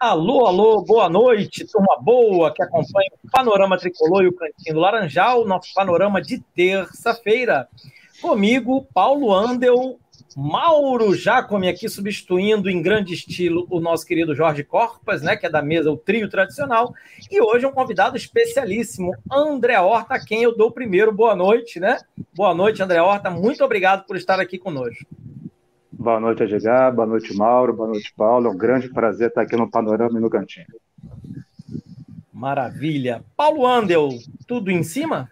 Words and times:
Alô, 0.00 0.46
alô, 0.46 0.80
boa 0.80 1.10
noite, 1.10 1.66
turma 1.70 1.98
boa 2.00 2.50
que 2.54 2.62
acompanha 2.62 3.10
o 3.22 3.30
Panorama 3.30 3.76
Tricolor 3.76 4.22
e 4.22 4.28
o 4.28 4.32
Cantinho 4.32 4.76
do 4.76 4.80
Laranjal, 4.80 5.46
nosso 5.46 5.74
panorama 5.74 6.22
de 6.22 6.42
terça-feira. 6.56 7.68
Comigo, 8.22 8.88
Paulo 8.94 9.30
Andel, 9.30 10.00
Mauro 10.34 11.14
Jacome 11.14 11.68
aqui 11.68 11.86
substituindo 11.86 12.70
em 12.70 12.80
grande 12.80 13.12
estilo 13.12 13.66
o 13.68 13.78
nosso 13.78 14.06
querido 14.06 14.34
Jorge 14.34 14.64
Corpas, 14.64 15.20
né, 15.20 15.36
que 15.36 15.44
é 15.44 15.50
da 15.50 15.60
mesa, 15.60 15.92
o 15.92 15.98
trio 15.98 16.30
tradicional, 16.30 16.94
e 17.30 17.38
hoje 17.38 17.66
um 17.66 17.72
convidado 17.72 18.16
especialíssimo, 18.16 19.12
André 19.30 19.78
Horta, 19.78 20.14
a 20.14 20.24
quem 20.24 20.42
eu 20.42 20.56
dou 20.56 20.70
primeiro 20.70 21.12
boa 21.12 21.36
noite, 21.36 21.78
né? 21.78 21.98
Boa 22.32 22.54
noite, 22.54 22.82
André 22.82 23.02
Horta, 23.02 23.28
muito 23.28 23.62
obrigado 23.62 24.06
por 24.06 24.16
estar 24.16 24.40
aqui 24.40 24.58
conosco. 24.58 25.04
Boa 26.00 26.18
noite, 26.18 26.42
Edgar. 26.42 26.94
Boa 26.94 27.06
noite, 27.06 27.36
Mauro. 27.36 27.74
Boa 27.74 27.90
noite, 27.90 28.10
Paulo. 28.16 28.46
É 28.46 28.50
um 28.50 28.56
grande 28.56 28.88
prazer 28.88 29.28
estar 29.28 29.42
aqui 29.42 29.54
no 29.54 29.70
Panorama 29.70 30.18
e 30.18 30.22
no 30.22 30.30
Cantinho. 30.30 30.64
Maravilha. 32.32 33.22
Paulo 33.36 33.66
Andel, 33.66 34.08
tudo 34.46 34.70
em 34.70 34.82
cima? 34.82 35.30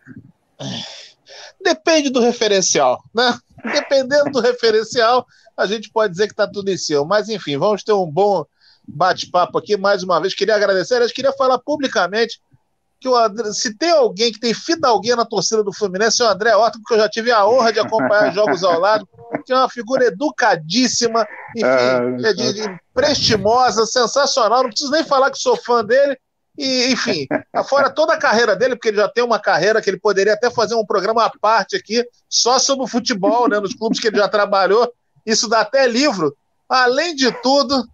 Depende 1.59 2.11
do 2.11 2.21
referencial, 2.21 3.03
né? 3.15 3.39
Dependendo 3.73 4.31
do 4.31 4.41
referencial, 4.41 5.27
a 5.57 5.65
gente 5.65 5.89
pode 5.89 6.13
dizer 6.13 6.27
que 6.27 6.35
está 6.35 6.47
tudo 6.47 6.71
em 6.71 6.77
cima. 6.77 7.03
Mas, 7.03 7.31
enfim, 7.31 7.57
vamos 7.57 7.83
ter 7.83 7.95
um 7.95 8.05
bom 8.05 8.45
bate-papo 8.87 9.57
aqui 9.57 9.75
mais 9.75 10.03
uma 10.03 10.21
vez. 10.21 10.35
Queria 10.35 10.57
agradecer, 10.57 11.01
eu 11.01 11.09
queria 11.09 11.33
falar 11.33 11.59
publicamente 11.61 12.43
que 13.01 13.09
o 13.09 13.17
André, 13.17 13.53
se 13.53 13.77
tem 13.77 13.91
alguém 13.91 14.33
que 14.33 14.41
tem 14.41 14.53
fidalguinha 14.53 15.17
na 15.17 15.25
torcida 15.25 15.63
do 15.63 15.73
Fluminense, 15.73 16.23
é 16.23 16.27
o 16.27 16.29
André 16.29 16.55
Horta, 16.55 16.79
porque 16.79 16.95
eu 16.95 16.99
já 16.99 17.09
tive 17.09 17.31
a 17.31 17.47
honra 17.47 17.73
de 17.73 17.79
acompanhar 17.79 18.33
jogos 18.33 18.65
ao 18.65 18.79
lado, 18.79 19.09
que 19.45 19.53
é 19.53 19.57
uma 19.57 19.69
figura 19.69 20.07
educadíssima, 20.07 21.27
enfim, 21.57 22.25
é, 22.25 22.31
é 22.31 22.33
de, 22.33 22.53
de, 22.55 22.81
prestimosa, 22.93 23.87
sensacional, 23.87 24.63
não 24.63 24.71
preciso 24.71 24.91
nem 24.91 25.05
falar 25.05 25.31
que 25.31 25.39
sou 25.39 25.57
fã 25.57 25.85
dele, 25.85 26.19
e, 26.57 26.91
enfim, 26.91 27.27
fora 27.69 27.89
toda 27.89 28.15
a 28.15 28.19
carreira 28.19 28.57
dele, 28.57 28.75
porque 28.75 28.89
ele 28.89 28.97
já 28.97 29.09
tem 29.09 29.23
uma 29.23 29.39
carreira 29.39 29.81
que 29.81 29.89
ele 29.89 30.01
poderia 30.01 30.35
até 30.35 30.51
fazer 30.51 30.75
um 30.75 30.85
programa 30.85 31.25
à 31.25 31.31
parte 31.31 31.77
aqui, 31.77 32.05
só 32.29 32.59
sobre 32.59 32.85
o 32.85 32.89
futebol, 32.89 33.49
né, 33.49 33.61
nos 33.61 33.75
clubes 33.75 34.01
que 34.01 34.09
ele 34.09 34.17
já 34.19 34.29
trabalhou, 34.29 34.93
isso 35.25 35.49
dá 35.49 35.61
até 35.61 35.87
livro. 35.87 36.37
Além 36.69 37.15
de 37.15 37.31
tudo, 37.43 37.87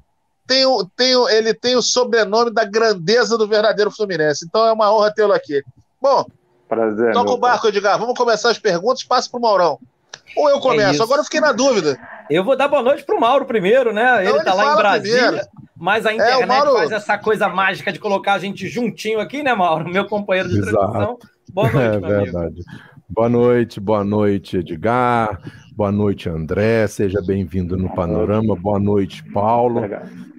tem, 0.47 0.65
o, 0.67 0.85
tem 0.97 1.17
o, 1.17 1.29
ele 1.29 1.55
tem 1.55 1.77
o 1.77 1.83
sobrenome 1.83 2.53
da 2.53 2.65
grandeza 2.65 3.37
do 3.39 3.49
verdadeiro 3.49 3.91
Fluminense. 3.91 4.45
Então 4.47 4.67
é 4.67 4.73
uma 4.73 4.93
honra 4.93 5.13
tê-lo 5.13 5.33
aqui. 5.33 5.63
Bom, 6.01 6.27
Prazer, 6.69 7.13
toca 7.13 7.31
o 7.31 7.39
barco, 7.39 7.69
Edgar. 7.69 7.99
Vamos 7.99 8.17
começar 8.17 8.51
as 8.51 8.59
perguntas. 8.59 9.05
Passa 9.05 9.31
para 9.31 9.39
o 9.39 9.43
Maurão. 9.43 9.79
Ou 10.37 10.51
eu 10.51 10.59
começo? 10.61 11.01
É 11.01 11.05
Agora 11.05 11.21
eu 11.21 11.25
fiquei 11.25 11.41
na 11.41 11.53
dúvida. 11.53 11.99
Eu 12.29 12.43
vou 12.43 12.57
dar 12.57 12.69
boa 12.69 12.83
noite 12.83 13.05
para 13.05 13.17
o 13.17 13.21
Mauro 13.21 13.45
primeiro, 13.45 13.93
né? 13.93 14.27
Ele 14.27 14.39
está 14.39 14.55
lá 14.55 14.73
em 14.73 14.77
Brasília. 14.77 15.23
Primeiro. 15.23 15.49
Mas 15.77 16.07
a 16.07 16.13
é, 16.13 16.15
internet 16.15 16.43
é, 16.43 16.47
Mauro... 16.47 16.73
faz 16.73 16.93
essa 16.93 17.19
coisa 17.19 17.49
mágica 17.49 17.93
de 17.93 17.99
colocar 17.99 18.35
a 18.35 18.39
gente 18.39 18.67
juntinho 18.67 19.21
aqui, 19.21 19.43
né, 19.43 19.55
Mauro? 19.55 19.89
Meu 19.89 20.07
companheiro 20.07 20.49
de 20.49 20.59
Exato. 20.59 20.77
transmissão. 20.77 21.19
Boa 21.53 21.71
noite, 21.71 21.87
é, 21.87 22.01
meu 22.01 22.09
verdade. 22.09 22.37
Amigo. 22.37 22.65
Boa 23.09 23.29
noite, 23.29 23.81
boa 23.81 24.05
noite, 24.05 24.57
Edgar. 24.57 25.41
Boa 25.77 25.93
noite, 25.93 26.29
André. 26.29 26.87
Seja 26.87 27.21
bem-vindo 27.21 27.77
no 27.77 27.95
Panorama. 27.95 28.57
Boa 28.57 28.81
noite, 28.81 29.23
Paulo. 29.33 29.79
Obrigado. 29.79 30.34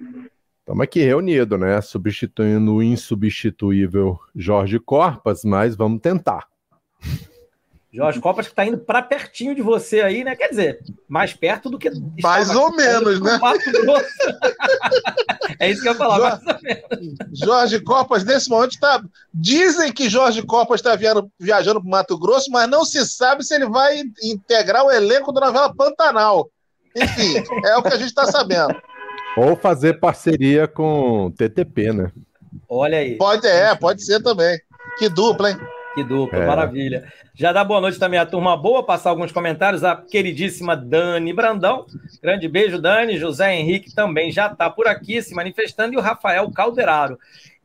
Estamos 0.66 0.82
aqui 0.82 1.00
reunidos, 1.00 1.60
né? 1.60 1.80
Substituindo 1.80 2.74
o 2.74 2.82
insubstituível 2.82 4.18
Jorge 4.34 4.80
Corpas, 4.80 5.44
mas 5.44 5.76
vamos 5.76 6.00
tentar. 6.00 6.48
Jorge 7.92 8.18
Corpas 8.18 8.46
que 8.46 8.52
está 8.52 8.66
indo 8.66 8.76
para 8.76 9.00
pertinho 9.00 9.54
de 9.54 9.62
você 9.62 10.00
aí, 10.00 10.24
né? 10.24 10.34
Quer 10.34 10.48
dizer, 10.48 10.80
mais 11.08 11.32
perto 11.32 11.70
do 11.70 11.78
que. 11.78 11.88
Mais 12.20 12.50
ou 12.50 12.74
menos, 12.74 13.20
né? 13.20 13.38
é 15.60 15.70
isso 15.70 15.82
que 15.82 15.88
eu 15.88 15.92
ia 15.92 15.98
falar, 15.98 16.16
Jorge, 16.16 16.44
mais 16.44 16.56
ou 16.56 16.62
menos. 16.64 17.16
Jorge 17.38 17.80
Corpas, 17.80 18.24
nesse 18.24 18.50
momento, 18.50 18.72
está. 18.72 19.00
Dizem 19.32 19.92
que 19.92 20.08
Jorge 20.08 20.42
Corpas 20.42 20.80
está 20.80 20.98
viajando 21.38 21.80
para 21.80 21.86
o 21.86 21.90
Mato 21.92 22.18
Grosso, 22.18 22.50
mas 22.50 22.68
não 22.68 22.84
se 22.84 23.06
sabe 23.06 23.44
se 23.44 23.54
ele 23.54 23.68
vai 23.68 24.02
integrar 24.20 24.84
o 24.84 24.90
elenco 24.90 25.30
da 25.30 25.42
novela 25.42 25.72
Pantanal. 25.72 26.50
Enfim, 26.96 27.36
é 27.64 27.76
o 27.76 27.84
que 27.84 27.94
a 27.94 27.96
gente 27.96 28.08
está 28.08 28.26
sabendo. 28.26 28.74
Ou 29.36 29.54
fazer 29.54 30.00
parceria 30.00 30.66
com 30.66 31.30
TTP, 31.36 31.92
né? 31.92 32.10
Olha 32.68 32.98
aí. 32.98 33.16
Pode, 33.16 33.46
é, 33.46 33.74
pode 33.74 34.02
ser 34.02 34.22
também. 34.22 34.58
Que 34.98 35.08
dupla, 35.08 35.50
hein? 35.50 35.58
Que 35.94 36.02
dupla, 36.02 36.38
é. 36.38 36.46
maravilha. 36.46 37.12
Já 37.34 37.52
dá 37.52 37.62
boa 37.62 37.80
noite 37.80 37.98
também 37.98 38.18
à 38.18 38.24
turma 38.24 38.56
boa, 38.56 38.82
passar 38.82 39.10
alguns 39.10 39.32
comentários. 39.32 39.84
A 39.84 39.94
queridíssima 39.96 40.76
Dani 40.76 41.32
Brandão. 41.32 41.86
Grande 42.22 42.48
beijo, 42.48 42.80
Dani. 42.80 43.18
José 43.18 43.54
Henrique 43.54 43.94
também 43.94 44.32
já 44.32 44.46
está 44.46 44.70
por 44.70 44.86
aqui 44.86 45.20
se 45.20 45.34
manifestando. 45.34 45.94
E 45.94 45.96
o 45.96 46.00
Rafael 46.00 46.50
Calderaro. 46.50 47.18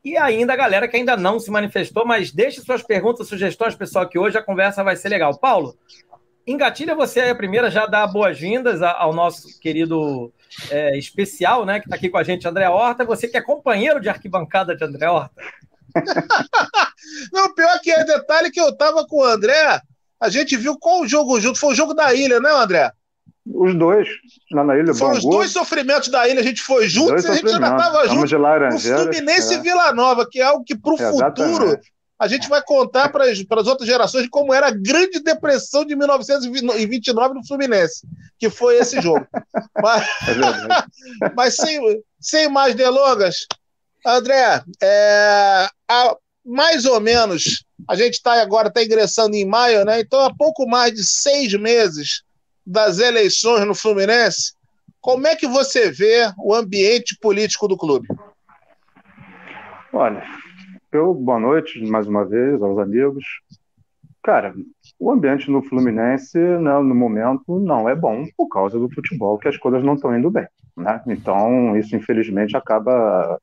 E 0.03 0.17
ainda 0.17 0.53
a 0.53 0.57
galera 0.57 0.87
que 0.87 0.97
ainda 0.97 1.15
não 1.15 1.39
se 1.39 1.51
manifestou, 1.51 2.05
mas 2.05 2.31
deixe 2.31 2.59
suas 2.61 2.81
perguntas, 2.81 3.27
sugestões, 3.27 3.75
pessoal, 3.75 4.07
que 4.07 4.17
hoje 4.17 4.37
a 4.37 4.41
conversa 4.41 4.83
vai 4.83 4.95
ser 4.95 5.09
legal. 5.09 5.37
Paulo, 5.37 5.77
engatilha 6.45 6.95
você 6.95 7.21
aí 7.21 7.29
a 7.29 7.35
primeira, 7.35 7.69
já 7.69 7.85
dá 7.85 8.07
boas-vindas 8.07 8.81
ao 8.81 9.13
nosso 9.13 9.59
querido 9.59 10.33
é, 10.69 10.97
especial, 10.97 11.65
né? 11.65 11.79
Que 11.79 11.85
está 11.85 11.95
aqui 11.95 12.09
com 12.09 12.17
a 12.17 12.23
gente, 12.23 12.47
André 12.47 12.67
Horta. 12.69 13.05
Você 13.05 13.27
que 13.27 13.37
é 13.37 13.41
companheiro 13.41 13.99
de 13.99 14.09
arquibancada 14.09 14.75
de 14.75 14.83
André 14.83 15.09
Horta. 15.09 15.41
Não, 17.33 17.53
pior 17.53 17.79
que 17.81 17.91
é 17.91 18.03
detalhe 18.03 18.51
que 18.51 18.59
eu 18.59 18.75
tava 18.75 19.05
com 19.05 19.17
o 19.17 19.25
André, 19.25 19.81
a 20.19 20.29
gente 20.29 20.55
viu 20.55 20.77
qual 20.77 21.01
o 21.01 21.07
jogo 21.07 21.39
junto. 21.39 21.59
Foi 21.59 21.71
o 21.71 21.75
jogo 21.75 21.93
da 21.93 22.13
ilha, 22.13 22.39
né, 22.39 22.49
André? 22.51 22.91
Os 23.45 23.73
dois, 23.73 24.07
lá 24.51 24.63
na 24.63 24.77
ilha. 24.77 24.93
Foram 24.93 25.17
os 25.17 25.23
dois 25.23 25.51
sofrimentos 25.51 26.09
da 26.09 26.27
ilha, 26.27 26.41
a 26.41 26.43
gente 26.43 26.61
foi 26.61 26.87
junto 26.87 27.13
e 27.13 27.27
a 27.27 27.33
gente 27.33 27.47
ainda 27.47 27.67
estava 27.67 28.07
junto. 28.07 28.37
No 28.37 28.79
Fluminense 28.79 29.53
é. 29.53 29.57
e 29.57 29.61
Vila 29.61 29.91
Nova, 29.93 30.27
que 30.29 30.39
é 30.39 30.43
algo 30.43 30.63
que 30.63 30.77
para 30.77 30.93
o 30.93 30.97
futuro 30.97 31.79
a 32.21 32.27
gente 32.27 32.47
vai 32.47 32.61
contar 32.61 33.09
para 33.09 33.25
as 33.25 33.67
outras 33.67 33.89
gerações 33.89 34.29
como 34.29 34.53
era 34.53 34.67
a 34.67 34.71
grande 34.71 35.19
depressão 35.21 35.83
de 35.83 35.95
1929 35.95 37.33
no 37.33 37.47
Fluminense, 37.47 38.07
que 38.37 38.47
foi 38.47 38.77
esse 38.77 39.01
jogo. 39.01 39.25
mas, 39.81 40.03
é 40.03 41.31
mas 41.35 41.55
sem, 41.55 41.81
sem 42.19 42.47
mais 42.47 42.75
delongas, 42.75 43.47
André, 44.05 44.61
é, 44.83 45.67
há 45.89 46.15
mais 46.45 46.85
ou 46.85 46.99
menos, 46.99 47.65
a 47.89 47.95
gente 47.95 48.13
está 48.13 48.39
agora 48.39 48.67
está 48.67 48.83
ingressando 48.83 49.35
em 49.35 49.43
maio, 49.43 49.83
né? 49.83 50.01
Então, 50.01 50.19
há 50.19 50.31
pouco 50.31 50.67
mais 50.67 50.93
de 50.93 51.03
seis 51.03 51.51
meses 51.55 52.21
das 52.63 52.99
eleições 52.99 53.65
no 53.65 53.73
Fluminense, 53.73 54.53
como 54.99 55.25
é 55.25 55.35
que 55.35 55.47
você 55.47 55.89
vê 55.89 56.31
o 56.37 56.53
ambiente 56.53 57.17
político 57.19 57.67
do 57.67 57.75
clube? 57.75 58.07
Olha, 59.91 60.23
eu, 60.91 61.13
boa 61.13 61.39
noite 61.39 61.81
mais 61.85 62.07
uma 62.07 62.25
vez 62.25 62.61
aos 62.61 62.77
amigos. 62.77 63.23
Cara, 64.21 64.53
o 64.99 65.09
ambiente 65.09 65.49
no 65.49 65.63
Fluminense, 65.63 66.37
né, 66.37 66.77
no 66.79 66.93
momento, 66.93 67.59
não 67.59 67.87
é 67.87 67.95
bom 67.95 68.25
por 68.37 68.49
causa 68.49 68.77
do 68.77 68.89
futebol, 68.93 69.37
que 69.37 69.47
as 69.47 69.57
coisas 69.57 69.83
não 69.83 69.95
estão 69.95 70.15
indo 70.15 70.29
bem. 70.29 70.45
Né? 70.75 71.01
Então, 71.07 71.75
isso 71.77 71.95
infelizmente 71.95 72.55
acaba 72.55 73.39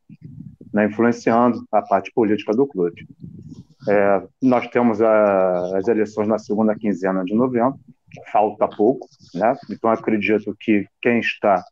né, 0.73 0.87
influenciando 0.87 1.65
a 1.73 1.83
parte 1.83 2.13
política 2.13 2.53
do 2.53 2.67
clube. 2.67 3.09
É, 3.89 4.23
nós 4.43 4.69
temos 4.69 5.01
a, 5.01 5.79
as 5.79 5.89
eleições 5.89 6.29
na 6.29 6.39
segunda 6.39 6.77
quinzena 6.77 7.25
de 7.25 7.35
novembro, 7.35 7.79
falta 8.31 8.69
pouco, 8.69 9.09
né? 9.35 9.57
então 9.71 9.91
acredito 9.91 10.55
que 10.61 10.87
quem 11.01 11.21
está 11.21 11.63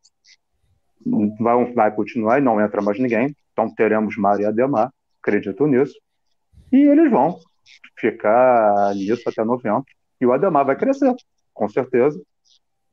vai, 1.39 1.73
vai 1.73 1.95
continuar 1.95 2.39
e 2.39 2.43
não 2.43 2.61
entra 2.61 2.83
mais 2.83 2.99
ninguém, 2.99 3.35
então 3.53 3.73
teremos 3.75 4.17
Maria 4.17 4.49
Ademar, 4.49 4.91
acredito 5.27 5.67
nisso. 5.67 5.95
E 6.73 6.77
eles 6.77 7.11
vão 7.11 7.39
ficar 7.99 8.95
nisso 8.95 9.29
até 9.29 9.45
novembro. 9.45 9.85
E 10.21 10.27
o 10.27 10.33
Ademar 10.33 10.65
vai 10.65 10.77
crescer, 10.77 11.15
com 11.53 11.69
certeza. 11.69 12.21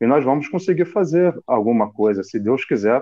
E 0.02 0.08
nós 0.08 0.24
vamos 0.24 0.50
conseguir 0.50 0.86
fazer 0.86 1.34
alguma 1.46 1.92
coisa, 1.94 2.24
se 2.24 2.40
Deus 2.40 2.66
quiser, 2.66 3.02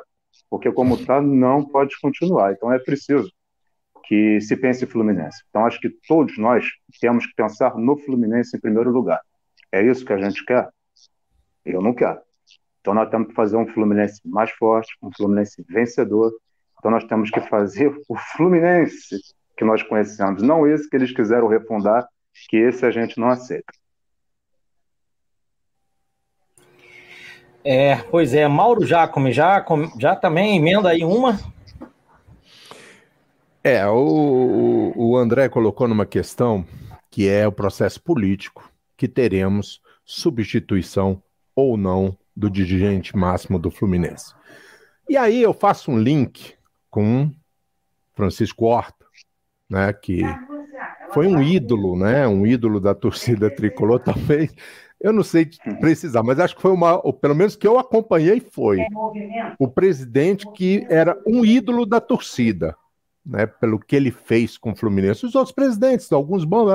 porque 0.50 0.72
como 0.72 0.96
está, 0.96 1.22
não 1.22 1.66
pode 1.66 2.00
continuar. 2.00 2.52
Então 2.52 2.72
é 2.72 2.78
preciso 2.78 3.32
que 4.06 4.40
se 4.42 4.56
pense 4.58 4.84
em 4.84 4.88
Fluminense. 4.88 5.42
Então 5.50 5.66
acho 5.66 5.80
que 5.80 5.90
todos 6.08 6.38
nós 6.38 6.66
temos 7.00 7.26
que 7.26 7.34
pensar 7.34 7.76
no 7.76 7.98
Fluminense 7.98 8.56
em 8.56 8.60
primeiro 8.60 8.92
lugar. 8.92 9.22
É 9.72 9.82
isso 9.82 10.06
que 10.06 10.14
a 10.14 10.18
gente 10.18 10.44
quer? 10.46 10.68
Eu 11.66 11.82
não 11.82 11.94
quero. 11.94 12.20
Então 12.82 12.94
nós 12.94 13.10
temos 13.10 13.30
que 13.30 13.34
fazer 13.34 13.58
um 13.58 13.68
Fluminense 13.68 14.22
mais 14.26 14.52
forte, 14.52 14.94
um 15.02 15.10
Fluminense 15.16 15.64
vencedor, 15.68 16.32
então 16.82 16.90
nós 16.90 17.04
temos 17.04 17.30
que 17.30 17.40
fazer 17.42 17.96
o 18.10 18.16
Fluminense 18.36 19.16
que 19.56 19.64
nós 19.64 19.84
conhecemos, 19.84 20.42
não 20.42 20.66
esse 20.66 20.90
que 20.90 20.96
eles 20.96 21.14
quiseram 21.14 21.48
refundar, 21.48 22.08
que 22.50 22.58
esse 22.58 22.84
a 22.84 22.90
gente 22.90 23.20
não 23.20 23.30
aceita. 23.30 23.72
É, 27.64 27.98
pois 27.98 28.34
é, 28.34 28.48
Mauro 28.48 28.84
Jacome, 28.84 29.32
já, 29.32 29.64
já 30.00 30.16
também 30.16 30.58
emenda 30.58 30.90
aí 30.90 31.04
uma. 31.04 31.40
É, 33.64 33.86
o, 33.86 34.92
o 34.96 35.16
André 35.16 35.50
colocou 35.50 35.88
numa 35.88 36.08
questão 36.08 36.66
que 37.12 37.30
é 37.30 37.48
o 37.48 37.52
processo 37.52 38.02
político, 38.02 38.72
que 38.98 39.08
teremos 39.08 39.80
substituição 40.04 41.22
ou 41.56 41.78
não 41.78 42.18
do 42.36 42.50
dirigente 42.50 43.16
máximo 43.16 43.60
do 43.60 43.70
Fluminense. 43.70 44.34
E 45.08 45.16
aí 45.16 45.44
eu 45.44 45.54
faço 45.54 45.92
um 45.92 46.00
link 46.00 46.56
com 46.92 47.32
Francisco 48.14 48.66
Horta, 48.66 49.06
né, 49.70 49.92
que 49.94 50.22
foi 51.14 51.26
um 51.26 51.42
ídolo, 51.42 51.98
né, 51.98 52.28
um 52.28 52.46
ídolo 52.46 52.80
da 52.80 52.94
torcida 52.94 53.50
tricolor, 53.50 54.00
talvez, 54.04 54.54
eu 55.00 55.12
não 55.12 55.24
sei 55.24 55.50
precisar, 55.80 56.22
mas 56.22 56.40
acho 56.40 56.56
que 56.56 56.62
foi 56.62 56.72
uma, 56.72 57.04
ou 57.04 57.14
pelo 57.14 57.34
menos 57.34 57.56
que 57.56 57.68
eu 57.68 57.80
acompanhei 57.80 58.40
foi 58.40 58.80
o 59.58 59.68
presidente 59.68 60.46
que 60.52 60.86
era 60.90 61.18
um 61.26 61.44
ídolo 61.44 61.86
da 61.86 62.00
torcida, 62.00 62.76
né, 63.26 63.46
pelo 63.46 63.80
que 63.80 63.96
ele 63.96 64.12
fez 64.12 64.58
com 64.58 64.72
o 64.72 64.76
Fluminense. 64.76 65.26
Os 65.26 65.34
outros 65.34 65.54
presidentes, 65.54 66.12
alguns 66.12 66.44
bons, 66.44 66.70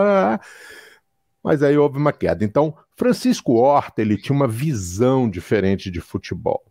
mas 1.42 1.62
aí 1.62 1.76
houve 1.76 1.98
uma 1.98 2.12
queda. 2.12 2.44
Então, 2.44 2.74
Francisco 2.96 3.54
Horta, 3.54 4.00
ele 4.00 4.16
tinha 4.16 4.34
uma 4.34 4.48
visão 4.48 5.28
diferente 5.30 5.90
de 5.90 6.00
futebol. 6.00 6.64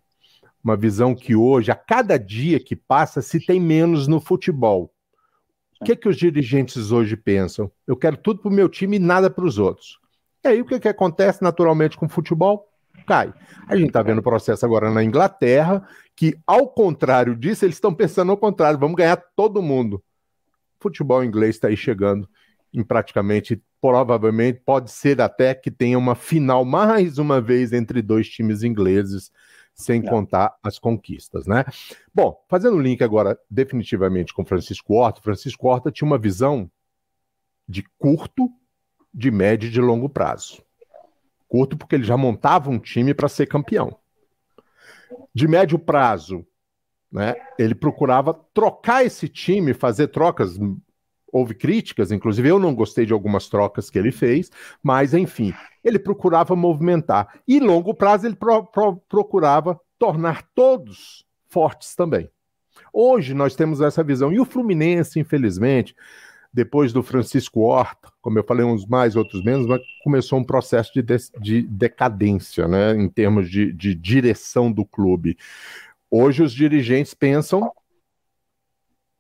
Uma 0.66 0.76
visão 0.76 1.14
que 1.14 1.36
hoje, 1.36 1.70
a 1.70 1.76
cada 1.76 2.18
dia 2.18 2.60
que 2.60 2.76
passa, 2.76 3.22
se 3.22 3.40
tem 3.40 3.60
menos 3.60 4.08
no 4.08 4.20
futebol. 4.20 4.92
O 5.80 5.86
que, 5.86 5.96
que 5.96 6.10
os 6.10 6.18
dirigentes 6.18 6.92
hoje 6.92 7.16
pensam? 7.16 7.72
Eu 7.86 7.96
quero 7.96 8.18
tudo 8.18 8.42
para 8.42 8.50
o 8.50 8.54
meu 8.54 8.68
time 8.68 8.98
e 8.98 9.00
nada 9.00 9.30
para 9.30 9.46
os 9.46 9.60
outros. 9.60 10.00
E 10.44 10.48
aí 10.48 10.62
o 10.62 10.66
que, 10.66 10.80
que 10.80 10.88
acontece 10.88 11.44
naturalmente 11.44 11.96
com 11.96 12.08
o 12.08 12.10
futebol? 12.10 12.68
Cai. 13.06 13.32
A 13.68 13.76
gente 13.76 13.90
está 13.90 14.02
vendo 14.02 14.18
o 14.18 14.24
processo 14.24 14.66
agora 14.66 14.90
na 14.90 15.04
Inglaterra, 15.04 15.88
que, 16.16 16.36
ao 16.48 16.68
contrário 16.68 17.36
disso, 17.36 17.64
eles 17.64 17.76
estão 17.76 17.94
pensando 17.94 18.32
ao 18.32 18.38
contrário, 18.38 18.80
vamos 18.80 18.96
ganhar 18.96 19.22
todo 19.36 19.62
mundo. 19.62 20.04
O 20.80 20.82
futebol 20.82 21.24
inglês 21.24 21.58
está 21.58 21.68
aí 21.68 21.78
chegando 21.78 22.28
em 22.74 22.84
praticamente, 22.84 23.62
provavelmente, 23.80 24.62
pode 24.66 24.90
ser 24.90 25.22
até 25.22 25.54
que 25.54 25.70
tenha 25.70 25.98
uma 25.98 26.16
final 26.16 26.66
mais 26.66 27.20
uma 27.20 27.40
vez 27.40 27.72
entre 27.72 28.02
dois 28.02 28.28
times 28.28 28.64
ingleses, 28.64 29.32
sem 29.76 30.02
Não. 30.02 30.10
contar 30.10 30.58
as 30.64 30.80
conquistas, 30.80 31.46
né? 31.46 31.66
Bom, 32.14 32.42
fazendo 32.48 32.78
o 32.78 32.82
link 32.82 33.04
agora 33.04 33.38
definitivamente 33.50 34.34
com 34.34 34.46
Francisco 34.46 34.94
Horta, 34.94 35.22
Francisco 35.22 35.68
Horta 35.68 35.92
tinha 35.92 36.08
uma 36.08 36.18
visão 36.18 36.72
de 37.68 37.84
curto, 37.98 38.50
de 39.14 39.30
médio 39.30 39.68
e 39.68 39.72
de 39.72 39.82
longo 39.82 40.08
prazo. 40.08 40.64
Curto 41.48 41.78
porque 41.78 41.96
ele 41.96 42.06
já 42.06 42.16
montava 42.16 42.70
um 42.70 42.80
time 42.80 43.14
para 43.14 43.28
ser 43.28 43.48
campeão. 43.48 44.00
De 45.34 45.46
médio 45.48 45.78
prazo, 45.78 46.48
né, 47.12 47.36
ele 47.60 47.76
procurava 47.76 48.34
trocar 48.54 49.06
esse 49.06 49.28
time, 49.28 49.74
fazer 49.74 50.08
trocas. 50.08 50.58
Houve 51.32 51.54
críticas, 51.54 52.12
inclusive 52.12 52.48
eu 52.48 52.60
não 52.60 52.74
gostei 52.74 53.06
de 53.06 53.14
algumas 53.14 53.50
trocas 53.50 53.90
que 53.90 54.00
ele 54.00 54.12
fez, 54.12 54.50
mas 54.82 55.14
enfim, 55.14 55.54
ele 55.84 56.00
procurava 56.00 56.56
movimentar. 56.56 57.42
E 57.48 57.60
longo 57.60 57.94
prazo 57.94 58.28
ele 58.28 58.36
pro, 58.36 58.64
pro, 58.66 58.98
procurava 59.10 59.80
tornar 60.00 60.44
todos 60.54 61.26
fortes 61.48 61.96
também. 61.96 62.30
Hoje 62.92 63.34
nós 63.34 63.56
temos 63.56 63.82
essa 63.82 64.04
visão. 64.04 64.32
E 64.32 64.40
o 64.40 64.46
Fluminense, 64.46 65.20
infelizmente, 65.20 65.96
depois 66.56 66.94
do 66.94 67.04
Francisco 67.04 67.60
Horta, 67.60 68.10
como 68.22 68.40
eu 68.40 68.44
falei, 68.44 68.66
uns 68.66 68.86
mais, 68.86 69.18
outros 69.18 69.44
menos, 69.44 69.68
mas 69.68 69.82
começou 70.04 70.40
um 70.40 70.44
processo 70.44 70.94
de, 70.94 71.02
de, 71.02 71.18
de 71.42 71.62
decadência, 71.64 72.66
né, 72.66 72.96
em 72.96 73.10
termos 73.10 73.50
de, 73.50 73.74
de 73.74 73.94
direção 73.94 74.72
do 74.72 74.86
clube. 74.86 75.38
Hoje 76.10 76.42
os 76.42 76.54
dirigentes 76.54 77.14
pensam, 77.14 77.70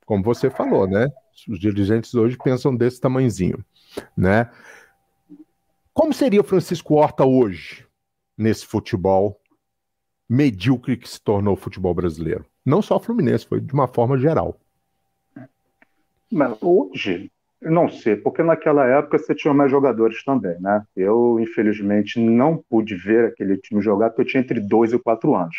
como 0.05 0.23
você 0.23 0.49
falou, 0.49 0.87
né? 0.87 1.09
Os 1.49 1.59
dirigentes 1.59 2.13
hoje 2.15 2.37
pensam 2.41 2.75
desse 2.75 2.99
tamanhozinho, 2.99 3.63
né? 4.15 4.49
Como 5.93 6.13
seria 6.13 6.41
o 6.41 6.45
Francisco 6.45 6.95
Horta 6.95 7.25
hoje 7.25 7.85
nesse 8.37 8.65
futebol 8.65 9.39
medíocre 10.29 10.97
que 10.97 11.07
se 11.07 11.21
tornou 11.21 11.53
o 11.53 11.57
futebol 11.57 11.93
brasileiro? 11.93 12.45
Não 12.65 12.81
só 12.81 12.97
o 12.97 12.99
Fluminense, 12.99 13.45
foi 13.45 13.61
de 13.61 13.73
uma 13.73 13.87
forma 13.87 14.17
geral. 14.17 14.59
Mas 16.31 16.57
hoje, 16.61 17.31
não 17.61 17.87
sei, 17.89 18.15
porque 18.15 18.43
naquela 18.43 18.85
época 18.85 19.19
você 19.19 19.35
tinha 19.35 19.53
mais 19.53 19.69
jogadores 19.71 20.23
também, 20.23 20.59
né? 20.59 20.83
Eu, 20.95 21.39
infelizmente, 21.39 22.19
não 22.19 22.57
pude 22.57 22.95
ver 22.95 23.29
aquele 23.29 23.57
time 23.57 23.81
jogar 23.81 24.09
porque 24.09 24.23
eu 24.23 24.25
tinha 24.25 24.41
entre 24.41 24.59
2 24.59 24.93
e 24.93 24.99
4 24.99 25.35
anos. 25.35 25.55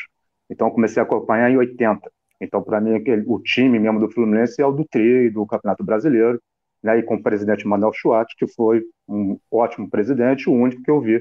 Então, 0.50 0.70
comecei 0.70 1.00
a 1.00 1.06
acompanhar 1.06 1.50
em 1.50 1.56
80. 1.56 2.10
Então, 2.40 2.62
para 2.62 2.80
mim, 2.80 3.02
o 3.26 3.38
time 3.40 3.78
mesmo 3.78 3.98
do 3.98 4.10
Fluminense 4.10 4.60
é 4.60 4.66
o 4.66 4.72
do 4.72 4.84
Tri, 4.84 5.30
do 5.30 5.46
Campeonato 5.46 5.82
Brasileiro, 5.82 6.40
né? 6.82 6.98
E 6.98 7.02
com 7.02 7.14
o 7.14 7.22
presidente 7.22 7.66
Manuel 7.66 7.92
Chuat, 7.92 8.34
que 8.36 8.46
foi 8.46 8.82
um 9.08 9.38
ótimo 9.50 9.88
presidente, 9.88 10.48
o 10.48 10.52
único 10.52 10.82
que 10.82 10.90
eu 10.90 11.00
vi, 11.00 11.20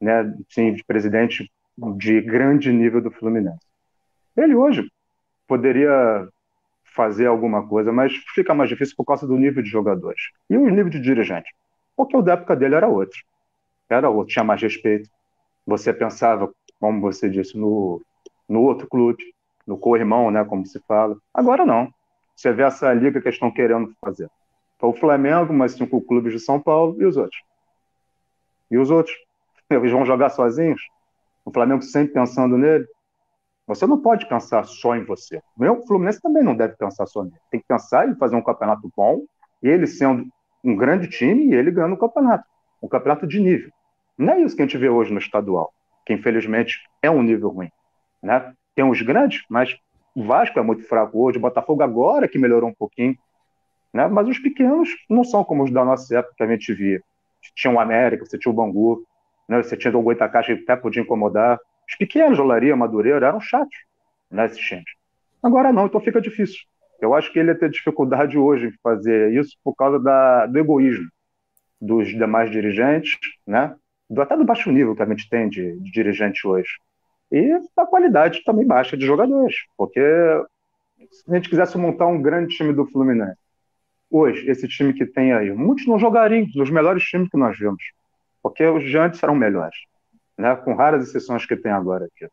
né? 0.00 0.34
Sim, 0.48 0.74
de 0.74 0.84
presidente 0.84 1.50
de 1.96 2.20
grande 2.20 2.72
nível 2.72 3.00
do 3.00 3.10
Fluminense. 3.10 3.64
Ele 4.36 4.54
hoje 4.54 4.90
poderia 5.46 6.28
fazer 6.84 7.26
alguma 7.26 7.66
coisa, 7.66 7.92
mas 7.92 8.12
fica 8.34 8.52
mais 8.52 8.68
difícil 8.68 8.94
por 8.96 9.04
causa 9.04 9.26
do 9.26 9.36
nível 9.36 9.62
de 9.62 9.70
jogadores. 9.70 10.20
E 10.50 10.56
o 10.56 10.68
nível 10.68 10.90
de 10.90 11.00
dirigente? 11.00 11.48
Porque 11.96 12.16
o 12.16 12.22
da 12.22 12.32
época 12.32 12.56
dele 12.56 12.74
era 12.74 12.88
outro. 12.88 13.18
Era 13.88 14.10
outro, 14.10 14.32
tinha 14.32 14.44
mais 14.44 14.60
respeito. 14.60 15.08
Você 15.66 15.92
pensava, 15.92 16.52
como 16.80 17.00
você 17.00 17.28
disse, 17.30 17.56
no, 17.56 18.02
no 18.48 18.62
outro 18.62 18.88
clube, 18.88 19.22
no 19.68 19.76
co-irmão, 19.76 20.30
né, 20.30 20.42
como 20.46 20.66
se 20.66 20.80
fala. 20.88 21.14
Agora 21.32 21.66
não. 21.66 21.92
Você 22.34 22.50
vê 22.52 22.62
essa 22.62 22.90
liga 22.94 23.20
que 23.20 23.28
eles 23.28 23.34
estão 23.34 23.50
querendo 23.50 23.94
fazer. 24.00 24.30
Então, 24.76 24.88
o 24.88 24.94
Flamengo, 24.94 25.52
mais 25.52 25.72
cinco 25.72 26.00
clubes 26.00 26.32
de 26.32 26.40
São 26.40 26.58
Paulo 26.58 26.96
e 27.02 27.04
os 27.04 27.18
outros. 27.18 27.42
E 28.70 28.78
os 28.78 28.90
outros? 28.90 29.14
Eles 29.68 29.92
vão 29.92 30.06
jogar 30.06 30.30
sozinhos? 30.30 30.80
O 31.44 31.52
Flamengo 31.52 31.82
sempre 31.82 32.14
pensando 32.14 32.56
nele? 32.56 32.86
Você 33.66 33.86
não 33.86 34.00
pode 34.00 34.26
pensar 34.26 34.64
só 34.64 34.96
em 34.96 35.04
você. 35.04 35.42
O 35.58 35.86
Fluminense 35.86 36.22
também 36.22 36.42
não 36.42 36.56
deve 36.56 36.74
pensar 36.76 37.06
só 37.06 37.22
nele. 37.22 37.36
Tem 37.50 37.60
que 37.60 37.66
pensar 37.66 38.08
em 38.08 38.14
fazer 38.16 38.36
um 38.36 38.42
campeonato 38.42 38.90
bom, 38.96 39.24
ele 39.62 39.86
sendo 39.86 40.26
um 40.64 40.74
grande 40.74 41.08
time 41.08 41.48
e 41.48 41.54
ele 41.54 41.70
ganhando 41.70 41.94
o 41.94 41.98
campeonato. 41.98 42.44
Um 42.82 42.88
campeonato 42.88 43.26
de 43.26 43.40
nível. 43.40 43.70
Não 44.16 44.32
é 44.32 44.40
isso 44.40 44.56
que 44.56 44.62
a 44.62 44.64
gente 44.64 44.78
vê 44.78 44.88
hoje 44.88 45.12
no 45.12 45.18
estadual, 45.18 45.72
que 46.06 46.14
infelizmente 46.14 46.78
é 47.02 47.10
um 47.10 47.22
nível 47.22 47.50
ruim. 47.50 47.70
Né? 48.22 48.54
Tem 48.78 48.88
os 48.88 49.02
grandes, 49.02 49.42
mas 49.50 49.76
o 50.14 50.22
Vasco 50.22 50.56
é 50.56 50.62
muito 50.62 50.84
fraco 50.84 51.20
hoje, 51.20 51.36
o 51.36 51.40
Botafogo 51.40 51.82
agora 51.82 52.28
que 52.28 52.38
melhorou 52.38 52.70
um 52.70 52.74
pouquinho. 52.74 53.18
Né? 53.92 54.06
Mas 54.06 54.28
os 54.28 54.38
pequenos 54.38 54.88
não 55.10 55.24
são 55.24 55.42
como 55.42 55.64
os 55.64 55.72
da 55.72 55.84
nossa 55.84 56.16
época 56.16 56.36
que 56.36 56.42
a 56.44 56.46
gente 56.46 56.72
via. 56.72 57.02
Tinha 57.56 57.74
o 57.74 57.80
América, 57.80 58.24
você 58.24 58.38
tinha 58.38 58.52
o 58.52 58.54
Bangu, 58.54 59.04
né? 59.48 59.60
você 59.60 59.76
tinha 59.76 59.92
o 59.98 60.00
Goitacás 60.00 60.46
que 60.46 60.52
até 60.52 60.76
podia 60.76 61.02
incomodar. 61.02 61.58
Os 61.88 61.96
pequenos, 61.96 62.38
Olaria, 62.38 62.76
Madureira, 62.76 63.26
eram 63.26 63.40
chatos 63.40 63.76
nesses 64.30 64.60
times. 64.60 64.84
Agora 65.42 65.72
não, 65.72 65.86
então 65.86 66.00
fica 66.00 66.20
difícil. 66.20 66.60
Eu 67.00 67.14
acho 67.14 67.32
que 67.32 67.40
ele 67.40 67.50
ia 67.50 67.58
ter 67.58 67.70
dificuldade 67.70 68.38
hoje 68.38 68.68
em 68.68 68.72
fazer 68.80 69.32
isso 69.32 69.58
por 69.64 69.74
causa 69.74 69.98
da, 69.98 70.46
do 70.46 70.56
egoísmo 70.56 71.08
dos 71.80 72.06
demais 72.10 72.48
dirigentes, 72.48 73.18
né? 73.44 73.74
Do, 74.08 74.22
até 74.22 74.36
do 74.36 74.44
baixo 74.44 74.70
nível 74.70 74.94
que 74.94 75.02
a 75.02 75.06
gente 75.06 75.28
tem 75.28 75.48
de, 75.48 75.80
de 75.80 75.90
dirigente 75.90 76.46
hoje. 76.46 76.70
E 77.30 77.58
da 77.76 77.86
qualidade 77.86 78.42
também 78.44 78.66
baixa 78.66 78.96
de 78.96 79.04
jogadores. 79.04 79.54
Porque 79.76 80.00
se 81.10 81.30
a 81.30 81.34
gente 81.34 81.48
quisesse 81.48 81.76
montar 81.76 82.06
um 82.06 82.20
grande 82.22 82.54
time 82.56 82.72
do 82.72 82.86
Fluminense, 82.86 83.38
hoje, 84.10 84.48
esse 84.50 84.66
time 84.66 84.92
que 84.92 85.06
tem 85.06 85.32
aí, 85.32 85.52
muitos 85.52 85.86
não 85.86 85.98
jogariam 85.98 86.46
nos 86.54 86.70
melhores 86.70 87.04
times 87.04 87.28
que 87.28 87.36
nós 87.36 87.58
vimos. 87.58 87.82
Porque 88.42 88.64
os 88.64 88.82
de 88.84 88.96
antes 88.96 89.22
eram 89.22 89.34
melhores 89.34 89.76
né, 90.38 90.54
com 90.54 90.74
raras 90.74 91.08
exceções 91.08 91.44
que 91.44 91.56
tem 91.56 91.72
agora 91.72 92.06
aqui. 92.06 92.30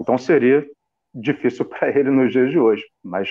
Então 0.00 0.18
seria 0.18 0.66
difícil 1.14 1.64
para 1.64 1.88
ele 1.88 2.10
nos 2.10 2.32
dias 2.32 2.50
de 2.50 2.58
hoje, 2.58 2.84
mas 3.02 3.30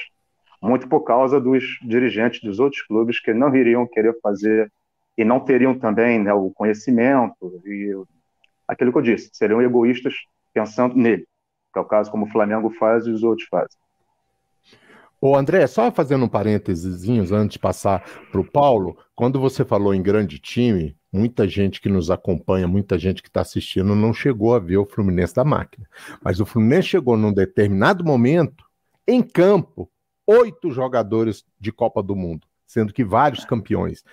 muito 0.61 0.87
por 0.87 1.01
causa 1.01 1.41
dos 1.41 1.63
dirigentes 1.83 2.41
dos 2.41 2.59
outros 2.59 2.81
clubes 2.83 3.19
que 3.19 3.33
não 3.33 3.53
iriam 3.53 3.85
querer 3.85 4.17
fazer 4.21 4.71
e 5.17 5.25
não 5.25 5.41
teriam 5.41 5.77
também 5.77 6.17
né, 6.17 6.33
o 6.33 6.49
conhecimento 6.51 7.61
e 7.65 7.93
aquilo 8.65 8.91
que 8.91 8.97
eu 8.97 9.01
disse, 9.01 9.29
seriam 9.33 9.61
egoístas 9.61 10.15
pensando 10.53 10.95
nele, 10.95 11.27
que 11.71 11.79
é 11.79 11.81
o 11.81 11.85
caso 11.85 12.11
como 12.11 12.25
o 12.25 12.29
Flamengo 12.29 12.69
faz 12.71 13.05
e 13.07 13.11
os 13.11 13.23
outros 13.23 13.47
fazem. 13.49 13.77
Ô 15.25 15.37
André, 15.37 15.65
só 15.67 15.89
fazendo 15.89 16.25
um 16.25 16.27
parênteses 16.27 17.09
antes 17.31 17.53
de 17.53 17.59
passar 17.59 18.03
para 18.29 18.41
o 18.41 18.43
Paulo, 18.43 18.97
quando 19.15 19.39
você 19.39 19.63
falou 19.63 19.93
em 19.95 20.01
grande 20.01 20.37
time, 20.37 20.97
muita 21.13 21.47
gente 21.47 21.79
que 21.79 21.87
nos 21.87 22.11
acompanha, 22.11 22.67
muita 22.67 22.99
gente 22.99 23.21
que 23.21 23.29
está 23.29 23.39
assistindo, 23.39 23.95
não 23.95 24.13
chegou 24.13 24.53
a 24.53 24.59
ver 24.59 24.75
o 24.75 24.85
Fluminense 24.85 25.33
da 25.33 25.45
máquina. 25.45 25.87
Mas 26.21 26.41
o 26.41 26.45
Fluminense 26.45 26.89
chegou 26.89 27.15
num 27.15 27.31
determinado 27.31 28.03
momento, 28.03 28.65
em 29.07 29.21
campo, 29.21 29.89
oito 30.27 30.71
jogadores 30.71 31.45
de 31.57 31.71
Copa 31.71 32.03
do 32.03 32.17
Mundo, 32.17 32.45
sendo 32.65 32.91
que 32.91 33.05
vários 33.05 33.45
campeões 33.45 34.03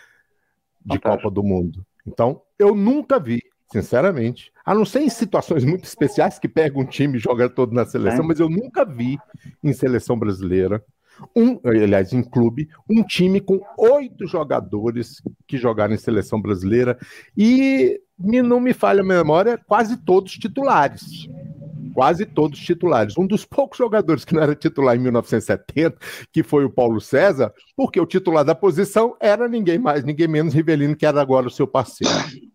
de 0.85 0.97
Copa 1.01 1.29
do 1.29 1.43
Mundo. 1.43 1.85
Então, 2.07 2.41
eu 2.57 2.73
nunca 2.73 3.19
vi, 3.19 3.43
sinceramente, 3.73 4.53
a 4.65 4.75
não 4.75 4.85
ser 4.85 5.00
em 5.00 5.09
situações 5.09 5.65
muito 5.65 5.85
especiais 5.85 6.39
que 6.39 6.49
pega 6.49 6.79
um 6.79 6.85
time 6.85 7.19
e 7.19 7.21
joga 7.21 7.49
todo 7.49 7.73
na 7.73 7.85
seleção, 7.85 8.25
é. 8.25 8.29
mas 8.29 8.41
eu 8.41 8.49
nunca 8.49 8.85
vi 8.85 9.19
em 9.62 9.73
seleção 9.73 10.19
brasileira 10.19 10.85
um, 11.37 11.61
aliás, 11.65 12.12
em 12.12 12.23
clube, 12.23 12.69
um 12.89 13.03
time 13.03 13.41
com 13.41 13.61
oito 13.77 14.27
jogadores 14.27 15.23
que 15.47 15.59
jogaram 15.59 15.95
em 15.95 15.99
seleção 15.99 16.41
brasileira 16.41 16.99
e 17.37 18.00
me, 18.19 18.43
não 18.43 18.61
me 18.61 18.73
falha 18.73 19.03
a 19.03 19.05
memória, 19.05 19.59
quase 19.67 19.97
todos 19.97 20.33
titulares. 20.33 21.29
quase 21.93 22.25
todos 22.25 22.59
titulares. 22.59 23.19
Um 23.19 23.27
dos 23.27 23.45
poucos 23.45 23.77
jogadores 23.77 24.25
que 24.25 24.33
não 24.33 24.43
era 24.43 24.55
titular 24.55 24.97
em 24.97 25.00
1970, 25.00 25.97
que 26.33 26.43
foi 26.43 26.65
o 26.65 26.71
Paulo 26.71 27.00
César, 27.00 27.53
porque 27.77 28.00
o 28.00 28.07
titular 28.07 28.45
da 28.45 28.55
posição 28.55 29.17
era 29.21 29.49
ninguém 29.49 29.79
mais, 29.79 30.05
ninguém 30.05 30.29
menos 30.29 30.55
Rivelino, 30.55 30.97
que 30.97 31.05
era 31.05 31.21
agora 31.21 31.49
o 31.49 31.50
seu 31.50 31.67
parceiro. 31.67 32.50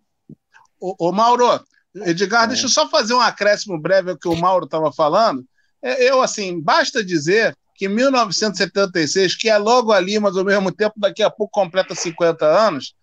Ô, 0.79 0.95
ô 1.07 1.11
Mauro, 1.11 1.59
Edgar, 1.95 2.47
deixa 2.47 2.65
eu 2.65 2.69
só 2.69 2.89
fazer 2.89 3.13
um 3.13 3.21
acréscimo 3.21 3.79
breve 3.79 4.11
ao 4.11 4.17
que 4.17 4.27
o 4.27 4.35
Mauro 4.35 4.65
estava 4.65 4.91
falando. 4.91 5.45
É, 5.81 6.09
eu, 6.09 6.21
assim, 6.21 6.59
basta 6.59 7.03
dizer 7.03 7.55
que 7.75 7.87
1976, 7.87 9.35
que 9.35 9.49
é 9.49 9.57
logo 9.57 9.91
ali, 9.91 10.19
mas 10.19 10.35
ao 10.35 10.45
mesmo 10.45 10.71
tempo 10.71 10.95
daqui 10.97 11.21
a 11.21 11.29
pouco 11.29 11.51
completa 11.51 11.93
50 11.93 12.45
anos, 12.45 12.95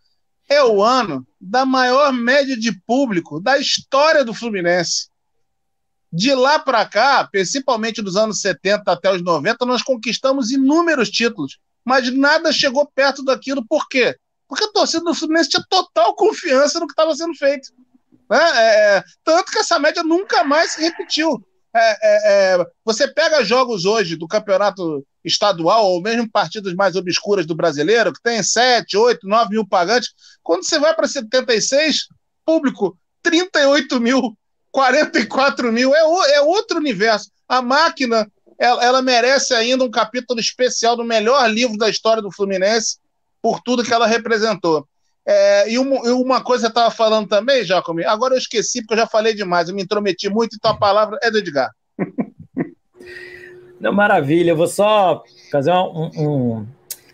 é 0.48 0.62
o 0.64 0.82
ano 0.82 1.26
da 1.40 1.64
maior 1.64 2.12
média 2.12 2.56
de 2.56 2.72
público 2.86 3.40
da 3.40 3.58
história 3.58 4.24
do 4.24 4.34
Fluminense. 4.34 5.08
De 6.12 6.34
lá 6.34 6.58
para 6.58 6.84
cá, 6.84 7.26
principalmente 7.30 8.02
dos 8.02 8.16
anos 8.16 8.40
70 8.40 8.90
até 8.92 9.10
os 9.10 9.22
90, 9.22 9.64
nós 9.64 9.82
conquistamos 9.82 10.50
inúmeros 10.50 11.10
títulos, 11.10 11.58
mas 11.84 12.12
nada 12.14 12.52
chegou 12.52 12.86
perto 12.94 13.24
daquilo. 13.24 13.64
Por 13.66 13.88
quê? 13.88 14.16
Porque 14.52 14.64
a 14.64 14.72
torcida 14.72 15.02
do 15.02 15.14
Fluminense 15.14 15.48
tinha 15.48 15.64
total 15.66 16.14
confiança 16.14 16.78
no 16.78 16.86
que 16.86 16.92
estava 16.92 17.14
sendo 17.14 17.34
feito. 17.34 17.72
Né? 18.28 18.38
É, 18.38 18.96
é, 18.98 19.04
tanto 19.24 19.50
que 19.50 19.58
essa 19.58 19.78
média 19.78 20.02
nunca 20.02 20.44
mais 20.44 20.72
se 20.72 20.82
repetiu. 20.82 21.42
É, 21.74 21.80
é, 21.80 22.58
é, 22.58 22.66
você 22.84 23.08
pega 23.08 23.42
jogos 23.42 23.86
hoje 23.86 24.14
do 24.14 24.28
campeonato 24.28 25.06
estadual, 25.24 25.86
ou 25.86 26.02
mesmo 26.02 26.30
partidas 26.30 26.74
mais 26.74 26.96
obscuras 26.96 27.46
do 27.46 27.54
brasileiro, 27.54 28.12
que 28.12 28.20
tem 28.20 28.42
7, 28.42 28.94
8, 28.94 29.26
9 29.26 29.48
mil 29.52 29.66
pagantes. 29.66 30.10
Quando 30.42 30.66
você 30.66 30.78
vai 30.78 30.94
para 30.94 31.08
76, 31.08 32.08
público 32.44 32.94
38 33.22 33.98
mil, 34.00 34.36
44 34.70 35.72
mil, 35.72 35.94
é, 35.94 36.34
é 36.34 36.42
outro 36.42 36.76
universo. 36.76 37.30
A 37.48 37.62
máquina, 37.62 38.30
ela, 38.58 38.84
ela 38.84 39.00
merece 39.00 39.54
ainda 39.54 39.82
um 39.82 39.90
capítulo 39.90 40.38
especial 40.38 40.94
do 40.94 41.04
melhor 41.04 41.50
livro 41.50 41.78
da 41.78 41.88
história 41.88 42.22
do 42.22 42.30
Fluminense, 42.30 42.98
por 43.42 43.60
tudo 43.60 43.82
que 43.82 43.92
ela 43.92 44.06
representou. 44.06 44.86
É, 45.26 45.70
e, 45.70 45.78
uma, 45.78 45.96
e, 46.08 46.10
uma, 46.10 46.42
coisa 46.42 46.66
eu 46.66 46.68
estava 46.68 46.90
falando 46.90 47.28
também, 47.28 47.64
Jacome, 47.64 48.04
agora 48.04 48.34
eu 48.34 48.38
esqueci 48.38 48.80
porque 48.80 48.94
eu 48.94 48.98
já 48.98 49.06
falei 49.06 49.34
demais, 49.34 49.68
eu 49.68 49.74
me 49.74 49.82
intrometi 49.82 50.28
muito, 50.28 50.56
então 50.56 50.70
a 50.70 50.76
palavra 50.76 51.18
é 51.22 51.30
do 51.30 51.38
Edgar. 51.38 51.70
Não, 53.78 53.92
maravilha, 53.92 54.50
eu 54.50 54.56
vou 54.56 54.68
só 54.68 55.24
fazer 55.50 55.72
um, 55.72 56.10
um, 56.16 56.66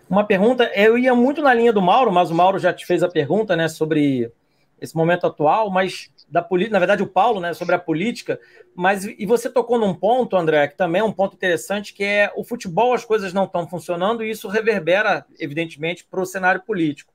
uma 0.08 0.22
pergunta. 0.24 0.70
Eu 0.74 0.98
ia 0.98 1.14
muito 1.14 1.40
na 1.40 1.54
linha 1.54 1.72
do 1.72 1.80
Mauro, 1.80 2.12
mas 2.12 2.30
o 2.30 2.34
Mauro 2.34 2.58
já 2.58 2.74
te 2.74 2.84
fez 2.84 3.02
a 3.02 3.08
pergunta 3.08 3.56
né, 3.56 3.68
sobre 3.68 4.30
esse 4.78 4.94
momento 4.94 5.26
atual, 5.26 5.70
mas 5.70 6.10
da 6.30 6.42
política, 6.42 6.74
na 6.74 6.78
verdade, 6.78 7.02
o 7.02 7.06
Paulo, 7.06 7.40
né, 7.40 7.54
sobre 7.54 7.74
a 7.74 7.78
política, 7.78 8.38
mas 8.74 9.04
e 9.04 9.24
você 9.24 9.48
tocou 9.48 9.78
num 9.78 9.94
ponto, 9.94 10.36
André, 10.36 10.68
que 10.68 10.76
também 10.76 11.00
é 11.00 11.04
um 11.04 11.12
ponto 11.12 11.34
interessante, 11.34 11.94
que 11.94 12.04
é 12.04 12.32
o 12.36 12.44
futebol, 12.44 12.92
as 12.92 13.04
coisas 13.04 13.32
não 13.32 13.44
estão 13.44 13.66
funcionando, 13.66 14.22
e 14.22 14.30
isso 14.30 14.48
reverbera, 14.48 15.24
evidentemente, 15.38 16.04
para 16.04 16.20
o 16.20 16.26
cenário 16.26 16.62
político. 16.62 17.12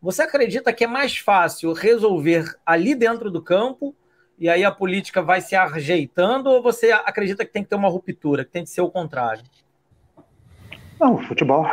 Você 0.00 0.22
acredita 0.22 0.72
que 0.72 0.84
é 0.84 0.86
mais 0.86 1.16
fácil 1.16 1.72
resolver 1.72 2.44
ali 2.66 2.94
dentro 2.94 3.30
do 3.30 3.40
campo 3.40 3.94
e 4.36 4.48
aí 4.48 4.64
a 4.64 4.72
política 4.72 5.22
vai 5.22 5.40
se 5.40 5.54
ajeitando 5.54 6.50
ou 6.50 6.60
você 6.60 6.90
acredita 6.90 7.44
que 7.44 7.52
tem 7.52 7.62
que 7.62 7.68
ter 7.68 7.76
uma 7.76 7.88
ruptura, 7.88 8.44
que 8.44 8.50
tem 8.50 8.64
que 8.64 8.70
ser 8.70 8.80
o 8.80 8.90
contrário? 8.90 9.44
Não, 10.98 11.18
futebol 11.22 11.64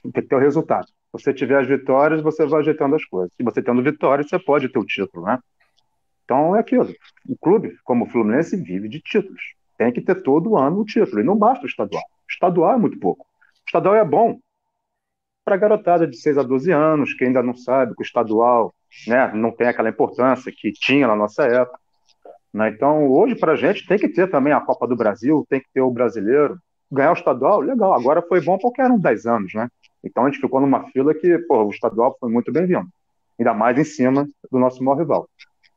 tem 0.00 0.12
que 0.12 0.22
ter 0.22 0.36
o 0.36 0.38
resultado. 0.38 0.86
Se 0.86 1.24
você 1.24 1.34
tiver 1.34 1.58
as 1.58 1.66
vitórias, 1.66 2.22
você 2.22 2.46
vai 2.46 2.60
ajeitando 2.60 2.94
as 2.94 3.04
coisas. 3.04 3.32
Se 3.36 3.42
você 3.42 3.60
tendo 3.60 3.82
vitórias, 3.82 4.28
você 4.28 4.38
pode 4.38 4.68
ter 4.68 4.78
o 4.78 4.86
título, 4.86 5.26
né? 5.26 5.38
Então 6.24 6.56
é 6.56 6.60
aquilo. 6.60 6.92
O 7.28 7.36
clube, 7.36 7.76
como 7.84 8.04
o 8.04 8.08
Fluminense, 8.08 8.56
vive 8.56 8.88
de 8.88 9.00
títulos. 9.00 9.42
Tem 9.76 9.92
que 9.92 10.00
ter 10.00 10.22
todo 10.22 10.56
ano 10.56 10.80
o 10.80 10.84
título. 10.84 11.20
E 11.20 11.24
não 11.24 11.36
basta 11.36 11.64
o 11.64 11.68
estadual. 11.68 12.02
O 12.02 12.32
estadual 12.32 12.74
é 12.74 12.76
muito 12.76 12.98
pouco. 12.98 13.24
O 13.24 13.66
estadual 13.66 13.94
é 13.94 14.04
bom 14.04 14.38
para 15.44 15.56
a 15.56 15.58
garotada 15.58 16.06
de 16.06 16.16
6 16.16 16.38
a 16.38 16.42
12 16.42 16.70
anos, 16.70 17.14
que 17.14 17.24
ainda 17.24 17.42
não 17.42 17.54
sabe 17.54 17.94
que 17.94 18.02
o 18.02 18.04
estadual 18.04 18.72
né, 19.06 19.32
não 19.34 19.50
tem 19.50 19.66
aquela 19.66 19.88
importância 19.88 20.52
que 20.54 20.72
tinha 20.72 21.06
na 21.06 21.16
nossa 21.16 21.44
época. 21.44 21.78
Né? 22.52 22.68
Então, 22.68 23.08
hoje, 23.08 23.34
para 23.34 23.52
a 23.52 23.56
gente, 23.56 23.86
tem 23.86 23.98
que 23.98 24.08
ter 24.08 24.30
também 24.30 24.52
a 24.52 24.60
Copa 24.60 24.86
do 24.86 24.96
Brasil, 24.96 25.44
tem 25.48 25.60
que 25.60 25.66
ter 25.72 25.80
o 25.80 25.90
brasileiro. 25.90 26.58
Ganhar 26.90 27.10
o 27.10 27.14
estadual, 27.14 27.60
legal. 27.60 27.94
Agora 27.94 28.22
foi 28.22 28.40
bom 28.40 28.58
porque 28.58 28.82
eram 28.82 28.98
10 28.98 29.26
anos, 29.26 29.54
né? 29.54 29.68
Então 30.04 30.24
a 30.24 30.30
gente 30.30 30.40
ficou 30.40 30.60
numa 30.60 30.90
fila 30.90 31.14
que, 31.14 31.38
pô, 31.38 31.64
o 31.64 31.70
estadual 31.70 32.16
foi 32.20 32.30
muito 32.30 32.52
bem-vindo. 32.52 32.86
Ainda 33.38 33.54
mais 33.54 33.78
em 33.78 33.84
cima 33.84 34.28
do 34.50 34.58
nosso 34.58 34.84
maior 34.84 34.98
rival. 34.98 35.28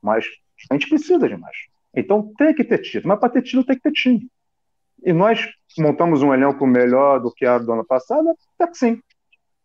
Mas 0.05 0.25
a 0.69 0.75
gente 0.75 0.87
precisa 0.87 1.27
de 1.27 1.35
mais. 1.35 1.57
Então 1.95 2.31
tem 2.37 2.53
que 2.53 2.63
ter 2.63 2.77
título. 2.77 3.09
Mas 3.09 3.19
para 3.19 3.29
ter 3.29 3.41
título 3.41 3.65
tem 3.65 3.75
que 3.75 3.81
ter 3.81 3.91
time. 3.91 4.27
E 5.03 5.11
nós 5.11 5.47
montamos 5.77 6.21
um 6.21 6.33
elenco 6.33 6.65
melhor 6.65 7.19
do 7.19 7.31
que 7.31 7.45
era 7.45 7.59
do 7.59 7.73
ano 7.73 7.85
passado? 7.85 8.35
Até 8.57 8.71
que 8.71 8.77
sim 8.77 9.01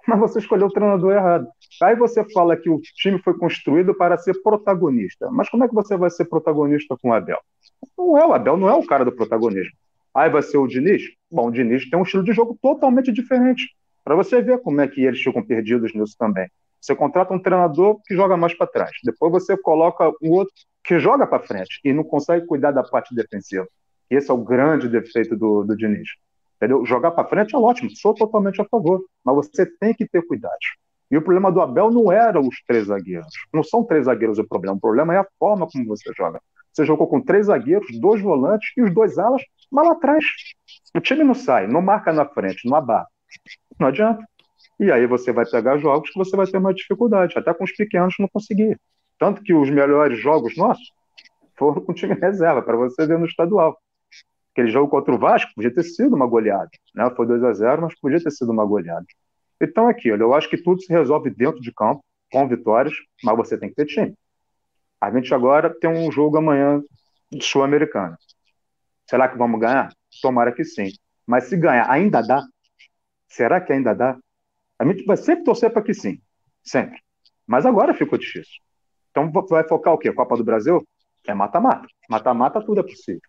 mas 0.06 0.18
você 0.18 0.38
escolheu 0.38 0.66
o 0.66 0.72
treinador 0.72 1.12
errado. 1.12 1.48
Aí 1.82 1.94
você 1.94 2.24
fala 2.32 2.56
que 2.56 2.68
o 2.68 2.80
time 2.80 3.18
foi 3.22 3.36
construído 3.36 3.94
para 3.94 4.18
ser 4.18 4.40
protagonista. 4.42 5.30
Mas 5.30 5.48
como 5.48 5.64
é 5.64 5.68
que 5.68 5.74
você 5.74 5.96
vai 5.96 6.10
ser 6.10 6.24
protagonista 6.24 6.96
com 7.00 7.10
o 7.10 7.12
Abel? 7.12 7.38
Não 7.96 8.18
é 8.18 8.26
o 8.26 8.32
Abel, 8.32 8.56
não 8.56 8.68
é 8.68 8.74
o 8.74 8.86
cara 8.86 9.04
do 9.04 9.12
protagonismo. 9.12 9.72
Aí 10.14 10.28
vai 10.28 10.42
ser 10.42 10.58
o 10.58 10.66
Diniz? 10.66 11.02
Bom, 11.30 11.48
o 11.48 11.50
Diniz 11.50 11.88
tem 11.88 11.98
um 11.98 12.02
estilo 12.02 12.24
de 12.24 12.32
jogo 12.32 12.58
totalmente 12.60 13.12
diferente. 13.12 13.68
Para 14.02 14.16
você 14.16 14.42
ver 14.42 14.58
como 14.60 14.80
é 14.80 14.88
que 14.88 15.04
eles 15.04 15.20
ficam 15.20 15.44
perdidos 15.44 15.94
nisso 15.94 16.16
também. 16.18 16.48
Você 16.80 16.94
contrata 16.94 17.34
um 17.34 17.38
treinador 17.38 18.00
que 18.06 18.14
joga 18.14 18.36
mais 18.36 18.54
para 18.54 18.66
trás. 18.66 18.92
Depois 19.04 19.30
você 19.30 19.56
coloca 19.56 20.10
um 20.22 20.30
outro 20.30 20.54
que 20.82 20.98
joga 20.98 21.26
para 21.26 21.42
frente 21.42 21.80
e 21.84 21.92
não 21.92 22.02
consegue 22.02 22.46
cuidar 22.46 22.72
da 22.72 22.82
parte 22.82 23.14
defensiva. 23.14 23.66
Esse 24.08 24.30
é 24.30 24.34
o 24.34 24.38
grande 24.38 24.88
defeito 24.88 25.36
do, 25.36 25.62
do 25.62 25.76
Diniz. 25.76 26.08
Entendeu? 26.56 26.84
Jogar 26.84 27.12
para 27.12 27.28
frente 27.28 27.54
é 27.54 27.58
ótimo, 27.58 27.90
sou 27.90 28.14
totalmente 28.14 28.60
a 28.60 28.64
favor, 28.64 29.02
mas 29.24 29.36
você 29.36 29.64
tem 29.64 29.94
que 29.94 30.06
ter 30.06 30.26
cuidado. 30.26 30.56
E 31.10 31.16
o 31.16 31.22
problema 31.22 31.50
do 31.50 31.60
Abel 31.60 31.90
não 31.90 32.12
era 32.12 32.40
os 32.40 32.62
três 32.66 32.86
zagueiros. 32.86 33.32
Não 33.52 33.62
são 33.62 33.84
três 33.84 34.06
zagueiros 34.06 34.38
o 34.38 34.46
problema. 34.46 34.76
O 34.76 34.80
problema 34.80 35.14
é 35.14 35.18
a 35.18 35.26
forma 35.38 35.66
como 35.66 35.86
você 35.86 36.10
joga. 36.16 36.40
Você 36.72 36.84
jogou 36.84 37.08
com 37.08 37.20
três 37.20 37.46
zagueiros, 37.46 37.98
dois 37.98 38.22
volantes 38.22 38.70
e 38.76 38.82
os 38.82 38.94
dois 38.94 39.18
alas, 39.18 39.42
mas 39.70 39.86
lá 39.86 39.92
atrás. 39.92 40.24
O 40.94 41.00
time 41.00 41.24
não 41.24 41.34
sai, 41.34 41.66
não 41.66 41.82
marca 41.82 42.12
na 42.12 42.26
frente, 42.26 42.68
não 42.68 42.76
abarca. 42.76 43.10
Não 43.78 43.88
adianta. 43.88 44.24
E 44.80 44.90
aí 44.90 45.06
você 45.06 45.30
vai 45.30 45.44
pegar 45.44 45.76
jogos 45.76 46.08
que 46.08 46.18
você 46.18 46.34
vai 46.34 46.46
ter 46.46 46.58
mais 46.58 46.74
dificuldade. 46.74 47.38
Até 47.38 47.52
com 47.52 47.64
os 47.64 47.72
pequenos 47.72 48.14
não 48.18 48.26
conseguir. 48.28 48.80
Tanto 49.18 49.42
que 49.42 49.52
os 49.52 49.68
melhores 49.68 50.18
jogos 50.18 50.56
nossos 50.56 50.90
foram 51.54 51.82
com 51.82 51.92
time 51.92 52.14
reserva, 52.14 52.62
para 52.62 52.78
você 52.78 53.06
ver 53.06 53.18
no 53.18 53.26
estadual. 53.26 53.78
Aquele 54.52 54.70
jogo 54.70 54.88
contra 54.88 55.14
o 55.14 55.18
Vasco 55.18 55.52
podia 55.54 55.72
ter 55.72 55.82
sido 55.82 56.16
uma 56.16 56.26
goleada. 56.26 56.70
Né? 56.94 57.10
Foi 57.14 57.26
2 57.26 57.44
a 57.44 57.52
0 57.52 57.82
mas 57.82 58.00
podia 58.00 58.22
ter 58.22 58.30
sido 58.30 58.50
uma 58.50 58.64
goleada. 58.64 59.04
Então 59.60 59.86
é 59.86 59.90
aquilo. 59.90 60.22
Eu 60.22 60.32
acho 60.32 60.48
que 60.48 60.56
tudo 60.56 60.80
se 60.80 60.90
resolve 60.90 61.28
dentro 61.28 61.60
de 61.60 61.70
campo, 61.74 62.02
com 62.32 62.48
vitórias, 62.48 62.94
mas 63.22 63.36
você 63.36 63.58
tem 63.58 63.68
que 63.68 63.74
ter 63.74 63.84
time. 63.84 64.14
A 64.98 65.10
gente 65.10 65.34
agora 65.34 65.68
tem 65.78 65.90
um 65.90 66.10
jogo 66.10 66.38
amanhã 66.38 66.82
de 67.30 67.44
Sul-Americana. 67.44 68.16
Será 69.06 69.28
que 69.28 69.36
vamos 69.36 69.60
ganhar? 69.60 69.92
Tomara 70.22 70.52
que 70.52 70.64
sim. 70.64 70.88
Mas 71.26 71.44
se 71.44 71.56
ganhar, 71.58 71.90
ainda 71.90 72.22
dá? 72.22 72.42
Será 73.28 73.60
que 73.60 73.74
ainda 73.74 73.94
dá? 73.94 74.16
A 74.80 74.84
gente 74.86 75.04
vai 75.04 75.18
sempre 75.18 75.44
torcer 75.44 75.70
para 75.70 75.82
que 75.82 75.92
sim. 75.92 76.18
Sempre. 76.62 76.98
Mas 77.46 77.66
agora 77.66 77.92
ficou 77.92 78.18
difícil. 78.18 78.54
Então 79.10 79.30
vai 79.30 79.62
focar 79.68 79.92
o 79.92 79.98
quê? 79.98 80.10
Copa 80.10 80.38
do 80.38 80.42
Brasil? 80.42 80.82
É 81.26 81.34
mata-mata. 81.34 81.86
Mata-mata 82.08 82.62
tudo 82.62 82.80
é 82.80 82.82
possível. 82.82 83.20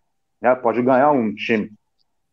Né? 0.42 0.56
Pode 0.56 0.82
ganhar 0.82 1.12
um 1.12 1.36
time, 1.36 1.70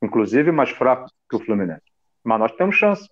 inclusive 0.00 0.52
mais 0.52 0.70
fraco 0.70 1.10
que 1.28 1.34
o 1.34 1.40
Fluminense. 1.40 1.82
Mas 2.22 2.38
nós 2.38 2.52
temos 2.52 2.76
chance. 2.76 3.10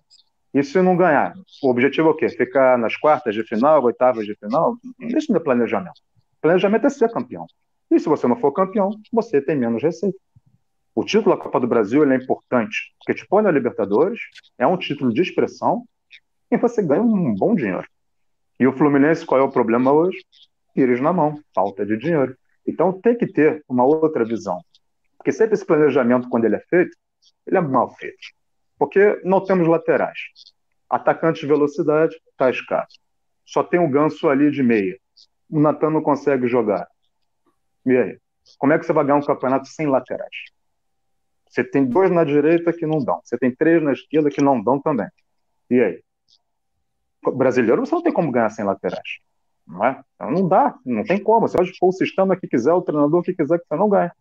E 0.53 0.63
se 0.63 0.81
não 0.81 0.95
ganhar? 0.95 1.33
O 1.61 1.69
objetivo 1.69 2.07
é 2.07 2.11
o 2.11 2.15
quê? 2.15 2.29
Ficar 2.29 2.77
nas 2.77 2.95
quartas 2.95 3.35
de 3.35 3.43
final, 3.43 3.83
oitavas 3.83 4.25
de 4.25 4.33
final? 4.35 4.77
Isso 5.01 5.29
não 5.33 5.41
é 5.41 5.43
planejamento. 5.43 6.01
Planejamento 6.41 6.87
é 6.87 6.89
ser 6.89 7.11
campeão. 7.11 7.45
E 7.91 7.99
se 7.99 8.07
você 8.07 8.27
não 8.27 8.37
for 8.37 8.53
campeão, 8.53 8.91
você 9.11 9.41
tem 9.41 9.57
menos 9.57 9.83
receita. 9.83 10.17
O 10.95 11.03
título 11.03 11.35
da 11.35 11.41
Copa 11.41 11.59
do 11.59 11.67
Brasil 11.67 12.09
é 12.09 12.15
importante, 12.15 12.95
porque 12.97 13.13
te 13.13 13.27
põe 13.27 13.43
na 13.43 13.51
Libertadores, 13.51 14.21
é 14.57 14.65
um 14.65 14.77
título 14.77 15.13
de 15.13 15.21
expressão 15.21 15.85
e 16.49 16.57
você 16.57 16.81
ganha 16.81 17.01
um 17.01 17.35
bom 17.35 17.55
dinheiro. 17.55 17.87
E 18.59 18.65
o 18.65 18.73
Fluminense, 18.73 19.25
qual 19.25 19.39
é 19.39 19.43
o 19.43 19.51
problema 19.51 19.91
hoje? 19.91 20.17
Pires 20.73 21.01
na 21.01 21.13
mão, 21.13 21.39
falta 21.53 21.85
de 21.85 21.97
dinheiro. 21.97 22.35
Então 22.65 22.91
tem 22.91 23.15
que 23.17 23.27
ter 23.27 23.63
uma 23.67 23.85
outra 23.85 24.25
visão. 24.25 24.59
Porque 25.17 25.31
sempre 25.31 25.55
esse 25.55 25.65
planejamento, 25.65 26.29
quando 26.29 26.45
ele 26.45 26.55
é 26.55 26.63
feito, 26.69 26.95
ele 27.45 27.57
é 27.57 27.61
mal 27.61 27.93
feito. 27.95 28.27
Porque 28.77 29.19
não 29.23 29.43
temos 29.43 29.67
laterais. 29.67 30.17
Atacante 30.89 31.41
de 31.41 31.47
velocidade 31.47 32.15
está 32.31 32.49
escasso. 32.49 32.99
Só 33.45 33.63
tem 33.63 33.79
o 33.79 33.89
ganso 33.89 34.29
ali 34.29 34.51
de 34.51 34.63
meia. 34.63 34.97
O 35.49 35.59
Natan 35.59 35.89
não 35.89 36.01
consegue 36.01 36.47
jogar. 36.47 36.87
E 37.85 37.95
aí? 37.95 38.19
Como 38.57 38.73
é 38.73 38.79
que 38.79 38.85
você 38.85 38.93
vai 38.93 39.05
ganhar 39.05 39.17
um 39.17 39.25
campeonato 39.25 39.67
sem 39.67 39.87
laterais? 39.87 40.35
Você 41.49 41.63
tem 41.63 41.85
dois 41.85 42.11
na 42.11 42.23
direita 42.23 42.73
que 42.73 42.85
não 42.85 42.99
dão. 42.99 43.19
Você 43.23 43.37
tem 43.37 43.53
três 43.53 43.81
na 43.81 43.93
esquerda 43.93 44.29
que 44.29 44.41
não 44.41 44.61
dão 44.61 44.79
também. 44.81 45.07
E 45.69 45.79
aí? 45.79 46.03
Brasileiro 47.31 47.85
você 47.85 47.93
não 47.93 48.03
tem 48.03 48.13
como 48.13 48.31
ganhar 48.31 48.49
sem 48.49 48.65
laterais. 48.65 49.19
Não 49.67 49.85
é? 49.85 50.01
Então 50.15 50.31
não 50.31 50.47
dá, 50.47 50.75
não 50.85 51.03
tem 51.03 51.21
como. 51.21 51.47
Você 51.47 51.57
pode 51.57 51.73
pôr 51.79 51.89
o 51.89 51.91
sistema 51.91 52.35
que 52.35 52.47
quiser, 52.47 52.73
o 52.73 52.81
treinador 52.81 53.21
que 53.21 53.33
quiser, 53.33 53.59
que 53.59 53.65
você 53.67 53.75
não 53.75 53.89
ganha. 53.89 54.11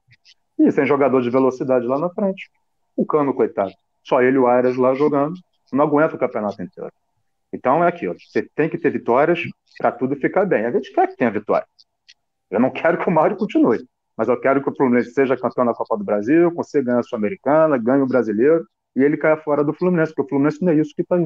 E 0.58 0.70
sem 0.72 0.86
jogador 0.86 1.20
de 1.20 1.30
velocidade 1.30 1.86
lá 1.86 1.98
na 1.98 2.10
frente. 2.10 2.50
O 2.96 3.04
Cano, 3.04 3.34
coitado. 3.34 3.72
Só 4.02 4.22
ele 4.22 4.36
e 4.36 4.38
o 4.38 4.46
Arias 4.46 4.76
lá 4.76 4.94
jogando. 4.94 5.34
Não 5.72 5.84
aguenta 5.84 6.16
o 6.16 6.18
campeonato 6.18 6.62
inteiro. 6.62 6.92
Então 7.52 7.84
é 7.84 7.88
aquilo. 7.88 8.16
Você 8.18 8.42
tem 8.54 8.68
que 8.68 8.78
ter 8.78 8.90
vitórias 8.90 9.40
para 9.78 9.92
tudo 9.92 10.16
ficar 10.16 10.44
bem. 10.44 10.64
A 10.64 10.70
gente 10.70 10.92
quer 10.92 11.06
que 11.06 11.16
tenha 11.16 11.30
vitória. 11.30 11.66
Eu 12.50 12.60
não 12.60 12.70
quero 12.70 12.98
que 12.98 13.08
o 13.08 13.12
Mário 13.12 13.36
continue. 13.36 13.86
Mas 14.16 14.28
eu 14.28 14.40
quero 14.40 14.62
que 14.62 14.70
o 14.70 14.74
Fluminense 14.74 15.12
seja 15.12 15.36
campeão 15.36 15.66
da 15.66 15.74
Copa 15.74 15.96
do 15.96 16.04
Brasil, 16.04 16.50
consiga 16.52 16.84
ganhar 16.84 17.00
a 17.00 17.02
Sul-Americana, 17.02 17.76
ganhe 17.76 18.02
o 18.02 18.06
brasileiro 18.06 18.66
e 18.94 19.02
ele 19.02 19.16
caia 19.16 19.36
fora 19.36 19.62
do 19.62 19.74
Fluminense, 19.74 20.14
porque 20.14 20.26
o 20.26 20.28
Fluminense 20.30 20.64
não 20.64 20.72
é 20.72 20.76
isso 20.76 20.94
que 20.94 21.02
está. 21.02 21.16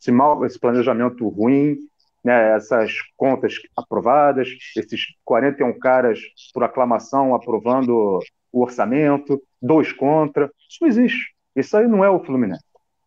Esse, 0.00 0.10
mal, 0.10 0.44
esse 0.44 0.58
planejamento 0.58 1.28
ruim, 1.28 1.76
né, 2.24 2.54
essas 2.54 2.92
contas 3.16 3.54
aprovadas, 3.76 4.48
esses 4.76 5.00
41 5.24 5.78
caras 5.78 6.20
por 6.52 6.64
aclamação 6.64 7.34
aprovando 7.34 8.20
o 8.52 8.62
orçamento, 8.62 9.42
dois 9.60 9.92
contra, 9.92 10.50
isso 10.68 10.78
não 10.80 10.88
existe. 10.88 11.34
Isso 11.54 11.76
aí 11.76 11.86
não 11.86 12.04
é 12.04 12.10
o 12.10 12.22
Fluminense. 12.24 12.64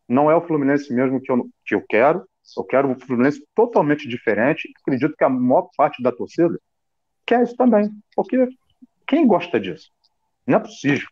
Não 0.07 0.29
é 0.29 0.35
o 0.35 0.41
Fluminense 0.41 0.93
mesmo 0.93 1.21
que 1.21 1.31
eu, 1.31 1.49
que 1.65 1.75
eu 1.75 1.83
quero. 1.87 2.25
Eu 2.57 2.63
quero 2.63 2.89
um 2.89 2.99
Fluminense 2.99 3.45
totalmente 3.55 4.07
diferente. 4.07 4.69
Acredito 4.81 5.15
que 5.15 5.23
a 5.23 5.29
maior 5.29 5.69
parte 5.77 6.03
da 6.03 6.11
torcida 6.11 6.59
quer 7.25 7.43
isso 7.43 7.55
também. 7.55 7.89
Porque 8.15 8.49
quem 9.07 9.25
gosta 9.25 9.59
disso? 9.59 9.89
Não 10.45 10.57
é 10.57 10.61
possível. 10.61 11.07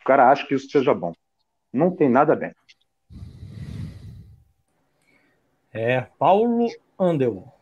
O 0.00 0.04
cara 0.04 0.30
acha 0.30 0.46
que 0.46 0.54
isso 0.54 0.68
seja 0.68 0.92
bom. 0.92 1.12
Não 1.72 1.94
tem 1.94 2.08
nada 2.08 2.34
bem. 2.34 2.52
É, 5.72 6.06
Paulo 6.18 6.68
Andel. 6.98 7.52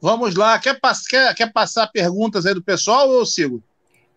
Vamos 0.00 0.34
lá. 0.34 0.58
Quer, 0.58 0.78
quer, 1.08 1.34
quer 1.34 1.52
passar 1.52 1.86
perguntas 1.86 2.44
aí 2.44 2.54
do 2.54 2.62
pessoal 2.62 3.08
ou 3.08 3.20
eu 3.20 3.26
sigo? 3.26 3.62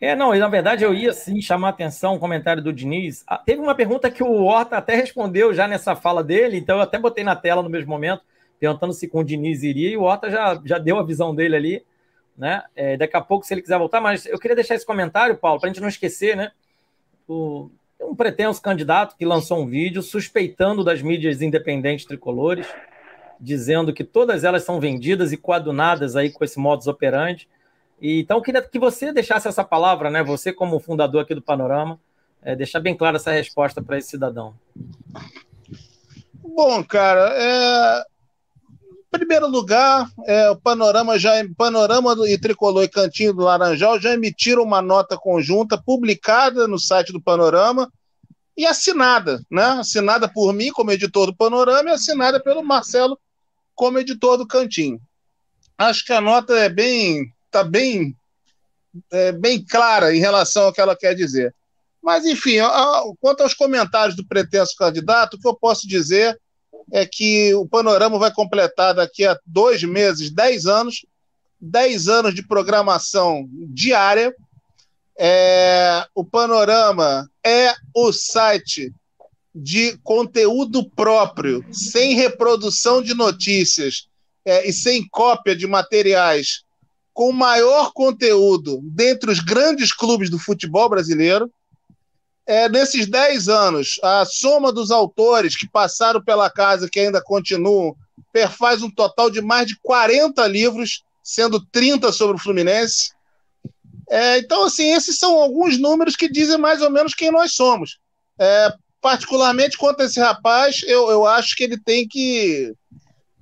É, 0.02 0.16
não, 0.16 0.36
na 0.36 0.48
verdade 0.50 0.84
eu 0.84 0.94
ia 0.94 1.14
sim 1.14 1.40
chamar 1.42 1.68
a 1.68 1.70
atenção 1.70 2.16
o 2.16 2.20
comentário 2.20 2.62
do 2.62 2.74
Diniz. 2.74 3.24
Ah, 3.26 3.38
teve 3.38 3.62
uma 3.62 3.74
pergunta 3.74 4.12
que 4.12 4.22
o 4.22 4.44
Horta 4.44 4.78
até 4.78 4.96
respondeu 4.96 5.54
já 5.54 5.68
nessa 5.68 5.96
fala 5.96 6.24
dele, 6.24 6.58
então 6.58 6.78
eu 6.78 6.82
até 6.82 7.00
botei 7.00 7.24
na 7.24 7.36
tela 7.36 7.64
no 7.64 7.70
mesmo 7.70 7.90
momento, 7.90 8.22
perguntando 8.60 8.94
se 8.94 9.08
com 9.08 9.20
o 9.20 9.24
Diniz 9.24 9.64
iria, 9.64 9.90
e 9.90 9.98
o 9.98 10.02
Horta 10.02 10.30
já, 10.30 10.62
já 10.66 10.78
deu 10.78 11.00
a 11.00 11.04
visão 11.04 11.34
dele 11.34 11.56
ali, 11.56 11.86
né? 12.38 12.64
É, 12.76 12.98
daqui 12.98 13.16
a 13.16 13.22
pouco, 13.22 13.46
se 13.46 13.54
ele 13.54 13.62
quiser 13.62 13.78
voltar, 13.80 14.02
mas 14.02 14.26
eu 14.26 14.38
queria 14.38 14.56
deixar 14.56 14.76
esse 14.76 14.86
comentário, 14.86 15.38
Paulo, 15.38 15.62
para 15.62 15.70
a 15.70 15.74
gente 15.74 15.82
não 15.82 15.88
esquecer, 15.88 16.36
né? 16.36 16.52
O, 17.26 17.70
um 18.10 18.16
pretenso 18.16 18.62
candidato 18.62 19.16
que 19.18 19.26
lançou 19.26 19.60
um 19.60 19.68
vídeo 19.68 20.02
suspeitando 20.02 20.84
das 20.84 21.02
mídias 21.02 21.42
independentes 21.42 22.06
tricolores, 22.06 22.68
dizendo 23.40 23.94
que 23.94 24.04
todas 24.04 24.44
elas 24.44 24.64
são 24.64 24.80
vendidas 24.80 25.32
e 25.32 25.38
coadunadas 25.38 26.16
aí 26.16 26.32
com 26.32 26.44
esse 26.44 26.60
modus 26.60 26.88
operandi. 26.88 27.48
E, 28.02 28.20
então, 28.22 28.42
queria 28.42 28.62
que 28.62 28.80
você 28.80 29.12
deixasse 29.12 29.48
essa 29.48 29.64
palavra, 29.64 30.10
né? 30.10 30.24
Você, 30.24 30.52
como 30.54 30.80
fundador 30.80 31.22
aqui 31.22 31.34
do 31.34 31.42
Panorama, 31.42 32.00
é, 32.42 32.56
deixar 32.56 32.80
bem 32.80 32.96
clara 32.96 33.18
essa 33.18 33.32
resposta 33.32 33.82
para 33.82 33.98
esse 33.98 34.10
cidadão. 34.10 34.54
Bom, 36.44 36.84
cara, 36.84 37.34
é... 37.36 38.15
primeiro 39.18 39.48
lugar, 39.48 40.10
é, 40.26 40.50
o 40.50 40.56
Panorama 40.56 41.18
já 41.18 41.32
Panorama 41.58 42.16
do, 42.16 42.28
e 42.28 42.38
Tricolor 42.38 42.84
e 42.84 42.90
Cantinho 42.90 43.34
do 43.34 43.44
Laranjal 43.44 44.00
já 44.00 44.14
emitiram 44.14 44.64
uma 44.64 44.82
nota 44.82 45.18
conjunta 45.18 45.78
publicada 45.78 46.68
no 46.68 46.80
site 46.80 47.12
do 47.12 47.22
Panorama 47.22 47.92
e 48.58 48.66
assinada, 48.66 49.42
né? 49.50 49.64
Assinada 49.64 50.28
por 50.28 50.54
mim 50.54 50.72
como 50.72 50.92
editor 50.92 51.28
do 51.28 51.36
Panorama 51.36 51.90
e 51.90 51.94
assinada 51.94 52.40
pelo 52.40 52.64
Marcelo 52.64 53.20
como 53.74 54.00
editor 54.00 54.38
do 54.38 54.48
Cantinho. 54.48 55.00
Acho 55.78 56.06
que 56.06 56.14
a 56.14 56.22
nota 56.22 56.54
é 56.54 56.70
bem 56.70 57.34
está 57.56 57.64
bem, 57.64 58.16
é, 59.12 59.32
bem 59.32 59.64
clara 59.64 60.14
em 60.14 60.20
relação 60.20 60.66
ao 60.66 60.74
que 60.74 60.82
ela 60.82 60.96
quer 60.96 61.16
dizer. 61.16 61.56
Mas, 62.04 62.26
enfim, 62.26 62.58
quanto 63.20 63.42
aos 63.42 63.54
comentários 63.54 64.16
do 64.16 64.28
pretenso 64.28 64.76
candidato, 64.78 65.36
o 65.36 65.40
que 65.40 65.48
eu 65.48 65.56
posso 65.56 65.88
dizer 65.88 66.40
é 66.92 67.06
que 67.06 67.54
o 67.56 67.68
Panorama 67.68 68.18
vai 68.18 68.32
completar 68.32 68.94
daqui 68.94 69.26
a 69.26 69.38
dois 69.46 69.84
meses, 69.84 70.30
dez 70.30 70.66
anos, 70.66 71.06
dez 71.60 72.08
anos 72.08 72.34
de 72.34 72.46
programação 72.46 73.48
diária. 73.52 74.34
É, 75.18 76.06
o 76.14 76.24
Panorama 76.24 77.30
é 77.44 77.74
o 77.94 78.12
site 78.12 78.94
de 79.54 79.98
conteúdo 80.04 80.90
próprio, 80.90 81.66
sem 81.72 82.16
reprodução 82.16 83.02
de 83.02 83.14
notícias 83.14 84.08
é, 84.44 84.68
e 84.68 84.74
sem 84.74 85.08
cópia 85.08 85.56
de 85.56 85.66
materiais 85.66 86.66
com 87.16 87.32
maior 87.32 87.94
conteúdo 87.94 88.82
dentre 88.84 89.32
os 89.32 89.40
grandes 89.40 89.94
clubes 89.94 90.30
do 90.30 90.38
futebol 90.38 90.90
brasileiro. 90.90 91.50
É, 92.48 92.70
nesses 92.70 93.08
10 93.08 93.48
anos, 93.48 94.00
a 94.04 94.24
soma 94.26 94.72
dos 94.72 94.92
autores 94.92 95.58
que 95.58 95.68
passaram 95.68 96.24
pela 96.24 96.50
casa, 96.50 96.90
que 96.90 97.00
ainda 97.00 97.22
continuam, 97.22 97.96
faz 98.50 98.84
um 98.84 98.90
total 98.90 99.30
de 99.30 99.42
mais 99.42 99.68
de 99.68 99.78
40 99.82 100.46
livros, 100.48 101.04
sendo 101.24 101.60
30 101.72 102.12
sobre 102.12 102.36
o 102.36 102.40
Fluminense. 102.40 103.14
É, 104.10 104.38
então, 104.38 104.66
assim, 104.66 104.94
esses 104.94 105.18
são 105.18 105.40
alguns 105.42 105.80
números 105.80 106.16
que 106.16 106.30
dizem 106.30 106.58
mais 106.58 106.82
ou 106.82 106.92
menos 106.92 107.16
quem 107.16 107.32
nós 107.32 107.54
somos. 107.54 107.98
É, 108.38 108.74
particularmente 109.02 109.78
quanto 109.78 110.02
a 110.02 110.06
esse 110.06 110.20
rapaz, 110.20 110.82
eu, 110.86 111.10
eu 111.10 111.26
acho 111.26 111.56
que 111.56 111.64
ele 111.64 111.80
tem 111.80 112.08
que 112.08 112.74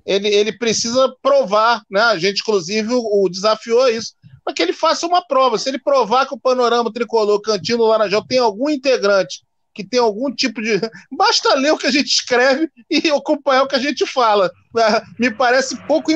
ele, 0.04 0.28
ele 0.28 0.52
precisa 0.52 1.14
provar, 1.22 1.82
né? 1.90 2.00
A 2.02 2.18
gente, 2.18 2.40
inclusive, 2.40 2.92
o, 2.92 3.24
o 3.24 3.28
desafiou 3.28 3.88
isso, 3.88 4.14
para 4.44 4.54
que 4.54 4.62
ele 4.62 4.72
faça 4.72 5.06
uma 5.06 5.26
prova. 5.26 5.58
Se 5.58 5.68
ele 5.68 5.78
provar 5.78 6.26
que 6.26 6.34
o 6.34 6.40
panorama 6.40 6.92
tricolor 6.92 7.40
Cantinho 7.40 7.78
do 7.78 7.86
Laranjal 7.86 8.24
tem 8.24 8.38
algum 8.38 8.68
integrante 8.68 9.42
que 9.74 9.84
tem 9.84 9.98
algum 9.98 10.32
tipo 10.32 10.62
de. 10.62 10.80
Basta 11.10 11.54
ler 11.54 11.72
o 11.72 11.76
que 11.76 11.88
a 11.88 11.90
gente 11.90 12.06
escreve 12.06 12.70
e 12.88 13.10
acompanhar 13.10 13.64
o 13.64 13.66
que 13.66 13.74
a 13.74 13.80
gente 13.80 14.06
fala. 14.06 14.50
Né? 14.72 15.02
Me 15.18 15.30
parece 15.34 15.76
pouco, 15.86 16.12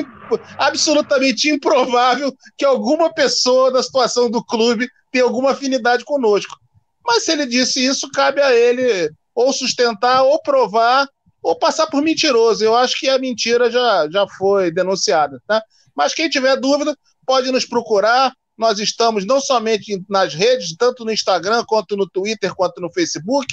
absolutamente 0.57 1.49
improvável 1.49 2.33
que 2.57 2.63
alguma 2.63 3.13
pessoa 3.13 3.69
da 3.71 3.83
situação 3.83 4.31
do 4.31 4.43
clube 4.43 4.87
tenha 5.11 5.25
alguma 5.25 5.51
afinidade 5.51 6.05
conosco. 6.05 6.57
Mas 7.05 7.25
se 7.25 7.33
ele 7.33 7.45
disse 7.45 7.83
isso, 7.83 8.09
cabe 8.11 8.41
a 8.41 8.53
ele 8.53 9.11
ou 9.35 9.51
sustentar 9.51 10.23
ou 10.23 10.41
provar 10.41 11.07
ou 11.41 11.57
passar 11.57 11.87
por 11.87 12.01
mentiroso. 12.01 12.63
Eu 12.63 12.75
acho 12.75 12.97
que 12.97 13.09
a 13.09 13.19
mentira 13.19 13.69
já, 13.69 14.07
já 14.09 14.25
foi 14.37 14.71
denunciada. 14.71 15.41
Tá? 15.47 15.61
Mas 15.95 16.13
quem 16.13 16.29
tiver 16.29 16.55
dúvida, 16.55 16.95
pode 17.29 17.51
nos 17.51 17.63
procurar. 17.63 18.35
Nós 18.57 18.79
estamos 18.79 19.23
não 19.23 19.39
somente 19.39 20.03
nas 20.09 20.33
redes, 20.33 20.75
tanto 20.75 21.05
no 21.05 21.11
Instagram, 21.11 21.63
quanto 21.63 21.95
no 21.95 22.09
Twitter, 22.09 22.55
quanto 22.55 22.81
no 22.81 22.91
Facebook, 22.91 23.45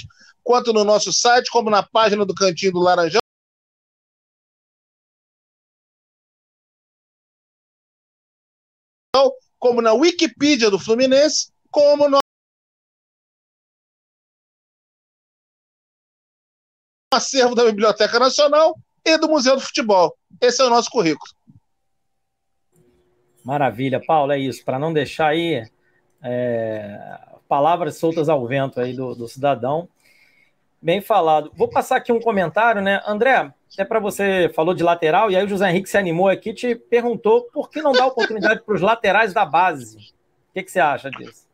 quanto 0.43 0.73
no 0.73 0.83
nosso 0.83 1.13
site, 1.13 1.51
como 1.51 1.69
na 1.69 1.83
página 1.83 2.25
do 2.25 2.33
Cantinho 2.33 2.71
do 2.71 2.79
Laranjão. 2.79 3.19
Como 9.59 9.79
na 9.79 9.93
Wikipedia 9.93 10.71
do 10.71 10.79
Fluminense, 10.79 11.51
como 11.69 12.09
no 12.09 12.17
acervo 17.13 17.53
da 17.53 17.63
Biblioteca 17.63 18.17
Nacional 18.17 18.75
e 19.05 19.17
do 19.19 19.29
Museu 19.29 19.55
do 19.55 19.61
Futebol. 19.61 20.17
Esse 20.41 20.63
é 20.63 20.65
o 20.65 20.69
nosso 20.69 20.89
currículo. 20.89 21.36
Maravilha, 23.47 24.01
Paulo, 24.05 24.33
é 24.33 24.37
isso. 24.37 24.65
Para 24.65 24.77
não 24.77 24.91
deixar 24.91 25.27
aí 25.27 25.63
é, 26.21 27.17
palavras 27.47 27.95
soltas 27.97 28.27
ao 28.27 28.45
vento 28.45 28.77
aí 28.77 28.93
do, 28.93 29.15
do, 29.15 29.25
cidadão. 29.25 29.87
Bem 30.81 30.99
falado. 30.99 31.49
Vou 31.55 31.69
passar 31.69 31.95
aqui 31.95 32.11
um 32.11 32.19
comentário, 32.19 32.81
né? 32.81 33.01
André, 33.07 33.49
é 33.77 33.85
para 33.85 34.01
você 34.01 34.51
falou 34.53 34.73
de 34.73 34.83
lateral, 34.83 35.31
e 35.31 35.37
aí 35.37 35.45
o 35.45 35.47
José 35.47 35.69
Henrique 35.69 35.89
se 35.89 35.97
animou 35.97 36.27
aqui 36.27 36.53
te 36.53 36.75
perguntou 36.75 37.47
por 37.53 37.69
que 37.69 37.81
não 37.81 37.93
dá 37.93 38.07
oportunidade 38.07 38.63
para 38.65 38.75
os 38.75 38.81
laterais 38.81 39.33
da 39.33 39.45
base. 39.45 39.95
O 40.49 40.53
que, 40.53 40.63
que 40.63 40.69
você 40.71 40.81
acha 40.81 41.09
disso? 41.09 41.47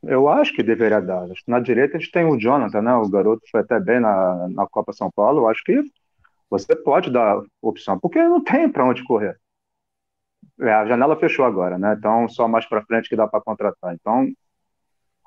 Eu 0.00 0.28
acho 0.28 0.54
que 0.54 0.62
deveria 0.62 1.00
dar. 1.00 1.26
Na 1.48 1.58
direita 1.58 1.96
a 1.96 2.00
gente 2.00 2.12
tem 2.12 2.24
o 2.24 2.38
Jonathan, 2.38 2.82
né? 2.82 2.94
O 2.94 3.08
garoto 3.08 3.42
foi 3.50 3.62
até 3.62 3.80
bem 3.80 3.98
na, 3.98 4.46
na 4.48 4.66
Copa 4.68 4.92
São 4.92 5.10
Paulo. 5.10 5.40
Eu 5.40 5.48
acho 5.48 5.64
que 5.64 5.82
você 6.48 6.76
pode 6.76 7.10
dar 7.10 7.42
opção, 7.60 7.98
porque 7.98 8.22
não 8.22 8.44
tem 8.44 8.68
para 8.68 8.86
onde 8.86 9.02
correr. 9.02 9.41
É, 10.60 10.72
a 10.72 10.86
janela 10.86 11.16
fechou 11.16 11.44
agora, 11.44 11.78
né? 11.78 11.94
Então 11.98 12.28
só 12.28 12.46
mais 12.46 12.66
para 12.66 12.84
frente 12.84 13.08
que 13.08 13.16
dá 13.16 13.26
para 13.26 13.40
contratar. 13.40 13.94
Então, 13.94 14.28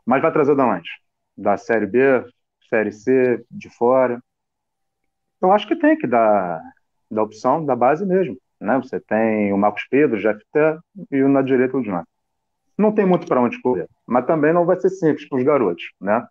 mas 0.05 0.21
vai 0.21 0.31
trazer 0.31 0.55
da 0.55 0.65
onde? 0.65 0.89
Da 1.37 1.57
Série 1.57 1.87
B, 1.87 2.25
Série 2.69 2.91
C, 2.91 3.43
de 3.49 3.69
fora. 3.69 4.21
Eu 5.41 5.51
acho 5.51 5.67
que 5.67 5.75
tem 5.75 5.97
que 5.97 6.07
dar 6.07 6.61
da 7.11 7.23
opção 7.23 7.65
da 7.65 7.75
base 7.75 8.05
mesmo, 8.05 8.37
né? 8.59 8.77
Você 8.77 8.99
tem 8.99 9.51
o 9.53 9.57
Marcos 9.57 9.85
Pedro, 9.89 10.17
o 10.17 10.21
GFT 10.21 10.79
e 11.11 11.23
o 11.23 11.29
na 11.29 11.41
direita 11.41 11.77
o 11.77 11.83
Jonathan 11.83 12.15
não 12.77 12.91
tem 12.93 13.05
muito 13.05 13.27
para 13.27 13.41
onde 13.41 13.61
correr. 13.61 13.89
Mas 14.05 14.25
também 14.25 14.53
não 14.53 14.65
vai 14.65 14.79
ser 14.79 14.89
simples 14.89 15.27
para 15.27 15.37
os 15.37 15.43
garotos, 15.43 15.83
né? 15.99 16.25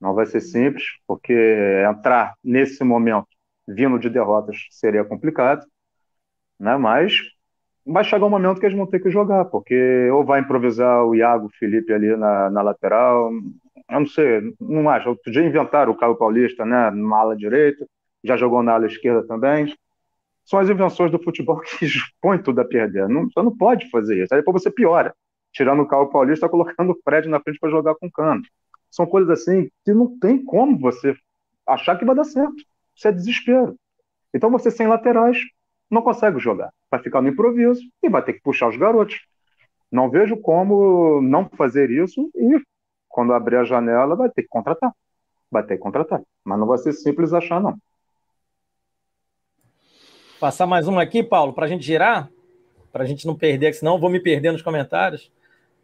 Não 0.00 0.14
vai 0.14 0.26
ser 0.26 0.40
simples, 0.40 0.84
porque 1.06 1.32
entrar 1.88 2.34
nesse 2.42 2.84
momento 2.84 3.28
vindo 3.66 3.98
de 3.98 4.10
derrotas 4.10 4.56
seria 4.70 5.04
complicado, 5.04 5.64
né? 6.58 6.76
Mas 6.76 7.20
vai 7.86 8.04
chegar 8.04 8.26
um 8.26 8.30
momento 8.30 8.60
que 8.60 8.66
eles 8.66 8.76
vão 8.76 8.86
ter 8.86 9.00
que 9.00 9.10
jogar, 9.10 9.46
porque 9.46 10.08
ou 10.10 10.24
vai 10.24 10.40
improvisar 10.40 11.04
o 11.04 11.14
Iago 11.14 11.50
Felipe 11.58 11.92
ali 11.92 12.16
na, 12.16 12.50
na 12.50 12.62
lateral, 12.62 13.30
eu 13.90 14.00
não 14.00 14.06
sei, 14.06 14.54
não 14.60 14.88
acho. 14.88 15.08
Outro 15.08 15.30
dia 15.30 15.44
inventaram 15.44 15.92
o 15.92 15.96
Caio 15.96 16.16
Paulista, 16.16 16.64
né, 16.64 16.90
na 16.90 17.16
ala 17.16 17.36
direita, 17.36 17.86
já 18.24 18.36
jogou 18.36 18.62
na 18.62 18.72
ala 18.72 18.86
esquerda 18.86 19.26
também. 19.26 19.74
São 20.44 20.58
as 20.58 20.68
invenções 20.68 21.10
do 21.10 21.22
futebol 21.22 21.60
que 21.78 21.86
põem 22.20 22.42
tudo 22.42 22.60
a 22.60 22.64
perder. 22.64 23.08
Não, 23.08 23.28
você 23.28 23.42
não 23.42 23.56
pode 23.56 23.90
fazer 23.90 24.22
isso. 24.22 24.34
Aí 24.34 24.40
depois 24.40 24.62
você 24.62 24.70
piora, 24.70 25.14
tirando 25.52 25.82
o 25.82 25.86
Caio 25.86 26.08
Paulista, 26.08 26.48
colocando 26.48 26.92
o 26.92 26.98
Fred 27.04 27.28
na 27.28 27.40
frente 27.40 27.58
para 27.58 27.70
jogar 27.70 27.94
com 27.96 28.10
cano. 28.10 28.42
São 28.90 29.06
coisas 29.06 29.30
assim 29.30 29.70
que 29.84 29.92
não 29.92 30.18
tem 30.18 30.42
como 30.44 30.78
você 30.78 31.14
achar 31.66 31.98
que 31.98 32.04
vai 32.04 32.14
dar 32.14 32.24
certo. 32.24 32.56
Isso 32.94 33.08
é 33.08 33.12
desespero. 33.12 33.76
Então 34.34 34.50
você 34.50 34.70
sem 34.70 34.86
laterais 34.86 35.38
não 35.92 36.00
consegue 36.00 36.38
jogar. 36.38 36.72
Vai 36.90 37.00
ficar 37.02 37.20
no 37.20 37.28
improviso 37.28 37.82
e 38.02 38.08
vai 38.08 38.22
ter 38.22 38.32
que 38.32 38.40
puxar 38.40 38.68
os 38.68 38.76
garotos. 38.78 39.20
Não 39.90 40.08
vejo 40.08 40.38
como 40.38 41.20
não 41.20 41.48
fazer 41.50 41.90
isso 41.90 42.30
e 42.34 42.58
quando 43.08 43.34
abrir 43.34 43.56
a 43.56 43.64
janela 43.64 44.16
vai 44.16 44.30
ter 44.30 44.42
que 44.42 44.48
contratar. 44.48 44.90
Vai 45.50 45.62
ter 45.62 45.76
que 45.76 45.82
contratar. 45.82 46.22
Mas 46.42 46.58
não 46.58 46.66
vai 46.66 46.78
ser 46.78 46.94
simples 46.94 47.34
achar, 47.34 47.60
não. 47.60 47.76
Passar 50.40 50.66
mais 50.66 50.88
uma 50.88 51.02
aqui, 51.02 51.22
Paulo, 51.22 51.52
para 51.52 51.66
a 51.66 51.68
gente 51.68 51.84
girar, 51.84 52.30
para 52.90 53.04
a 53.04 53.06
gente 53.06 53.26
não 53.26 53.36
perder, 53.36 53.74
senão 53.74 53.94
eu 53.94 54.00
vou 54.00 54.10
me 54.10 54.18
perder 54.18 54.50
nos 54.50 54.62
comentários. 54.62 55.30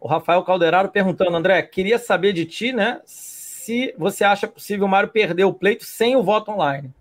O 0.01 0.09
Rafael 0.09 0.43
Calderaro 0.43 0.89
perguntando, 0.89 1.37
André, 1.37 1.61
queria 1.63 1.99
saber 1.99 2.33
de 2.33 2.47
ti, 2.47 2.73
né, 2.73 3.01
se 3.05 3.95
você 3.99 4.25
acha 4.25 4.49
possível 4.49 4.87
o 4.87 4.89
Mário 4.89 5.11
perder 5.11 5.45
o 5.45 5.53
pleito 5.53 5.85
sem 5.85 6.17
o 6.17 6.23
voto 6.23 6.51
online. 6.51 6.93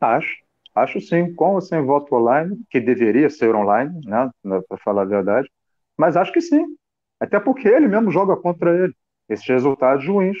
Acho, 0.00 0.43
acho 0.74 1.00
sim, 1.00 1.34
com 1.34 1.54
ou 1.54 1.60
sem 1.60 1.80
voto 1.84 2.14
online, 2.14 2.58
que 2.70 2.80
deveria 2.80 3.30
ser 3.30 3.54
online, 3.54 4.00
né, 4.04 4.30
para 4.68 4.78
falar 4.78 5.02
a 5.02 5.06
verdade, 5.06 5.48
mas 5.96 6.16
acho 6.16 6.32
que 6.32 6.40
sim, 6.40 6.64
até 7.20 7.38
porque 7.38 7.68
ele 7.68 7.88
mesmo 7.88 8.10
joga 8.10 8.36
contra 8.36 8.74
ele. 8.76 8.94
Esses 9.28 9.46
resultados 9.46 10.06
ruins 10.06 10.36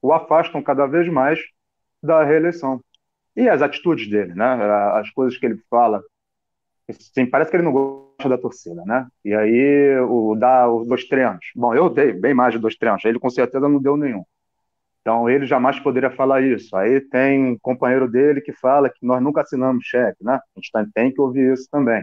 o 0.00 0.12
afastam 0.12 0.62
cada 0.62 0.86
vez 0.86 1.08
mais 1.08 1.40
da 2.02 2.22
reeleição. 2.24 2.80
E 3.34 3.48
as 3.48 3.62
atitudes 3.62 4.08
dele, 4.10 4.34
né? 4.34 4.44
As 4.94 5.10
coisas 5.10 5.38
que 5.38 5.46
ele 5.46 5.56
fala, 5.70 6.02
assim, 6.88 7.26
parece 7.26 7.50
que 7.50 7.56
ele 7.56 7.64
não 7.64 7.72
gosta 7.72 8.28
da 8.28 8.36
torcida, 8.38 8.84
né? 8.84 9.06
E 9.24 9.34
aí 9.34 9.98
o 10.00 10.34
dá 10.36 10.70
os 10.70 10.86
dois 10.86 11.04
treinos. 11.06 11.46
Bom, 11.56 11.74
eu 11.74 11.88
dei 11.88 12.12
bem 12.12 12.34
mais 12.34 12.52
de 12.52 12.60
dois 12.60 12.76
treinos. 12.76 13.04
Ele 13.04 13.18
com 13.18 13.30
certeza 13.30 13.68
não 13.68 13.80
deu 13.80 13.96
nenhum. 13.96 14.24
Então 15.02 15.28
ele 15.28 15.46
jamais 15.46 15.78
poderia 15.80 16.10
falar 16.10 16.42
isso. 16.42 16.74
Aí 16.76 17.00
tem 17.00 17.52
um 17.52 17.58
companheiro 17.58 18.08
dele 18.08 18.40
que 18.40 18.52
fala 18.52 18.88
que 18.88 19.04
nós 19.04 19.20
nunca 19.22 19.42
assinamos 19.42 19.84
cheque, 19.84 20.24
né? 20.24 20.34
A 20.34 20.60
gente 20.60 20.92
tem 20.94 21.12
que 21.12 21.20
ouvir 21.20 21.52
isso 21.52 21.68
também. 21.70 22.02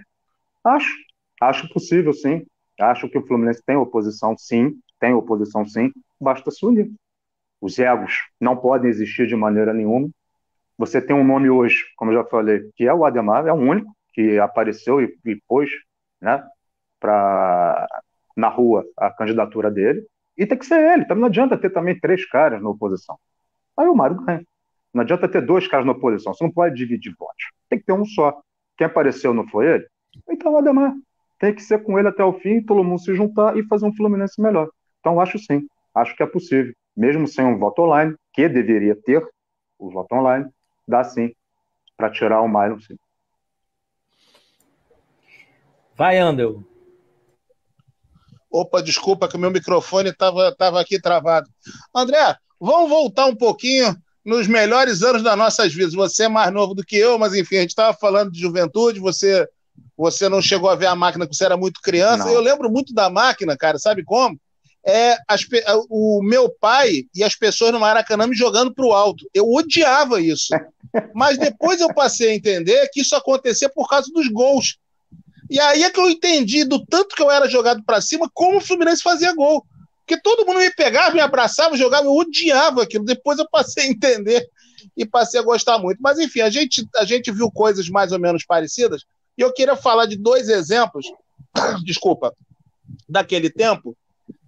Acho, 0.63 0.93
acho 1.41 1.69
possível, 1.73 2.13
sim. 2.13 2.45
Acho 2.79 3.09
que 3.09 3.17
o 3.17 3.25
Fluminense 3.25 3.63
tem 3.65 3.77
oposição, 3.77 4.37
sim. 4.37 4.79
Tem 4.99 5.13
oposição, 5.13 5.65
sim. 5.65 5.91
Basta 6.19 6.51
se 6.51 6.65
unir. 6.65 6.91
Os 7.61 7.79
egos 7.79 8.13
não 8.39 8.55
podem 8.57 8.89
existir 8.89 9.27
de 9.27 9.35
maneira 9.35 9.73
nenhuma. 9.73 10.09
Você 10.77 11.01
tem 11.01 11.15
um 11.15 11.25
nome 11.25 11.49
hoje, 11.49 11.83
como 11.97 12.11
eu 12.11 12.15
já 12.15 12.25
falei, 12.25 12.69
que 12.75 12.85
é 12.85 12.93
o 12.93 13.05
Ademar, 13.05 13.47
é 13.47 13.51
o 13.51 13.55
único 13.55 13.93
que 14.13 14.39
apareceu 14.39 15.01
e, 15.01 15.17
e 15.25 15.35
pôs 15.47 15.69
né, 16.21 16.43
pra, 16.99 17.87
na 18.35 18.49
rua 18.49 18.85
a 18.97 19.09
candidatura 19.09 19.71
dele. 19.71 20.05
E 20.39 20.45
tem 20.45 20.57
que 20.57 20.65
ser 20.65 20.79
ele. 20.93 21.03
Então 21.03 21.17
não 21.17 21.27
adianta 21.27 21.57
ter 21.57 21.69
também 21.69 21.99
três 21.99 22.25
caras 22.25 22.63
na 22.63 22.69
oposição. 22.69 23.19
Aí 23.75 23.87
o 23.87 23.95
Mário 23.95 24.15
ganha. 24.15 24.41
Não 24.93 25.01
adianta 25.01 25.27
ter 25.27 25.41
dois 25.41 25.67
caras 25.67 25.85
na 25.85 25.91
oposição. 25.91 26.33
Você 26.33 26.45
não 26.45 26.51
pode 26.51 26.75
dividir 26.75 27.13
votos. 27.19 27.51
Tem 27.69 27.77
que 27.77 27.85
ter 27.85 27.91
um 27.91 28.05
só. 28.05 28.41
Quem 28.77 28.87
apareceu 28.87 29.33
não 29.33 29.45
foi 29.49 29.67
ele? 29.67 29.87
Então, 30.29 30.57
Ademar, 30.57 30.93
tem 31.37 31.53
que 31.53 31.61
ser 31.61 31.83
com 31.83 31.99
ele 31.99 32.07
até 32.07 32.23
o 32.23 32.33
fim, 32.33 32.63
todo 32.63 32.83
mundo 32.83 33.01
se 33.01 33.13
juntar 33.13 33.57
e 33.57 33.67
fazer 33.67 33.85
um 33.85 33.93
Fluminense 33.93 34.41
melhor. 34.41 34.69
Então, 35.01 35.19
acho 35.19 35.37
sim. 35.37 35.67
Acho 35.93 36.15
que 36.15 36.23
é 36.23 36.25
possível. 36.25 36.73
Mesmo 36.95 37.27
sem 37.27 37.45
um 37.45 37.59
voto 37.59 37.81
online, 37.81 38.15
que 38.33 38.47
deveria 38.47 38.95
ter 38.95 39.21
o 39.77 39.91
voto 39.91 40.15
online, 40.15 40.49
dá 40.87 41.03
sim 41.03 41.33
para 41.97 42.09
tirar 42.09 42.41
o 42.41 42.47
Mylon 42.47 42.79
sim. 42.79 42.95
Vai, 45.95 46.17
Andel. 46.17 46.63
Opa, 48.51 48.81
desculpa 48.81 49.27
que 49.27 49.35
o 49.35 49.39
meu 49.39 49.51
microfone 49.51 50.09
estava 50.09 50.53
tava 50.55 50.81
aqui 50.81 50.99
travado. 50.99 51.49
André, 51.95 52.35
vamos 52.59 52.89
voltar 52.89 53.25
um 53.25 53.35
pouquinho 53.35 53.95
nos 54.25 54.47
melhores 54.47 55.01
anos 55.03 55.23
das 55.23 55.37
nossas 55.37 55.73
vidas. 55.73 55.93
Você 55.93 56.23
é 56.23 56.27
mais 56.27 56.51
novo 56.51 56.73
do 56.73 56.83
que 56.83 56.97
eu, 56.97 57.17
mas 57.17 57.33
enfim, 57.33 57.57
a 57.57 57.61
gente 57.61 57.69
estava 57.69 57.95
falando 57.95 58.31
de 58.31 58.39
juventude, 58.39 58.99
você 58.99 59.47
você 59.95 60.29
não 60.29 60.41
chegou 60.41 60.69
a 60.69 60.75
ver 60.75 60.85
a 60.85 60.95
máquina 60.95 61.25
quando 61.25 61.35
você 61.35 61.45
era 61.45 61.57
muito 61.57 61.81
criança. 61.81 62.25
Não. 62.25 62.31
Eu 62.31 62.39
lembro 62.39 62.69
muito 62.69 62.93
da 62.93 63.09
máquina, 63.09 63.57
cara, 63.57 63.77
sabe 63.77 64.03
como? 64.03 64.39
é 64.85 65.17
as, 65.27 65.45
o 65.89 66.21
meu 66.23 66.49
pai 66.49 67.03
e 67.13 67.23
as 67.23 67.35
pessoas 67.35 67.71
no 67.71 67.79
Maracanã 67.79 68.27
me 68.27 68.35
jogando 68.35 68.73
para 68.73 68.85
o 68.85 68.93
alto. 68.93 69.29
Eu 69.33 69.49
odiava 69.51 70.21
isso. 70.21 70.53
Mas 71.13 71.37
depois 71.37 71.79
eu 71.79 71.93
passei 71.93 72.31
a 72.31 72.35
entender 72.35 72.89
que 72.91 73.01
isso 73.01 73.15
acontecia 73.15 73.69
por 73.69 73.87
causa 73.87 74.11
dos 74.11 74.27
gols. 74.29 74.77
E 75.49 75.59
aí 75.59 75.83
é 75.83 75.89
que 75.89 75.99
eu 75.99 76.09
entendi 76.09 76.63
do 76.63 76.85
tanto 76.85 77.15
que 77.15 77.21
eu 77.21 77.31
era 77.31 77.49
jogado 77.49 77.83
para 77.83 78.01
cima, 78.01 78.29
como 78.33 78.57
o 78.57 78.61
Fluminense 78.61 79.01
fazia 79.01 79.33
gol. 79.33 79.65
Porque 80.05 80.21
todo 80.21 80.45
mundo 80.45 80.59
me 80.59 80.71
pegava, 80.71 81.13
me 81.13 81.21
abraçava, 81.21 81.77
jogava, 81.77 82.05
eu 82.05 82.15
odiava 82.15 82.83
aquilo. 82.83 83.05
Depois 83.05 83.37
eu 83.39 83.47
passei 83.49 83.83
a 83.83 83.87
entender 83.87 84.47
e 84.95 85.05
passei 85.05 85.39
a 85.39 85.43
gostar 85.43 85.77
muito. 85.77 85.99
Mas 86.01 86.19
enfim, 86.19 86.41
a 86.41 86.49
gente, 86.49 86.87
a 86.95 87.05
gente 87.05 87.31
viu 87.31 87.51
coisas 87.51 87.89
mais 87.89 88.11
ou 88.11 88.19
menos 88.19 88.45
parecidas. 88.45 89.03
E 89.37 89.41
eu 89.41 89.53
queria 89.53 89.75
falar 89.75 90.05
de 90.05 90.17
dois 90.17 90.49
exemplos, 90.49 91.05
desculpa, 91.85 92.33
daquele 93.07 93.49
tempo, 93.49 93.95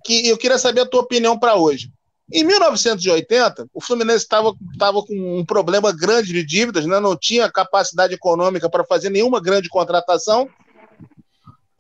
que 0.04 0.28
eu 0.28 0.38
queria 0.38 0.58
saber 0.58 0.82
a 0.82 0.86
tua 0.86 1.02
opinião 1.02 1.38
para 1.38 1.56
hoje. 1.56 1.92
Em 2.34 2.44
1980, 2.46 3.68
o 3.74 3.82
Fluminense 3.82 4.24
estava 4.24 4.54
com 4.54 5.40
um 5.40 5.46
problema 5.46 5.92
grande 5.92 6.32
de 6.32 6.46
dívidas, 6.46 6.86
né? 6.86 7.00
não 7.00 7.16
tinha 7.16 7.52
capacidade 7.52 8.14
econômica 8.14 8.70
para 8.70 8.86
fazer 8.86 9.10
nenhuma 9.10 9.42
grande 9.42 9.68
contratação. 9.68 10.50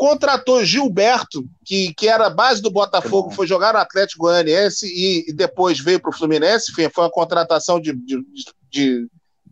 Contratou 0.02 0.66
Gilberto, 0.66 1.48
que, 1.64 1.94
que 1.94 2.08
era 2.08 2.26
a 2.26 2.30
base 2.32 2.60
do 2.60 2.72
Botafogo, 2.72 3.30
foi 3.30 3.46
jogar 3.46 3.72
no 3.72 3.78
Atlético 3.78 4.24
Goianiense 4.24 4.88
e, 4.88 5.30
e 5.30 5.32
depois 5.32 5.80
veio 5.80 6.00
para 6.00 6.10
o 6.10 6.14
Fluminense. 6.14 6.72
Foi, 6.72 6.90
foi 6.90 7.04
uma 7.04 7.12
contratação 7.12 7.80
de, 7.80 7.94
de, 7.94 8.20
de, 8.72 9.08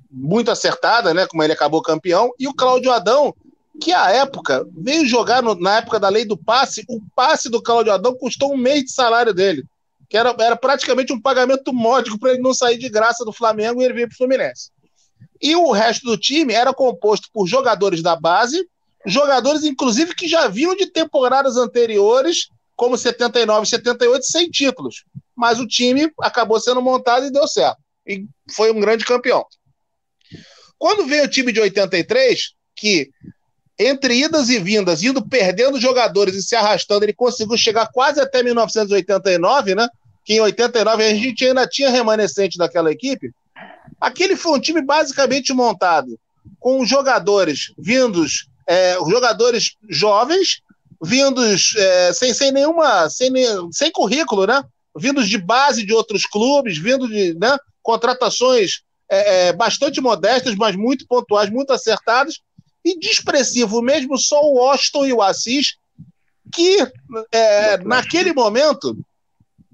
muito 0.10 0.50
acertada, 0.50 1.14
né? 1.14 1.28
como 1.28 1.44
ele 1.44 1.54
acabou 1.54 1.84
campeão. 1.84 2.32
E 2.40 2.48
o 2.48 2.54
Cláudio 2.56 2.92
Adão, 2.92 3.32
que 3.80 3.94
a 3.94 4.10
época 4.10 4.66
veio 4.76 5.06
jogar 5.06 5.44
no, 5.44 5.54
na 5.54 5.78
época 5.78 6.00
da 6.00 6.10
lei 6.10 6.26
do 6.26 6.36
passe, 6.36 6.84
o 6.90 7.00
passe 7.16 7.48
do 7.48 7.62
Claudio 7.62 7.94
Adão 7.94 8.16
custou 8.16 8.52
um 8.52 8.58
mês 8.58 8.86
de 8.86 8.92
salário 8.92 9.36
dele, 9.36 9.64
que 10.10 10.18
era, 10.18 10.36
era 10.40 10.56
praticamente 10.56 11.14
um 11.14 11.22
pagamento 11.22 11.72
módico 11.72 12.18
para 12.18 12.32
ele 12.32 12.42
não 12.42 12.56
sair 12.56 12.80
de 12.80 12.90
graça 12.90 13.24
do 13.24 13.32
Flamengo 13.32 13.84
e 13.84 13.86
ele 13.86 13.94
veio 13.94 14.08
para 14.08 14.16
o 14.16 14.18
Fluminense. 14.18 14.72
E 15.40 15.56
o 15.56 15.72
resto 15.72 16.08
do 16.08 16.18
time 16.18 16.56
era 16.56 16.74
composto 16.74 17.30
por 17.32 17.46
jogadores 17.46 18.02
da 18.02 18.16
base, 18.16 18.68
jogadores 19.06 19.64
inclusive 19.64 20.14
que 20.16 20.28
já 20.28 20.48
vinham 20.48 20.76
de 20.76 20.88
temporadas 20.88 21.58
anteriores, 21.58 22.50
como 22.76 22.98
79 22.98 23.64
e 23.64 23.70
78, 23.70 24.26
sem 24.26 24.50
títulos. 24.50 25.04
Mas 25.36 25.60
o 25.60 25.68
time 25.68 26.12
acabou 26.22 26.60
sendo 26.60 26.82
montado 26.82 27.26
e 27.26 27.32
deu 27.32 27.48
certo. 27.48 27.78
E 28.06 28.26
foi 28.54 28.72
um 28.72 28.80
grande 28.80 29.06
campeão. 29.06 29.46
Quando 30.78 31.06
veio 31.06 31.26
o 31.26 31.30
time 31.30 31.52
de 31.52 31.60
83, 31.60 32.54
que 32.76 33.10
entre 33.78 34.16
idas 34.16 34.50
e 34.50 34.60
vindas, 34.60 35.02
indo 35.04 35.26
perdendo 35.26 35.80
jogadores 35.80 36.36
e 36.36 36.44
se 36.44 36.56
arrastando, 36.56 37.06
ele 37.06 37.14
conseguiu 37.14 37.58
chegar 37.58 37.90
quase 37.92 38.20
até 38.20 38.44
1989, 38.44 39.76
né? 39.76 39.88
Que 40.26 40.34
em 40.34 40.42
89 40.42 41.06
a 41.06 41.14
gente 41.14 41.46
ainda 41.46 41.66
tinha 41.66 41.90
remanescente 41.90 42.58
daquela 42.58 42.92
equipe. 42.92 43.32
Aquele 44.00 44.36
foi 44.36 44.58
um 44.58 44.60
time 44.60 44.82
basicamente 44.82 45.54
montado 45.54 46.20
com 46.60 46.86
jogadores 46.86 47.74
vindos, 47.78 48.49
é, 48.70 48.94
jogadores 49.10 49.76
jovens, 49.90 50.62
vindos 51.04 51.74
é, 51.76 52.14
sem, 52.14 52.34
sem 52.36 52.52
nenhuma, 52.52 53.10
sem, 53.10 53.32
sem 53.72 53.92
currículo, 53.92 54.46
né? 54.46 54.64
Vindos 54.96 55.28
de 55.28 55.40
base 55.40 55.84
de 55.84 55.92
outros 55.92 56.26
clubes, 56.26 56.78
vindo 56.78 57.08
de 57.08 57.34
né, 57.34 57.58
contratações 57.82 58.82
é, 59.10 59.48
é 59.48 59.54
bastante 59.54 60.00
modestas, 60.00 60.54
mas 60.56 60.76
muito 60.76 61.08
pontuais, 61.08 61.50
muito 61.50 61.74
acertadas, 61.74 62.40
e 62.86 62.98
de 63.00 63.08
expressivo 63.08 63.82
mesmo 63.82 64.18
só 64.20 64.40
o 64.40 64.58
Washington 64.58 65.06
e 65.06 65.14
o 65.14 65.22
Assis, 65.22 65.76
que 66.54 66.78
é, 67.32 67.78
naquele 67.80 68.34
momento 68.34 68.96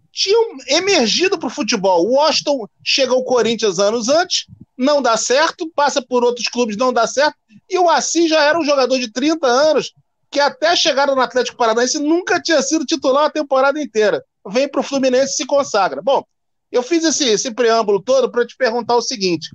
tinham 0.09 0.41
emergido 0.69 1.37
para 1.37 1.47
o 1.47 1.51
futebol. 1.51 2.05
O 2.05 2.13
Washington 2.13 2.67
chega 2.81 3.11
ao 3.11 3.23
Corinthians 3.25 3.77
anos 3.77 4.07
antes, 4.07 4.45
não 4.77 5.01
dá 5.01 5.15
certo, 5.17 5.71
passa 5.75 6.01
por 6.01 6.23
outros 6.23 6.47
clubes, 6.47 6.77
não 6.77 6.91
dá 6.91 7.07
certo, 7.07 7.35
e 7.69 7.77
o 7.79 7.89
Assis 7.89 8.29
já 8.29 8.41
era 8.41 8.59
um 8.59 8.65
jogador 8.65 8.99
de 8.99 9.11
30 9.11 9.47
anos, 9.47 9.93
que 10.29 10.39
até 10.39 10.75
chegar 10.75 11.07
no 11.07 11.19
Atlético 11.19 11.57
Paranaense 11.57 11.99
nunca 11.99 12.41
tinha 12.41 12.61
sido 12.61 12.85
titular 12.85 13.25
a 13.25 13.29
temporada 13.29 13.81
inteira. 13.81 14.23
Vem 14.47 14.67
para 14.67 14.81
o 14.81 14.83
Fluminense 14.83 15.33
e 15.33 15.35
se 15.37 15.45
consagra. 15.45 16.01
Bom, 16.01 16.23
eu 16.71 16.83
fiz 16.83 17.03
esse, 17.03 17.23
esse 17.25 17.53
preâmbulo 17.53 18.01
todo 18.01 18.29
para 18.29 18.45
te 18.45 18.55
perguntar 18.57 18.95
o 18.95 19.01
seguinte: 19.01 19.49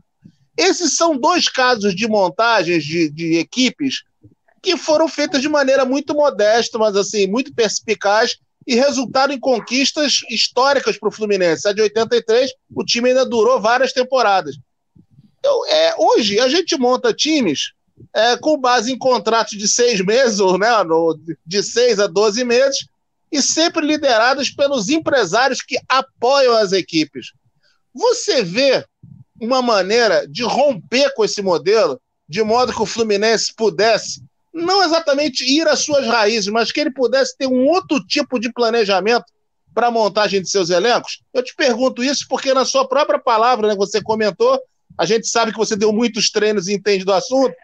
esses 0.56 0.96
são 0.96 1.16
dois 1.16 1.48
casos 1.48 1.94
de 1.94 2.08
montagens 2.08 2.84
de, 2.84 3.10
de 3.10 3.38
equipes 3.38 4.02
que 4.62 4.76
foram 4.76 5.08
feitas 5.08 5.40
de 5.40 5.48
maneira 5.48 5.84
muito 5.84 6.14
modesta, 6.14 6.78
mas 6.78 6.96
assim, 6.96 7.26
muito 7.26 7.54
perspicaz, 7.54 8.36
e 8.66 8.74
resultaram 8.74 9.32
em 9.32 9.40
conquistas 9.40 10.20
históricas 10.28 10.98
para 10.98 11.08
o 11.08 11.12
Fluminense. 11.12 11.66
A 11.66 11.72
de 11.72 11.80
83, 11.80 12.50
o 12.74 12.84
time 12.84 13.08
ainda 13.08 13.24
durou 13.24 13.60
várias 13.60 13.92
temporadas. 13.92 14.56
Então, 15.40 15.66
é, 15.66 15.94
hoje, 15.98 16.38
a 16.38 16.48
gente 16.48 16.78
monta 16.78 17.12
times 17.12 17.72
é, 18.14 18.36
com 18.36 18.58
base 18.58 18.92
em 18.92 18.98
contratos 18.98 19.58
de 19.58 19.66
seis 19.66 20.04
meses, 20.04 20.38
ou 20.38 20.58
né, 20.58 20.82
no, 20.84 21.18
de 21.44 21.62
seis 21.62 21.98
a 21.98 22.06
doze 22.06 22.44
meses, 22.44 22.86
e 23.32 23.40
sempre 23.40 23.84
liderados 23.84 24.50
pelos 24.50 24.88
empresários 24.88 25.62
que 25.62 25.78
apoiam 25.88 26.56
as 26.56 26.72
equipes. 26.72 27.32
Você 27.94 28.42
vê 28.42 28.84
uma 29.40 29.62
maneira 29.62 30.26
de 30.28 30.42
romper 30.42 31.12
com 31.14 31.24
esse 31.24 31.40
modelo, 31.40 32.00
de 32.28 32.42
modo 32.42 32.72
que 32.72 32.82
o 32.82 32.86
Fluminense 32.86 33.54
pudesse 33.54 34.22
não 34.52 34.82
exatamente 34.82 35.44
ir 35.44 35.66
às 35.68 35.80
suas 35.80 36.06
raízes, 36.06 36.48
mas 36.48 36.72
que 36.72 36.80
ele 36.80 36.90
pudesse 36.90 37.36
ter 37.36 37.46
um 37.46 37.66
outro 37.66 38.04
tipo 38.04 38.38
de 38.38 38.52
planejamento 38.52 39.24
para 39.72 39.86
a 39.86 39.90
montagem 39.90 40.42
de 40.42 40.50
seus 40.50 40.70
elencos? 40.70 41.22
Eu 41.32 41.42
te 41.42 41.54
pergunto 41.54 42.02
isso 42.02 42.26
porque, 42.28 42.52
na 42.52 42.64
sua 42.64 42.86
própria 42.86 43.18
palavra, 43.18 43.68
né, 43.68 43.76
você 43.76 44.02
comentou, 44.02 44.60
a 44.98 45.04
gente 45.04 45.26
sabe 45.28 45.52
que 45.52 45.58
você 45.58 45.76
deu 45.76 45.92
muitos 45.92 46.30
treinos 46.30 46.68
e 46.68 46.74
entende 46.74 47.04
do 47.04 47.12
assunto. 47.12 47.54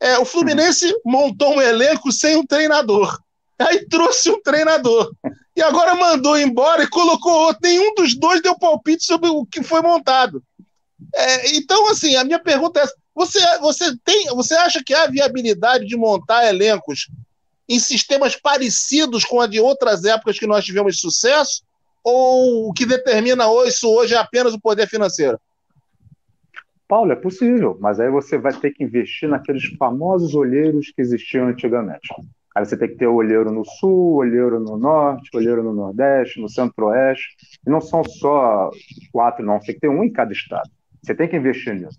É, 0.00 0.18
o 0.18 0.24
Fluminense 0.24 0.92
montou 1.04 1.56
um 1.56 1.60
elenco 1.60 2.10
sem 2.10 2.36
um 2.36 2.44
treinador. 2.44 3.20
Aí 3.58 3.86
trouxe 3.86 4.30
um 4.30 4.42
treinador. 4.42 5.12
E 5.54 5.62
agora 5.62 5.94
mandou 5.94 6.38
embora 6.38 6.82
e 6.82 6.88
colocou 6.88 7.32
outro. 7.32 7.60
Nenhum 7.62 7.94
dos 7.94 8.14
dois 8.14 8.42
deu 8.42 8.58
palpite 8.58 9.04
sobre 9.04 9.28
o 9.28 9.46
que 9.46 9.62
foi 9.62 9.80
montado. 9.80 10.42
É, 11.14 11.56
então, 11.56 11.88
assim, 11.90 12.16
a 12.16 12.24
minha 12.24 12.38
pergunta 12.38 12.80
é: 12.80 12.86
você, 13.14 13.40
você, 13.58 13.94
tem, 14.04 14.26
você 14.28 14.54
acha 14.54 14.82
que 14.84 14.94
há 14.94 15.06
viabilidade 15.06 15.86
de 15.86 15.96
montar 15.96 16.46
elencos 16.46 17.08
em 17.68 17.78
sistemas 17.78 18.34
parecidos 18.34 19.24
com 19.24 19.40
a 19.40 19.46
de 19.46 19.60
outras 19.60 20.04
épocas 20.04 20.38
que 20.38 20.46
nós 20.46 20.64
tivemos 20.64 20.98
sucesso? 20.98 21.62
Ou 22.02 22.68
o 22.68 22.72
que 22.72 22.84
determina 22.84 23.44
isso 23.66 23.88
hoje 23.88 24.14
é 24.14 24.18
apenas 24.18 24.54
o 24.54 24.60
poder 24.60 24.88
financeiro? 24.88 25.38
Paulo, 26.92 27.10
é 27.10 27.16
possível, 27.16 27.78
mas 27.80 27.98
aí 27.98 28.10
você 28.10 28.36
vai 28.36 28.52
ter 28.52 28.70
que 28.70 28.84
investir 28.84 29.26
naqueles 29.26 29.64
famosos 29.78 30.34
olheiros 30.34 30.92
que 30.94 31.00
existiam 31.00 31.46
antigamente. 31.46 32.06
Aí 32.54 32.66
você 32.66 32.76
tem 32.76 32.86
que 32.86 32.96
ter 32.96 33.06
olheiro 33.06 33.50
no 33.50 33.64
sul, 33.64 34.16
olheiro 34.16 34.60
no 34.60 34.76
norte, 34.76 35.34
olheiro 35.34 35.62
no 35.62 35.72
nordeste, 35.72 36.38
no 36.38 36.50
centro-oeste. 36.50 37.34
E 37.66 37.70
não 37.70 37.80
são 37.80 38.04
só 38.04 38.70
quatro, 39.10 39.42
não. 39.42 39.58
Tem 39.58 39.74
que 39.74 39.80
ter 39.80 39.88
um 39.88 40.04
em 40.04 40.12
cada 40.12 40.34
estado. 40.34 40.68
Você 41.02 41.14
tem 41.14 41.26
que 41.26 41.34
investir 41.34 41.74
nisso. 41.74 41.98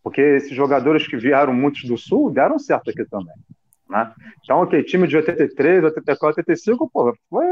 Porque 0.00 0.20
esses 0.20 0.54
jogadores 0.54 1.08
que 1.08 1.16
vieram 1.16 1.52
muitos 1.52 1.82
do 1.82 1.98
Sul 1.98 2.30
deram 2.30 2.56
certo 2.56 2.90
aqui 2.90 3.04
também. 3.10 3.34
Né? 3.88 4.12
Então, 4.44 4.60
ok, 4.60 4.80
time 4.84 5.08
de 5.08 5.16
83, 5.16 5.82
84, 5.82 6.40
85, 6.42 6.88
pô, 6.88 7.12
foi 7.28 7.44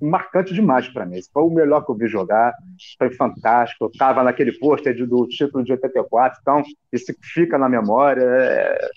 marcante 0.00 0.52
demais 0.52 0.88
para 0.88 1.06
mim. 1.06 1.16
Esse 1.16 1.30
foi 1.32 1.42
o 1.42 1.50
melhor 1.50 1.84
que 1.84 1.90
eu 1.90 1.96
vi 1.96 2.06
jogar, 2.06 2.54
foi 2.98 3.12
fantástico. 3.14 3.84
Eu 3.84 3.88
estava 3.88 4.22
naquele 4.22 4.52
pôster 4.58 4.94
do 5.06 5.26
título 5.26 5.64
de 5.64 5.72
84, 5.72 6.38
então 6.40 6.62
isso 6.92 7.14
fica 7.22 7.58
na 7.58 7.68
memória. 7.68 8.22
É, 8.22 8.88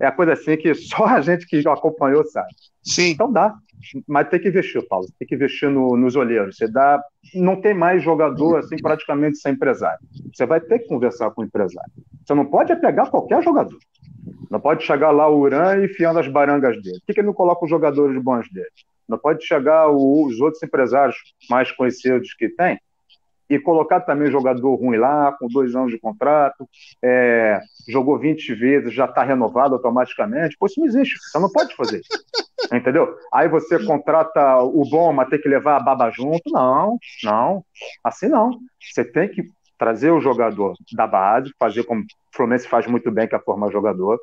é 0.00 0.06
a 0.06 0.12
coisa 0.12 0.32
assim 0.32 0.56
que 0.56 0.74
só 0.74 1.04
a 1.06 1.20
gente 1.20 1.46
que 1.46 1.66
acompanhou 1.68 2.24
sabe. 2.24 2.48
Sim. 2.82 3.10
Então 3.10 3.30
dá, 3.30 3.54
mas 4.06 4.28
tem 4.28 4.40
que 4.40 4.48
investir, 4.48 4.86
Paulo. 4.88 5.06
Tem 5.18 5.26
que 5.26 5.34
investir 5.34 5.70
no, 5.70 5.96
nos 5.96 6.16
olheiros. 6.16 6.56
Você 6.56 6.68
dá, 6.68 7.02
não 7.34 7.60
tem 7.60 7.74
mais 7.74 8.02
jogador 8.02 8.58
assim 8.58 8.76
praticamente 8.76 9.38
sem 9.38 9.52
empresário. 9.52 10.00
Você 10.32 10.46
vai 10.46 10.60
ter 10.60 10.80
que 10.80 10.88
conversar 10.88 11.30
com 11.30 11.42
o 11.42 11.44
empresário. 11.44 11.92
Você 12.24 12.34
não 12.34 12.46
pode 12.46 12.74
pegar 12.76 13.10
qualquer 13.10 13.42
jogador. 13.42 13.78
Não 14.50 14.60
pode 14.60 14.84
chegar 14.84 15.10
lá 15.10 15.28
o 15.28 15.38
Urã 15.38 15.76
e 15.76 15.86
enfiando 15.86 16.18
as 16.18 16.28
barangas 16.28 16.80
dele. 16.82 16.98
Por 17.00 17.06
que, 17.06 17.14
que 17.14 17.20
ele 17.20 17.26
não 17.26 17.34
coloca 17.34 17.64
os 17.64 17.70
jogadores 17.70 18.20
bons 18.22 18.50
dele? 18.50 18.66
Não 19.08 19.18
pode 19.18 19.44
chegar 19.44 19.88
os 19.90 20.40
outros 20.40 20.62
empresários 20.62 21.16
mais 21.48 21.72
conhecidos 21.72 22.34
que 22.34 22.48
tem 22.48 22.78
e 23.50 23.58
colocar 23.58 24.00
também 24.00 24.30
jogador 24.30 24.74
ruim 24.74 24.98
lá, 24.98 25.32
com 25.32 25.48
dois 25.48 25.74
anos 25.74 25.90
de 25.90 25.98
contrato, 25.98 26.68
é, 27.02 27.58
jogou 27.88 28.18
20 28.18 28.54
vezes, 28.54 28.92
já 28.92 29.06
está 29.06 29.22
renovado 29.22 29.74
automaticamente. 29.74 30.56
Pô, 30.58 30.66
isso 30.66 30.78
não 30.78 30.86
existe. 30.86 31.16
Você 31.18 31.38
não 31.38 31.50
pode 31.50 31.74
fazer 31.74 32.00
isso. 32.00 32.24
Entendeu? 32.72 33.16
Aí 33.32 33.48
você 33.48 33.82
contrata 33.82 34.58
o 34.58 34.84
bom, 34.90 35.12
mas 35.12 35.30
tem 35.30 35.40
que 35.40 35.48
levar 35.48 35.76
a 35.76 35.80
baba 35.80 36.10
junto. 36.10 36.42
Não, 36.52 36.98
não. 37.24 37.64
Assim 38.04 38.28
não. 38.28 38.58
Você 38.78 39.02
tem 39.02 39.28
que 39.28 39.42
trazer 39.78 40.10
o 40.10 40.20
jogador 40.20 40.74
da 40.92 41.06
base, 41.06 41.52
fazer 41.58 41.84
como 41.84 42.02
o 42.02 42.06
Fluminense 42.32 42.68
faz 42.68 42.86
muito 42.86 43.10
bem, 43.10 43.26
que 43.26 43.34
é 43.34 43.38
formar 43.38 43.70
jogador, 43.70 44.20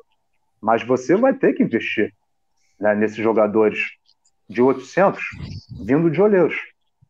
mas 0.60 0.82
você 0.84 1.16
vai 1.16 1.34
ter 1.34 1.54
que 1.54 1.62
investir 1.62 2.12
né, 2.78 2.94
nesses 2.94 3.16
jogadores 3.16 3.78
de 4.48 4.62
outros 4.62 4.92
centros, 4.92 5.24
vindo 5.84 6.10
de 6.10 6.20
olheiros. 6.20 6.56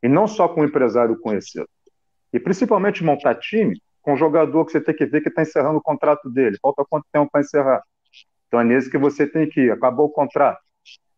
E 0.02 0.08
não 0.08 0.26
só 0.26 0.48
com 0.48 0.64
empresário 0.64 1.18
conhecido. 1.18 1.68
E 2.32 2.38
principalmente 2.38 3.02
montar 3.02 3.34
time 3.36 3.80
com 4.02 4.14
um 4.14 4.16
jogador 4.16 4.64
que 4.64 4.72
você 4.72 4.80
tem 4.80 4.94
que 4.94 5.06
ver 5.06 5.20
que 5.20 5.28
está 5.28 5.42
encerrando 5.42 5.78
o 5.78 5.82
contrato 5.82 6.30
dele. 6.30 6.58
Falta 6.62 6.84
quanto 6.88 7.06
tempo 7.12 7.28
para 7.30 7.40
encerrar? 7.40 7.82
Então 8.46 8.60
é 8.60 8.64
nesse 8.64 8.90
que 8.90 8.98
você 8.98 9.26
tem 9.26 9.48
que 9.48 9.62
ir. 9.62 9.70
Acabou 9.72 10.06
o 10.06 10.10
contrato. 10.10 10.60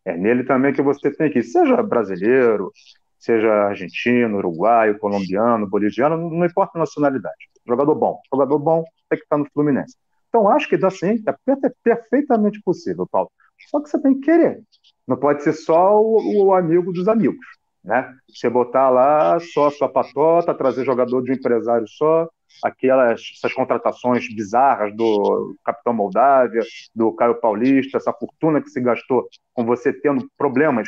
É 0.05 0.17
nele 0.17 0.43
também 0.43 0.73
que 0.73 0.81
você 0.81 1.11
tem 1.11 1.29
que 1.31 1.39
ir. 1.39 1.43
Seja 1.43 1.83
brasileiro, 1.83 2.71
seja 3.19 3.51
argentino, 3.65 4.37
uruguaio, 4.37 4.97
colombiano, 4.97 5.67
boliviano, 5.67 6.17
não 6.17 6.45
importa 6.45 6.77
a 6.77 6.79
nacionalidade. 6.79 7.49
Jogador 7.67 7.95
bom. 7.95 8.19
Jogador 8.33 8.57
bom 8.57 8.83
tem 9.09 9.19
que 9.19 9.25
estar 9.25 9.37
no 9.37 9.47
Fluminense. 9.53 9.95
Então 10.29 10.47
acho 10.47 10.69
que 10.69 10.77
dá 10.77 10.89
sim, 10.89 11.21
é 11.27 11.69
perfeitamente 11.83 12.61
possível, 12.61 13.07
Paulo. 13.11 13.31
Só 13.69 13.81
que 13.81 13.89
você 13.89 14.01
tem 14.01 14.13
que 14.15 14.21
querer. 14.21 14.61
Não 15.09 15.17
pode 15.17 15.41
ser 15.41 15.53
só 15.53 15.99
o, 15.99 16.45
o 16.45 16.53
amigo 16.53 16.93
dos 16.93 17.07
amigos. 17.07 17.43
Né? 17.83 18.13
Você 18.29 18.47
botar 18.47 18.91
lá 18.91 19.39
só 19.39 19.71
sua 19.71 19.89
patota, 19.89 20.53
trazer 20.53 20.85
jogador 20.85 21.23
de 21.23 21.31
um 21.31 21.33
empresário 21.33 21.87
só, 21.87 22.29
aquelas 22.63 23.19
essas 23.35 23.51
contratações 23.51 24.31
bizarras 24.31 24.95
do 24.95 25.55
Capitão 25.65 25.93
Moldávia, 25.93 26.61
do 26.93 27.11
Caio 27.13 27.41
Paulista, 27.41 27.97
essa 27.97 28.13
fortuna 28.13 28.61
que 28.61 28.69
se 28.69 28.79
gastou 28.79 29.27
com 29.51 29.65
você 29.65 29.91
tendo 29.91 30.29
problemas 30.37 30.87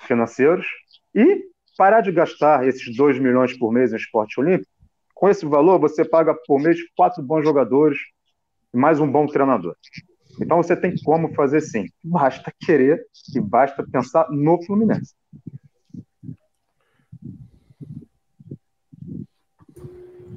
financeiros 0.00 0.66
e 1.14 1.44
parar 1.78 2.02
de 2.02 2.12
gastar 2.12 2.68
esses 2.68 2.94
2 2.94 3.18
milhões 3.18 3.56
por 3.58 3.72
mês 3.72 3.90
no 3.90 3.96
esporte 3.96 4.38
olímpico. 4.38 4.70
Com 5.14 5.30
esse 5.30 5.46
valor, 5.46 5.78
você 5.80 6.04
paga 6.04 6.34
por 6.46 6.60
mês 6.60 6.78
quatro 6.94 7.22
bons 7.22 7.42
jogadores 7.42 7.96
e 8.74 8.76
mais 8.76 9.00
um 9.00 9.10
bom 9.10 9.26
treinador. 9.26 9.74
Então 10.40 10.56
você 10.56 10.76
tem 10.76 10.94
como 11.02 11.32
fazer 11.34 11.60
sim. 11.60 11.86
Basta 12.02 12.52
querer 12.60 13.04
e 13.34 13.40
basta 13.40 13.84
pensar 13.86 14.30
no 14.30 14.62
Fluminense. 14.62 15.14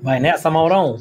Vai 0.02 0.20
nessa, 0.20 0.52
Maurão. 0.52 0.98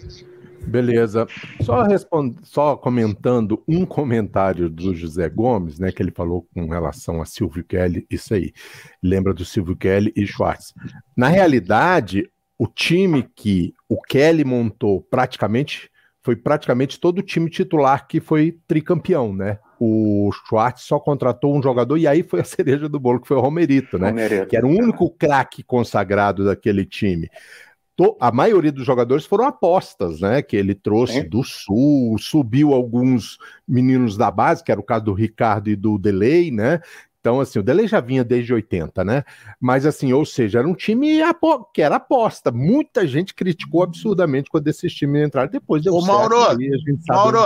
Beleza. 0.67 1.27
Só, 1.61 1.83
respond... 1.83 2.37
Só 2.45 2.77
comentando 2.77 3.63
um 3.67 3.85
comentário 3.85 4.71
do 4.71 4.95
José 4.95 5.29
Gomes, 5.29 5.79
né, 5.79 5.91
que 5.91 6.01
ele 6.01 6.13
falou 6.13 6.47
com 6.55 6.69
relação 6.69 7.21
a 7.21 7.25
Silvio 7.25 7.65
Kelly, 7.65 8.07
isso 8.09 8.33
aí. 8.33 8.53
Lembra 9.03 9.35
do 9.35 9.45
Silvio 9.45 9.77
Kelly 9.77 10.13
e 10.15 10.25
Schwartz. 10.25 10.73
Na 11.17 11.27
realidade, 11.27 12.31
o 12.57 12.69
time 12.69 13.29
que 13.35 13.75
o 13.89 14.01
Kelly 14.01 14.45
montou 14.45 15.03
praticamente 15.03 15.91
foi 16.23 16.37
praticamente 16.37 17.01
todo 17.01 17.19
o 17.19 17.23
time 17.23 17.51
titular 17.51 18.07
que 18.07 18.21
foi 18.21 18.59
tricampeão, 18.67 19.33
né? 19.33 19.59
O 19.81 20.31
Schwartz 20.33 20.83
só 20.85 21.01
contratou 21.01 21.57
um 21.57 21.63
jogador 21.63 21.97
e 21.97 22.07
aí 22.07 22.23
foi 22.23 22.41
a 22.41 22.45
cereja 22.45 22.89
do 22.89 23.01
bolo, 23.01 23.21
que 23.21 23.29
foi 23.29 23.37
o 23.37 23.41
Romerito, 23.41 23.99
né? 23.99 24.09
Romerito. 24.09 24.47
Que 24.47 24.57
era 24.57 24.67
o 24.67 24.71
único 24.71 25.11
craque 25.11 25.63
consagrado 25.63 26.45
daquele 26.45 26.85
time 26.85 27.29
a 28.21 28.33
maioria 28.33 28.73
dos 28.73 28.85
jogadores 28.85 29.27
foram 29.27 29.47
apostas, 29.47 30.21
né? 30.21 30.43
Que 30.43 30.57
ele 30.57 30.75
trouxe 30.75 31.19
é. 31.19 31.25
do 31.25 31.43
Sul, 31.43 32.17
subiu 32.19 32.73
alguns 32.73 33.39
meninos 33.69 34.17
da 34.17 34.31
base, 34.31 34.65
que 34.65 34.73
era 34.73 34.81
o 34.81 34.85
caso 34.85 35.05
do 35.05 35.13
Ricardo 35.13 35.69
e 35.69 35.77
do 35.77 35.99
Delay, 35.99 36.51
né? 36.51 36.81
Então, 37.23 37.41
assim, 37.41 37.61
o 37.61 37.63
Delay 37.63 37.87
já 37.87 38.01
vinha 38.01 38.25
desde 38.25 38.53
80, 38.53 39.05
né? 39.05 39.23
Mas, 39.61 39.87
assim, 39.87 40.13
ou 40.13 40.27
seja, 40.27 40.59
era 40.59 40.67
um 40.67 40.75
time 40.75 41.21
que 41.73 41.81
era 41.81 41.95
aposta. 41.95 42.51
Muita 42.51 43.07
gente 43.07 43.33
criticou 43.33 43.85
absurdamente 43.85 44.51
quando 44.51 44.67
esses 44.67 44.93
times 44.93 45.25
entraram. 45.25 45.49
Depois 45.49 45.85
deu 45.85 45.95
Ô, 45.95 46.05
Mauro, 46.05 46.37
Mauro 47.09 47.39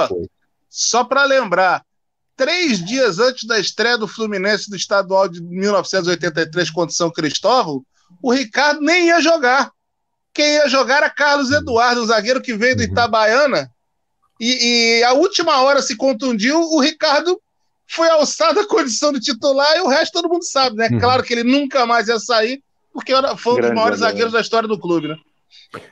só 0.70 1.04
para 1.04 1.24
lembrar, 1.24 1.84
três 2.34 2.82
dias 2.82 3.18
antes 3.18 3.46
da 3.46 3.60
estreia 3.60 3.98
do 3.98 4.08
Fluminense 4.08 4.70
do 4.70 4.76
estadual 4.76 5.28
de 5.28 5.42
1983 5.42 6.70
contra 6.70 6.94
São 6.94 7.10
Cristóvão, 7.10 7.84
o 8.22 8.32
Ricardo 8.32 8.80
nem 8.80 9.08
ia 9.08 9.20
jogar. 9.20 9.70
Quem 10.32 10.54
ia 10.54 10.68
jogar 10.70 10.98
era 10.98 11.10
Carlos 11.10 11.52
Eduardo, 11.52 12.00
o 12.00 12.06
zagueiro 12.06 12.40
que 12.40 12.54
veio 12.54 12.76
do 12.76 12.82
uhum. 12.82 12.88
Itabaiana. 12.88 13.70
E, 14.40 15.00
e 15.00 15.04
a 15.04 15.12
última 15.12 15.60
hora 15.60 15.82
se 15.82 15.96
contundiu, 15.96 16.60
o 16.60 16.80
Ricardo 16.80 17.38
foi 17.86 18.08
alçado 18.08 18.60
à 18.60 18.66
condição 18.66 19.12
de 19.12 19.20
titular 19.20 19.76
e 19.76 19.80
o 19.80 19.88
resto 19.88 20.14
todo 20.14 20.28
mundo 20.28 20.44
sabe, 20.44 20.76
né? 20.76 20.88
Uhum. 20.90 20.98
Claro 20.98 21.22
que 21.22 21.34
ele 21.34 21.44
nunca 21.44 21.86
mais 21.86 22.08
ia 22.08 22.18
sair, 22.18 22.62
porque 22.92 23.12
foi 23.38 23.54
um 23.54 23.60
dos 23.60 23.70
maiores 23.72 24.00
zagueiros 24.00 24.32
da 24.32 24.40
história 24.40 24.68
do 24.68 24.78
clube, 24.78 25.08
né? 25.08 25.16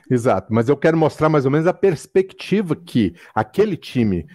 Exato, 0.09 0.53
mas 0.53 0.69
eu 0.69 0.77
quero 0.77 0.97
mostrar 0.97 1.29
mais 1.29 1.45
ou 1.45 1.51
menos 1.51 1.67
a 1.67 1.73
perspectiva 1.73 2.75
que 2.75 3.13
aquele 3.33 3.77
time 3.77 4.25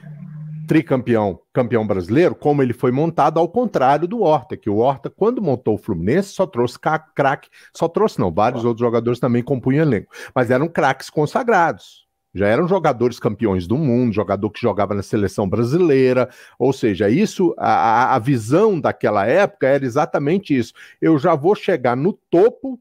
tricampeão, 0.67 1.41
campeão 1.53 1.85
brasileiro, 1.85 2.33
como 2.33 2.63
ele 2.63 2.73
foi 2.73 2.93
montado 2.93 3.41
ao 3.41 3.49
contrário 3.49 4.07
do 4.07 4.21
Horta, 4.21 4.57
que 4.57 4.71
o 4.71 4.77
Horta, 4.77 5.11
quando 5.11 5.43
montou 5.43 5.75
o 5.75 5.79
Fluminense, 5.79 6.33
só 6.33 6.47
trouxe 6.47 6.79
craque, 6.79 7.49
só 7.77 7.89
trouxe 7.89 8.21
não, 8.21 8.33
vários 8.33 8.65
outros 8.65 8.87
jogadores 8.87 9.19
também 9.19 9.43
compunham 9.43 9.83
elenco, 9.83 10.13
mas 10.33 10.49
eram 10.49 10.69
craques 10.69 11.11
consagrados. 11.11 12.07
Já 12.35 12.47
eram 12.47 12.69
jogadores 12.69 13.19
campeões 13.19 13.67
do 13.67 13.77
mundo, 13.77 14.13
jogador 14.13 14.51
que 14.51 14.61
jogava 14.61 14.95
na 14.95 15.03
seleção 15.03 15.49
brasileira, 15.49 16.29
ou 16.59 16.73
seja, 16.73 17.11
isso, 17.11 17.55
a, 17.59 18.15
a 18.15 18.19
visão 18.19 18.81
daquela 18.81 19.27
época 19.27 19.67
era 19.67 19.85
exatamente 19.85 20.57
isso. 20.57 20.73
Eu 21.01 21.19
já 21.19 21.35
vou 21.35 21.55
chegar 21.55 21.97
no 21.97 22.13
topo 22.31 22.81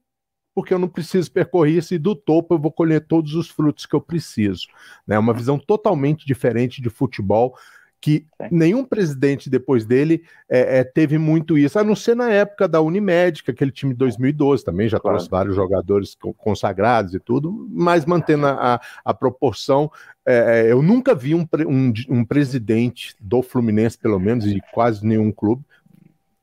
porque 0.54 0.74
eu 0.74 0.80
não 0.80 0.90
preciso 0.90 1.32
percorrer 1.32 1.78
isso, 1.78 1.94
e 1.94 1.98
do 1.98 2.14
topo 2.14 2.54
eu 2.54 2.60
vou 2.60 2.72
colher 2.72 3.06
todos 3.08 3.34
os 3.34 3.50
frutos 3.50 3.86
que 3.86 3.96
eu 3.96 4.02
preciso. 4.02 4.68
É 5.08 5.12
né? 5.12 5.20
uma 5.20 5.34
visão 5.34 5.58
totalmente 5.58 6.26
diferente 6.26 6.82
de 6.82 6.90
futebol, 6.90 7.56
que 8.02 8.26
nenhum 8.50 8.86
presidente 8.86 9.50
depois 9.50 9.86
dele 9.86 10.24
é, 10.50 10.80
é, 10.80 10.84
teve 10.84 11.18
muito 11.18 11.58
isso, 11.58 11.78
a 11.78 11.84
não 11.84 11.96
ser 11.96 12.16
na 12.16 12.30
época 12.30 12.68
da 12.68 12.82
Unimed, 12.82 13.44
que 13.44 13.52
aquele 13.52 13.72
time 13.72 13.94
de 13.94 14.00
2012 14.00 14.64
também 14.64 14.88
já 14.88 15.00
claro. 15.00 15.18
trouxe 15.18 15.30
vários 15.30 15.56
jogadores 15.56 16.16
consagrados 16.38 17.14
e 17.14 17.20
tudo, 17.20 17.68
mas 17.70 18.06
mantendo 18.06 18.48
a, 18.48 18.80
a 19.04 19.14
proporção. 19.14 19.92
É, 20.26 20.62
é, 20.68 20.72
eu 20.72 20.82
nunca 20.82 21.14
vi 21.14 21.36
um, 21.36 21.46
um, 21.68 21.94
um 22.10 22.26
presidente 22.26 23.16
do 23.20 23.42
Fluminense, 23.42 23.98
pelo 23.98 24.20
menos, 24.20 24.46
e 24.46 24.62
quase 24.74 25.06
nenhum 25.06 25.32
clube, 25.32 25.64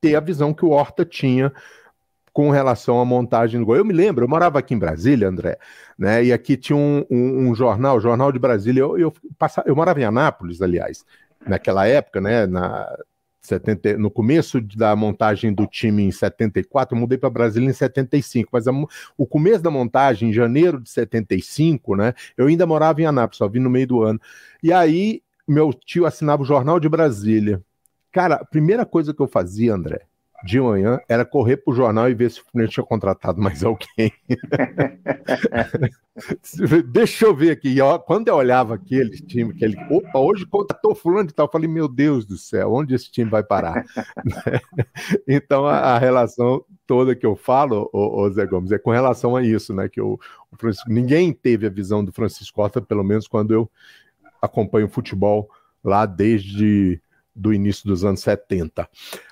ter 0.00 0.14
a 0.14 0.20
visão 0.20 0.52
que 0.52 0.64
o 0.64 0.70
Horta 0.70 1.04
tinha 1.04 1.52
com 2.36 2.50
relação 2.50 3.00
à 3.00 3.04
montagem 3.04 3.58
do 3.58 3.64
gol. 3.64 3.76
Eu 3.76 3.84
me 3.84 3.94
lembro, 3.94 4.22
eu 4.22 4.28
morava 4.28 4.58
aqui 4.58 4.74
em 4.74 4.78
Brasília, 4.78 5.26
André, 5.26 5.56
né? 5.98 6.22
E 6.22 6.34
aqui 6.34 6.54
tinha 6.54 6.76
um, 6.76 7.02
um, 7.10 7.48
um 7.48 7.54
jornal, 7.54 7.96
o 7.96 8.00
Jornal 8.00 8.30
de 8.30 8.38
Brasília. 8.38 8.80
Eu, 8.82 8.98
eu, 8.98 9.14
passava, 9.38 9.66
eu 9.66 9.74
morava 9.74 9.98
em 10.02 10.04
Anápolis, 10.04 10.60
aliás, 10.60 11.02
naquela 11.46 11.86
época, 11.86 12.20
né? 12.20 12.46
Na, 12.46 12.96
70, 13.46 13.96
no 13.96 14.10
começo 14.10 14.60
da 14.60 14.94
montagem 14.96 15.52
do 15.52 15.66
time 15.66 16.02
em 16.02 16.10
74, 16.10 16.94
eu 16.94 17.00
mudei 17.00 17.16
para 17.16 17.30
Brasília 17.30 17.68
em 17.68 17.72
75, 17.72 18.50
mas 18.52 18.66
a, 18.66 18.72
o 19.16 19.26
começo 19.26 19.62
da 19.62 19.70
montagem, 19.70 20.30
em 20.30 20.32
janeiro 20.32 20.80
de 20.80 20.90
75, 20.90 21.96
né? 21.96 22.12
Eu 22.36 22.48
ainda 22.48 22.66
morava 22.66 23.00
em 23.00 23.06
Anápolis, 23.06 23.38
só 23.38 23.48
vim 23.48 23.60
no 23.60 23.70
meio 23.70 23.86
do 23.86 24.02
ano. 24.02 24.20
E 24.62 24.72
aí, 24.72 25.22
meu 25.46 25.72
tio 25.72 26.06
assinava 26.06 26.42
o 26.42 26.46
Jornal 26.46 26.80
de 26.80 26.88
Brasília. 26.88 27.62
Cara, 28.12 28.36
a 28.36 28.44
primeira 28.44 28.84
coisa 28.84 29.14
que 29.14 29.20
eu 29.20 29.28
fazia, 29.28 29.74
André, 29.74 30.02
de 30.44 30.60
manhã 30.60 31.00
era 31.08 31.24
correr 31.24 31.58
pro 31.58 31.74
jornal 31.74 32.08
e 32.08 32.14
ver 32.14 32.30
se 32.30 32.40
o 32.40 32.44
Fluminense 32.44 32.74
tinha 32.74 32.84
contratado 32.84 33.40
mais 33.40 33.64
alguém. 33.64 34.12
Deixa 36.86 37.26
eu 37.26 37.34
ver 37.34 37.50
aqui. 37.50 37.76
Quando 38.06 38.28
eu 38.28 38.36
olhava 38.36 38.74
aquele 38.74 39.20
time, 39.20 39.52
aquele, 39.52 39.76
opa, 39.90 40.18
hoje 40.18 40.46
contratou 40.46 40.94
fulano 40.94 41.28
e 41.28 41.32
tal, 41.32 41.46
eu 41.46 41.50
falei, 41.50 41.68
meu 41.68 41.88
Deus 41.88 42.24
do 42.24 42.36
céu, 42.36 42.72
onde 42.72 42.94
esse 42.94 43.10
time 43.10 43.30
vai 43.30 43.42
parar? 43.42 43.84
então 45.26 45.66
a, 45.66 45.78
a, 45.78 45.98
relação 45.98 46.64
toda 46.86 47.16
que 47.16 47.26
eu 47.26 47.36
falo, 47.36 47.90
o, 47.92 48.22
o, 48.22 48.30
Zé 48.30 48.46
Gomes, 48.46 48.72
é 48.72 48.78
com 48.78 48.90
relação 48.90 49.36
a 49.36 49.42
isso, 49.42 49.74
né? 49.74 49.88
Que 49.88 50.00
o, 50.00 50.18
o 50.50 50.56
Francisco, 50.56 50.90
ninguém 50.90 51.32
teve 51.32 51.66
a 51.66 51.70
visão 51.70 52.04
do 52.04 52.12
Francisco 52.12 52.56
Costa, 52.56 52.80
pelo 52.80 53.04
menos 53.04 53.26
quando 53.26 53.52
eu 53.52 53.70
acompanho 54.40 54.88
futebol 54.88 55.50
lá 55.82 56.06
desde 56.06 57.00
do 57.34 57.52
início 57.52 57.86
dos 57.86 58.04
anos 58.04 58.20
70. 58.20 58.88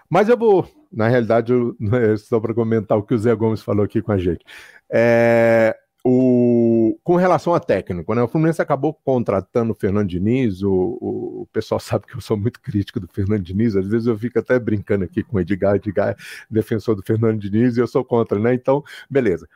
Mas 0.09 0.29
eu 0.29 0.37
vou 0.37 0.69
na 0.95 1.09
realidade, 1.09 1.53
eu, 1.53 1.77
é 1.93 2.17
só 2.19 2.41
para 2.41 2.55
comentar 2.55 2.97
o 2.97 3.03
que 3.03 3.15
o 3.15 3.19
Zé 3.19 3.35
Gomes 3.35 3.63
falou 3.63 3.85
aqui 3.85 4.01
com 4.01 4.13
a 4.13 4.19
gente. 4.19 4.45
É, 4.91 5.77
o, 6.07 6.99
com 7.03 7.17
relação 7.17 7.55
a 7.55 7.61
técnico, 7.61 8.15
né? 8.15 8.23
O 8.23 8.29
Fluminense 8.29 8.61
acabou 8.61 8.93
contratando 8.93 9.73
o 9.73 9.75
Fernando 9.75 10.09
Diniz. 10.09 10.63
O, 10.63 10.71
o, 10.71 11.43
o, 11.43 11.49
pessoal 11.53 11.81
sabe 11.81 12.07
que 12.07 12.15
eu 12.15 12.21
sou 12.21 12.37
muito 12.37 12.61
crítico 12.61 13.01
do 13.01 13.09
Fernando 13.09 13.43
Diniz. 13.43 13.75
Às 13.75 13.89
vezes 13.89 14.07
eu 14.07 14.19
fico 14.19 14.39
até 14.39 14.59
brincando 14.59 15.05
aqui 15.05 15.23
com 15.23 15.37
o 15.37 15.41
Edgar. 15.41 15.77
Edgar 15.77 16.17
defensor 16.51 16.95
do 16.95 17.03
Fernando 17.03 17.41
Diniz 17.41 17.77
e 17.77 17.81
eu 17.81 17.87
sou 17.87 18.05
contra, 18.05 18.39
né? 18.39 18.55
Então, 18.55 18.83
beleza. 19.11 19.49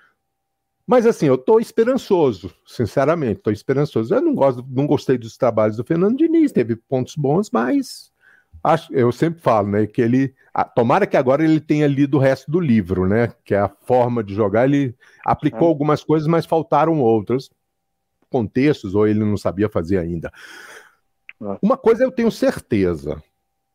Mas 0.86 1.04
assim, 1.04 1.26
eu 1.26 1.34
estou 1.34 1.60
esperançoso, 1.60 2.50
sinceramente, 2.66 3.40
estou 3.40 3.52
esperançoso. 3.52 4.14
Eu 4.14 4.22
não 4.22 4.34
gosto, 4.34 4.64
não 4.70 4.86
gostei 4.86 5.18
dos 5.18 5.36
trabalhos 5.36 5.76
do 5.76 5.84
Fernando 5.84 6.16
Diniz, 6.16 6.50
teve 6.50 6.76
pontos 6.76 7.14
bons, 7.14 7.50
mas 7.50 8.10
Acho, 8.62 8.92
eu 8.92 9.12
sempre 9.12 9.40
falo, 9.40 9.68
né, 9.68 9.86
que 9.86 10.02
ele, 10.02 10.34
tomara 10.74 11.06
que 11.06 11.16
agora 11.16 11.44
ele 11.44 11.60
tenha 11.60 11.86
lido 11.86 12.16
o 12.16 12.20
resto 12.20 12.50
do 12.50 12.58
livro, 12.58 13.06
né, 13.06 13.32
que 13.44 13.54
é 13.54 13.58
a 13.58 13.68
forma 13.68 14.22
de 14.22 14.34
jogar, 14.34 14.64
ele 14.64 14.94
aplicou 15.24 15.68
é. 15.68 15.70
algumas 15.70 16.02
coisas, 16.02 16.26
mas 16.26 16.44
faltaram 16.44 17.00
outras 17.00 17.50
contextos 18.28 18.94
ou 18.94 19.06
ele 19.06 19.20
não 19.20 19.36
sabia 19.36 19.68
fazer 19.68 19.98
ainda. 19.98 20.32
É. 21.40 21.58
Uma 21.62 21.76
coisa 21.76 22.04
eu 22.04 22.10
tenho 22.10 22.30
certeza, 22.30 23.22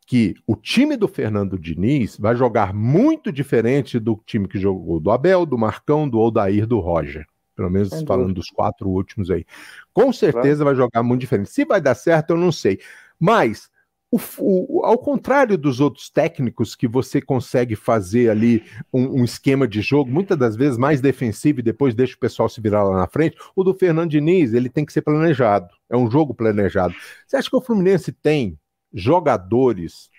que 0.05 0.35
o 0.45 0.55
time 0.55 0.95
do 0.95 1.07
Fernando 1.07 1.57
Diniz 1.57 2.17
vai 2.17 2.35
jogar 2.35 2.73
muito 2.73 3.31
diferente 3.31 3.99
do 3.99 4.21
time 4.25 4.47
que 4.47 4.59
jogou 4.59 4.99
do 4.99 5.11
Abel, 5.11 5.45
do 5.45 5.57
Marcão, 5.57 6.07
do 6.07 6.19
Odair, 6.19 6.67
do 6.67 6.79
Roger. 6.79 7.25
Pelo 7.55 7.69
menos 7.69 8.01
falando 8.03 8.33
dos 8.33 8.49
quatro 8.49 8.89
últimos 8.89 9.29
aí. 9.29 9.45
Com 9.93 10.11
certeza 10.11 10.63
vai 10.63 10.75
jogar 10.75 11.03
muito 11.03 11.21
diferente. 11.21 11.51
Se 11.51 11.63
vai 11.65 11.79
dar 11.79 11.93
certo, 11.93 12.31
eu 12.31 12.37
não 12.37 12.51
sei. 12.51 12.79
Mas 13.19 13.69
o, 14.13 14.79
o, 14.79 14.85
ao 14.85 14.97
contrário 14.97 15.57
dos 15.57 15.79
outros 15.79 16.07
técnicos 16.07 16.75
que 16.75 16.87
você 16.87 17.19
consegue 17.19 17.75
fazer 17.75 18.29
ali 18.29 18.63
um, 18.93 19.21
um, 19.21 19.23
esquema 19.23 19.67
de 19.67 19.81
jogo, 19.81 20.11
muitas 20.11 20.37
das 20.37 20.55
vezes 20.55 20.77
mais 20.77 21.01
defensivo 21.01 21.59
e 21.59 21.63
depois 21.63 21.95
deixa 21.95 22.15
o 22.15 22.19
pessoal 22.19 22.47
se 22.47 22.61
virar 22.61 22.83
lá 22.83 22.95
na 22.95 23.07
frente, 23.07 23.35
o 23.55 23.63
do 23.63 23.73
Fernando 23.73 24.11
Diniz, 24.11 24.53
ele 24.53 24.69
tem 24.69 24.85
que 24.85 24.93
ser 24.93 25.01
planejado. 25.01 25.67
É 25.89 25.97
um 25.97 26.11
jogo 26.11 26.33
planejado. 26.33 26.93
Você 27.25 27.37
acha 27.37 27.49
que 27.49 27.55
o 27.55 27.61
Fluminense 27.61 28.11
tem 28.11 28.57
jogadores 28.93 30.11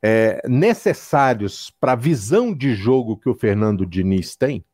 é, 0.00 0.40
necessários 0.48 1.72
para 1.80 1.92
a 1.92 1.96
visão 1.96 2.54
de 2.54 2.74
jogo 2.74 3.16
que 3.16 3.28
o 3.28 3.34
Fernando 3.34 3.84
Diniz 3.84 4.36
tem? 4.36 4.64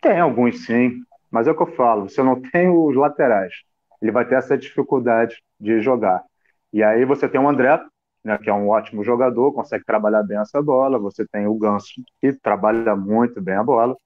Tem 0.00 0.18
alguns 0.18 0.64
sim, 0.64 1.02
mas 1.30 1.46
é 1.46 1.50
o 1.50 1.56
que 1.56 1.62
eu 1.62 1.76
falo, 1.76 2.08
você 2.08 2.22
não 2.22 2.40
tem 2.40 2.70
os 2.70 2.96
laterais, 2.96 3.52
ele 4.00 4.10
vai 4.10 4.26
ter 4.26 4.36
essa 4.36 4.56
dificuldade 4.56 5.36
de 5.60 5.80
jogar. 5.80 6.24
E 6.72 6.82
aí 6.82 7.04
você 7.04 7.28
tem 7.28 7.40
o 7.40 7.48
André, 7.48 7.80
né, 8.24 8.38
que 8.38 8.48
é 8.48 8.54
um 8.54 8.68
ótimo 8.68 9.04
jogador, 9.04 9.52
consegue 9.52 9.84
trabalhar 9.84 10.22
bem 10.22 10.38
essa 10.38 10.62
bola. 10.62 10.98
Você 10.98 11.26
tem 11.26 11.46
o 11.46 11.54
Ganso, 11.56 11.92
que 12.20 12.32
trabalha 12.40 12.96
muito 12.96 13.40
bem 13.40 13.54
a 13.54 13.62
bola. 13.62 13.96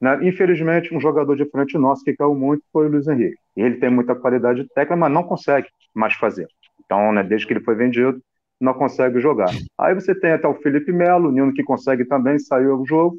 Né? 0.00 0.26
Infelizmente, 0.28 0.94
um 0.94 1.00
jogador 1.00 1.36
de 1.36 1.44
frente 1.50 1.76
nosso 1.76 2.04
que 2.04 2.14
caiu 2.14 2.34
muito 2.34 2.62
foi 2.72 2.86
o 2.86 2.90
Luiz 2.90 3.08
Henrique. 3.08 3.36
Ele 3.56 3.76
tem 3.78 3.90
muita 3.90 4.14
qualidade 4.14 4.66
técnica, 4.68 4.96
mas 4.96 5.12
não 5.12 5.24
consegue 5.24 5.68
mais 5.94 6.14
fazer. 6.14 6.46
Então, 6.84 7.12
né, 7.12 7.22
desde 7.22 7.46
que 7.46 7.52
ele 7.52 7.64
foi 7.64 7.74
vendido, 7.74 8.22
não 8.60 8.74
consegue 8.74 9.20
jogar. 9.20 9.50
Aí 9.76 9.94
você 9.94 10.14
tem 10.14 10.32
até 10.32 10.48
o 10.48 10.54
Felipe 10.54 10.92
Melo, 10.92 11.28
o 11.28 11.32
Nino 11.32 11.52
que 11.52 11.62
consegue 11.62 12.04
também 12.04 12.38
sair 12.38 12.66
do 12.66 12.84
jogo. 12.86 13.18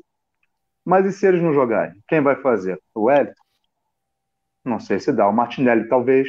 Mas 0.85 1.05
e 1.05 1.11
se 1.11 1.27
eles 1.27 1.41
não 1.41 1.53
jogarem? 1.53 1.93
Quem 2.07 2.21
vai 2.21 2.35
fazer? 2.37 2.79
O 2.95 3.03
Wellington? 3.03 3.33
Não 4.65 4.79
sei 4.79 4.99
se 4.99 5.11
dá. 5.13 5.27
O 5.27 5.33
Martinelli 5.33 5.87
talvez, 5.87 6.27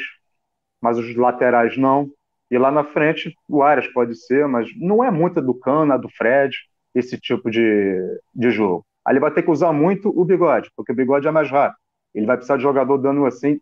mas 0.81 0.99
os 0.99 1.15
laterais 1.17 1.77
não. 1.77 2.11
E 2.51 2.59
lá 2.59 2.71
na 2.71 2.85
frente, 2.85 3.35
o 3.49 3.63
Arias 3.63 3.87
pode 3.89 4.17
ser, 4.17 4.47
mas 4.49 4.69
não 4.77 5.05
é 5.05 5.11
muito 5.11 5.41
do 5.41 5.55
Cana, 5.55 5.97
do 5.97 6.09
Fred, 6.09 6.57
esse 6.95 7.19
tipo 7.19 7.51
de, 7.51 8.21
de 8.35 8.51
jogo. 8.51 8.85
Aí 9.07 9.13
ele 9.13 9.21
vai 9.21 9.31
ter 9.31 9.43
que 9.43 9.51
usar 9.51 9.73
muito 9.73 10.09
o 10.09 10.25
bigode, 10.25 10.71
porque 10.77 10.93
o 10.93 10.95
bigode 10.95 11.29
é 11.29 11.31
mais 11.31 11.51
rápido. 11.51 11.79
Ele 12.15 12.27
vai 12.27 12.37
precisar 12.37 12.57
de 12.57 12.63
jogador 12.63 12.99
dando 12.99 13.25
assim 13.25 13.61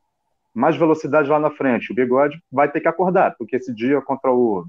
mais 0.54 0.76
velocidade 0.76 1.28
lá 1.28 1.38
na 1.38 1.50
frente. 1.50 1.92
O 1.92 1.94
bigode 1.94 2.40
vai 2.50 2.70
ter 2.70 2.80
que 2.80 2.88
acordar, 2.88 3.34
porque 3.38 3.56
esse 3.56 3.72
dia 3.74 4.00
contra 4.00 4.32
o 4.32 4.64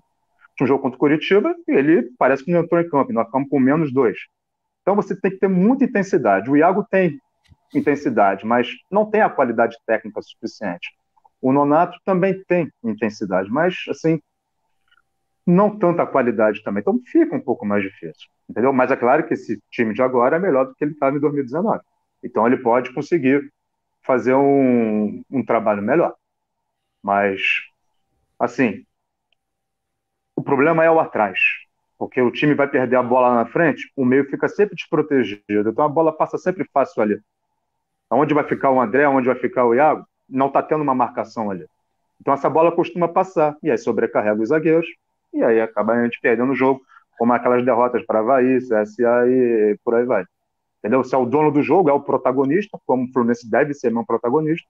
um 0.62 0.68
jogo 0.68 0.82
contra 0.82 0.98
o 0.98 1.00
Curitiba, 1.00 1.56
ele 1.66 2.10
parece 2.18 2.44
que 2.44 2.52
não 2.52 2.60
entrou 2.60 2.82
em 2.82 2.90
campo, 2.90 3.14
nós 3.14 3.26
ficamos 3.26 3.48
com 3.48 3.60
menos 3.60 3.94
dois. 3.94 4.18
Então 4.82 4.94
você 4.94 5.20
tem 5.20 5.32
que 5.32 5.38
ter 5.38 5.48
muita 5.48 5.86
intensidade. 5.86 6.50
O 6.52 6.58
Iago 6.58 6.86
tem 6.90 7.18
intensidade, 7.74 8.46
mas 8.46 8.68
não 8.92 9.10
tem 9.10 9.22
a 9.22 9.30
qualidade 9.30 9.78
técnica 9.86 10.22
suficiente. 10.22 10.90
O 11.42 11.54
Nonato 11.54 11.98
também 12.04 12.44
tem 12.44 12.72
intensidade, 12.84 13.50
mas 13.50 13.76
assim, 13.90 14.22
não 15.46 15.78
tanta 15.78 16.06
qualidade 16.06 16.64
também. 16.64 16.82
Então 16.82 17.00
fica 17.06 17.36
um 17.36 17.42
pouco 17.42 17.66
mais 17.66 17.84
difícil, 17.84 18.28
entendeu? 18.50 18.72
Mas 18.74 18.92
é 18.92 18.96
claro 18.96 19.26
que 19.26 19.34
esse 19.34 19.62
time 19.72 19.94
de 19.94 20.02
agora 20.02 20.36
é 20.36 20.40
melhor 20.40 20.66
do 20.66 20.76
que 20.76 20.84
ele 20.84 20.92
estava 20.92 21.16
em 21.16 21.20
2019. 21.20 21.80
Então 22.24 22.46
ele 22.46 22.58
pode 22.58 22.94
conseguir 22.94 23.52
fazer 24.04 24.34
um, 24.34 25.24
um 25.30 25.44
trabalho 25.44 25.82
melhor. 25.82 26.16
Mas, 27.02 27.42
assim, 28.38 28.86
o 30.36 30.42
problema 30.42 30.84
é 30.84 30.92
o 30.92 31.00
atrás. 31.00 31.40
Porque 31.98 32.22
o 32.22 32.32
time 32.32 32.54
vai 32.54 32.68
perder 32.68 32.96
a 32.96 33.04
bola 33.04 33.36
na 33.36 33.46
frente, 33.46 33.92
o 33.96 34.06
meio 34.06 34.24
fica 34.30 34.48
sempre 34.48 34.76
desprotegido. 34.76 35.70
Então 35.70 35.84
a 35.84 35.90
bola 35.90 36.16
passa 36.16 36.38
sempre 36.38 36.66
fácil 36.74 37.02
ali. 37.02 37.20
Onde 38.10 38.34
vai 38.34 38.46
ficar 38.46 38.72
o 38.72 38.80
André, 38.80 39.08
onde 39.08 39.28
vai 39.28 39.36
ficar 39.36 39.66
o 39.66 39.76
Iago, 39.76 40.06
não 40.30 40.48
está 40.48 40.62
tendo 40.62 40.82
uma 40.82 40.96
marcação 40.96 41.50
ali. 41.50 41.66
Então 42.20 42.34
essa 42.34 42.50
bola 42.50 42.72
costuma 42.72 43.08
passar, 43.08 43.56
e 43.64 43.72
aí 43.72 43.78
sobrecarrega 43.78 44.42
os 44.42 44.50
zagueiros, 44.50 44.88
e 45.34 45.44
aí 45.44 45.62
acaba 45.62 45.94
a 45.94 46.04
gente 46.04 46.20
perdendo 46.22 46.52
o 46.52 46.56
jogo, 46.56 46.82
como 47.18 47.34
aquelas 47.34 47.64
derrotas 47.64 48.06
para 48.06 48.20
Havaí, 48.20 48.60
CSA 48.60 49.28
e 49.28 49.78
por 49.84 49.96
aí 49.96 50.06
vai. 50.06 50.26
Entendeu? 50.80 51.04
Se 51.04 51.14
é 51.14 51.18
o 51.18 51.26
dono 51.26 51.52
do 51.52 51.62
jogo, 51.62 51.90
é 51.90 51.94
o 51.94 52.00
protagonista, 52.00 52.80
como 52.86 53.04
o 53.04 53.12
Fluminense 53.12 53.50
deve 53.50 53.74
ser 53.74 53.96
um 53.96 54.06
protagonista, 54.06 54.68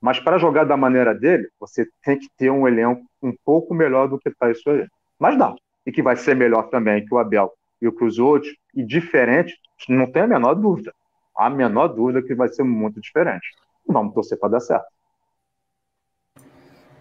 mas 0.00 0.18
para 0.18 0.38
jogar 0.38 0.64
da 0.64 0.76
maneira 0.76 1.14
dele, 1.14 1.48
você 1.60 1.86
tem 2.02 2.18
que 2.18 2.28
ter 2.36 2.50
um 2.50 2.66
elenco 2.66 3.04
um 3.22 3.32
pouco 3.44 3.72
melhor 3.72 4.08
do 4.08 4.18
que 4.18 4.28
está 4.28 4.50
isso 4.50 4.68
aí. 4.68 4.86
Mas 5.18 5.38
dá. 5.38 5.54
E 5.86 5.92
que 5.92 6.02
vai 6.02 6.16
ser 6.16 6.34
melhor 6.34 6.64
também 6.70 7.04
que 7.04 7.14
o 7.14 7.18
Abel 7.18 7.52
e 7.80 7.90
que 7.90 8.04
os 8.04 8.18
outros, 8.18 8.52
e 8.74 8.84
diferente, 8.84 9.56
não 9.88 10.10
tem 10.10 10.22
a 10.22 10.26
menor 10.26 10.54
dúvida. 10.54 10.92
A 11.36 11.50
menor 11.50 11.88
dúvida 11.88 12.22
que 12.22 12.34
vai 12.34 12.48
ser 12.48 12.62
muito 12.62 13.00
diferente. 13.00 13.46
Vamos 13.86 14.14
torcer 14.14 14.38
para 14.38 14.50
dar 14.50 14.60
certo. 14.60 14.86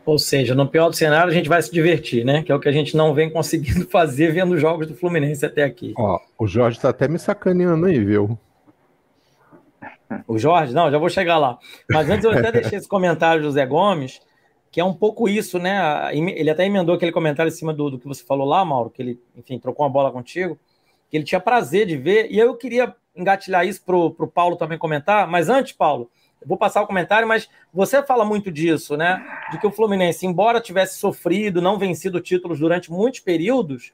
Ou 0.05 0.17
seja, 0.17 0.55
no 0.55 0.67
pior 0.67 0.89
do 0.89 0.95
cenário, 0.95 1.31
a 1.31 1.33
gente 1.33 1.47
vai 1.47 1.61
se 1.61 1.71
divertir, 1.71 2.25
né? 2.25 2.43
Que 2.43 2.51
é 2.51 2.55
o 2.55 2.59
que 2.59 2.67
a 2.67 2.71
gente 2.71 2.97
não 2.97 3.13
vem 3.13 3.29
conseguindo 3.29 3.85
fazer 3.89 4.31
vendo 4.31 4.57
jogos 4.57 4.87
do 4.87 4.95
Fluminense 4.95 5.45
até 5.45 5.63
aqui. 5.63 5.93
Ó, 5.97 6.19
o 6.39 6.47
Jorge 6.47 6.77
está 6.77 6.89
até 6.89 7.07
me 7.07 7.19
sacaneando 7.19 7.85
aí, 7.85 8.03
viu? 8.03 8.37
O 10.27 10.37
Jorge, 10.37 10.73
não, 10.73 10.91
já 10.91 10.97
vou 10.97 11.09
chegar 11.09 11.37
lá. 11.37 11.57
Mas 11.89 12.09
antes 12.09 12.25
eu 12.25 12.31
até 12.37 12.51
deixei 12.51 12.77
esse 12.77 12.87
comentário 12.87 13.43
do 13.43 13.51
Zé 13.51 13.65
Gomes, 13.65 14.19
que 14.71 14.81
é 14.81 14.83
um 14.83 14.93
pouco 14.93 15.29
isso, 15.29 15.59
né? 15.59 16.09
Ele 16.13 16.49
até 16.49 16.65
emendou 16.65 16.95
aquele 16.95 17.11
comentário 17.11 17.49
em 17.49 17.55
cima 17.55 17.73
do, 17.73 17.91
do 17.91 17.99
que 17.99 18.07
você 18.07 18.23
falou 18.23 18.47
lá, 18.47 18.65
Mauro, 18.65 18.89
que 18.89 19.01
ele, 19.01 19.21
enfim, 19.35 19.59
trocou 19.59 19.85
uma 19.85 19.91
bola 19.91 20.11
contigo, 20.11 20.57
que 21.09 21.17
ele 21.17 21.23
tinha 21.23 21.39
prazer 21.39 21.85
de 21.85 21.95
ver, 21.95 22.31
e 22.31 22.39
eu 22.39 22.55
queria 22.55 22.95
engatilhar 23.15 23.67
isso 23.67 23.83
para 23.85 23.95
o 23.95 24.27
Paulo 24.27 24.55
também 24.55 24.77
comentar, 24.77 25.27
mas 25.27 25.49
antes, 25.49 25.73
Paulo, 25.73 26.09
vou 26.45 26.57
passar 26.57 26.81
o 26.81 26.87
comentário, 26.87 27.27
mas 27.27 27.49
você 27.73 28.01
fala 28.03 28.25
muito 28.25 28.51
disso, 28.51 28.97
né? 28.97 29.23
De 29.51 29.59
que 29.59 29.67
o 29.67 29.71
Fluminense, 29.71 30.25
embora 30.25 30.59
tivesse 30.59 30.97
sofrido, 30.97 31.61
não 31.61 31.77
vencido 31.77 32.19
títulos 32.19 32.59
durante 32.59 32.91
muitos 32.91 33.19
períodos, 33.19 33.93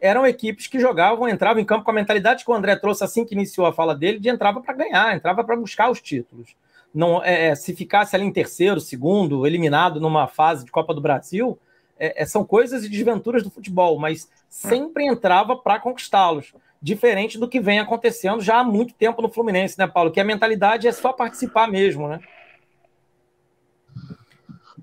eram 0.00 0.26
equipes 0.26 0.66
que 0.66 0.78
jogavam, 0.78 1.28
entravam 1.28 1.60
em 1.60 1.64
campo 1.64 1.84
com 1.84 1.90
a 1.90 1.94
mentalidade 1.94 2.44
que 2.44 2.50
o 2.50 2.54
André 2.54 2.76
trouxe 2.76 3.02
assim 3.02 3.24
que 3.24 3.34
iniciou 3.34 3.66
a 3.66 3.72
fala 3.72 3.94
dele, 3.94 4.18
de 4.18 4.28
entrava 4.28 4.60
para 4.60 4.74
ganhar, 4.74 5.14
entrava 5.16 5.42
para 5.42 5.56
buscar 5.56 5.90
os 5.90 6.00
títulos. 6.00 6.54
Não, 6.92 7.22
é, 7.22 7.48
é, 7.48 7.54
se 7.54 7.74
ficasse 7.74 8.14
ali 8.14 8.24
em 8.24 8.32
terceiro, 8.32 8.80
segundo, 8.80 9.46
eliminado 9.46 10.00
numa 10.00 10.26
fase 10.26 10.64
de 10.64 10.70
Copa 10.70 10.94
do 10.94 11.00
Brasil, 11.00 11.58
é, 11.98 12.22
é 12.22 12.26
são 12.26 12.44
coisas 12.44 12.84
e 12.84 12.88
desventuras 12.88 13.42
do 13.42 13.50
futebol, 13.50 13.98
mas 13.98 14.30
sempre 14.48 15.06
entrava 15.06 15.56
para 15.56 15.80
conquistá-los 15.80 16.54
diferente 16.80 17.38
do 17.38 17.48
que 17.48 17.60
vem 17.60 17.78
acontecendo 17.78 18.40
já 18.40 18.60
há 18.60 18.64
muito 18.64 18.94
tempo 18.94 19.22
no 19.22 19.30
Fluminense, 19.30 19.78
né, 19.78 19.86
Paulo? 19.86 20.10
Que 20.10 20.20
a 20.20 20.24
mentalidade 20.24 20.86
é 20.86 20.92
só 20.92 21.12
participar 21.12 21.68
mesmo, 21.68 22.08
né? 22.08 22.20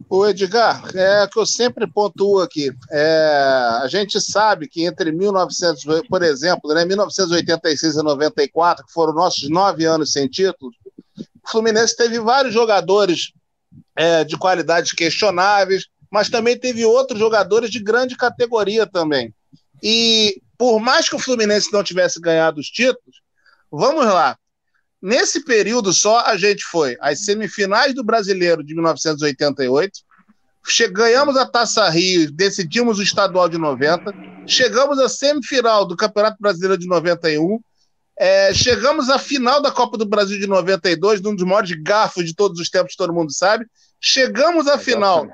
O 0.10 0.28
Edgar, 0.28 0.84
é 0.96 1.28
que 1.28 1.40
eu 1.40 1.46
sempre 1.46 1.88
pontuo 1.88 2.40
aqui. 2.40 2.72
É, 2.92 3.80
a 3.82 3.88
gente 3.88 4.22
sabe 4.22 4.68
que 4.68 4.86
entre 4.86 5.12
1900, 5.12 6.08
por 6.08 6.22
exemplo, 6.22 6.72
né, 6.72 6.86
1986 6.86 7.96
e 7.96 8.04
94, 8.04 8.86
que 8.86 8.94
foram 8.94 9.12
nossos 9.12 9.50
nove 9.50 9.86
anos 9.86 10.12
sem 10.12 10.28
títulos, 10.28 10.76
o 11.44 11.50
Fluminense 11.50 11.96
teve 11.96 12.20
vários 12.20 12.54
jogadores 12.54 13.34
é, 13.96 14.24
de 14.24 14.38
qualidades 14.38 14.92
questionáveis, 14.92 15.88
mas 16.12 16.30
também 16.30 16.60
teve 16.60 16.86
outros 16.86 17.18
jogadores 17.18 17.72
de 17.72 17.80
grande 17.80 18.16
categoria 18.16 18.86
também. 18.86 19.34
E 19.82 20.40
por 20.64 20.80
mais 20.80 21.10
que 21.10 21.16
o 21.18 21.20
Fluminense 21.20 21.74
não 21.74 21.84
tivesse 21.84 22.22
ganhado 22.22 22.62
os 22.62 22.68
títulos, 22.68 23.22
vamos 23.70 24.06
lá. 24.06 24.38
Nesse 25.02 25.44
período 25.44 25.92
só, 25.92 26.22
a 26.22 26.38
gente 26.38 26.64
foi 26.64 26.96
às 27.02 27.26
semifinais 27.26 27.94
do 27.94 28.02
Brasileiro 28.02 28.64
de 28.64 28.74
1988, 28.74 29.92
ganhamos 30.94 31.36
a 31.36 31.46
Taça 31.46 31.90
Rio, 31.90 32.32
decidimos 32.32 32.98
o 32.98 33.04
estadual 33.04 33.50
de 33.50 33.58
90, 33.58 34.14
chegamos 34.48 35.00
à 35.00 35.10
semifinal 35.10 35.86
do 35.86 35.98
Campeonato 35.98 36.38
Brasileiro 36.40 36.78
de 36.78 36.88
91, 36.88 37.60
é, 38.18 38.54
chegamos 38.54 39.10
à 39.10 39.20
final 39.20 39.62
da 39.62 39.70
Copa 39.70 39.98
do 39.98 40.06
Brasil 40.06 40.40
de 40.40 40.48
92, 40.48 41.20
num 41.20 41.36
dos 41.36 41.46
maiores 41.46 41.72
garfos 41.84 42.24
de 42.24 42.34
todos 42.34 42.58
os 42.58 42.70
tempos, 42.70 42.96
todo 42.96 43.12
mundo 43.12 43.34
sabe. 43.34 43.66
Chegamos 44.00 44.66
à 44.70 44.78
final 44.78 45.28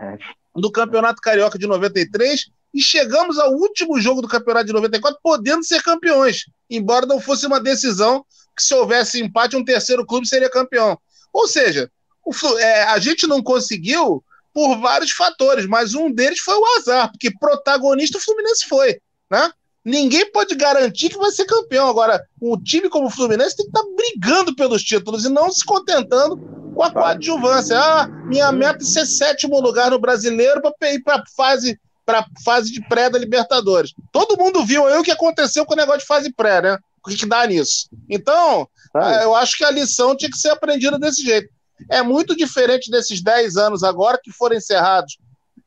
do 0.55 0.71
Campeonato 0.71 1.21
Carioca 1.21 1.59
de 1.59 1.67
93 1.67 2.49
e 2.73 2.81
chegamos 2.81 3.37
ao 3.37 3.53
último 3.53 3.99
jogo 3.99 4.21
do 4.21 4.27
campeonato 4.27 4.67
de 4.67 4.73
94 4.73 5.19
podendo 5.23 5.63
ser 5.63 5.81
campeões, 5.81 6.45
embora 6.69 7.05
não 7.05 7.19
fosse 7.19 7.47
uma 7.47 7.59
decisão 7.59 8.25
que 8.55 8.63
se 8.63 8.73
houvesse 8.73 9.21
empate 9.21 9.55
um 9.55 9.65
terceiro 9.65 10.05
clube 10.05 10.27
seria 10.27 10.49
campeão. 10.49 10.97
Ou 11.33 11.47
seja, 11.47 11.89
o, 12.25 12.33
é, 12.59 12.83
a 12.83 12.99
gente 12.99 13.25
não 13.25 13.41
conseguiu 13.41 14.23
por 14.53 14.77
vários 14.79 15.11
fatores, 15.11 15.65
mas 15.65 15.93
um 15.93 16.11
deles 16.11 16.39
foi 16.39 16.55
o 16.55 16.65
azar, 16.77 17.11
porque 17.11 17.31
protagonista 17.37 18.17
o 18.17 18.21
Fluminense 18.21 18.67
foi, 18.67 18.99
né? 19.29 19.51
Ninguém 19.85 20.29
pode 20.31 20.55
garantir 20.55 21.09
que 21.09 21.17
vai 21.17 21.31
ser 21.31 21.45
campeão. 21.45 21.87
Agora, 21.87 22.21
um 22.41 22.61
time 22.61 22.89
como 22.89 23.07
o 23.07 23.09
Fluminense 23.09 23.55
tem 23.55 23.65
que 23.65 23.77
estar 23.77 23.81
tá 23.81 23.95
brigando 23.95 24.55
pelos 24.55 24.83
títulos 24.83 25.23
e 25.23 25.29
não 25.29 25.49
se 25.51 25.63
contentando 25.63 26.37
com 26.75 26.83
a 26.83 26.91
coadjuvância. 26.91 27.79
Ah, 27.79 28.07
minha 28.25 28.51
meta 28.51 28.83
é 28.83 28.85
ser 28.85 29.05
sétimo 29.05 29.59
lugar 29.59 29.89
no 29.89 29.99
brasileiro 29.99 30.61
para 30.61 30.93
ir 30.93 31.01
para 31.01 31.21
a 31.21 31.23
fase 31.35 31.79
para 32.09 32.25
fase 32.43 32.71
de 32.71 32.81
pré 32.87 33.07
da 33.07 33.19
Libertadores. 33.19 33.93
Todo 34.11 34.35
mundo 34.35 34.65
viu 34.65 34.87
aí 34.87 34.97
o 34.97 35.03
que 35.03 35.11
aconteceu 35.11 35.63
com 35.63 35.75
o 35.75 35.77
negócio 35.77 35.99
de 35.99 36.07
fase 36.07 36.33
pré, 36.33 36.59
né? 36.59 36.79
O 37.03 37.07
que, 37.07 37.15
que 37.15 37.27
dá 37.27 37.45
nisso? 37.45 37.87
Então, 38.09 38.67
ah, 38.95 39.21
eu 39.21 39.35
acho 39.35 39.55
que 39.55 39.63
a 39.63 39.69
lição 39.69 40.17
tinha 40.17 40.31
que 40.31 40.37
ser 40.37 40.49
aprendida 40.49 40.97
desse 40.97 41.23
jeito. 41.23 41.47
É 41.87 42.01
muito 42.01 42.35
diferente 42.35 42.89
desses 42.89 43.21
10 43.21 43.57
anos 43.57 43.83
agora 43.83 44.19
que 44.21 44.31
foram 44.31 44.55
encerrados. 44.55 45.19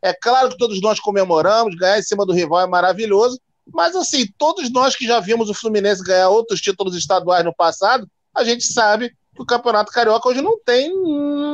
É 0.02 0.12
claro 0.12 0.48
que 0.48 0.58
todos 0.58 0.80
nós 0.80 0.98
comemoramos, 0.98 1.76
ganhar 1.76 2.00
em 2.00 2.02
cima 2.02 2.26
do 2.26 2.32
rival 2.32 2.62
é 2.62 2.66
maravilhoso, 2.66 3.40
mas 3.72 3.94
assim, 3.94 4.26
todos 4.36 4.68
nós 4.72 4.96
que 4.96 5.06
já 5.06 5.20
vimos 5.20 5.48
o 5.48 5.54
Fluminense 5.54 6.02
ganhar 6.02 6.28
outros 6.28 6.60
títulos 6.60 6.96
estaduais 6.96 7.44
no 7.44 7.54
passado, 7.54 8.04
a 8.34 8.42
gente 8.42 8.64
sabe 8.64 9.10
que 9.32 9.42
o 9.42 9.46
Campeonato 9.46 9.92
Carioca 9.92 10.28
hoje 10.28 10.42
não 10.42 10.58
tem 10.58 10.92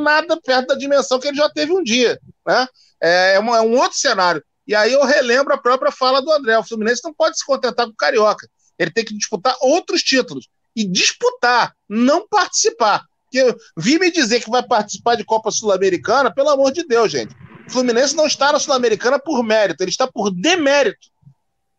nada 0.03 0.41
perto 0.41 0.68
da 0.68 0.74
dimensão 0.74 1.20
que 1.20 1.28
ele 1.28 1.36
já 1.36 1.51
teve 1.51 1.74
um 1.74 1.82
dia. 1.82 2.18
Né? 2.47 2.66
É, 3.03 3.34
é, 3.34 3.41
um 3.41 3.78
outro 3.78 3.99
cenário. 3.99 4.43
E 4.69 4.75
aí 4.75 4.93
eu 4.93 5.03
relembro 5.05 5.55
a 5.55 5.59
própria 5.59 5.91
fala 5.91 6.21
do 6.21 6.31
André: 6.31 6.57
o 6.59 6.62
Fluminense 6.62 7.01
não 7.03 7.14
pode 7.14 7.39
se 7.39 7.47
contentar 7.47 7.87
com 7.87 7.93
o 7.93 7.97
Carioca. 7.97 8.47
Ele 8.79 8.91
tem 8.91 9.05
que 9.05 9.16
disputar 9.16 9.57
outros 9.62 10.03
títulos. 10.03 10.47
E 10.77 10.85
disputar, 10.85 11.75
não 11.89 12.29
participar. 12.29 13.05
Porque 13.25 13.57
vi 13.77 13.99
me 13.99 14.12
dizer 14.12 14.41
que 14.41 14.51
vai 14.51 14.62
participar 14.62 15.16
de 15.16 15.25
Copa 15.25 15.51
Sul-Americana, 15.51 16.33
pelo 16.33 16.51
amor 16.51 16.71
de 16.71 16.87
Deus, 16.87 17.11
gente. 17.11 17.35
O 17.66 17.71
Fluminense 17.71 18.14
não 18.14 18.27
está 18.27 18.53
na 18.53 18.61
Sul-Americana 18.61 19.19
por 19.19 19.43
mérito, 19.43 19.83
ele 19.83 19.91
está 19.91 20.07
por 20.07 20.31
demérito. 20.31 21.09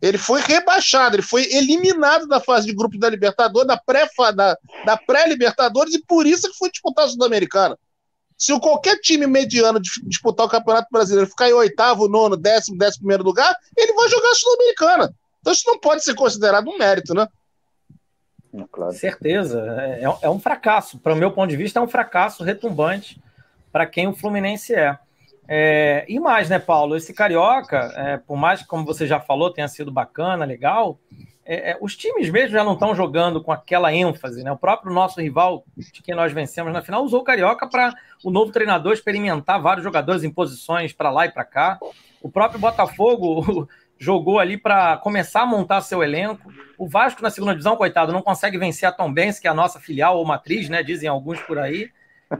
Ele 0.02 0.18
foi 0.18 0.42
rebaixado, 0.42 1.16
ele 1.16 1.22
foi 1.22 1.44
eliminado 1.54 2.28
da 2.28 2.40
fase 2.42 2.66
de 2.68 2.74
grupos 2.74 3.00
da 3.00 3.10
Libertadores, 3.10 3.68
da 3.68 3.78
pré-Libertadores, 3.78 4.74
da 4.86 4.98
pré 4.98 5.26
e 5.96 6.06
por 6.06 6.28
isso 6.28 6.50
que 6.50 6.58
foi 6.58 6.70
disputar 6.70 7.06
a 7.06 7.10
Sul-Americana. 7.10 7.78
Se 8.40 8.58
qualquer 8.58 8.98
time 9.02 9.28
mediano 9.28 9.82
disputar 9.82 10.46
o 10.46 10.50
Campeonato 10.50 10.88
Brasileiro, 10.90 11.30
ficar 11.30 11.50
em 11.50 11.54
oitavo, 11.54 12.08
nono, 12.08 12.38
décimo, 12.38 12.78
décimo 12.78 13.02
primeiro 13.02 13.24
lugar, 13.24 13.54
ele 13.76 13.92
vai 13.92 14.08
jogar 14.08 14.30
a 14.30 14.36
Sul-Americana. 14.36 15.14
Então 15.42 15.52
isso 15.52 15.68
não 15.68 15.78
pode 15.78 16.06
ser 16.06 16.16
considerado 16.16 16.70
um 16.70 16.78
mérito, 16.78 17.14
né? 17.14 17.28
Claro. 18.72 18.94
Certeza. 18.94 19.60
É, 19.82 20.06
é, 20.06 20.18
é 20.22 20.30
um 20.30 20.40
fracasso. 20.40 20.98
Para 21.00 21.14
o 21.14 21.18
meu 21.18 21.32
ponto 21.32 21.50
de 21.50 21.58
vista, 21.58 21.80
é 21.80 21.82
um 21.82 21.88
fracasso 21.88 22.42
retumbante 22.42 23.22
para 23.74 23.86
quem 23.86 24.08
o 24.08 24.16
Fluminense 24.16 24.74
é. 24.74 24.98
é. 25.46 26.06
E 26.08 26.18
mais, 26.18 26.50
né, 26.50 26.60
Paulo? 26.60 26.96
Esse 26.96 27.14
Carioca, 27.14 27.92
é, 27.96 28.18
por 28.18 28.38
mais 28.38 28.62
que, 28.62 28.68
como 28.68 28.86
você 28.86 29.06
já 29.06 29.20
falou, 29.20 29.52
tenha 29.52 29.68
sido 29.68 29.92
bacana, 29.92 30.46
legal, 30.46 30.98
é, 31.52 31.72
é, 31.72 31.78
os 31.82 31.95
times 31.95 32.30
mesmo 32.30 32.52
já 32.52 32.64
não 32.64 32.74
estão 32.74 32.93
jogando 32.93 33.41
com 33.41 33.52
aquela 33.52 33.91
ênfase, 33.91 34.43
né? 34.43 34.52
O 34.52 34.58
próprio 34.58 34.93
nosso 34.93 35.20
rival, 35.20 35.66
de 35.76 36.04
quem 36.04 36.14
nós 36.14 36.32
vencemos 36.32 36.72
na 36.72 36.84
final, 36.84 37.04
usou 37.04 37.22
o 37.22 37.24
Carioca 37.24 37.68
para 37.68 37.91
o 38.24 38.30
novo 38.30 38.52
treinador 38.52 38.93
experimentar 38.93 39.60
vários 39.60 39.84
jogadores 39.84 40.24
em 40.24 40.30
posições 40.30 40.93
para 40.93 41.10
lá 41.10 41.26
e 41.26 41.32
para 41.32 41.43
cá. 41.43 41.80
O 42.22 42.30
próprio 42.30 42.60
Botafogo 42.60 43.68
jogou 43.97 44.38
ali 44.38 44.58
para 44.58 44.97
começar 44.97 45.41
a 45.41 45.45
montar 45.47 45.82
seu 45.82 46.04
elenco. 46.04 46.54
O 46.78 46.88
Vasco 46.88 47.24
na 47.24 47.32
segunda 47.32 47.54
divisão, 47.54 47.76
coitado, 47.76 48.14
não 48.14 48.22
consegue 48.22 48.60
vencer 48.60 48.88
a 48.88 48.91
Tom 48.91 49.12
Benz, 49.12 49.39
que 49.39 49.47
é 49.47 49.50
a 49.50 49.56
nossa 49.56 49.80
filial 49.80 50.20
ou 50.20 50.26
matriz, 50.26 50.70
né? 50.70 50.84
Dizem 50.84 51.10
alguns 51.10 51.41
por 51.41 51.58
aí. 51.58 51.89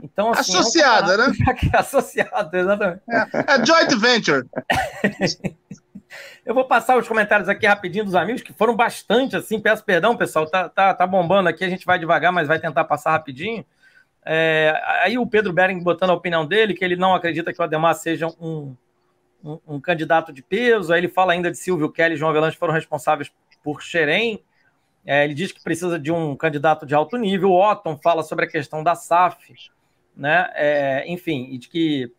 Então, 0.04 0.30
assim, 0.30 0.56
associada, 0.56 1.14
é 1.14 1.16
um 1.16 1.30
né? 1.30 1.36
associada, 1.74 2.56
exatamente. 2.56 3.02
É, 3.10 3.54
é 3.54 3.66
joint 3.66 3.96
venture. 3.96 4.46
Eu 6.44 6.54
vou 6.54 6.64
passar 6.64 6.96
os 6.96 7.06
comentários 7.06 7.48
aqui 7.48 7.66
rapidinho 7.66 8.04
dos 8.04 8.14
amigos, 8.14 8.42
que 8.42 8.52
foram 8.52 8.74
bastante, 8.74 9.36
assim. 9.36 9.60
Peço 9.60 9.84
perdão, 9.84 10.16
pessoal, 10.16 10.46
tá, 10.46 10.68
tá, 10.68 10.94
tá 10.94 11.06
bombando 11.06 11.48
aqui, 11.48 11.64
a 11.64 11.68
gente 11.68 11.86
vai 11.86 11.98
devagar, 11.98 12.32
mas 12.32 12.48
vai 12.48 12.58
tentar 12.58 12.84
passar 12.84 13.12
rapidinho. 13.12 13.64
É, 14.24 14.80
aí 15.02 15.18
o 15.18 15.26
Pedro 15.26 15.52
Bering 15.52 15.82
botando 15.82 16.10
a 16.10 16.14
opinião 16.14 16.46
dele, 16.46 16.74
que 16.74 16.84
ele 16.84 16.96
não 16.96 17.14
acredita 17.14 17.52
que 17.52 17.60
o 17.60 17.64
Ademar 17.64 17.94
seja 17.94 18.26
um, 18.40 18.76
um, 19.42 19.58
um 19.66 19.80
candidato 19.80 20.32
de 20.32 20.42
peso. 20.42 20.92
Aí 20.92 21.00
ele 21.00 21.08
fala 21.08 21.32
ainda 21.32 21.50
de 21.50 21.58
Silvio 21.58 21.90
Kelly 21.90 22.14
e 22.14 22.16
João 22.16 22.30
Avelange 22.30 22.56
foram 22.56 22.74
responsáveis 22.74 23.32
por 23.62 23.82
Xerém. 23.82 24.42
É, 25.04 25.24
ele 25.24 25.34
diz 25.34 25.50
que 25.50 25.62
precisa 25.62 25.98
de 25.98 26.12
um 26.12 26.36
candidato 26.36 26.84
de 26.84 26.94
alto 26.94 27.16
nível. 27.16 27.50
O 27.50 27.70
Otton 27.70 27.96
fala 27.96 28.22
sobre 28.22 28.44
a 28.44 28.48
questão 28.48 28.82
da 28.82 28.94
SAF, 28.94 29.54
né? 30.14 30.50
É, 30.54 31.04
enfim, 31.06 31.48
e 31.50 31.58
de 31.58 31.68
que, 31.68 32.12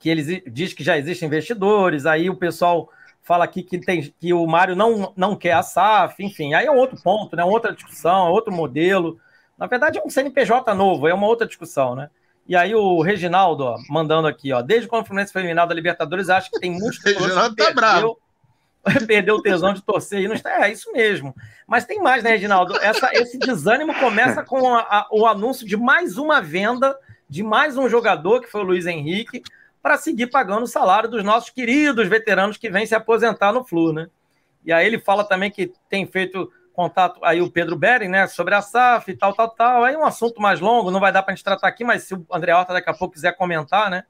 que 0.00 0.08
ele 0.08 0.42
diz 0.50 0.72
que 0.72 0.82
já 0.82 0.96
existem 0.96 1.26
investidores. 1.28 2.06
Aí 2.06 2.30
o 2.30 2.34
pessoal 2.34 2.90
fala 3.22 3.44
aqui 3.44 3.62
que, 3.62 3.78
tem, 3.78 4.12
que 4.18 4.32
o 4.32 4.46
Mário 4.46 4.74
não, 4.74 5.12
não 5.14 5.36
quer 5.36 5.52
a 5.52 5.62
SAF, 5.62 6.24
enfim, 6.24 6.54
aí 6.54 6.66
é 6.66 6.70
outro 6.70 7.00
ponto, 7.00 7.36
né? 7.36 7.44
Outra 7.44 7.72
discussão, 7.72 8.26
é 8.26 8.30
outro 8.30 8.52
modelo. 8.52 9.20
Na 9.58 9.66
verdade, 9.66 9.98
é 9.98 10.02
um 10.02 10.08
CNPJ 10.08 10.74
novo, 10.74 11.06
é 11.06 11.12
uma 11.12 11.26
outra 11.26 11.46
discussão, 11.46 11.94
né? 11.94 12.08
E 12.48 12.56
aí 12.56 12.74
o 12.74 13.02
Reginaldo, 13.02 13.62
ó, 13.62 13.76
mandando 13.90 14.26
aqui, 14.26 14.52
ó, 14.52 14.62
desde 14.62 14.88
quando 14.88 15.02
o 15.02 15.06
Fluminense 15.06 15.32
foi 15.32 15.42
eliminado 15.42 15.68
da 15.68 15.74
Libertadores, 15.74 16.30
acho 16.30 16.50
que 16.50 16.58
tem 16.58 16.70
muitos 16.70 16.98
Reginaldo 17.04 17.54
tá 17.54 17.70
bravo. 17.72 18.18
Perdeu 19.06 19.36
o 19.36 19.42
tesão 19.42 19.74
de 19.74 19.82
torcer 19.82 20.22
e 20.22 20.26
não 20.26 20.34
está. 20.34 20.66
É 20.66 20.72
isso 20.72 20.90
mesmo. 20.90 21.34
Mas 21.66 21.84
tem 21.84 22.00
mais, 22.00 22.24
né, 22.24 22.30
Reginaldo? 22.30 22.74
Essa, 22.78 23.10
esse 23.12 23.38
desânimo 23.38 23.94
começa 24.00 24.42
com 24.42 24.74
a, 24.74 24.80
a, 24.80 25.08
o 25.12 25.26
anúncio 25.26 25.66
de 25.66 25.76
mais 25.76 26.16
uma 26.16 26.40
venda 26.40 26.96
de 27.28 27.42
mais 27.42 27.76
um 27.76 27.88
jogador, 27.88 28.40
que 28.40 28.50
foi 28.50 28.62
o 28.62 28.64
Luiz 28.64 28.86
Henrique, 28.86 29.42
para 29.82 29.96
seguir 29.96 30.26
pagando 30.28 30.64
o 30.64 30.68
salário 30.68 31.08
dos 31.08 31.24
nossos 31.24 31.50
queridos 31.50 32.06
veteranos 32.08 32.56
que 32.56 32.70
vêm 32.70 32.86
se 32.86 32.94
aposentar 32.94 33.52
no 33.52 33.64
Flu, 33.64 33.92
né? 33.92 34.08
E 34.64 34.72
aí 34.72 34.86
ele 34.86 34.98
fala 34.98 35.24
também 35.24 35.50
que 35.50 35.72
tem 35.88 36.06
feito 36.06 36.50
contato 36.72 37.20
aí 37.22 37.42
o 37.42 37.50
Pedro 37.50 37.76
Beren, 37.76 38.08
né, 38.08 38.26
sobre 38.26 38.54
a 38.54 38.62
SAF 38.62 39.10
e 39.10 39.16
tal, 39.16 39.34
tal, 39.34 39.48
tal. 39.50 39.84
Aí 39.84 39.96
um 39.96 40.04
assunto 40.04 40.40
mais 40.40 40.60
longo, 40.60 40.90
não 40.90 41.00
vai 41.00 41.12
dar 41.12 41.22
para 41.22 41.32
a 41.32 41.36
gente 41.36 41.44
tratar 41.44 41.68
aqui, 41.68 41.84
mas 41.84 42.04
se 42.04 42.14
o 42.14 42.24
André 42.30 42.54
Horta 42.54 42.72
daqui 42.72 42.88
a 42.88 42.94
pouco 42.94 43.14
quiser 43.14 43.36
comentar, 43.36 43.90
né? 43.90 44.04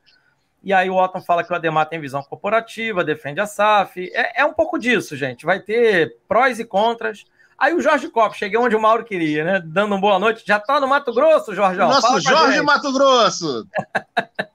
E 0.62 0.72
aí 0.72 0.90
o 0.90 0.96
Otton 0.96 1.22
fala 1.22 1.42
que 1.42 1.52
o 1.52 1.56
Ademar 1.56 1.86
tem 1.86 2.00
visão 2.00 2.22
corporativa, 2.22 3.02
defende 3.02 3.40
a 3.40 3.46
SAF. 3.46 4.10
É, 4.12 4.42
é 4.42 4.44
um 4.44 4.52
pouco 4.52 4.78
disso, 4.78 5.16
gente. 5.16 5.46
Vai 5.46 5.58
ter 5.58 6.18
prós 6.28 6.60
e 6.60 6.64
contras. 6.64 7.24
Aí 7.58 7.74
o 7.74 7.80
Jorge 7.80 8.08
Cop, 8.08 8.36
cheguei 8.36 8.58
onde 8.58 8.76
o 8.76 8.80
Mauro 8.80 9.04
queria, 9.04 9.44
né? 9.44 9.62
Dando 9.64 9.92
uma 9.92 10.00
boa 10.00 10.18
noite. 10.18 10.44
Já 10.46 10.60
tá 10.60 10.78
no 10.78 10.86
Mato 10.86 11.12
Grosso, 11.14 11.54
Jorge? 11.54 11.78
Nosso 11.78 12.20
Jorge 12.20 12.60
Mato 12.62 12.92
Grosso! 12.92 13.66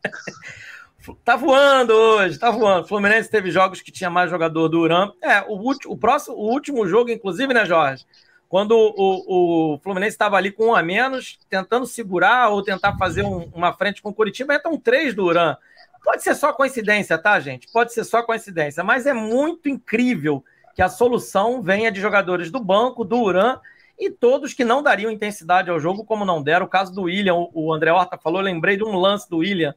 tá 1.23 1.35
voando 1.35 1.93
hoje, 1.93 2.39
tá 2.39 2.49
voando. 2.49 2.85
O 2.85 2.87
Fluminense 2.87 3.29
teve 3.29 3.51
jogos 3.51 3.81
que 3.81 3.91
tinha 3.91 4.09
mais 4.09 4.29
jogador 4.29 4.67
do 4.67 4.79
Uram. 4.79 5.13
É, 5.21 5.41
o, 5.41 5.53
último, 5.53 5.93
o, 5.93 5.97
próximo, 5.97 6.35
o 6.35 6.49
último 6.51 6.87
jogo, 6.87 7.11
inclusive, 7.11 7.53
né, 7.53 7.65
Jorge? 7.65 8.05
Quando 8.47 8.73
o, 8.73 9.73
o 9.75 9.79
Fluminense 9.79 10.15
estava 10.15 10.37
ali 10.37 10.51
com 10.51 10.67
um 10.67 10.75
a 10.75 10.81
menos, 10.81 11.37
tentando 11.49 11.85
segurar 11.85 12.49
ou 12.49 12.63
tentar 12.63 12.97
fazer 12.97 13.23
um, 13.23 13.49
uma 13.53 13.73
frente 13.73 14.01
com 14.01 14.09
o 14.09 14.13
Curitiba, 14.13 14.55
entram 14.55 14.77
três 14.77 15.13
do 15.13 15.25
Uram. 15.25 15.57
Pode 16.03 16.23
ser 16.23 16.35
só 16.35 16.53
coincidência, 16.53 17.17
tá, 17.17 17.39
gente? 17.39 17.67
Pode 17.71 17.91
ser 17.91 18.03
só 18.03 18.21
coincidência, 18.21 18.83
mas 18.83 19.05
é 19.05 19.13
muito 19.13 19.67
incrível 19.67 20.43
que 20.75 20.81
a 20.81 20.89
solução 20.89 21.61
venha 21.61 21.91
de 21.91 21.99
jogadores 21.99 22.51
do 22.51 22.59
banco, 22.59 23.03
do 23.03 23.17
Uran 23.17 23.59
e 23.97 24.09
todos 24.09 24.53
que 24.53 24.63
não 24.63 24.83
dariam 24.83 25.09
intensidade 25.09 25.69
ao 25.69 25.79
jogo, 25.79 26.05
como 26.05 26.25
não 26.25 26.43
deram. 26.43 26.65
O 26.65 26.69
caso 26.69 26.93
do 26.93 27.03
William, 27.03 27.47
o 27.53 27.73
André 27.73 27.91
Horta 27.91 28.17
falou, 28.17 28.41
lembrei 28.41 28.77
de 28.77 28.83
um 28.83 28.95
lance 28.95 29.29
do 29.29 29.37
William. 29.37 29.73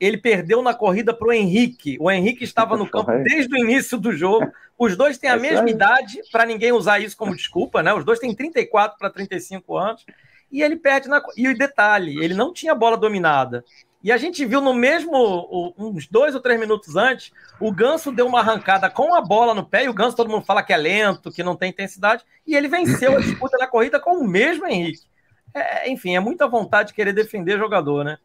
Ele 0.00 0.16
perdeu 0.16 0.62
na 0.62 0.72
corrida 0.72 1.12
para 1.12 1.28
o 1.28 1.32
Henrique. 1.32 1.98
O 2.00 2.10
Henrique 2.10 2.42
estava 2.42 2.76
no 2.76 2.88
campo 2.88 3.12
desde 3.22 3.54
o 3.54 3.58
início 3.58 3.98
do 3.98 4.12
jogo. 4.12 4.50
Os 4.78 4.96
dois 4.96 5.18
têm 5.18 5.28
a 5.28 5.36
mesma 5.36 5.68
idade, 5.68 6.20
para 6.32 6.46
ninguém 6.46 6.72
usar 6.72 6.98
isso 6.98 7.16
como 7.16 7.36
desculpa, 7.36 7.82
né? 7.82 7.92
Os 7.92 8.04
dois 8.04 8.18
têm 8.18 8.34
34 8.34 8.98
para 8.98 9.10
35 9.10 9.76
anos. 9.76 10.06
E 10.50 10.62
ele 10.62 10.76
perde 10.76 11.08
na. 11.08 11.22
E 11.36 11.46
o 11.48 11.56
detalhe, 11.56 12.18
ele 12.24 12.34
não 12.34 12.52
tinha 12.52 12.74
bola 12.74 12.96
dominada. 12.96 13.62
E 14.02 14.10
a 14.10 14.16
gente 14.16 14.46
viu 14.46 14.62
no 14.62 14.72
mesmo, 14.72 15.74
uns 15.78 16.08
dois 16.08 16.34
ou 16.34 16.40
três 16.40 16.58
minutos 16.58 16.96
antes, 16.96 17.30
o 17.60 17.70
Ganso 17.70 18.10
deu 18.10 18.26
uma 18.26 18.40
arrancada 18.40 18.88
com 18.88 19.14
a 19.14 19.20
bola 19.20 19.54
no 19.54 19.66
pé, 19.66 19.84
e 19.84 19.88
o 19.90 19.94
Ganso 19.94 20.16
todo 20.16 20.30
mundo 20.30 20.46
fala 20.46 20.62
que 20.62 20.72
é 20.72 20.76
lento, 20.76 21.30
que 21.30 21.42
não 21.42 21.54
tem 21.54 21.68
intensidade, 21.68 22.24
e 22.46 22.56
ele 22.56 22.66
venceu 22.66 23.14
a 23.14 23.20
disputa 23.20 23.58
na 23.58 23.66
corrida 23.66 24.00
com 24.00 24.16
o 24.16 24.26
mesmo 24.26 24.66
Henrique. 24.66 25.04
É, 25.52 25.90
enfim, 25.90 26.16
é 26.16 26.20
muita 26.20 26.48
vontade 26.48 26.88
de 26.88 26.94
querer 26.94 27.12
defender 27.12 27.58
jogador, 27.58 28.02
né? 28.02 28.16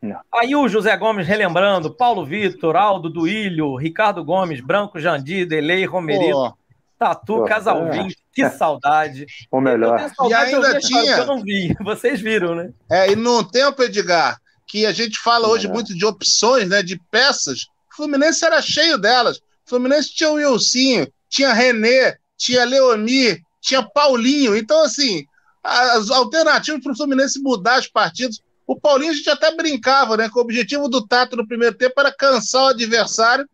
Não. 0.00 0.20
Aí 0.32 0.54
o 0.54 0.68
José 0.68 0.96
Gomes 0.96 1.26
relembrando, 1.26 1.92
Paulo 1.92 2.24
Vitor, 2.24 2.76
Aldo 2.76 3.10
Duílio, 3.10 3.76
Ricardo 3.76 4.24
Gomes, 4.24 4.60
Branco 4.60 5.00
Jandir, 5.00 5.46
Delei, 5.46 5.84
Romerito, 5.84 6.36
oh. 6.36 6.52
Tatu, 6.98 7.44
Casalvim, 7.44 8.08
é. 8.08 8.14
que 8.32 8.48
saudade. 8.50 9.26
Ou 9.50 9.60
melhor. 9.60 10.10
e 10.28 10.34
ainda 10.34 10.78
tinha. 10.78 11.16
eu 11.16 11.26
não 11.26 11.42
vi, 11.42 11.74
vocês 11.82 12.20
viram, 12.20 12.54
né? 12.54 12.70
É, 12.90 13.10
e 13.10 13.16
no 13.16 13.42
tempo, 13.42 13.82
Edgar, 13.82 14.40
que 14.66 14.86
a 14.86 14.92
gente 14.92 15.18
fala 15.18 15.48
hoje 15.48 15.66
é. 15.66 15.70
muito 15.70 15.94
de 15.96 16.04
opções, 16.04 16.68
né, 16.68 16.82
de 16.82 17.00
peças. 17.10 17.66
O 17.92 17.96
Fluminense 17.96 18.44
era 18.44 18.62
cheio 18.62 18.98
delas. 18.98 19.38
O 19.38 19.42
Fluminense 19.66 20.14
tinha 20.14 20.30
o 20.30 20.34
Wilsinho, 20.34 21.08
tinha 21.28 21.52
René, 21.52 22.16
tinha 22.36 22.64
Leomir, 22.64 23.42
tinha 23.60 23.82
Paulinho. 23.82 24.56
Então, 24.56 24.84
assim, 24.84 25.24
as 25.62 26.10
alternativas 26.10 26.82
para 26.82 26.92
o 26.92 26.96
Fluminense 26.96 27.40
mudar 27.42 27.76
as 27.76 27.86
partidas. 27.88 28.40
O 28.68 28.78
Paulinho 28.78 29.12
a 29.12 29.14
gente 29.14 29.30
até 29.30 29.50
brincava, 29.56 30.14
né? 30.14 30.28
Que 30.28 30.38
o 30.38 30.42
objetivo 30.42 30.90
do 30.90 31.06
Tato 31.06 31.34
no 31.34 31.48
primeiro 31.48 31.74
tempo 31.74 31.98
era 31.98 32.12
cansar 32.12 32.64
o 32.64 32.68
adversário 32.68 33.48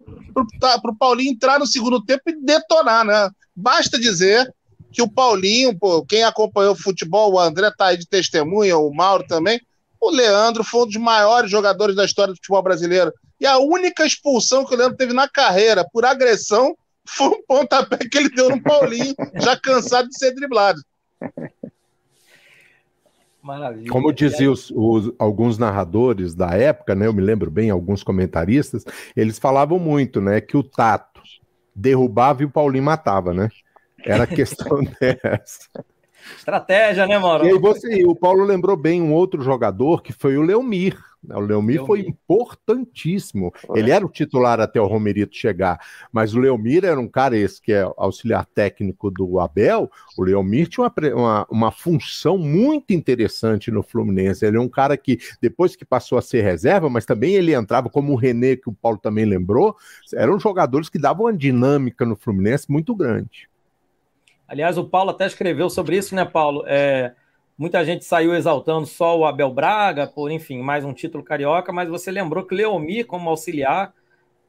para 0.59 0.91
o 0.91 0.97
Paulinho 0.97 1.31
entrar 1.31 1.61
no 1.61 1.69
segundo 1.69 2.05
tempo 2.05 2.23
e 2.27 2.45
detonar, 2.45 3.05
né? 3.05 3.31
Basta 3.55 3.97
dizer 3.97 4.53
que 4.91 5.01
o 5.01 5.09
Paulinho, 5.09 5.79
pô, 5.79 6.05
quem 6.05 6.25
acompanhou 6.25 6.73
o 6.73 6.77
futebol, 6.77 7.33
o 7.33 7.39
André 7.39 7.71
tá 7.79 7.87
aí 7.87 7.97
de 7.97 8.09
testemunha, 8.09 8.77
o 8.77 8.93
Mauro 8.93 9.25
também, 9.29 9.61
o 10.01 10.11
Leandro 10.11 10.65
foi 10.65 10.83
um 10.83 10.87
dos 10.87 10.97
maiores 10.97 11.49
jogadores 11.49 11.95
da 11.95 12.05
história 12.05 12.33
do 12.33 12.37
futebol 12.37 12.63
brasileiro. 12.63 13.13
E 13.41 13.47
a 13.47 13.59
única 13.59 14.05
expulsão 14.05 14.65
que 14.65 14.75
o 14.75 14.77
Leandro 14.77 14.97
teve 14.97 15.13
na 15.13 15.29
carreira 15.29 15.87
por 15.93 16.05
agressão 16.05 16.77
foi 17.07 17.29
um 17.29 17.43
pontapé 17.47 17.99
que 17.99 18.19
ele 18.19 18.31
deu 18.31 18.51
no 18.51 18.61
Paulinho, 18.61 19.15
já 19.37 19.57
cansado 19.57 20.09
de 20.09 20.19
ser 20.19 20.35
driblado. 20.35 20.81
Maravilha. 23.45 23.91
Como 23.91 24.11
diziam 24.11 24.55
alguns 25.19 25.59
narradores 25.59 26.35
da 26.35 26.53
época, 26.53 26.95
né? 26.95 27.07
Eu 27.07 27.13
me 27.13 27.21
lembro 27.21 27.51
bem, 27.51 27.69
alguns 27.69 28.03
comentaristas, 28.03 28.87
eles 29.15 29.39
falavam 29.39 29.79
muito, 29.79 30.19
né? 30.19 30.41
Que 30.41 30.57
o 30.57 30.63
Tato 30.63 31.21
derrubava 31.77 32.43
e 32.43 32.47
o 32.47 32.51
Paulinho 32.51 32.85
matava, 32.85 33.35
né? 33.35 33.51
Era 34.03 34.27
questão 34.27 34.81
dessa. 34.99 35.69
Estratégia, 36.39 37.07
né, 37.07 37.19
Mauro? 37.19 37.45
E 37.45 37.51
aí 37.51 37.59
você, 37.59 38.03
o 38.07 38.15
Paulo 38.15 38.45
lembrou 38.45 38.79
bem 38.79 39.03
um 39.03 39.13
outro 39.13 39.43
jogador 39.43 40.03
que 40.03 40.15
foi 40.15 40.39
o 40.39 40.43
Leomir. 40.43 40.97
O 41.31 41.41
Leomir, 41.41 41.77
Leomir. 41.77 41.87
foi 41.87 42.01
importantíssimo. 42.01 43.53
Ele 43.75 43.91
era 43.91 44.05
o 44.05 44.09
titular 44.09 44.61
até 44.61 44.81
o 44.81 44.87
Romerito 44.87 45.37
chegar, 45.37 45.81
mas 46.13 46.35
o 46.35 46.39
Leomir 46.39 46.85
era 46.85 46.99
um 46.99 47.09
cara 47.09 47.37
esse 47.37 47.61
que 47.61 47.73
é 47.73 47.83
auxiliar 47.97 48.45
técnico 48.47 49.11
do 49.11 49.41
Abel. 49.41 49.91
O 50.17 50.23
Leomir 50.23 50.69
tinha 50.69 50.85
uma, 50.85 51.15
uma, 51.15 51.47
uma 51.51 51.71
função 51.71 52.37
muito 52.37 52.93
interessante 52.93 53.71
no 53.71 53.83
Fluminense. 53.83 54.45
Ele 54.45 54.57
é 54.57 54.61
um 54.61 54.69
cara 54.69 54.97
que, 54.97 55.19
depois 55.41 55.77
que 55.77 55.85
passou 55.85 56.19
a 56.19 56.23
ser 56.23 56.43
reserva, 56.43 56.89
mas 56.91 57.07
também 57.07 57.35
ele 57.35 57.55
entrava 57.55 57.89
como 57.89 58.13
o 58.13 58.17
René, 58.17 58.57
que 58.57 58.69
o 58.69 58.73
Paulo 58.73 58.99
também 58.99 59.25
lembrou, 59.25 59.77
eram 60.15 60.39
jogadores 60.39 60.89
que 60.89 60.99
davam 60.99 61.27
uma 61.27 61.33
dinâmica 61.33 62.05
no 62.05 62.17
Fluminense 62.17 62.71
muito 62.71 62.95
grande. 62.95 63.49
Aliás, 64.47 64.77
o 64.77 64.85
Paulo 64.85 65.11
até 65.11 65.27
escreveu 65.27 65.71
sobre 65.71 65.97
isso, 65.97 66.15
né, 66.15 66.25
Paulo? 66.25 66.65
É, 66.67 67.15
muita 67.57 67.85
gente 67.85 68.05
saiu 68.05 68.35
exaltando 68.35 68.87
só 68.87 69.19
o 69.19 69.25
Abel 69.25 69.53
Braga, 69.53 70.07
por, 70.07 70.31
enfim, 70.31 70.61
mais 70.61 70.85
um 70.85 70.93
título 70.93 71.25
carioca, 71.25 71.73
mas 71.73 71.89
você 71.89 72.11
lembrou 72.11 72.45
que 72.45 72.55
Leomir, 72.55 73.07
como 73.07 73.31
auxiliar, 73.31 73.93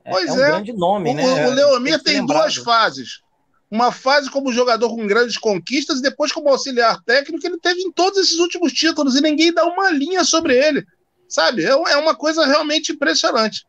é, 0.03 0.11
pois 0.11 0.29
é 0.29 0.33
um 0.33 0.43
é. 0.43 0.47
grande 0.47 0.73
nome, 0.73 1.11
o, 1.11 1.13
né? 1.13 1.47
O 1.47 1.51
Leomir 1.51 2.01
tem, 2.03 2.15
tem 2.15 2.25
duas 2.25 2.55
fases. 2.55 3.21
Uma 3.69 3.91
fase 3.91 4.29
como 4.29 4.53
jogador 4.53 4.89
com 4.89 5.07
grandes 5.07 5.37
conquistas 5.37 5.99
e 5.99 6.01
depois 6.01 6.31
como 6.31 6.49
auxiliar 6.49 7.01
técnico, 7.03 7.45
ele 7.45 7.57
teve 7.57 7.81
em 7.81 7.91
todos 7.91 8.19
esses 8.19 8.37
últimos 8.37 8.71
títulos 8.71 9.15
e 9.15 9.21
ninguém 9.21 9.53
dá 9.53 9.65
uma 9.65 9.89
linha 9.89 10.23
sobre 10.23 10.55
ele. 10.55 10.85
Sabe? 11.27 11.65
É, 11.65 11.69
é 11.69 11.97
uma 11.97 12.15
coisa 12.15 12.45
realmente 12.45 12.91
impressionante. 12.91 13.65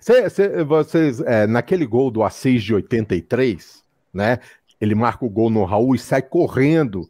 Cê, 0.00 0.30
cê, 0.30 0.64
vocês, 0.64 1.20
é, 1.20 1.46
naquele 1.46 1.84
gol 1.84 2.10
do 2.10 2.22
Assis 2.22 2.62
de 2.62 2.72
83, 2.72 3.82
né? 4.14 4.38
ele 4.80 4.94
marca 4.94 5.24
o 5.24 5.30
gol 5.30 5.50
no 5.50 5.64
Raul 5.64 5.94
e 5.94 5.98
sai 5.98 6.22
correndo 6.22 7.08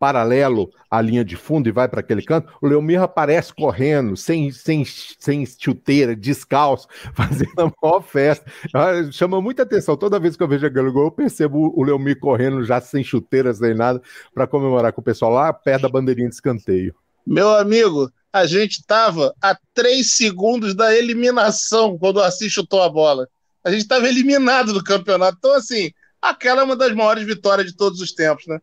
paralelo 0.00 0.72
à 0.90 0.98
linha 1.02 1.22
de 1.22 1.36
fundo 1.36 1.68
e 1.68 1.72
vai 1.72 1.86
para 1.86 2.00
aquele 2.00 2.22
canto, 2.22 2.50
o 2.62 2.66
Leomir 2.66 3.02
aparece 3.02 3.52
correndo, 3.54 4.16
sem, 4.16 4.50
sem, 4.50 4.82
sem 4.84 5.44
chuteira, 5.46 6.16
descalço, 6.16 6.88
fazendo 7.12 7.52
a 7.58 7.72
maior 7.80 8.00
festa. 8.00 8.50
Ah, 8.74 9.12
chama 9.12 9.42
muita 9.42 9.62
atenção. 9.62 9.98
Toda 9.98 10.18
vez 10.18 10.36
que 10.36 10.42
eu 10.42 10.48
vejo 10.48 10.66
aquele 10.66 10.90
gol, 10.90 11.04
eu 11.04 11.10
percebo 11.10 11.70
o 11.76 11.84
Leomir 11.84 12.18
correndo 12.18 12.64
já 12.64 12.80
sem 12.80 13.04
chuteiras, 13.04 13.58
sem 13.58 13.74
nada, 13.74 14.00
para 14.34 14.46
comemorar 14.46 14.92
com 14.94 15.02
o 15.02 15.04
pessoal 15.04 15.30
lá 15.30 15.52
perto 15.52 15.82
da 15.82 15.88
bandeirinha 15.90 16.30
de 16.30 16.34
escanteio. 16.34 16.94
Meu 17.26 17.50
amigo, 17.50 18.10
a 18.32 18.46
gente 18.46 18.78
estava 18.78 19.34
a 19.42 19.54
três 19.74 20.14
segundos 20.14 20.74
da 20.74 20.96
eliminação 20.96 21.98
quando 21.98 22.16
o 22.16 22.22
Assis 22.22 22.50
chutou 22.50 22.82
a 22.82 22.88
bola. 22.88 23.28
A 23.62 23.70
gente 23.70 23.82
estava 23.82 24.08
eliminado 24.08 24.72
do 24.72 24.82
campeonato. 24.82 25.36
Então, 25.38 25.54
assim, 25.54 25.90
aquela 26.22 26.62
é 26.62 26.64
uma 26.64 26.74
das 26.74 26.94
maiores 26.94 27.26
vitórias 27.26 27.66
de 27.66 27.76
todos 27.76 28.00
os 28.00 28.12
tempos, 28.12 28.46
né? 28.46 28.58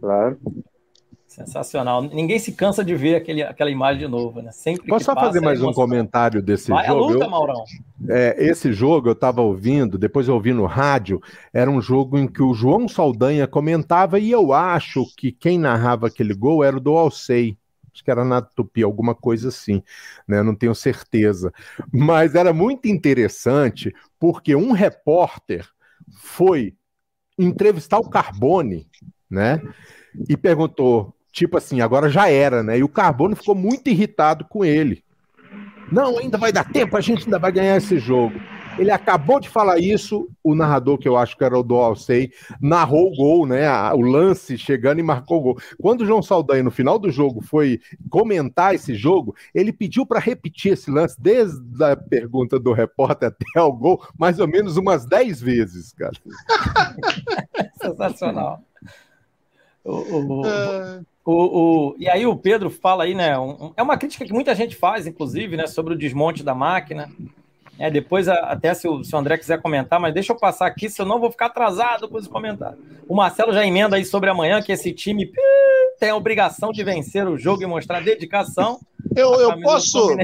Claro. 0.00 0.36
Sensacional. 1.32 2.02
Ninguém 2.02 2.38
se 2.38 2.52
cansa 2.52 2.84
de 2.84 2.94
ver 2.94 3.14
aquele, 3.14 3.42
aquela 3.42 3.70
imagem 3.70 4.00
de 4.00 4.08
novo, 4.08 4.42
né? 4.42 4.52
Sempre 4.52 4.86
Posso 4.86 5.06
só 5.06 5.14
fazer 5.14 5.40
mais 5.40 5.62
um 5.62 5.72
comentário 5.72 6.42
desse 6.42 6.70
Vai 6.70 6.86
jogo? 6.86 7.14
Luta, 7.14 7.26
Maurão. 7.26 7.64
É, 8.06 8.36
esse 8.38 8.70
jogo 8.70 9.08
eu 9.08 9.14
estava 9.14 9.40
ouvindo, 9.40 9.96
depois 9.96 10.28
eu 10.28 10.34
ouvi 10.34 10.52
no 10.52 10.66
rádio, 10.66 11.22
era 11.50 11.70
um 11.70 11.80
jogo 11.80 12.18
em 12.18 12.28
que 12.28 12.42
o 12.42 12.52
João 12.52 12.86
Saldanha 12.86 13.46
comentava 13.46 14.18
e 14.18 14.30
eu 14.30 14.52
acho 14.52 15.06
que 15.16 15.32
quem 15.32 15.58
narrava 15.58 16.08
aquele 16.08 16.34
gol 16.34 16.62
era 16.62 16.76
o 16.76 16.80
do 16.80 16.98
Alcei. 16.98 17.56
Acho 17.90 18.04
que 18.04 18.10
era 18.10 18.26
na 18.26 18.42
Tupi, 18.42 18.82
alguma 18.82 19.14
coisa 19.14 19.48
assim, 19.48 19.82
né? 20.28 20.42
Não 20.42 20.54
tenho 20.54 20.74
certeza. 20.74 21.50
Mas 21.90 22.34
era 22.34 22.52
muito 22.52 22.88
interessante 22.88 23.94
porque 24.20 24.54
um 24.54 24.72
repórter 24.72 25.66
foi 26.14 26.74
entrevistar 27.38 27.98
o 27.98 28.10
Carbone, 28.10 28.86
né? 29.30 29.62
E 30.28 30.36
perguntou, 30.36 31.14
tipo 31.32 31.56
assim, 31.56 31.80
agora 31.80 32.08
já 32.08 32.28
era, 32.28 32.62
né? 32.62 32.78
E 32.78 32.84
o 32.84 32.88
Carbone 32.88 33.34
ficou 33.34 33.54
muito 33.54 33.88
irritado 33.88 34.44
com 34.44 34.64
ele. 34.64 35.02
Não, 35.90 36.18
ainda 36.18 36.38
vai 36.38 36.52
dar 36.52 36.70
tempo, 36.70 36.96
a 36.96 37.00
gente 37.00 37.24
ainda 37.24 37.38
vai 37.38 37.50
ganhar 37.50 37.76
esse 37.76 37.98
jogo. 37.98 38.40
Ele 38.78 38.90
acabou 38.90 39.38
de 39.38 39.50
falar 39.50 39.78
isso, 39.78 40.30
o 40.42 40.54
narrador, 40.54 40.96
que 40.96 41.06
eu 41.06 41.16
acho 41.18 41.36
que 41.36 41.44
era 41.44 41.58
o 41.58 41.62
do 41.62 41.74
Alcei, 41.74 42.32
narrou 42.60 43.12
o 43.12 43.14
gol, 43.14 43.46
né? 43.46 43.68
O 43.92 44.00
lance 44.00 44.56
chegando 44.56 45.00
e 45.00 45.02
marcou 45.02 45.38
o 45.38 45.42
gol. 45.42 45.58
Quando 45.78 46.00
o 46.00 46.06
João 46.06 46.22
Saldanha, 46.22 46.62
no 46.62 46.70
final 46.70 46.98
do 46.98 47.10
jogo, 47.10 47.42
foi 47.42 47.80
comentar 48.08 48.74
esse 48.74 48.94
jogo, 48.94 49.36
ele 49.54 49.72
pediu 49.72 50.06
para 50.06 50.18
repetir 50.18 50.72
esse 50.72 50.90
lance, 50.90 51.20
desde 51.20 51.84
a 51.84 51.94
pergunta 51.94 52.58
do 52.58 52.72
repórter 52.72 53.28
até 53.28 53.60
o 53.60 53.72
gol, 53.72 54.02
mais 54.18 54.38
ou 54.38 54.48
menos 54.48 54.78
umas 54.78 55.04
10 55.04 55.42
vezes, 55.42 55.92
cara. 55.92 56.16
Sensacional. 57.82 58.62
O, 59.84 59.92
o, 59.92 60.40
o, 60.40 61.04
o, 61.30 61.94
e 61.98 62.08
aí 62.08 62.26
o 62.26 62.36
Pedro 62.36 62.68
fala 62.68 63.04
aí, 63.04 63.14
né? 63.14 63.38
Um, 63.38 63.72
é 63.76 63.82
uma 63.82 63.96
crítica 63.96 64.24
que 64.24 64.32
muita 64.32 64.54
gente 64.54 64.74
faz, 64.74 65.06
inclusive, 65.06 65.56
né, 65.56 65.66
sobre 65.66 65.94
o 65.94 65.98
desmonte 65.98 66.42
da 66.42 66.54
máquina. 66.54 67.08
É, 67.78 67.90
depois, 67.90 68.28
até 68.28 68.74
se 68.74 68.86
o, 68.86 69.02
se 69.02 69.14
o 69.14 69.18
André 69.18 69.38
quiser 69.38 69.60
comentar, 69.60 69.98
mas 69.98 70.12
deixa 70.12 70.32
eu 70.32 70.36
passar 70.36 70.66
aqui, 70.66 70.90
se 70.90 71.00
eu 71.00 71.06
não 71.06 71.18
vou 71.18 71.30
ficar 71.30 71.46
atrasado 71.46 72.08
com 72.08 72.16
os 72.16 72.28
comentários. 72.28 72.78
O 73.08 73.14
Marcelo 73.14 73.52
já 73.52 73.64
emenda 73.66 73.96
aí 73.96 74.04
sobre 74.04 74.30
amanhã 74.30 74.60
que 74.60 74.72
esse 74.72 74.92
time 74.92 75.30
tem 75.98 76.10
a 76.10 76.16
obrigação 76.16 76.72
de 76.72 76.82
vencer 76.84 77.26
o 77.26 77.38
jogo 77.38 77.62
e 77.62 77.66
mostrar 77.66 78.00
dedicação. 78.00 78.80
Eu, 79.16 79.34
eu 79.34 79.60
posso. 79.60 80.16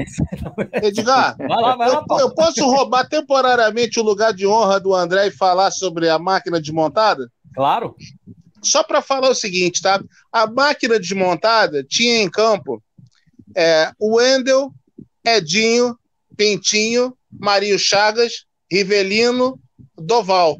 Edgar, 0.81 1.35
vai 1.39 1.61
lá, 1.61 1.75
vai 1.75 1.89
lá, 1.89 2.05
eu, 2.09 2.17
eu 2.17 2.33
posso 2.33 2.65
roubar 2.65 3.07
temporariamente 3.07 3.99
o 3.99 4.03
lugar 4.03 4.33
de 4.33 4.45
honra 4.45 4.79
do 4.79 4.93
André 4.93 5.27
e 5.27 5.31
falar 5.31 5.71
sobre 5.71 6.09
a 6.09 6.19
máquina 6.19 6.59
desmontada? 6.59 7.29
Claro. 7.53 7.95
Só 8.61 8.83
para 8.83 9.01
falar 9.01 9.29
o 9.29 9.35
seguinte, 9.35 9.81
tá? 9.81 10.01
A 10.31 10.47
máquina 10.47 10.99
desmontada 10.99 11.83
tinha 11.83 12.21
em 12.21 12.29
campo 12.29 12.83
é, 13.55 13.91
o 13.99 14.17
Wendel, 14.17 14.73
Edinho, 15.25 15.97
Pintinho, 16.35 17.17
Marinho 17.31 17.77
Chagas, 17.77 18.45
Rivelino, 18.71 19.59
Doval. 19.97 20.59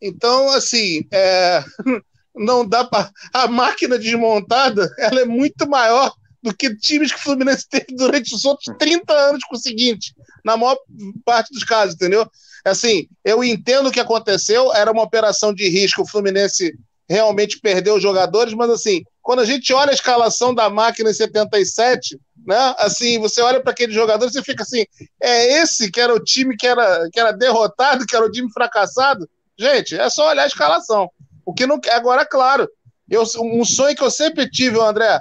Então, 0.00 0.50
assim, 0.50 1.06
é, 1.12 1.64
não 2.34 2.66
dá 2.66 2.84
para. 2.84 3.10
A 3.32 3.48
máquina 3.48 3.98
desmontada 3.98 4.90
ela 4.98 5.20
é 5.20 5.24
muito 5.24 5.68
maior 5.68 6.12
do 6.42 6.54
que 6.54 6.76
times 6.76 7.12
que 7.12 7.18
o 7.18 7.22
Fluminense 7.22 7.66
teve 7.68 7.86
durante 7.96 8.34
os 8.34 8.44
outros 8.44 8.74
30 8.78 9.12
anos 9.12 9.42
conseguintes, 9.44 10.12
na 10.44 10.56
maior 10.56 10.78
parte 11.24 11.52
dos 11.52 11.64
casos, 11.64 11.94
entendeu? 11.94 12.28
Assim, 12.64 13.08
eu 13.24 13.42
entendo 13.42 13.88
o 13.88 13.92
que 13.92 13.98
aconteceu, 13.98 14.72
era 14.72 14.92
uma 14.92 15.02
operação 15.02 15.52
de 15.52 15.68
risco, 15.68 16.02
o 16.02 16.06
Fluminense 16.06 16.72
realmente 17.08 17.60
perdeu 17.60 17.94
os 17.96 18.02
jogadores, 18.02 18.52
mas 18.54 18.70
assim, 18.70 19.02
quando 19.22 19.40
a 19.40 19.44
gente 19.44 19.72
olha 19.72 19.90
a 19.90 19.94
escalação 19.94 20.54
da 20.54 20.68
máquina 20.68 21.10
em 21.10 21.14
77, 21.14 22.18
né? 22.46 22.74
Assim, 22.78 23.18
você 23.18 23.40
olha 23.40 23.60
para 23.60 23.72
aqueles 23.72 23.94
jogadores 23.94 24.34
e 24.34 24.42
fica 24.42 24.62
assim: 24.62 24.84
é 25.20 25.60
esse 25.60 25.90
que 25.90 26.00
era 26.00 26.14
o 26.14 26.22
time 26.22 26.56
que 26.56 26.66
era, 26.66 27.08
que 27.12 27.18
era 27.18 27.32
derrotado, 27.32 28.06
que 28.06 28.14
era 28.14 28.24
o 28.24 28.30
time 28.30 28.50
fracassado? 28.52 29.28
Gente, 29.58 29.98
é 29.98 30.08
só 30.10 30.28
olhar 30.28 30.44
a 30.44 30.48
escalação. 30.48 31.10
O 31.44 31.52
que 31.54 31.66
não 31.66 31.80
agora, 31.92 32.24
claro, 32.26 32.68
eu, 33.08 33.24
um 33.40 33.64
sonho 33.64 33.96
que 33.96 34.02
eu 34.02 34.10
sempre 34.10 34.48
tive, 34.48 34.78
André, 34.80 35.20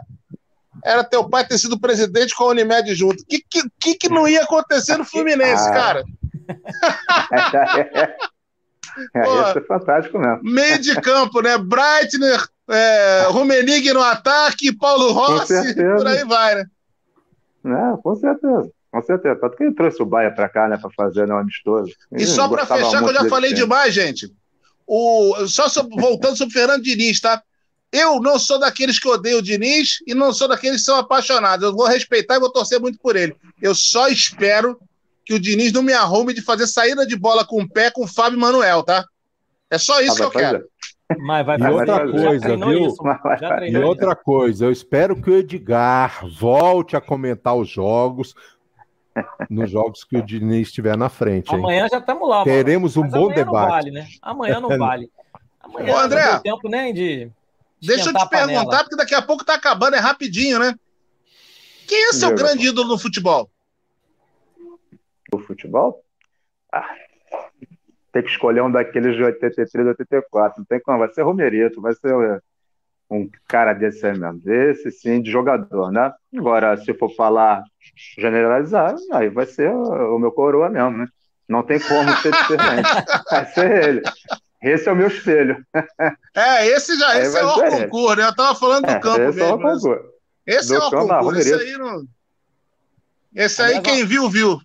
era 0.83 1.03
teu 1.03 1.27
pai 1.27 1.47
ter 1.47 1.57
sido 1.57 1.79
presidente 1.79 2.35
com 2.35 2.43
a 2.43 2.47
Unimed 2.47 2.93
junto. 2.93 3.21
O 3.23 3.25
que, 3.25 3.43
que, 3.79 3.95
que 3.95 4.09
não 4.09 4.27
ia 4.27 4.43
acontecer 4.43 4.97
no 4.97 5.05
Fluminense, 5.05 5.67
ah. 5.69 5.71
cara? 5.71 6.03
É, 9.13 9.23
Pô, 9.23 9.41
isso 9.41 9.57
é 9.57 9.61
fantástico 9.61 10.19
mesmo. 10.19 10.39
Meio 10.43 10.79
de 10.79 10.99
campo, 11.01 11.41
né? 11.41 11.57
Breitner, 11.57 12.47
é, 12.69 13.27
Rumenig 13.29 13.91
no 13.93 14.01
ataque, 14.01 14.75
Paulo 14.75 15.11
Rossi, 15.11 15.75
por 15.75 16.07
aí 16.07 16.23
vai, 16.25 16.55
né? 16.55 16.65
É, 17.65 18.01
com 18.01 18.15
certeza. 18.15 18.69
Com 18.91 19.01
certeza. 19.01 19.35
Tanto 19.41 19.57
que 19.57 19.63
ele 19.63 19.75
trouxe 19.75 20.01
o 20.01 20.05
Baia 20.05 20.31
para 20.31 20.47
cá, 20.47 20.67
né, 20.69 20.77
para 20.77 20.89
fazer 20.91 21.27
né, 21.27 21.33
um 21.33 21.39
amistoso. 21.39 21.91
E 22.13 22.25
só 22.25 22.47
para 22.47 22.65
fechar, 22.65 23.03
que 23.03 23.09
eu 23.09 23.13
já 23.13 23.27
falei 23.27 23.53
demais, 23.53 23.93
gente. 23.93 24.31
O, 24.87 25.47
só 25.47 25.67
sobre, 25.67 25.99
voltando 25.99 26.37
sobre 26.37 26.51
o 26.51 26.57
Fernando 26.57 26.83
Diniz, 26.83 27.19
tá? 27.19 27.41
Eu 27.91 28.21
não 28.21 28.37
sou 28.37 28.59
daqueles 28.59 28.99
que 28.99 29.07
odeiam 29.07 29.39
o 29.39 29.41
Diniz 29.41 29.97
e 30.05 30.13
não 30.13 30.31
sou 30.31 30.47
daqueles 30.47 30.79
que 30.81 30.85
são 30.85 30.97
apaixonados. 30.97 31.65
Eu 31.65 31.75
vou 31.75 31.87
respeitar 31.87 32.35
e 32.35 32.39
vou 32.39 32.51
torcer 32.51 32.79
muito 32.79 32.99
por 32.99 33.15
ele. 33.15 33.35
Eu 33.61 33.73
só 33.73 34.07
espero 34.07 34.79
que 35.25 35.33
o 35.33 35.39
Diniz 35.39 35.73
não 35.73 35.81
me 35.81 35.93
arrume 35.93 36.33
de 36.33 36.41
fazer 36.41 36.67
saída 36.67 37.05
de 37.05 37.17
bola 37.17 37.45
com 37.45 37.61
o 37.61 37.67
pé 37.69 37.89
com 37.89 38.03
o 38.03 38.07
Fábio 38.07 38.39
Manuel, 38.39 38.83
tá? 38.83 39.03
É 39.69 39.77
só 39.77 39.99
isso 39.99 40.13
ah, 40.13 40.15
que 40.15 40.23
eu 40.23 40.31
fazer. 40.31 40.45
quero. 40.45 40.69
Mas 41.19 41.45
vai 41.45 41.57
e 41.59 41.67
outra 41.67 42.11
coisa, 42.11 42.57
viu? 42.57 42.87
Isso, 42.87 43.03
e 43.69 43.77
outra 43.77 44.15
coisa, 44.15 44.65
eu 44.65 44.71
espero 44.71 45.19
que 45.19 45.29
o 45.29 45.37
Edgar 45.37 46.25
volte 46.27 46.95
a 46.95 47.01
comentar 47.01 47.55
os 47.55 47.69
jogos 47.69 48.33
nos 49.49 49.69
jogos 49.69 50.03
que 50.03 50.17
o 50.17 50.23
Diniz 50.23 50.67
estiver 50.67 50.97
na 50.97 51.09
frente. 51.09 51.53
Hein? 51.53 51.59
Amanhã 51.59 51.87
já 51.89 51.99
estamos 51.99 52.27
lá. 52.27 52.43
Teremos 52.43 52.97
um 52.97 53.07
bom 53.07 53.29
debate. 53.29 53.45
Não 53.45 53.69
vale, 53.69 53.91
né? 53.91 54.07
Amanhã 54.21 54.59
não 54.59 54.77
vale. 54.77 55.09
Amanhã 55.61 55.93
Ô, 55.93 55.97
André, 55.97 56.31
não 56.31 56.41
tempo 56.41 56.69
nem 56.69 56.93
de. 56.93 57.31
Deixa 57.81 58.09
eu 58.09 58.13
te 58.13 58.29
perguntar, 58.29 58.83
porque 58.83 58.95
daqui 58.95 59.15
a 59.15 59.21
pouco 59.21 59.45
tá 59.45 59.55
acabando, 59.55 59.95
é 59.95 59.99
rapidinho, 59.99 60.59
né? 60.59 60.75
Quem 61.87 62.09
é 62.09 62.13
seu 62.13 62.29
Meu 62.29 62.37
grande 62.37 62.67
ídolo 62.67 62.89
no 62.89 62.97
futebol? 62.97 63.49
No 65.35 65.39
futebol? 65.39 66.01
Ah, 66.71 66.95
tem 68.13 68.23
que 68.23 68.29
escolher 68.29 68.63
um 68.63 68.71
daqueles 68.71 69.15
de 69.15 69.23
83, 69.23 69.87
84. 69.87 70.59
Não 70.59 70.65
tem 70.65 70.79
como, 70.79 70.99
vai 70.99 71.09
ser 71.09 71.23
Romerito, 71.23 71.81
vai 71.81 71.93
ser 71.93 72.41
um 73.09 73.29
cara 73.45 73.73
desse 73.73 74.07
aí 74.07 74.17
mesmo. 74.17 74.41
Esse 74.45 74.89
sim, 74.89 75.21
de 75.21 75.29
jogador, 75.29 75.91
né? 75.91 76.13
Agora, 76.35 76.77
se 76.77 76.93
for 76.93 77.13
falar 77.13 77.61
generalizar, 78.17 78.95
aí 79.11 79.27
vai 79.29 79.45
ser 79.45 79.69
o, 79.69 80.17
meu 80.17 80.31
coroa 80.31 80.69
mesmo, 80.69 80.99
né? 80.99 81.07
Não 81.47 81.61
tem 81.61 81.77
como 81.79 82.09
ser 82.17 82.31
diferente. 82.31 82.89
vai 83.29 83.45
ser 83.47 83.89
ele. 83.89 84.01
Esse 84.61 84.87
é 84.87 84.91
o 84.93 84.95
meu 84.95 85.07
espelho. 85.07 85.63
É, 86.37 86.67
esse 86.67 86.99
já, 86.99 87.17
esse 87.17 87.37
é 87.37 87.45
o 87.45 87.53
concurso, 87.53 88.17
né? 88.17 88.27
Eu 88.27 88.35
tava 88.35 88.59
falando 88.59 88.85
do 88.85 88.91
é, 88.91 88.99
campo 88.99 89.21
esse 89.21 89.39
mesmo. 89.39 89.93
É 89.93 89.95
o 89.95 90.11
esse 90.45 90.67
do 90.67 90.75
é 90.75 90.85
o 90.85 90.91
concurso, 90.91 91.39
esse 91.39 91.53
aí 91.53 91.77
não... 91.77 92.03
Esse 93.33 93.61
aí, 93.61 93.81
quem 93.81 94.05
viu, 94.05 94.29
viu. 94.29 94.59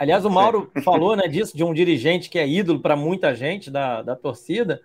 Aliás, 0.00 0.24
o 0.24 0.30
Mauro 0.30 0.72
falou 0.82 1.14
né, 1.14 1.28
disso, 1.28 1.54
de 1.54 1.62
um 1.62 1.74
dirigente 1.74 2.30
que 2.30 2.38
é 2.38 2.48
ídolo 2.48 2.80
para 2.80 2.96
muita 2.96 3.34
gente 3.34 3.70
da, 3.70 4.00
da 4.00 4.16
torcida. 4.16 4.80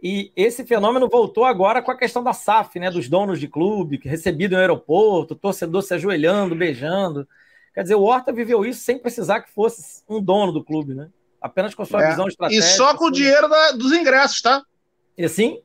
E 0.00 0.30
esse 0.36 0.64
fenômeno 0.64 1.08
voltou 1.08 1.44
agora 1.44 1.82
com 1.82 1.90
a 1.90 1.96
questão 1.96 2.22
da 2.22 2.32
SAF, 2.32 2.78
né? 2.78 2.88
Dos 2.88 3.08
donos 3.08 3.40
de 3.40 3.48
clube, 3.48 4.00
recebido 4.04 4.52
no 4.52 4.58
aeroporto, 4.58 5.34
torcedor 5.34 5.82
se 5.82 5.94
ajoelhando, 5.94 6.54
beijando. 6.54 7.26
Quer 7.74 7.82
dizer, 7.82 7.96
o 7.96 8.02
Horta 8.02 8.32
viveu 8.32 8.64
isso 8.64 8.84
sem 8.84 9.00
precisar 9.00 9.40
que 9.40 9.50
fosse 9.50 10.04
um 10.08 10.22
dono 10.22 10.52
do 10.52 10.62
clube, 10.62 10.94
né? 10.94 11.08
Apenas 11.40 11.74
com 11.74 11.82
a 11.82 11.86
sua 11.86 12.04
é. 12.04 12.10
visão 12.10 12.28
estratégica. 12.28 12.64
E 12.64 12.76
só 12.76 12.96
com 12.96 13.06
o 13.06 13.10
dinheiro 13.10 13.48
da, 13.48 13.72
dos 13.72 13.90
ingressos, 13.90 14.40
tá? 14.40 14.62
E 15.18 15.24
assim, 15.24 15.60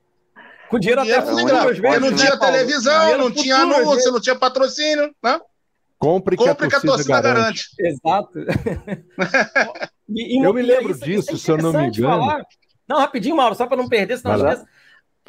com 0.69 0.79
dinheiro, 0.79 1.03
dinheiro 1.03 1.21
até 1.21 1.31
futuro, 1.31 1.55
às 1.55 1.77
vezes, 1.77 2.01
Não 2.01 2.09
né, 2.09 2.17
tinha 2.17 2.39
televisão, 2.39 3.17
não 3.19 3.31
tinha 3.31 3.57
anúncio, 3.57 4.11
não 4.11 4.19
tinha 4.19 4.35
patrocínio, 4.35 5.13
né? 5.21 5.39
Compre 5.97 6.37
que, 6.37 6.43
Compre 6.43 6.67
a, 6.67 6.69
torcida 6.69 6.81
que 6.81 6.87
a 6.87 6.91
torcida 6.91 7.21
garante. 7.21 7.69
garante. 7.77 7.97
Exato. 8.05 8.39
e, 10.07 10.39
e, 10.39 10.43
eu 10.43 10.53
me 10.53 10.61
lembro 10.61 10.91
isso, 10.91 11.03
disso, 11.03 11.33
isso 11.33 11.35
é 11.35 11.37
se 11.37 11.51
eu 11.51 11.57
não 11.57 11.73
me 11.73 11.87
engano. 11.87 12.19
Falar. 12.19 12.45
Não, 12.87 12.99
rapidinho, 12.99 13.35
Mauro, 13.35 13.55
só 13.55 13.65
para 13.65 13.77
não 13.77 13.89
perder, 13.89 14.17
senão 14.17 14.35
às 14.35 14.41
vezes. 14.41 14.65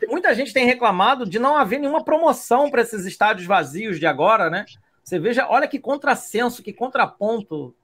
Muita 0.06 0.32
gente 0.34 0.52
tem 0.52 0.64
reclamado 0.64 1.26
de 1.26 1.38
não 1.38 1.56
haver 1.56 1.80
nenhuma 1.80 2.04
promoção 2.04 2.70
para 2.70 2.82
esses 2.82 3.04
estádios 3.04 3.46
vazios 3.46 3.98
de 3.98 4.06
agora, 4.06 4.48
né? 4.48 4.64
Você 5.02 5.18
veja, 5.18 5.48
olha 5.48 5.66
que 5.66 5.78
contrassenso, 5.78 6.62
que 6.62 6.72
contraponto 6.72 7.74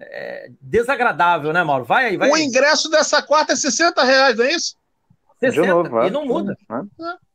é, 0.00 0.50
desagradável, 0.62 1.52
né, 1.52 1.62
Mauro? 1.62 1.84
Vai 1.84 2.06
aí, 2.06 2.16
vai. 2.16 2.30
O 2.30 2.34
aí. 2.34 2.42
ingresso 2.42 2.88
dessa 2.88 3.20
quarta 3.20 3.52
é 3.52 3.56
60 3.56 4.02
reais, 4.02 4.36
não 4.36 4.44
é 4.44 4.52
isso? 4.52 4.76
60, 5.40 5.66
novo, 5.66 6.02
e 6.04 6.10
não 6.10 6.24
muda. 6.24 6.56
É. 6.70 7.27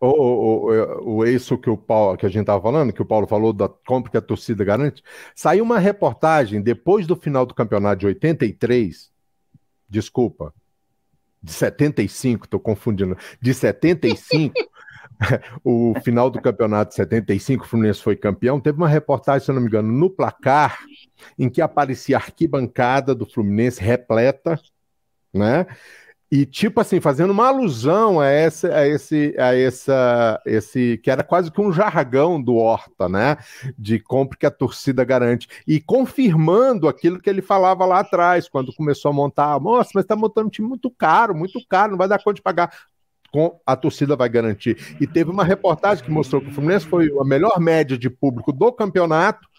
o, 0.00 0.06
o, 0.06 1.16
o, 1.16 1.26
isso 1.26 1.58
que 1.58 1.70
o 1.70 1.76
Paulo, 1.76 2.16
que 2.16 2.26
a 2.26 2.28
gente 2.28 2.42
estava 2.42 2.60
falando, 2.60 2.92
que 2.92 3.02
o 3.02 3.06
Paulo 3.06 3.26
falou 3.26 3.52
da 3.52 3.68
compra 3.68 4.10
que 4.10 4.16
a 4.16 4.22
torcida 4.22 4.64
garante, 4.64 5.02
saiu 5.34 5.64
uma 5.64 5.78
reportagem 5.78 6.60
depois 6.60 7.06
do 7.06 7.16
final 7.16 7.46
do 7.46 7.54
campeonato 7.54 8.00
de 8.00 8.06
83, 8.06 9.10
desculpa, 9.88 10.52
de 11.42 11.52
75, 11.52 12.44
estou 12.44 12.60
confundindo, 12.60 13.16
de 13.40 13.54
75, 13.54 14.54
o 15.64 15.94
final 16.02 16.30
do 16.30 16.40
campeonato 16.40 16.90
de 16.90 16.96
75, 16.96 17.64
o 17.64 17.66
Fluminense 17.66 18.02
foi 18.02 18.16
campeão, 18.16 18.60
teve 18.60 18.78
uma 18.78 18.88
reportagem, 18.88 19.44
se 19.44 19.50
eu 19.50 19.54
não 19.54 19.62
me 19.62 19.68
engano, 19.68 19.90
no 19.90 20.10
placar, 20.10 20.78
em 21.38 21.48
que 21.48 21.60
aparecia 21.60 22.16
a 22.16 22.20
arquibancada 22.20 23.14
do 23.14 23.26
Fluminense 23.26 23.80
repleta, 23.80 24.60
né? 25.32 25.66
E, 26.32 26.46
tipo 26.46 26.80
assim, 26.80 27.00
fazendo 27.00 27.32
uma 27.32 27.48
alusão 27.48 28.20
a, 28.20 28.30
esse, 28.30 28.68
a, 28.68 28.86
esse, 28.86 29.34
a 29.36 29.52
essa, 29.56 30.40
esse, 30.46 30.98
que 31.02 31.10
era 31.10 31.24
quase 31.24 31.50
que 31.50 31.60
um 31.60 31.72
jargão 31.72 32.40
do 32.40 32.54
Horta, 32.54 33.08
né? 33.08 33.36
De 33.76 33.98
compra 33.98 34.38
que 34.38 34.46
a 34.46 34.50
torcida 34.50 35.02
garante. 35.02 35.48
E 35.66 35.80
confirmando 35.80 36.86
aquilo 36.86 37.20
que 37.20 37.28
ele 37.28 37.42
falava 37.42 37.84
lá 37.84 37.98
atrás, 37.98 38.48
quando 38.48 38.72
começou 38.72 39.10
a 39.10 39.14
montar. 39.14 39.60
Nossa, 39.60 39.90
mas 39.92 40.04
está 40.04 40.14
montando 40.14 40.46
um 40.46 40.50
time 40.50 40.68
muito 40.68 40.88
caro, 40.88 41.34
muito 41.34 41.58
caro, 41.68 41.92
não 41.92 41.98
vai 41.98 42.06
dar 42.06 42.22
conta 42.22 42.34
de 42.34 42.42
pagar. 42.42 42.72
Com, 43.32 43.60
a 43.66 43.74
torcida 43.74 44.14
vai 44.14 44.28
garantir. 44.28 44.96
E 45.00 45.06
teve 45.08 45.30
uma 45.30 45.44
reportagem 45.44 46.04
que 46.04 46.10
mostrou 46.10 46.40
que 46.40 46.48
o 46.48 46.52
Fluminense 46.52 46.86
foi 46.86 47.10
a 47.20 47.24
melhor 47.24 47.58
média 47.58 47.98
de 47.98 48.08
público 48.08 48.52
do 48.52 48.72
campeonato 48.72 49.49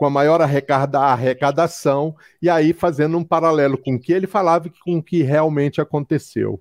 com 0.00 0.06
a 0.06 0.10
maior 0.10 0.40
arrecadação, 0.40 2.16
e 2.40 2.48
aí 2.48 2.72
fazendo 2.72 3.18
um 3.18 3.22
paralelo 3.22 3.76
com 3.76 3.96
o 3.96 4.00
que 4.00 4.14
ele 4.14 4.26
falava 4.26 4.66
e 4.66 4.70
com 4.70 4.96
o 4.96 5.02
que 5.02 5.22
realmente 5.22 5.78
aconteceu. 5.78 6.52
Ou 6.52 6.60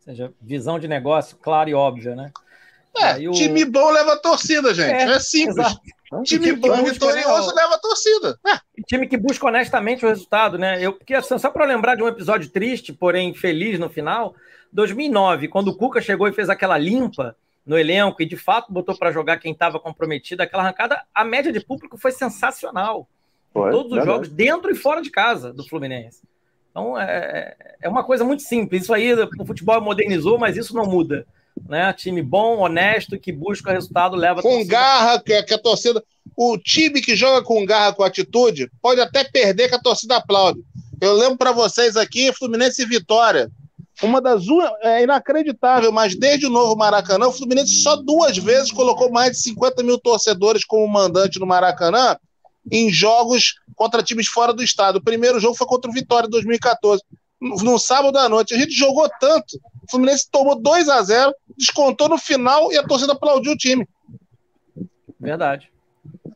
seja, 0.00 0.32
visão 0.42 0.76
de 0.80 0.88
negócio 0.88 1.36
clara 1.36 1.70
e 1.70 1.74
óbvia, 1.74 2.16
né? 2.16 2.32
É, 2.98 3.28
o... 3.28 3.30
time 3.30 3.64
bom 3.64 3.92
leva 3.92 4.16
torcida, 4.16 4.74
gente. 4.74 4.90
É, 4.90 5.04
é 5.04 5.20
simples. 5.20 5.58
Exato. 5.58 5.80
Time, 6.24 6.46
time 6.48 6.52
bom 6.54 6.82
vitorioso 6.82 7.54
leva 7.54 7.78
torcida. 7.78 8.36
É. 8.44 8.58
Time 8.88 9.06
que 9.06 9.16
busca 9.16 9.46
honestamente 9.46 10.04
o 10.04 10.08
resultado, 10.08 10.58
né? 10.58 10.84
Eu, 10.84 10.94
porque, 10.94 11.14
assim, 11.14 11.38
só 11.38 11.48
para 11.48 11.64
lembrar 11.64 11.94
de 11.94 12.02
um 12.02 12.08
episódio 12.08 12.50
triste, 12.50 12.92
porém 12.92 13.32
feliz 13.34 13.78
no 13.78 13.88
final, 13.88 14.34
2009, 14.72 15.46
quando 15.46 15.68
o 15.68 15.76
Cuca 15.76 16.00
chegou 16.00 16.26
e 16.26 16.32
fez 16.32 16.50
aquela 16.50 16.76
limpa 16.76 17.36
no 17.64 17.78
elenco 17.78 18.22
e 18.22 18.26
de 18.26 18.36
fato 18.36 18.72
botou 18.72 18.96
para 18.96 19.12
jogar 19.12 19.38
quem 19.38 19.52
estava 19.52 19.78
comprometido, 19.78 20.42
aquela 20.42 20.62
arrancada, 20.62 21.02
a 21.14 21.24
média 21.24 21.52
de 21.52 21.60
público 21.60 21.98
foi 21.98 22.12
sensacional. 22.12 23.08
Foi, 23.52 23.70
todos 23.70 23.98
os 23.98 24.04
jogos, 24.04 24.28
dentro 24.28 24.70
e 24.70 24.74
fora 24.74 25.02
de 25.02 25.10
casa 25.10 25.52
do 25.52 25.66
Fluminense. 25.66 26.22
Então 26.70 26.98
é, 26.98 27.56
é 27.82 27.88
uma 27.88 28.04
coisa 28.04 28.24
muito 28.24 28.42
simples. 28.42 28.82
Isso 28.82 28.94
aí 28.94 29.12
o 29.12 29.46
futebol 29.46 29.80
modernizou, 29.80 30.38
mas 30.38 30.56
isso 30.56 30.74
não 30.74 30.86
muda. 30.86 31.26
Né? 31.68 31.92
Time 31.92 32.22
bom, 32.22 32.58
honesto, 32.58 33.18
que 33.18 33.32
busca 33.32 33.72
resultado, 33.72 34.16
leva. 34.16 34.40
Com 34.40 34.64
garra, 34.66 35.20
que, 35.20 35.42
que 35.42 35.54
a 35.54 35.58
torcida. 35.58 36.02
O 36.36 36.56
time 36.56 37.00
que 37.00 37.16
joga 37.16 37.44
com 37.44 37.66
garra, 37.66 37.92
com 37.92 38.04
atitude, 38.04 38.70
pode 38.80 39.00
até 39.00 39.24
perder 39.24 39.68
que 39.68 39.74
a 39.74 39.80
torcida 39.80 40.16
aplaude. 40.16 40.60
Eu 41.00 41.14
lembro 41.14 41.36
para 41.36 41.52
vocês 41.52 41.96
aqui, 41.96 42.32
Fluminense 42.32 42.82
e 42.82 42.86
Vitória. 42.86 43.50
Uma 44.02 44.20
das 44.20 44.44
é 44.82 45.02
inacreditável, 45.02 45.92
mas 45.92 46.14
desde 46.14 46.46
o 46.46 46.50
novo 46.50 46.74
Maracanã, 46.76 47.28
o 47.28 47.32
Fluminense 47.32 47.82
só 47.82 47.96
duas 47.96 48.38
vezes 48.38 48.72
colocou 48.72 49.10
mais 49.10 49.32
de 49.32 49.42
50 49.42 49.82
mil 49.82 49.98
torcedores 49.98 50.64
como 50.64 50.86
mandante 50.88 51.38
no 51.38 51.46
Maracanã 51.46 52.16
em 52.70 52.90
jogos 52.90 53.56
contra 53.76 54.02
times 54.02 54.26
fora 54.26 54.52
do 54.52 54.62
estado. 54.62 54.96
O 54.96 55.02
primeiro 55.02 55.38
jogo 55.38 55.54
foi 55.54 55.66
contra 55.66 55.90
o 55.90 55.94
Vitória 55.94 56.26
em 56.26 56.30
2014, 56.30 57.02
no 57.40 57.78
sábado 57.78 58.16
à 58.18 58.28
noite. 58.28 58.54
A 58.54 58.58
gente 58.58 58.72
jogou 58.72 59.08
tanto, 59.20 59.60
o 59.82 59.90
Fluminense 59.90 60.28
tomou 60.30 60.58
2 60.58 60.88
a 60.88 61.02
0 61.02 61.34
descontou 61.56 62.08
no 62.08 62.16
final 62.16 62.72
e 62.72 62.78
a 62.78 62.82
torcida 62.82 63.12
aplaudiu 63.12 63.52
o 63.52 63.56
time. 63.56 63.86
Verdade. 65.18 65.70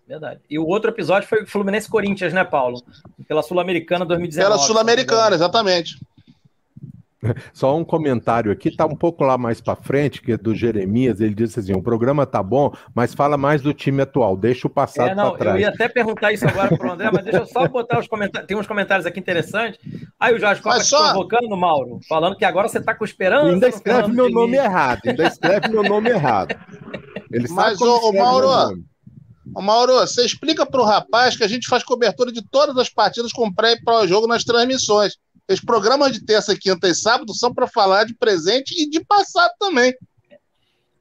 Verdade. 0.07 0.41
E 0.51 0.59
o 0.59 0.67
outro 0.67 0.91
episódio 0.91 1.27
foi 1.27 1.45
o 1.45 1.47
Fluminense 1.47 1.89
Corinthians, 1.89 2.33
né, 2.35 2.45
Paulo? 2.45 2.83
Pela 3.27 3.43
Sul-Americana 3.43 4.05
2019. 4.05 4.51
Pela 4.51 4.67
Sul-Americana, 4.67 5.35
exatamente. 5.35 5.99
Só 7.53 7.77
um 7.77 7.85
comentário 7.85 8.53
aqui, 8.53 8.75
tá 8.75 8.87
um 8.87 8.97
pouco 8.97 9.25
lá 9.25 9.37
mais 9.39 9.61
para 9.61 9.77
frente, 9.77 10.21
que 10.21 10.33
é 10.33 10.37
do 10.37 10.55
Jeremias, 10.55 11.21
ele 11.21 11.35
disse 11.35 11.61
assim: 11.61 11.73
o 11.73 11.83
programa 11.83 12.27
tá 12.27 12.43
bom, 12.43 12.73
mas 12.95 13.15
fala 13.15 13.37
mais 13.37 13.63
do 13.63 13.73
time 13.73 14.03
atual, 14.03 14.37
deixa 14.37 14.67
o 14.67 14.71
passado 14.71 15.11
é, 15.11 15.15
para 15.15 15.31
trás. 15.33 15.55
Eu 15.57 15.61
ia 15.61 15.69
até 15.69 15.89
perguntar 15.89 16.33
isso 16.33 16.47
agora 16.47 16.77
para 16.77 16.89
o 16.89 16.93
André, 16.93 17.11
mas 17.13 17.25
deixa 17.25 17.41
eu 17.41 17.47
só 17.47 17.67
botar 17.69 17.99
os 17.99 18.09
comentários. 18.09 18.47
Tem 18.47 18.57
uns 18.57 18.67
comentários 18.67 19.07
aqui 19.07 19.21
interessantes. 19.21 19.81
Aí 20.19 20.35
o 20.35 20.39
Jorge 20.39 20.63
Copa 20.63 20.77
tá 20.77 20.85
só... 20.85 21.13
provocando, 21.13 21.57
Mauro, 21.57 22.01
falando 22.09 22.37
que 22.37 22.45
agora 22.45 22.69
você 22.69 22.81
tá 22.81 22.95
com 22.95 23.05
esperança. 23.05 23.49
Ainda 23.49 23.69
escreve 23.69 24.13
meu 24.13 24.31
nome 24.31 24.57
errado, 24.57 25.01
ainda 25.07 25.27
escreve 25.27 25.69
meu 25.69 25.83
nome 25.83 26.11
errado. 26.11 26.55
Ele 27.31 27.49
mas, 27.51 27.81
ô, 27.81 28.09
ô 28.09 28.13
Mauro, 28.13 28.79
Ô 29.55 29.61
Mauro, 29.61 29.95
você 29.95 30.25
explica 30.25 30.65
para 30.65 30.81
o 30.81 30.85
rapaz 30.85 31.37
que 31.37 31.45
a 31.45 31.49
gente 31.49 31.69
faz 31.69 31.85
cobertura 31.85 32.33
de 32.33 32.43
todas 32.43 32.77
as 32.77 32.89
partidas 32.89 33.33
com 33.33 33.53
pré 33.53 33.73
e 33.73 33.83
pós-jogo 33.83 34.27
nas 34.27 34.43
transmissões. 34.43 35.17
Os 35.51 35.61
programas 35.61 36.13
de 36.13 36.25
terça, 36.25 36.57
quinta 36.57 36.89
e 36.89 36.95
sábado 36.95 37.35
são 37.35 37.53
para 37.53 37.67
falar 37.67 38.05
de 38.05 38.15
presente 38.15 38.75
e 38.77 38.89
de 38.89 39.05
passado 39.05 39.53
também. 39.59 39.95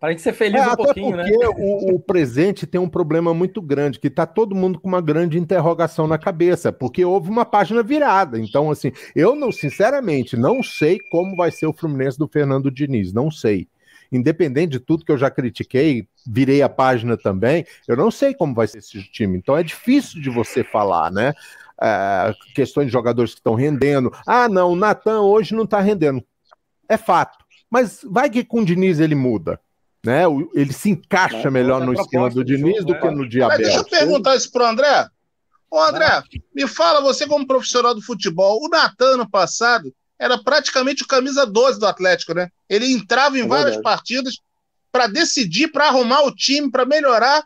Para 0.03 0.09
a 0.09 0.11
gente 0.11 0.21
ser 0.21 0.33
feliz 0.33 0.61
é, 0.61 0.67
um 0.67 0.75
pouquinho, 0.75 1.15
né? 1.15 1.31
O, 1.55 1.95
o, 1.95 1.99
presente 1.99 2.67
tem 2.67 2.79
um 2.81 2.89
problema 2.89 3.33
muito 3.33 3.61
grande, 3.61 3.99
que 3.99 4.07
está 4.07 4.25
todo 4.25 4.53
mundo 4.53 4.77
com 4.77 4.89
uma 4.89 4.99
grande 4.99 5.39
interrogação 5.39 6.07
na 6.07 6.17
cabeça, 6.17 6.73
porque 6.73 7.05
houve 7.05 7.29
uma 7.29 7.45
página 7.45 7.81
virada. 7.81 8.37
Então, 8.37 8.69
assim, 8.69 8.91
eu 9.15 9.33
não, 9.33 9.49
sinceramente, 9.49 10.35
não 10.35 10.61
sei 10.61 10.99
como 11.09 11.37
vai 11.37 11.51
ser 11.51 11.67
o 11.67 11.73
Fluminense 11.73 12.19
do 12.19 12.27
Fernando 12.27 12.69
Diniz, 12.69 13.13
não 13.13 13.31
sei. 13.31 13.65
Independente 14.11 14.71
de 14.71 14.79
tudo 14.81 15.05
que 15.05 15.11
eu 15.11 15.17
já 15.17 15.31
critiquei, 15.31 16.05
virei 16.27 16.61
a 16.61 16.67
página 16.67 17.15
também, 17.15 17.65
eu 17.87 17.95
não 17.95 18.11
sei 18.11 18.33
como 18.33 18.53
vai 18.53 18.67
ser 18.67 18.79
esse 18.79 19.01
time. 19.03 19.37
Então 19.37 19.55
é 19.55 19.63
difícil 19.63 20.21
de 20.21 20.29
você 20.29 20.65
falar, 20.65 21.11
né? 21.11 21.33
É, 21.83 22.33
questões 22.55 22.87
de 22.87 22.93
jogadores 22.93 23.33
que 23.33 23.39
estão 23.39 23.55
rendendo. 23.55 24.11
Ah, 24.25 24.47
não, 24.47 24.71
o 24.71 24.75
Natan 24.75 25.21
hoje 25.21 25.53
não 25.53 25.65
está 25.65 25.81
rendendo. 25.81 26.23
É 26.87 26.97
fato. 26.97 27.43
Mas 27.69 27.99
vai 28.03 28.29
que 28.29 28.43
com 28.43 28.61
o 28.61 28.65
Diniz 28.65 28.99
ele 28.99 29.15
muda. 29.15 29.59
Né? 30.05 30.23
Ele 30.53 30.71
se 30.71 30.89
encaixa 30.89 31.49
melhor 31.51 31.85
no 31.85 31.93
esquema 31.93 32.29
do 32.29 32.43
Diniz 32.43 32.77
jogo, 32.77 32.87
do 32.87 32.93
né? 32.93 32.99
que 32.99 33.09
no 33.09 33.27
dia 33.27 33.47
Deixa 33.49 33.79
eu 33.79 33.85
perguntar 33.85 34.35
isso 34.35 34.51
para 34.51 34.63
o 34.63 34.67
André. 34.67 35.07
Ô, 35.69 35.79
André, 35.81 36.23
me 36.53 36.67
fala, 36.67 37.01
você 37.01 37.25
como 37.25 37.47
profissional 37.47 37.95
do 37.95 38.01
futebol, 38.01 38.63
o 38.63 38.69
Natan 38.69 39.17
no 39.17 39.29
passado 39.29 39.93
era 40.19 40.37
praticamente 40.37 41.03
o 41.03 41.07
camisa 41.07 41.45
12 41.45 41.79
do 41.79 41.87
Atlético, 41.87 42.33
né? 42.33 42.49
Ele 42.69 42.91
entrava 42.91 43.37
em 43.37 43.43
é 43.43 43.47
várias 43.47 43.77
partidas 43.77 44.35
para 44.91 45.07
decidir, 45.07 45.69
para 45.69 45.87
arrumar 45.87 46.21
o 46.21 46.31
time, 46.33 46.69
para 46.69 46.85
melhorar 46.85 47.43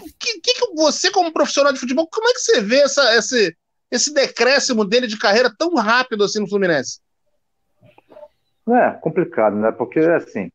que, 0.00 0.40
que, 0.40 0.74
você, 0.74 1.10
como 1.10 1.32
profissional 1.32 1.72
de 1.72 1.80
futebol, 1.80 2.08
como 2.10 2.28
é 2.28 2.32
que 2.32 2.40
você 2.40 2.60
vê 2.60 2.80
essa, 2.82 3.16
esse, 3.16 3.56
esse 3.90 4.14
decréscimo 4.14 4.84
dele 4.84 5.06
de 5.06 5.18
carreira 5.18 5.52
tão 5.56 5.74
rápido 5.74 6.24
assim 6.24 6.40
no 6.40 6.48
Fluminense? 6.48 7.00
É 8.68 8.90
complicado, 9.00 9.56
né? 9.56 9.72
Porque 9.72 9.98
assim, 10.00 10.50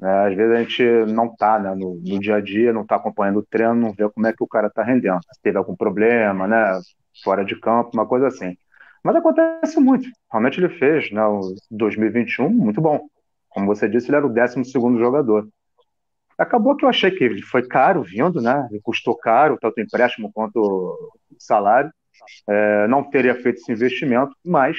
né, 0.00 0.26
às 0.26 0.36
vezes 0.36 0.54
a 0.54 0.60
gente 0.60 1.12
não 1.12 1.34
tá 1.34 1.58
né, 1.58 1.74
no, 1.74 1.94
no, 1.94 2.20
dia 2.20 2.36
a 2.36 2.40
dia, 2.40 2.72
não 2.72 2.86
tá 2.86 2.96
acompanhando 2.96 3.38
o 3.38 3.46
treino, 3.46 3.74
não 3.74 3.92
vê 3.92 4.08
como 4.08 4.26
é 4.26 4.32
que 4.32 4.44
o 4.44 4.48
cara 4.48 4.70
tá 4.70 4.82
rendendo. 4.82 5.20
Se 5.32 5.40
teve 5.42 5.58
algum 5.58 5.74
problema, 5.74 6.46
né? 6.46 6.80
Fora 7.24 7.44
de 7.44 7.58
campo, 7.58 7.90
uma 7.94 8.06
coisa 8.06 8.28
assim. 8.28 8.56
Mas 9.02 9.16
acontece 9.16 9.80
muito. 9.80 10.08
Realmente 10.30 10.60
ele 10.60 10.68
fez, 10.68 11.10
né? 11.10 11.24
O 11.24 11.54
2021 11.70 12.50
muito 12.50 12.80
bom. 12.80 13.08
Como 13.48 13.66
você 13.66 13.88
disse, 13.88 14.08
ele 14.08 14.16
era 14.16 14.26
o 14.26 14.32
12 14.32 14.64
segundo 14.64 14.98
jogador. 14.98 15.48
Acabou 16.38 16.76
que 16.76 16.84
eu 16.84 16.88
achei 16.88 17.10
que 17.10 17.42
foi 17.42 17.66
caro 17.66 18.02
vindo, 18.02 18.40
né? 18.40 18.68
Ele 18.70 18.80
custou 18.80 19.16
caro, 19.16 19.58
tanto 19.60 19.80
empréstimo 19.80 20.30
quanto 20.32 21.12
salário. 21.38 21.90
É, 22.48 22.86
não 22.88 23.02
teria 23.02 23.34
feito 23.34 23.58
esse 23.58 23.72
investimento, 23.72 24.34
mas 24.44 24.76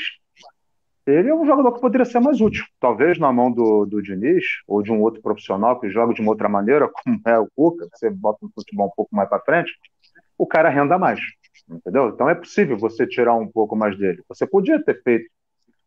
ele 1.05 1.29
é 1.29 1.35
um 1.35 1.45
jogador 1.45 1.71
que 1.71 1.81
poderia 1.81 2.05
ser 2.05 2.19
mais 2.19 2.41
útil. 2.41 2.65
Talvez 2.79 3.17
na 3.17 3.31
mão 3.31 3.51
do, 3.51 3.85
do 3.85 4.01
Diniz 4.01 4.43
ou 4.67 4.83
de 4.83 4.91
um 4.91 5.01
outro 5.01 5.21
profissional 5.21 5.79
que 5.79 5.89
joga 5.89 6.13
de 6.13 6.21
uma 6.21 6.31
outra 6.31 6.49
maneira, 6.49 6.89
como 6.91 7.21
é 7.25 7.39
o 7.39 7.47
Cuca, 7.55 7.87
você 7.93 8.09
bota 8.09 8.45
um 8.45 8.49
futebol 8.53 8.87
um 8.87 8.95
pouco 8.95 9.15
mais 9.15 9.29
para 9.29 9.39
frente, 9.39 9.71
o 10.37 10.45
cara 10.45 10.69
renda 10.69 10.97
mais. 10.97 11.19
Entendeu? 11.69 12.09
Então 12.09 12.29
é 12.29 12.35
possível 12.35 12.77
você 12.77 13.07
tirar 13.07 13.35
um 13.35 13.47
pouco 13.47 13.75
mais 13.75 13.97
dele. 13.97 14.21
Você 14.29 14.45
podia 14.45 14.83
ter 14.83 15.01
feito 15.01 15.29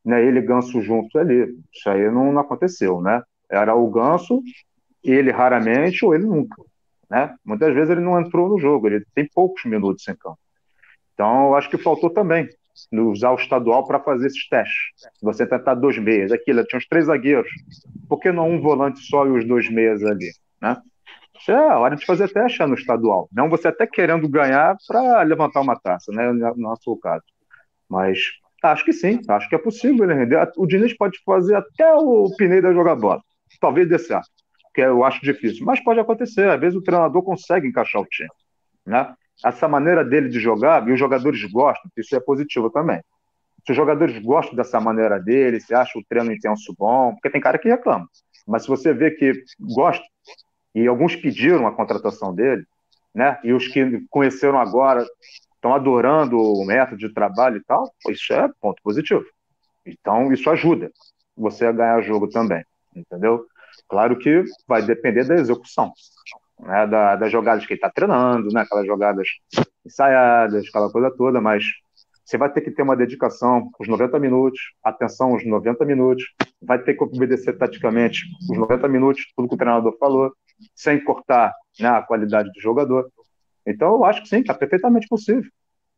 né, 0.04 0.24
ele 0.24 0.38
e 0.38 0.42
Ganso 0.42 0.80
juntos 0.80 1.14
ali. 1.14 1.54
Isso 1.72 1.88
aí 1.88 2.10
não, 2.10 2.32
não 2.32 2.40
aconteceu, 2.40 3.00
né? 3.00 3.22
Era 3.50 3.74
o 3.74 3.88
Ganso 3.90 4.42
ele 5.02 5.30
raramente 5.30 6.04
ou 6.04 6.14
ele 6.14 6.24
nunca. 6.24 6.62
Né? 7.10 7.34
Muitas 7.44 7.74
vezes 7.74 7.90
ele 7.90 8.00
não 8.00 8.20
entrou 8.20 8.48
no 8.48 8.58
jogo, 8.58 8.86
ele 8.86 9.04
tem 9.14 9.28
poucos 9.34 9.64
minutos 9.64 10.06
em 10.06 10.14
campo. 10.14 10.38
Então, 11.14 11.48
eu 11.48 11.54
acho 11.56 11.68
que 11.68 11.76
faltou 11.76 12.08
também 12.08 12.48
usar 12.92 13.32
o 13.32 13.36
estadual 13.36 13.86
para 13.86 14.00
fazer 14.00 14.28
esses 14.28 14.48
testes. 14.48 15.10
Você 15.20 15.46
tentar 15.46 15.74
dois 15.74 15.98
meias, 15.98 16.32
aquilo, 16.32 16.64
tinha 16.64 16.78
os 16.78 16.86
três 16.86 17.06
zagueiros. 17.06 17.50
Por 18.08 18.18
que 18.20 18.30
não 18.30 18.48
um 18.48 18.60
volante 18.60 19.00
só 19.00 19.26
e 19.26 19.30
os 19.30 19.46
dois 19.46 19.68
meias 19.68 20.02
ali? 20.04 20.30
Né? 20.62 20.76
É 21.48 21.52
a 21.52 21.78
hora 21.78 21.96
de 21.96 22.06
fazer 22.06 22.32
teste 22.32 22.64
no 22.64 22.74
estadual. 22.74 23.28
Não 23.32 23.50
você 23.50 23.68
até 23.68 23.86
querendo 23.86 24.28
ganhar 24.28 24.76
para 24.86 25.22
levantar 25.22 25.60
uma 25.60 25.78
taça, 25.78 26.12
né? 26.12 26.30
No 26.32 26.54
nosso 26.56 26.96
caso. 26.98 27.24
Mas 27.88 28.18
acho 28.62 28.84
que 28.84 28.92
sim, 28.92 29.20
acho 29.26 29.48
que 29.48 29.54
é 29.54 29.58
possível 29.58 30.04
ele 30.04 30.20
render. 30.20 30.50
O 30.56 30.66
Diniz 30.66 30.94
pode 30.96 31.18
fazer 31.24 31.56
até 31.56 31.94
o 31.94 32.30
Pineda 32.36 32.72
jogar 32.72 32.94
bola. 32.94 33.22
Talvez 33.58 33.88
dê 33.88 33.98
certo 33.98 34.39
que 34.80 34.86
eu 34.86 35.04
acho 35.04 35.20
difícil, 35.20 35.64
mas 35.66 35.82
pode 35.82 36.00
acontecer. 36.00 36.48
Às 36.48 36.60
vezes 36.60 36.76
o 36.76 36.82
treinador 36.82 37.22
consegue 37.22 37.68
encaixar 37.68 38.00
o 38.00 38.06
time. 38.06 38.30
Né? 38.86 39.14
Essa 39.44 39.68
maneira 39.68 40.04
dele 40.04 40.28
de 40.28 40.40
jogar, 40.40 40.86
e 40.88 40.92
os 40.92 40.98
jogadores 40.98 41.42
gostam, 41.50 41.90
isso 41.96 42.16
é 42.16 42.20
positivo 42.20 42.70
também. 42.70 43.00
Se 43.64 43.72
os 43.72 43.76
jogadores 43.76 44.18
gostam 44.22 44.56
dessa 44.56 44.80
maneira 44.80 45.18
dele, 45.20 45.60
se 45.60 45.74
acha 45.74 45.98
o 45.98 46.04
treino 46.08 46.32
intenso 46.32 46.74
bom, 46.78 47.12
porque 47.12 47.30
tem 47.30 47.40
cara 47.40 47.58
que 47.58 47.68
reclama. 47.68 48.08
Mas 48.46 48.62
se 48.62 48.68
você 48.68 48.94
vê 48.94 49.10
que 49.10 49.32
gosta, 49.60 50.04
e 50.74 50.86
alguns 50.86 51.14
pediram 51.14 51.66
a 51.66 51.72
contratação 51.72 52.34
dele, 52.34 52.64
né? 53.14 53.38
E 53.44 53.52
os 53.52 53.68
que 53.68 54.02
conheceram 54.08 54.58
agora 54.58 55.04
estão 55.54 55.74
adorando 55.74 56.38
o 56.38 56.64
método 56.64 56.96
de 56.96 57.12
trabalho 57.12 57.58
e 57.58 57.64
tal, 57.64 57.92
isso 58.08 58.32
é 58.32 58.48
ponto 58.60 58.80
positivo. 58.82 59.24
Então, 59.84 60.32
isso 60.32 60.48
ajuda 60.48 60.90
você 61.36 61.66
a 61.66 61.72
ganhar 61.72 62.00
jogo 62.02 62.28
também, 62.28 62.64
entendeu? 62.94 63.44
Claro 63.90 64.16
que 64.16 64.44
vai 64.68 64.80
depender 64.82 65.24
da 65.24 65.34
execução, 65.34 65.92
né, 66.60 66.86
da, 66.86 67.16
das 67.16 67.32
jogadas 67.32 67.66
que 67.66 67.72
ele 67.72 67.78
está 67.78 67.90
treinando, 67.90 68.48
né, 68.52 68.60
aquelas 68.60 68.86
jogadas 68.86 69.28
ensaiadas, 69.84 70.64
aquela 70.68 70.90
coisa 70.92 71.10
toda, 71.10 71.40
mas 71.40 71.64
você 72.24 72.38
vai 72.38 72.52
ter 72.52 72.60
que 72.60 72.70
ter 72.70 72.82
uma 72.82 72.96
dedicação 72.96 73.68
os 73.80 73.88
90 73.88 74.16
minutos, 74.20 74.60
atenção 74.84 75.34
os 75.34 75.44
90 75.44 75.84
minutos, 75.84 76.24
vai 76.62 76.80
ter 76.80 76.94
que 76.94 77.02
obedecer 77.02 77.58
taticamente 77.58 78.22
os 78.48 78.56
90 78.56 78.86
minutos, 78.86 79.24
tudo 79.36 79.48
que 79.48 79.56
o 79.56 79.58
treinador 79.58 79.98
falou, 79.98 80.32
sem 80.72 81.02
cortar 81.02 81.52
né, 81.80 81.88
a 81.88 82.00
qualidade 82.00 82.48
do 82.52 82.60
jogador. 82.60 83.10
Então 83.66 83.94
eu 83.94 84.04
acho 84.04 84.22
que 84.22 84.28
sim, 84.28 84.38
está 84.38 84.54
perfeitamente 84.54 85.08
possível 85.08 85.50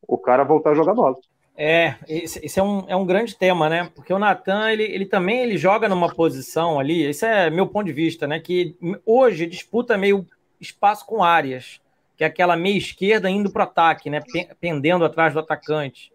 o 0.09 0.17
cara 0.17 0.45
voltar 0.45 0.71
a 0.71 0.75
jogar 0.75 0.95
bola. 0.95 1.17
É, 1.57 1.97
esse, 2.09 2.45
esse, 2.45 2.59
é, 2.59 2.63
um, 2.63 2.85
é 2.89 2.97
um 2.97 3.05
grande 3.05 3.37
tema, 3.37 3.69
né? 3.69 3.91
Porque 3.95 4.13
o 4.13 4.19
Natan, 4.19 4.71
ele, 4.71 4.85
ele 4.85 5.05
também 5.05 5.41
ele 5.41 5.59
joga 5.59 5.89
numa 5.89 6.13
posição 6.13 6.81
ali, 6.81 7.03
esse 7.03 7.27
é 7.27 7.51
meu 7.51 7.67
ponto 7.67 7.87
de 7.87 7.93
vista, 7.93 8.27
né? 8.27 8.41
Que 8.41 8.75
hoje 9.05 9.47
disputa 9.47 9.99
meio 9.99 10.27
espaço 10.61 11.05
com 11.05 11.23
áreas, 11.23 11.81
que 12.17 12.25
é 12.25 12.27
aquela 12.27 12.57
meia 12.57 12.79
esquerda 12.79 13.29
indo 13.29 13.51
para 13.53 13.61
o 13.61 13.65
ataque, 13.65 14.09
né? 14.09 14.21
Pendendo 14.61 15.05
atrás 15.05 15.35
do 15.35 15.41
atacante. 15.41 16.11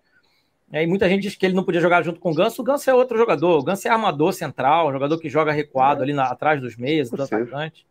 É, 0.71 0.83
e 0.83 0.87
muita 0.87 1.07
gente 1.07 1.21
diz 1.21 1.35
que 1.35 1.45
ele 1.45 1.55
não 1.55 1.63
podia 1.63 1.79
jogar 1.79 2.03
junto 2.03 2.19
com 2.19 2.31
o 2.31 2.35
Ganso. 2.35 2.61
O 2.61 2.65
Ganso 2.65 2.89
é 2.89 2.93
outro 2.93 3.17
jogador. 3.17 3.59
O 3.59 3.63
Ganso 3.63 3.87
é 3.87 3.91
armador 3.91 4.33
central, 4.33 4.91
jogador 4.91 5.17
que 5.17 5.29
joga 5.29 5.51
recuado 5.51 6.03
ali 6.03 6.13
na, 6.13 6.25
atrás 6.25 6.59
dos 6.59 6.75
meias, 6.75 7.09
do 7.09 7.21
atacante. 7.23 7.85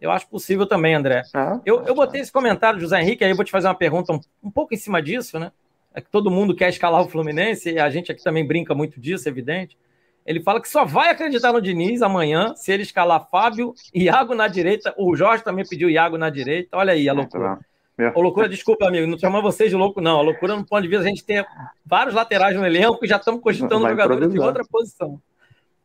Eu 0.00 0.10
acho 0.10 0.26
possível 0.28 0.66
também, 0.66 0.94
André. 0.94 1.22
Ah, 1.34 1.60
eu, 1.64 1.82
eu 1.84 1.94
botei 1.94 2.20
esse 2.20 2.32
comentário, 2.32 2.80
José 2.80 3.00
Henrique, 3.00 3.24
aí 3.24 3.30
eu 3.30 3.36
vou 3.36 3.44
te 3.44 3.50
fazer 3.50 3.66
uma 3.66 3.74
pergunta 3.74 4.12
um, 4.12 4.20
um 4.42 4.50
pouco 4.50 4.74
em 4.74 4.76
cima 4.76 5.02
disso, 5.02 5.38
né? 5.38 5.52
É 5.96 6.00
que 6.02 6.10
todo 6.10 6.30
mundo 6.30 6.54
quer 6.54 6.68
escalar 6.68 7.00
o 7.00 7.08
Fluminense, 7.08 7.72
e 7.72 7.78
a 7.78 7.88
gente 7.88 8.12
aqui 8.12 8.22
também 8.22 8.46
brinca 8.46 8.74
muito 8.74 9.00
disso, 9.00 9.26
é 9.26 9.30
evidente. 9.32 9.78
Ele 10.26 10.42
fala 10.42 10.60
que 10.60 10.68
só 10.68 10.84
vai 10.84 11.08
acreditar 11.08 11.52
no 11.52 11.62
Diniz 11.62 12.02
amanhã 12.02 12.52
se 12.54 12.70
ele 12.70 12.82
escalar 12.82 13.26
Fábio, 13.30 13.72
Iago 13.94 14.34
na 14.34 14.46
direita. 14.46 14.94
O 14.98 15.16
Jorge 15.16 15.42
também 15.42 15.64
pediu 15.66 15.88
Iago 15.88 16.18
na 16.18 16.28
direita. 16.28 16.76
Olha 16.76 16.92
aí 16.92 17.08
a 17.08 17.14
loucura. 17.14 17.58
É. 17.96 18.12
Ô, 18.14 18.20
loucura, 18.20 18.46
desculpa, 18.46 18.86
amigo, 18.86 19.06
não 19.06 19.16
chama 19.18 19.40
vocês 19.40 19.70
de 19.70 19.76
louco, 19.76 20.02
não. 20.02 20.18
A 20.18 20.22
loucura 20.22 20.54
não 20.54 20.64
pode 20.64 20.86
vir 20.86 20.98
a 20.98 21.02
gente 21.02 21.24
ter 21.24 21.46
vários 21.84 22.14
laterais 22.14 22.54
no 22.54 22.66
elenco 22.66 23.02
e 23.02 23.08
já 23.08 23.16
estamos 23.16 23.40
cogitando 23.40 23.88
jogadores 23.88 24.30
de 24.30 24.38
outra 24.38 24.64
posição. 24.70 25.18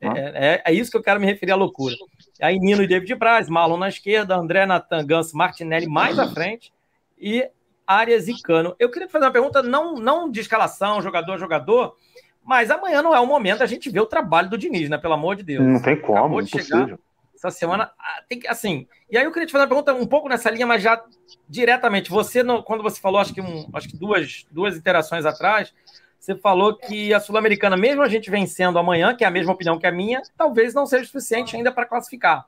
É, 0.01 0.07
é, 0.07 0.61
é, 0.65 0.73
isso 0.73 0.89
que 0.89 0.97
eu 0.97 1.03
quero 1.03 1.21
me 1.21 1.27
referir 1.27 1.51
à 1.51 1.55
loucura. 1.55 1.95
Aí 2.41 2.57
Nino 2.57 2.81
e 2.81 2.87
David 2.87 3.15
Braz, 3.15 3.47
Marlon 3.47 3.77
na 3.77 3.87
esquerda, 3.87 4.35
André 4.35 4.65
Natan, 4.65 5.05
Ganso, 5.05 5.37
Martinelli 5.37 5.87
mais 5.87 6.17
à 6.17 6.27
frente 6.27 6.73
e 7.17 7.47
Arias 7.91 8.27
e 8.27 8.41
Cano. 8.41 8.75
Eu 8.79 8.89
queria 8.89 9.09
fazer 9.09 9.25
uma 9.25 9.31
pergunta, 9.31 9.61
não, 9.61 9.95
não 9.95 10.29
de 10.29 10.39
escalação, 10.39 11.01
jogador 11.01 11.33
a 11.33 11.37
jogador, 11.37 11.95
mas 12.43 12.71
amanhã 12.71 13.01
não 13.01 13.15
é 13.15 13.19
o 13.19 13.27
momento 13.27 13.63
a 13.63 13.67
gente 13.67 13.89
ver 13.89 13.99
o 13.99 14.05
trabalho 14.05 14.49
do 14.49 14.57
Diniz, 14.57 14.89
né? 14.89 14.97
Pelo 14.97 15.13
amor 15.13 15.35
de 15.35 15.43
Deus. 15.43 15.65
Não 15.65 15.81
tem 15.81 15.99
como, 15.99 16.17
Acabou 16.17 16.41
de 16.41 16.49
chegar 16.49 16.97
essa 17.35 17.49
semana. 17.49 17.91
Ah, 17.99 18.23
tem 18.29 18.39
que, 18.39 18.47
assim. 18.47 18.87
E 19.09 19.17
aí 19.17 19.25
eu 19.25 19.31
queria 19.31 19.47
te 19.47 19.51
fazer 19.51 19.63
uma 19.63 19.69
pergunta 19.69 19.93
um 19.93 20.05
pouco 20.05 20.29
nessa 20.29 20.49
linha, 20.49 20.67
mas 20.67 20.83
já 20.83 21.03
diretamente. 21.49 22.09
Você, 22.09 22.43
no, 22.43 22.63
quando 22.63 22.83
você 22.83 23.01
falou, 23.01 23.19
acho 23.19 23.33
que, 23.33 23.41
um, 23.41 23.67
acho 23.73 23.89
que 23.89 23.97
duas, 23.97 24.45
duas 24.51 24.77
interações 24.77 25.25
atrás, 25.25 25.73
você 26.19 26.35
falou 26.35 26.75
que 26.75 27.11
a 27.13 27.19
Sul-Americana, 27.19 27.75
mesmo 27.75 28.03
a 28.03 28.07
gente 28.07 28.29
vencendo 28.29 28.77
amanhã, 28.77 29.15
que 29.15 29.23
é 29.23 29.27
a 29.27 29.31
mesma 29.31 29.53
opinião 29.53 29.79
que 29.79 29.87
a 29.87 29.91
minha, 29.91 30.21
talvez 30.37 30.73
não 30.73 30.85
seja 30.85 31.05
suficiente 31.05 31.55
ainda 31.55 31.71
para 31.71 31.85
classificar. 31.85 32.45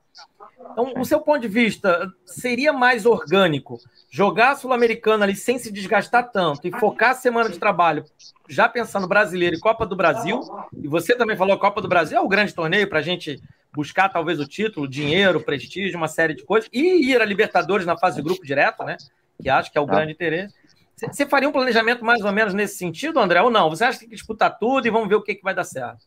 Então, 0.71 0.93
o 0.97 1.05
seu 1.05 1.19
ponto 1.19 1.41
de 1.41 1.47
vista, 1.47 2.11
seria 2.25 2.73
mais 2.73 3.05
orgânico 3.05 3.79
jogar 4.09 4.51
a 4.51 4.55
Sul-Americana 4.55 5.25
ali 5.25 5.35
sem 5.35 5.57
se 5.57 5.71
desgastar 5.71 6.31
tanto 6.31 6.67
e 6.67 6.71
focar 6.71 7.11
a 7.11 7.15
semana 7.15 7.49
de 7.49 7.59
trabalho 7.59 8.05
já 8.49 8.67
pensando 8.67 9.07
brasileiro 9.07 9.55
e 9.55 9.59
Copa 9.59 9.85
do 9.85 9.95
Brasil? 9.95 10.39
E 10.75 10.87
você 10.87 11.15
também 11.15 11.37
falou 11.37 11.57
Copa 11.57 11.81
do 11.81 11.87
Brasil 11.87 12.17
é 12.17 12.21
o 12.21 12.27
grande 12.27 12.53
torneio 12.53 12.87
para 12.87 12.99
a 12.99 13.03
gente 13.03 13.41
buscar 13.73 14.09
talvez 14.09 14.39
o 14.39 14.47
título, 14.47 14.87
dinheiro, 14.87 15.43
prestígio, 15.43 15.97
uma 15.97 16.07
série 16.07 16.35
de 16.35 16.43
coisas, 16.43 16.69
e 16.71 17.09
ir 17.09 17.21
a 17.21 17.25
Libertadores 17.25 17.85
na 17.85 17.97
fase 17.97 18.17
de 18.17 18.21
grupo 18.21 18.45
direto, 18.45 18.83
né? 18.83 18.97
Que 19.41 19.49
acho 19.49 19.71
que 19.71 19.77
é 19.77 19.81
o 19.81 19.87
tá. 19.87 19.95
grande 19.95 20.11
interesse. 20.11 20.53
Você 20.95 21.25
faria 21.25 21.49
um 21.49 21.51
planejamento 21.51 22.05
mais 22.05 22.21
ou 22.21 22.31
menos 22.31 22.53
nesse 22.53 22.77
sentido, 22.77 23.19
André, 23.19 23.41
ou 23.41 23.49
não? 23.49 23.69
Você 23.69 23.83
acha 23.83 23.93
que 23.93 24.01
tem 24.01 24.09
que 24.09 24.15
disputar 24.15 24.57
tudo 24.57 24.87
e 24.87 24.91
vamos 24.91 25.09
ver 25.09 25.15
o 25.15 25.21
que, 25.21 25.35
que 25.35 25.43
vai 25.43 25.53
dar 25.53 25.63
certo? 25.63 26.05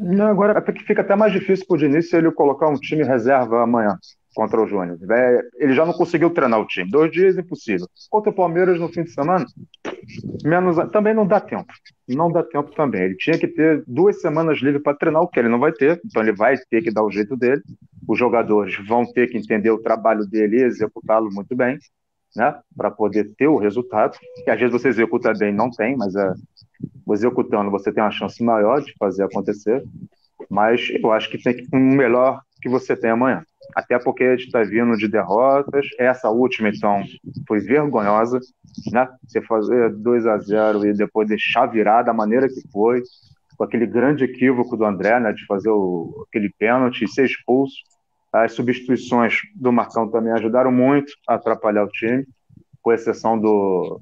Não, 0.00 0.26
agora 0.26 0.60
que 0.60 0.84
fica 0.84 1.02
até 1.02 1.16
mais 1.16 1.32
difícil 1.32 1.66
para 1.66 1.74
o 1.74 1.78
Diniz 1.78 2.08
se 2.08 2.16
ele 2.16 2.30
colocar 2.32 2.68
um 2.68 2.74
time 2.74 3.02
reserva 3.04 3.62
amanhã 3.62 3.96
contra 4.34 4.62
o 4.62 4.66
Júnior. 4.66 4.98
É, 5.10 5.40
ele 5.56 5.72
já 5.72 5.84
não 5.84 5.92
conseguiu 5.92 6.30
treinar 6.30 6.60
o 6.60 6.66
time. 6.66 6.90
Dois 6.90 7.10
dias, 7.10 7.36
impossível. 7.36 7.86
Contra 8.10 8.30
o 8.30 8.34
Palmeiras 8.34 8.78
no 8.78 8.88
fim 8.88 9.02
de 9.02 9.10
semana, 9.10 9.44
menos 10.44 10.76
também 10.90 11.14
não 11.14 11.26
dá 11.26 11.40
tempo. 11.40 11.72
Não 12.06 12.30
dá 12.30 12.42
tempo 12.42 12.70
também. 12.74 13.02
Ele 13.02 13.16
tinha 13.16 13.38
que 13.38 13.48
ter 13.48 13.82
duas 13.86 14.20
semanas 14.20 14.58
livres 14.58 14.82
para 14.82 14.96
treinar, 14.96 15.22
o 15.22 15.28
que 15.28 15.38
ele 15.40 15.48
não 15.48 15.58
vai 15.58 15.72
ter. 15.72 16.00
Então 16.04 16.22
ele 16.22 16.32
vai 16.32 16.56
ter 16.70 16.82
que 16.82 16.92
dar 16.92 17.02
o 17.02 17.10
jeito 17.10 17.36
dele. 17.36 17.62
Os 18.06 18.18
jogadores 18.18 18.76
vão 18.86 19.04
ter 19.04 19.28
que 19.28 19.36
entender 19.36 19.70
o 19.70 19.82
trabalho 19.82 20.24
dele 20.26 20.58
e 20.58 20.64
executá-lo 20.64 21.30
muito 21.32 21.56
bem 21.56 21.78
né, 22.36 22.54
para 22.76 22.90
poder 22.90 23.28
ter 23.36 23.48
o 23.48 23.56
resultado, 23.56 24.16
que 24.44 24.50
às 24.50 24.58
vezes 24.58 24.72
você 24.72 24.88
executa 24.88 25.32
bem 25.32 25.52
não 25.52 25.70
tem, 25.70 25.96
mas 25.96 26.14
é, 26.14 26.32
executando 27.10 27.70
você 27.70 27.92
tem 27.92 28.02
uma 28.02 28.10
chance 28.10 28.42
maior 28.42 28.80
de 28.80 28.94
fazer 28.98 29.24
acontecer, 29.24 29.82
mas 30.50 30.88
eu 31.02 31.12
acho 31.12 31.30
que 31.30 31.42
tem 31.42 31.56
que 31.56 31.66
um 31.72 31.94
melhor 31.94 32.40
que 32.60 32.68
você 32.68 32.96
tem 32.96 33.10
amanhã. 33.10 33.42
Até 33.74 33.98
porque 33.98 34.24
a 34.24 34.36
gente 34.36 34.46
está 34.46 34.62
vindo 34.62 34.96
de 34.96 35.08
derrotas, 35.08 35.86
essa 35.98 36.30
última, 36.30 36.68
então, 36.68 37.02
foi 37.46 37.60
vergonhosa, 37.60 38.40
né? 38.90 39.08
Você 39.26 39.42
fazer 39.42 39.94
2 39.94 40.26
a 40.26 40.38
0 40.38 40.86
e 40.86 40.92
depois 40.94 41.28
deixar 41.28 41.66
virar 41.66 42.02
da 42.02 42.12
maneira 42.12 42.48
que 42.48 42.62
foi, 42.72 43.02
com 43.56 43.64
aquele 43.64 43.86
grande 43.86 44.24
equívoco 44.24 44.76
do 44.76 44.84
André, 44.84 45.18
né, 45.20 45.32
de 45.32 45.44
fazer 45.46 45.68
o, 45.68 46.24
aquele 46.28 46.50
pênalti 46.58 47.04
e 47.04 47.08
ser 47.08 47.24
expulso. 47.24 47.76
As 48.32 48.52
substituições 48.52 49.34
do 49.54 49.72
Marcão 49.72 50.08
também 50.08 50.32
ajudaram 50.32 50.70
muito 50.70 51.12
a 51.26 51.34
atrapalhar 51.34 51.84
o 51.84 51.88
time, 51.88 52.24
com 52.80 52.92
exceção 52.92 53.38
do, 53.38 54.00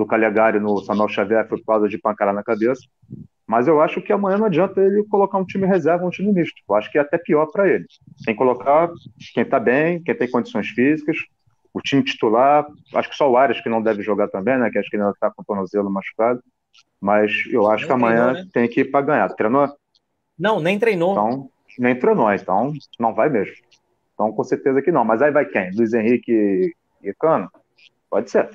do 0.00 0.06
Calegari 0.06 0.58
no 0.58 0.80
Samuel 0.80 1.08
Xavier, 1.08 1.46
foi 1.46 1.58
por 1.58 1.66
causa 1.66 1.88
de 1.88 1.98
pancada 1.98 2.32
na 2.32 2.42
cabeça. 2.42 2.80
Mas 3.46 3.68
eu 3.68 3.80
acho 3.80 4.00
que 4.00 4.12
amanhã 4.12 4.38
não 4.38 4.46
adianta 4.46 4.80
ele 4.80 5.04
colocar 5.04 5.36
um 5.36 5.44
time 5.44 5.66
reserva, 5.66 6.06
um 6.06 6.10
time 6.10 6.32
misto. 6.32 6.54
Eu 6.68 6.74
acho 6.74 6.90
que 6.90 6.96
é 6.96 7.00
até 7.02 7.18
pior 7.18 7.46
para 7.46 7.68
ele. 7.68 7.84
Tem 8.24 8.34
que 8.34 8.38
colocar 8.38 8.90
quem 9.34 9.42
está 9.42 9.60
bem, 9.60 10.02
quem 10.02 10.14
tem 10.14 10.30
condições 10.30 10.68
físicas, 10.68 11.18
o 11.74 11.80
time 11.80 12.02
titular. 12.02 12.66
Acho 12.94 13.10
que 13.10 13.16
só 13.16 13.30
o 13.30 13.36
Arias 13.36 13.60
que 13.60 13.68
não 13.68 13.82
deve 13.82 14.02
jogar 14.02 14.28
também, 14.28 14.56
né? 14.56 14.70
Que 14.70 14.78
acho 14.78 14.88
que 14.88 14.96
ainda 14.96 15.10
está 15.10 15.30
com 15.30 15.42
o 15.42 15.44
tornozelo 15.44 15.90
machucado. 15.90 16.40
Mas 16.98 17.32
eu 17.50 17.70
acho 17.70 17.80
nem 17.80 17.86
que 17.86 17.92
amanhã 17.92 18.24
treinou, 18.24 18.44
né? 18.44 18.50
tem 18.54 18.68
que 18.68 18.80
ir 18.80 18.90
para 18.90 19.04
ganhar. 19.04 19.28
Treinou? 19.30 19.68
Não, 20.38 20.60
nem 20.60 20.78
treinou. 20.78 21.12
Então, 21.12 21.50
nem 21.78 21.98
treinou, 21.98 22.32
então 22.32 22.72
não 22.98 23.12
vai 23.12 23.28
mesmo. 23.28 23.54
Então, 24.14 24.32
com 24.32 24.44
certeza 24.44 24.80
que 24.80 24.92
não. 24.92 25.04
Mas 25.04 25.20
aí 25.20 25.30
vai 25.30 25.44
quem? 25.44 25.70
Luiz 25.72 25.92
Henrique 25.92 26.72
e 27.02 27.14
Cano? 27.18 27.50
Pode 28.08 28.30
ser. 28.30 28.48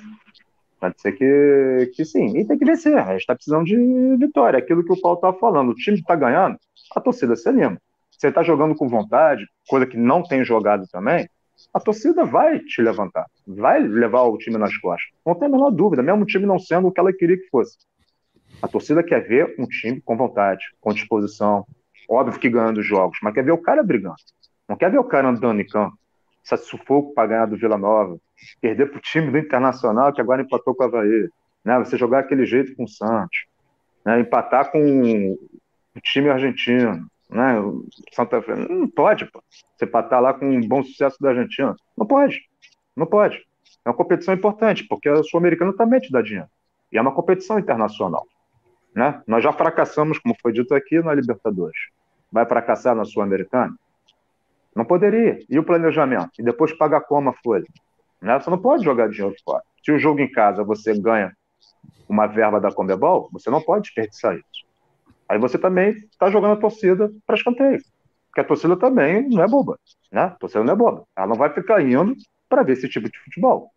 Pode 0.90 1.00
ser 1.00 1.12
que, 1.12 1.92
que 1.94 2.04
sim. 2.04 2.36
E 2.36 2.46
tem 2.46 2.58
que 2.58 2.64
vencer. 2.64 2.96
A 2.96 3.12
gente 3.12 3.20
está 3.20 3.34
precisando 3.34 3.64
de 3.64 3.76
vitória. 4.16 4.58
Aquilo 4.58 4.84
que 4.84 4.92
o 4.92 5.00
Paulo 5.00 5.16
estava 5.16 5.38
falando. 5.38 5.70
O 5.70 5.74
time 5.74 5.98
está 5.98 6.14
ganhando, 6.14 6.58
a 6.94 7.00
torcida 7.00 7.36
se 7.36 7.48
anima. 7.48 7.80
Você 8.10 8.28
está 8.28 8.42
jogando 8.42 8.74
com 8.74 8.88
vontade, 8.88 9.46
coisa 9.68 9.86
que 9.86 9.96
não 9.96 10.22
tem 10.22 10.42
jogado 10.42 10.86
também, 10.90 11.28
a 11.72 11.78
torcida 11.78 12.24
vai 12.24 12.60
te 12.60 12.80
levantar. 12.80 13.26
Vai 13.46 13.80
levar 13.82 14.22
o 14.22 14.38
time 14.38 14.56
nas 14.56 14.74
costas. 14.78 15.10
Não 15.24 15.34
tem 15.34 15.48
a 15.48 15.50
menor 15.50 15.70
dúvida, 15.70 16.02
mesmo 16.02 16.22
o 16.22 16.26
time 16.26 16.46
não 16.46 16.58
sendo 16.58 16.88
o 16.88 16.92
que 16.92 16.98
ela 16.98 17.12
queria 17.12 17.36
que 17.36 17.48
fosse. 17.48 17.76
A 18.62 18.68
torcida 18.68 19.02
quer 19.02 19.20
ver 19.26 19.54
um 19.58 19.66
time 19.66 20.00
com 20.00 20.16
vontade, 20.16 20.64
com 20.80 20.94
disposição, 20.94 21.66
Óbvio 22.08 22.38
que 22.38 22.48
ganhando 22.48 22.82
jogos, 22.82 23.18
mas 23.22 23.34
quer 23.34 23.44
ver 23.44 23.52
o 23.52 23.58
cara 23.58 23.82
brigando. 23.82 24.16
Não 24.68 24.76
quer 24.76 24.90
ver 24.90 24.98
o 24.98 25.04
cara 25.04 25.28
andando 25.28 25.60
em 25.60 25.66
campo. 25.66 25.96
Esse 26.54 26.66
sufoco 26.66 27.12
para 27.12 27.28
ganhar 27.28 27.46
do 27.46 27.56
Vila 27.56 27.76
Nova. 27.76 28.18
Perder 28.60 28.90
para 28.90 28.98
o 28.98 29.02
time 29.02 29.30
do 29.30 29.38
Internacional, 29.38 30.12
que 30.12 30.20
agora 30.20 30.42
empatou 30.42 30.74
com 30.74 30.84
o 30.84 30.86
Havaí. 30.86 31.28
Né? 31.64 31.78
Você 31.78 31.96
jogar 31.96 32.20
aquele 32.20 32.46
jeito 32.46 32.76
com 32.76 32.84
o 32.84 32.88
Santos. 32.88 33.46
Né? 34.04 34.20
Empatar 34.20 34.70
com 34.70 34.78
o 34.80 36.00
time 36.00 36.28
argentino. 36.28 37.04
Né? 37.28 37.54
Santa 38.12 38.40
Fe. 38.40 38.52
Não 38.54 38.88
pode, 38.88 39.26
pô. 39.26 39.42
Você 39.76 39.84
empatar 39.84 40.20
lá 40.22 40.32
com 40.32 40.48
um 40.48 40.60
bom 40.60 40.82
sucesso 40.84 41.16
da 41.20 41.30
Argentina. 41.30 41.74
Não 41.96 42.06
pode. 42.06 42.42
Não 42.94 43.06
pode. 43.06 43.44
É 43.84 43.88
uma 43.88 43.94
competição 43.94 44.32
importante, 44.32 44.84
porque 44.84 45.08
a 45.08 45.22
Sul-Americana 45.22 45.72
também 45.72 46.00
te 46.00 46.12
dá 46.12 46.22
dinheiro. 46.22 46.48
E 46.92 46.98
é 46.98 47.00
uma 47.00 47.12
competição 47.12 47.58
internacional. 47.58 48.24
Né? 48.94 49.20
Nós 49.26 49.42
já 49.42 49.52
fracassamos, 49.52 50.18
como 50.18 50.36
foi 50.40 50.52
dito 50.52 50.74
aqui, 50.74 51.00
na 51.00 51.12
Libertadores. 51.12 51.78
Vai 52.30 52.46
fracassar 52.46 52.94
na 52.94 53.04
Sul-Americana? 53.04 53.74
Não 54.76 54.84
poderia. 54.84 55.38
E 55.48 55.58
o 55.58 55.64
planejamento? 55.64 56.32
E 56.38 56.42
depois 56.42 56.70
paga 56.76 57.00
como 57.00 57.30
a 57.30 57.32
folha? 57.32 57.64
Né? 58.20 58.38
Você 58.38 58.50
não 58.50 58.58
pode 58.58 58.84
jogar 58.84 59.08
dinheiro 59.08 59.34
fora. 59.42 59.62
Se 59.82 59.90
o 59.90 59.98
jogo 59.98 60.20
em 60.20 60.30
casa 60.30 60.62
você 60.62 60.92
ganha 60.92 61.32
uma 62.06 62.26
verba 62.26 62.60
da 62.60 62.70
Comebol, 62.70 63.30
você 63.32 63.48
não 63.48 63.62
pode 63.62 63.84
desperdiçar 63.84 64.34
isso. 64.34 64.66
Aí 65.26 65.38
você 65.38 65.56
também 65.56 65.92
está 65.92 66.30
jogando 66.30 66.52
a 66.52 66.60
torcida 66.60 67.10
para 67.26 67.36
escanteio. 67.36 67.80
Porque 68.28 68.42
a 68.42 68.44
torcida 68.44 68.76
também 68.76 69.26
não 69.30 69.42
é 69.42 69.48
boba. 69.48 69.78
Né? 70.12 70.20
A 70.20 70.30
torcida 70.30 70.62
não 70.62 70.74
é 70.74 70.76
boba. 70.76 71.04
Ela 71.16 71.26
não 71.26 71.36
vai 71.36 71.50
ficar 71.54 71.80
indo 71.80 72.14
para 72.46 72.62
ver 72.62 72.74
esse 72.74 72.86
tipo 72.86 73.10
de 73.10 73.18
futebol. 73.18 73.70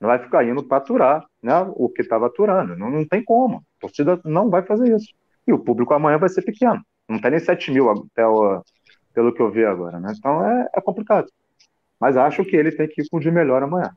Não 0.00 0.08
vai 0.08 0.18
ficar 0.18 0.42
indo 0.42 0.64
para 0.64 0.78
aturar 0.78 1.22
né, 1.42 1.66
o 1.74 1.90
que 1.90 2.00
estava 2.00 2.26
aturando. 2.26 2.76
Não, 2.76 2.90
não 2.90 3.06
tem 3.06 3.22
como. 3.22 3.58
A 3.58 3.80
torcida 3.80 4.18
não 4.24 4.48
vai 4.48 4.62
fazer 4.62 4.96
isso. 4.96 5.12
E 5.46 5.52
o 5.52 5.58
público 5.58 5.92
amanhã 5.92 6.16
vai 6.16 6.30
ser 6.30 6.42
pequeno. 6.42 6.80
Não 7.06 7.20
tem 7.20 7.30
nem 7.30 7.40
7 7.40 7.70
mil 7.70 7.90
até 7.90 8.26
o, 8.26 8.62
pelo 9.16 9.32
que 9.32 9.40
eu 9.40 9.50
vi 9.50 9.64
agora. 9.64 9.98
Né? 9.98 10.12
Então 10.14 10.46
é, 10.46 10.68
é 10.76 10.80
complicado. 10.82 11.28
Mas 11.98 12.18
acho 12.18 12.44
que 12.44 12.54
ele 12.54 12.70
tem 12.70 12.86
que 12.86 13.00
ir 13.00 13.08
com 13.08 13.16
o 13.16 13.20
de 13.20 13.30
melhor 13.30 13.62
amanhã. 13.62 13.96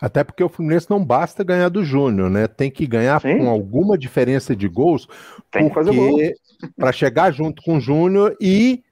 Até 0.00 0.24
porque 0.24 0.42
o 0.42 0.48
Fluminense 0.48 0.88
não 0.88 1.04
basta 1.04 1.44
ganhar 1.44 1.68
do 1.68 1.84
Júnior, 1.84 2.30
né? 2.30 2.48
Tem 2.48 2.70
que 2.70 2.86
ganhar 2.86 3.20
Sim. 3.20 3.36
com 3.36 3.50
alguma 3.50 3.98
diferença 3.98 4.56
de 4.56 4.66
gols, 4.66 5.06
tem 5.50 5.68
porque 5.68 6.34
para 6.74 6.90
chegar 6.90 7.30
junto 7.30 7.62
com 7.62 7.76
o 7.76 7.80
Júnior 7.80 8.34
e 8.40 8.82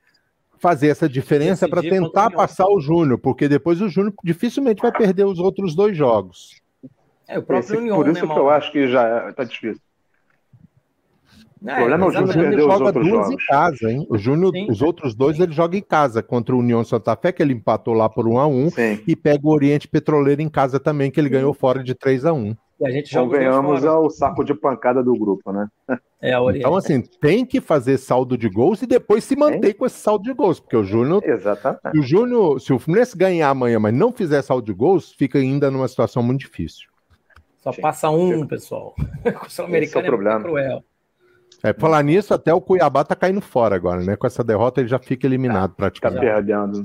fazer 0.58 0.88
essa 0.88 1.08
diferença 1.08 1.66
para 1.66 1.80
tentar 1.80 2.30
passar 2.30 2.66
o 2.66 2.78
Júnior, 2.78 3.18
porque 3.18 3.48
depois 3.48 3.80
o 3.80 3.88
Júnior 3.88 4.12
dificilmente 4.22 4.82
vai 4.82 4.92
perder 4.92 5.24
os 5.24 5.38
outros 5.38 5.74
dois 5.74 5.96
jogos. 5.96 6.60
É, 7.26 7.38
o 7.38 7.42
próprio 7.42 7.72
Esse, 7.72 7.76
União, 7.78 7.96
Por 7.96 8.08
isso 8.08 8.26
né, 8.26 8.34
que 8.34 8.38
eu 8.38 8.50
acho 8.50 8.70
que 8.70 8.88
já 8.88 9.30
está 9.30 9.44
difícil. 9.44 9.80
É, 11.66 11.72
o 11.72 11.76
problema 11.76 12.04
é 12.04 12.08
o 12.08 12.12
Júnior 12.12 12.34
perder 12.34 12.66
os 12.66 12.80
outros 12.80 13.06
jogos. 13.06 13.30
Em 13.30 13.36
casa, 13.48 13.90
hein? 13.90 14.06
O 14.08 14.18
Júnior, 14.18 14.52
os 14.68 14.82
outros 14.82 15.14
dois, 15.14 15.38
ele 15.38 15.52
joga 15.52 15.76
em 15.76 15.82
casa 15.82 16.22
contra 16.22 16.54
o 16.54 16.58
União 16.58 16.84
Santa 16.84 17.16
Fé, 17.16 17.32
que 17.32 17.42
ele 17.42 17.54
empatou 17.54 17.94
lá 17.94 18.08
por 18.08 18.26
1 18.26 18.38
a 18.38 18.46
1 18.46 18.70
Sim. 18.70 19.00
e 19.06 19.16
pega 19.16 19.46
o 19.46 19.50
Oriente 19.52 19.88
Petroleiro 19.88 20.42
em 20.42 20.48
casa 20.48 20.78
também, 20.78 21.10
que 21.10 21.18
ele 21.18 21.28
ganhou 21.28 21.52
fora 21.52 21.82
de 21.82 21.94
3 21.94 22.24
a 22.24 22.32
1 22.32 22.54
e 22.80 22.86
a 22.86 22.90
gente 22.90 23.12
Convenhamos 23.12 23.84
é 23.84 23.90
o 23.90 24.08
saco 24.08 24.44
de 24.44 24.54
pancada 24.54 25.02
do 25.02 25.12
grupo, 25.14 25.52
né? 25.52 25.66
É, 26.20 26.32
então, 26.56 26.74
assim, 26.74 27.00
tem 27.00 27.46
que 27.46 27.60
fazer 27.60 27.96
saldo 27.96 28.36
de 28.36 28.48
gols 28.48 28.82
e 28.82 28.88
depois 28.88 29.22
se 29.22 29.36
manter 29.36 29.72
com 29.74 29.86
esse 29.86 30.00
saldo 30.00 30.24
de 30.24 30.32
gols, 30.34 30.58
porque 30.58 30.76
o 30.76 30.82
Júnior. 30.82 31.22
Exatamente. 31.24 31.96
o 31.96 32.02
Júnior, 32.02 32.60
se 32.60 32.72
o 32.72 32.78
Fluminense 32.80 33.16
ganhar 33.16 33.50
amanhã, 33.50 33.78
mas 33.78 33.94
não 33.94 34.10
fizer 34.10 34.42
saldo 34.42 34.66
de 34.66 34.72
gols, 34.72 35.12
fica 35.12 35.38
ainda 35.38 35.70
numa 35.70 35.86
situação 35.86 36.20
muito 36.20 36.40
difícil. 36.40 36.88
Só 37.58 37.70
Sim. 37.70 37.82
passa 37.82 38.10
um, 38.10 38.44
pessoal. 38.48 38.96
o 39.46 39.48
Sul-Americano 39.48 40.06
é, 40.06 40.08
é 40.08 40.10
problema. 40.10 40.40
cruel. 40.40 40.84
É, 41.62 41.72
falar 41.72 42.02
nisso, 42.02 42.32
até 42.32 42.54
o 42.54 42.60
Cuiabá 42.60 43.04
tá 43.04 43.16
caindo 43.16 43.40
fora 43.40 43.74
agora, 43.74 44.02
né? 44.02 44.16
Com 44.16 44.26
essa 44.26 44.44
derrota 44.44 44.80
ele 44.80 44.88
já 44.88 44.98
fica 44.98 45.26
eliminado 45.26 45.70
tá, 45.70 45.76
praticamente. 45.76 46.24
Tá 46.24 46.34
perdendo. 46.34 46.82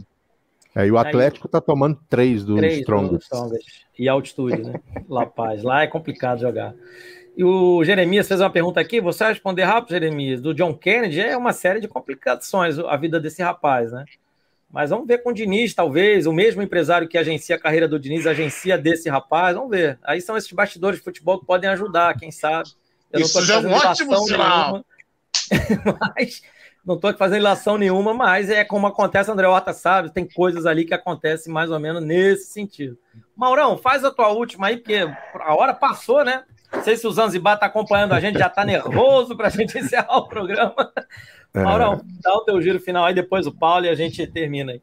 É, 0.75 0.87
e 0.87 0.91
o 0.91 0.97
Atlético 0.97 1.45
está 1.45 1.61
tomando 1.61 1.99
três 2.09 2.43
do 2.43 2.55
três 2.55 2.79
Strongest. 2.79 3.29
Do 3.29 3.57
E 3.97 4.09
altitude, 4.09 4.63
né? 4.63 4.73
La 5.07 5.25
Paz. 5.25 5.61
Lá 5.61 5.83
é 5.83 5.87
complicado 5.87 6.41
jogar. 6.41 6.73
E 7.37 7.43
o 7.43 7.83
Jeremias 7.83 8.27
fez 8.27 8.39
uma 8.39 8.49
pergunta 8.49 8.79
aqui, 8.79 9.01
você 9.01 9.23
vai 9.23 9.33
responder 9.33 9.63
rápido, 9.63 9.91
Jeremias, 9.91 10.39
do 10.39 10.53
John 10.53 10.73
Kennedy, 10.75 11.19
é 11.19 11.35
uma 11.35 11.51
série 11.51 11.79
de 11.79 11.87
complicações 11.87 12.77
a 12.77 12.95
vida 12.95 13.19
desse 13.19 13.41
rapaz, 13.41 13.91
né? 13.91 14.05
Mas 14.71 14.89
vamos 14.89 15.07
ver 15.07 15.19
com 15.19 15.29
o 15.29 15.33
Diniz, 15.33 15.73
talvez, 15.73 16.25
o 16.25 16.33
mesmo 16.33 16.61
empresário 16.61 17.07
que 17.07 17.17
agencia 17.17 17.55
a 17.55 17.59
carreira 17.59 17.87
do 17.87 17.99
Diniz, 17.99 18.25
agencia 18.25 18.77
desse 18.77 19.09
rapaz, 19.09 19.55
vamos 19.55 19.69
ver. 19.69 19.99
Aí 20.03 20.19
são 20.21 20.37
esses 20.37 20.51
bastidores 20.51 20.97
de 20.97 21.03
futebol 21.03 21.39
que 21.39 21.45
podem 21.45 21.69
ajudar, 21.69 22.17
quem 22.17 22.31
sabe. 22.31 22.69
Eu 23.13 23.21
Isso 23.21 23.45
já 23.45 23.55
é 23.55 23.57
um 23.59 23.71
ótimo 23.71 24.17
sinal. 24.25 24.85
Mas 26.15 26.41
não 26.85 26.95
estou 26.95 27.13
fazendo 27.13 27.39
ilação 27.39 27.77
nenhuma, 27.77 28.13
mas 28.13 28.49
é 28.49 28.65
como 28.65 28.85
acontece, 28.87 29.31
André 29.31 29.47
Horta 29.47 29.71
sabe, 29.71 30.13
tem 30.13 30.27
coisas 30.27 30.65
ali 30.65 30.83
que 30.83 30.93
acontecem 30.93 31.53
mais 31.53 31.71
ou 31.71 31.79
menos 31.79 32.03
nesse 32.03 32.51
sentido. 32.51 32.97
Maurão, 33.35 33.77
faz 33.77 34.03
a 34.03 34.11
tua 34.11 34.29
última 34.29 34.67
aí, 34.67 34.77
porque 34.77 35.07
a 35.33 35.55
hora 35.55 35.73
passou, 35.73 36.25
né? 36.25 36.43
Não 36.73 36.83
sei 36.83 36.97
se 36.97 37.07
o 37.07 37.11
Zanzibar 37.11 37.53
está 37.53 37.67
acompanhando 37.67 38.13
a 38.13 38.19
gente, 38.19 38.37
já 38.37 38.47
está 38.47 38.65
nervoso 38.65 39.37
para 39.37 39.47
a 39.47 39.49
gente 39.49 39.77
encerrar 39.79 40.17
o 40.17 40.27
programa. 40.27 40.91
É. 41.53 41.63
Maurão, 41.63 42.01
dá 42.21 42.33
o 42.33 42.43
teu 42.43 42.61
giro 42.61 42.79
final 42.79 43.05
aí, 43.05 43.13
depois 43.13 43.47
o 43.47 43.51
Paulo 43.53 43.85
e 43.85 43.89
a 43.89 43.95
gente 43.95 44.25
termina 44.27 44.73
aí. 44.73 44.81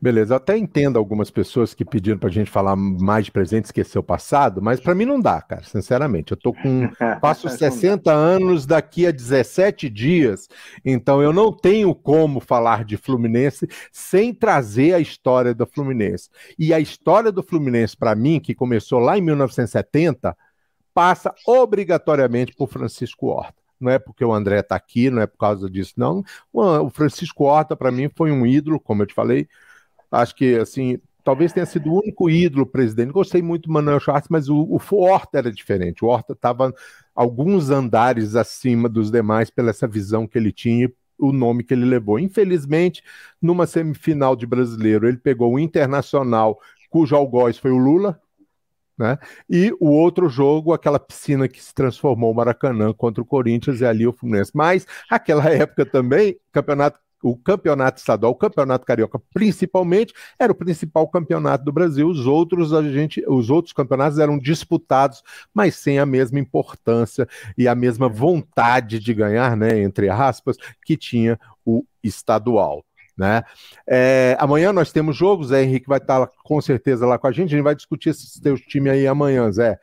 Beleza, 0.00 0.34
eu 0.34 0.36
até 0.36 0.56
entendo 0.56 0.96
algumas 0.96 1.28
pessoas 1.28 1.74
que 1.74 1.84
pediram 1.84 2.18
para 2.18 2.28
a 2.28 2.32
gente 2.32 2.48
falar 2.48 2.76
mais 2.76 3.24
de 3.24 3.32
presente, 3.32 3.64
esquecer 3.64 3.98
o 3.98 4.02
passado, 4.02 4.62
mas 4.62 4.78
para 4.78 4.94
mim 4.94 5.04
não 5.04 5.18
dá, 5.18 5.42
cara, 5.42 5.64
sinceramente. 5.64 6.30
Eu 6.30 6.36
tô 6.36 6.52
com. 6.52 6.88
Passo 7.20 7.48
60 7.48 8.12
anos 8.12 8.64
daqui 8.64 9.08
a 9.08 9.10
17 9.10 9.90
dias, 9.90 10.48
então 10.84 11.20
eu 11.20 11.32
não 11.32 11.52
tenho 11.52 11.92
como 11.96 12.38
falar 12.38 12.84
de 12.84 12.96
Fluminense 12.96 13.66
sem 13.90 14.32
trazer 14.32 14.94
a 14.94 15.00
história 15.00 15.52
do 15.52 15.66
Fluminense. 15.66 16.30
E 16.56 16.72
a 16.72 16.78
história 16.78 17.32
do 17.32 17.42
Fluminense, 17.42 17.96
para 17.96 18.14
mim, 18.14 18.38
que 18.38 18.54
começou 18.54 19.00
lá 19.00 19.18
em 19.18 19.20
1970, 19.20 20.36
passa 20.94 21.34
obrigatoriamente 21.44 22.54
por 22.54 22.68
Francisco 22.68 23.26
Horta 23.26 23.58
não 23.80 23.92
é 23.92 23.98
porque 23.98 24.24
o 24.24 24.32
André 24.32 24.58
está 24.58 24.74
aqui, 24.74 25.08
não 25.08 25.22
é 25.22 25.26
por 25.26 25.38
causa 25.38 25.70
disso, 25.70 25.94
não. 25.96 26.24
O 26.52 26.90
Francisco 26.90 27.44
Horta, 27.44 27.76
para 27.76 27.92
mim, 27.92 28.10
foi 28.14 28.32
um 28.32 28.44
ídolo, 28.44 28.80
como 28.80 29.02
eu 29.02 29.06
te 29.06 29.14
falei, 29.14 29.48
Acho 30.10 30.34
que, 30.34 30.56
assim, 30.56 30.98
talvez 31.22 31.52
tenha 31.52 31.66
sido 31.66 31.90
o 31.90 31.98
único 32.00 32.30
ídolo 32.30 32.64
presidente. 32.64 33.12
Gostei 33.12 33.42
muito 33.42 33.66
do 33.68 33.72
Manuel 33.72 34.00
Schwartz, 34.00 34.28
mas 34.30 34.48
o, 34.48 34.56
o 34.56 34.80
Horta 34.96 35.38
era 35.38 35.52
diferente. 35.52 36.04
O 36.04 36.08
Horta 36.08 36.32
estava 36.32 36.72
alguns 37.14 37.70
andares 37.70 38.34
acima 38.34 38.88
dos 38.88 39.10
demais 39.10 39.50
pela 39.50 39.70
essa 39.70 39.86
visão 39.86 40.26
que 40.26 40.38
ele 40.38 40.52
tinha 40.52 40.90
o 41.18 41.32
nome 41.32 41.64
que 41.64 41.74
ele 41.74 41.84
levou. 41.84 42.18
Infelizmente, 42.18 43.02
numa 43.42 43.66
semifinal 43.66 44.36
de 44.36 44.46
brasileiro, 44.46 45.08
ele 45.08 45.18
pegou 45.18 45.54
o 45.54 45.58
Internacional, 45.58 46.58
cujo 46.88 47.16
algoz 47.16 47.58
foi 47.58 47.72
o 47.72 47.76
Lula, 47.76 48.20
né? 48.96 49.18
E 49.48 49.72
o 49.78 49.90
outro 49.90 50.28
jogo, 50.28 50.72
aquela 50.72 50.98
piscina 50.98 51.46
que 51.46 51.62
se 51.62 51.74
transformou 51.74 52.32
o 52.32 52.34
Maracanã 52.34 52.92
contra 52.92 53.22
o 53.22 53.26
Corinthians, 53.26 53.80
e 53.80 53.84
ali 53.84 54.06
o 54.06 54.12
Fluminense. 54.12 54.50
Mas, 54.54 54.86
aquela 55.10 55.48
época 55.48 55.86
também, 55.86 56.38
campeonato 56.50 56.98
o 57.22 57.36
campeonato 57.36 57.98
estadual, 57.98 58.32
o 58.32 58.36
campeonato 58.36 58.86
carioca 58.86 59.20
principalmente, 59.32 60.12
era 60.38 60.52
o 60.52 60.54
principal 60.54 61.08
campeonato 61.08 61.64
do 61.64 61.72
Brasil. 61.72 62.08
Os 62.08 62.26
outros 62.26 62.72
a 62.72 62.82
gente, 62.82 63.24
os 63.26 63.50
outros 63.50 63.72
campeonatos 63.72 64.18
eram 64.18 64.38
disputados, 64.38 65.22
mas 65.52 65.76
sem 65.76 65.98
a 65.98 66.06
mesma 66.06 66.38
importância 66.38 67.28
e 67.56 67.66
a 67.66 67.74
mesma 67.74 68.08
vontade 68.08 68.98
de 68.98 69.14
ganhar, 69.14 69.56
né, 69.56 69.80
entre 69.80 70.08
aspas, 70.08 70.56
que 70.84 70.96
tinha 70.96 71.38
o 71.64 71.84
estadual. 72.02 72.84
Né? 73.16 73.42
É, 73.84 74.36
amanhã 74.38 74.72
nós 74.72 74.92
temos 74.92 75.16
jogos, 75.16 75.48
Zé 75.48 75.64
Henrique 75.64 75.88
vai 75.88 75.98
estar 75.98 76.30
com 76.44 76.60
certeza 76.60 77.04
lá 77.04 77.18
com 77.18 77.26
a 77.26 77.32
gente, 77.32 77.48
a 77.48 77.56
gente 77.56 77.64
vai 77.64 77.74
discutir 77.74 78.10
esse 78.10 78.40
teu 78.40 78.56
time 78.56 78.88
aí 78.88 79.08
amanhã, 79.08 79.50
Zé 79.50 79.76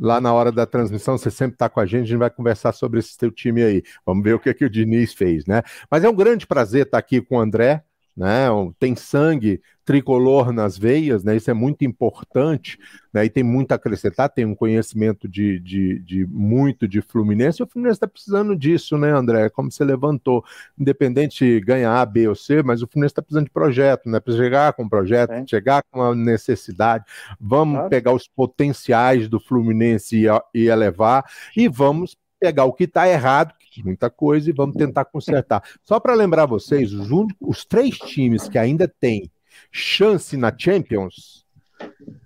lá 0.00 0.20
na 0.20 0.32
hora 0.32 0.52
da 0.52 0.66
transmissão, 0.66 1.18
você 1.18 1.30
sempre 1.30 1.54
está 1.54 1.68
com 1.68 1.80
a 1.80 1.86
gente, 1.86 2.02
a 2.02 2.06
gente 2.06 2.18
vai 2.18 2.30
conversar 2.30 2.72
sobre 2.72 3.00
esse 3.00 3.16
teu 3.16 3.30
time 3.30 3.62
aí. 3.62 3.82
Vamos 4.04 4.22
ver 4.24 4.34
o 4.34 4.38
que, 4.38 4.48
é 4.48 4.54
que 4.54 4.64
o 4.64 4.70
Diniz 4.70 5.14
fez, 5.14 5.46
né? 5.46 5.62
Mas 5.90 6.04
é 6.04 6.08
um 6.08 6.14
grande 6.14 6.46
prazer 6.46 6.86
estar 6.86 6.98
aqui 6.98 7.20
com 7.20 7.36
o 7.36 7.40
André, 7.40 7.82
né? 8.18 8.48
Tem 8.80 8.96
sangue 8.96 9.62
tricolor 9.84 10.52
nas 10.52 10.76
veias, 10.76 11.22
né? 11.22 11.36
Isso 11.36 11.50
é 11.50 11.54
muito 11.54 11.84
importante, 11.84 12.76
né? 13.14 13.24
E 13.24 13.30
tem 13.30 13.44
muito 13.44 13.70
a 13.70 13.76
acrescentar, 13.76 14.28
tem 14.28 14.44
um 14.44 14.54
conhecimento 14.54 15.28
de, 15.28 15.60
de, 15.60 16.00
de 16.00 16.26
muito 16.26 16.88
de 16.88 17.00
Fluminense. 17.00 17.62
E 17.62 17.64
o 17.64 17.66
Fluminense 17.66 17.96
está 17.96 18.08
precisando 18.08 18.56
disso, 18.56 18.98
né, 18.98 19.12
André? 19.12 19.48
Como 19.48 19.70
você 19.70 19.84
levantou, 19.84 20.44
independente 20.76 21.44
de 21.44 21.60
ganhar 21.60 21.96
A, 21.96 22.04
B 22.04 22.26
ou 22.28 22.34
C, 22.34 22.60
mas 22.62 22.82
o 22.82 22.88
Fluminense 22.88 23.12
está 23.12 23.22
precisando 23.22 23.46
de 23.46 23.52
projeto, 23.52 24.10
né? 24.10 24.18
Para 24.18 24.36
chegar 24.36 24.72
com 24.72 24.82
um 24.82 24.88
projeto, 24.88 25.30
é. 25.30 25.46
chegar 25.46 25.82
com 25.88 26.00
uma 26.00 26.14
necessidade. 26.14 27.04
Vamos 27.40 27.76
claro. 27.76 27.88
pegar 27.88 28.12
os 28.12 28.26
potenciais 28.26 29.28
do 29.28 29.38
Fluminense 29.38 30.26
e, 30.26 30.26
e 30.52 30.66
elevar 30.66 31.24
e 31.56 31.68
vamos 31.68 32.16
pegar 32.38 32.64
o 32.64 32.72
que 32.72 32.84
está 32.84 33.08
errado, 33.08 33.54
muita 33.84 34.10
coisa, 34.10 34.48
e 34.48 34.52
vamos 34.52 34.76
tentar 34.76 35.04
consertar. 35.04 35.62
Só 35.84 35.98
para 35.98 36.14
lembrar 36.14 36.46
vocês, 36.46 36.92
os, 36.92 37.08
os 37.40 37.64
três 37.64 37.96
times 37.98 38.48
que 38.48 38.58
ainda 38.58 38.88
têm 38.88 39.30
chance 39.70 40.36
na 40.36 40.52
Champions, 40.56 41.44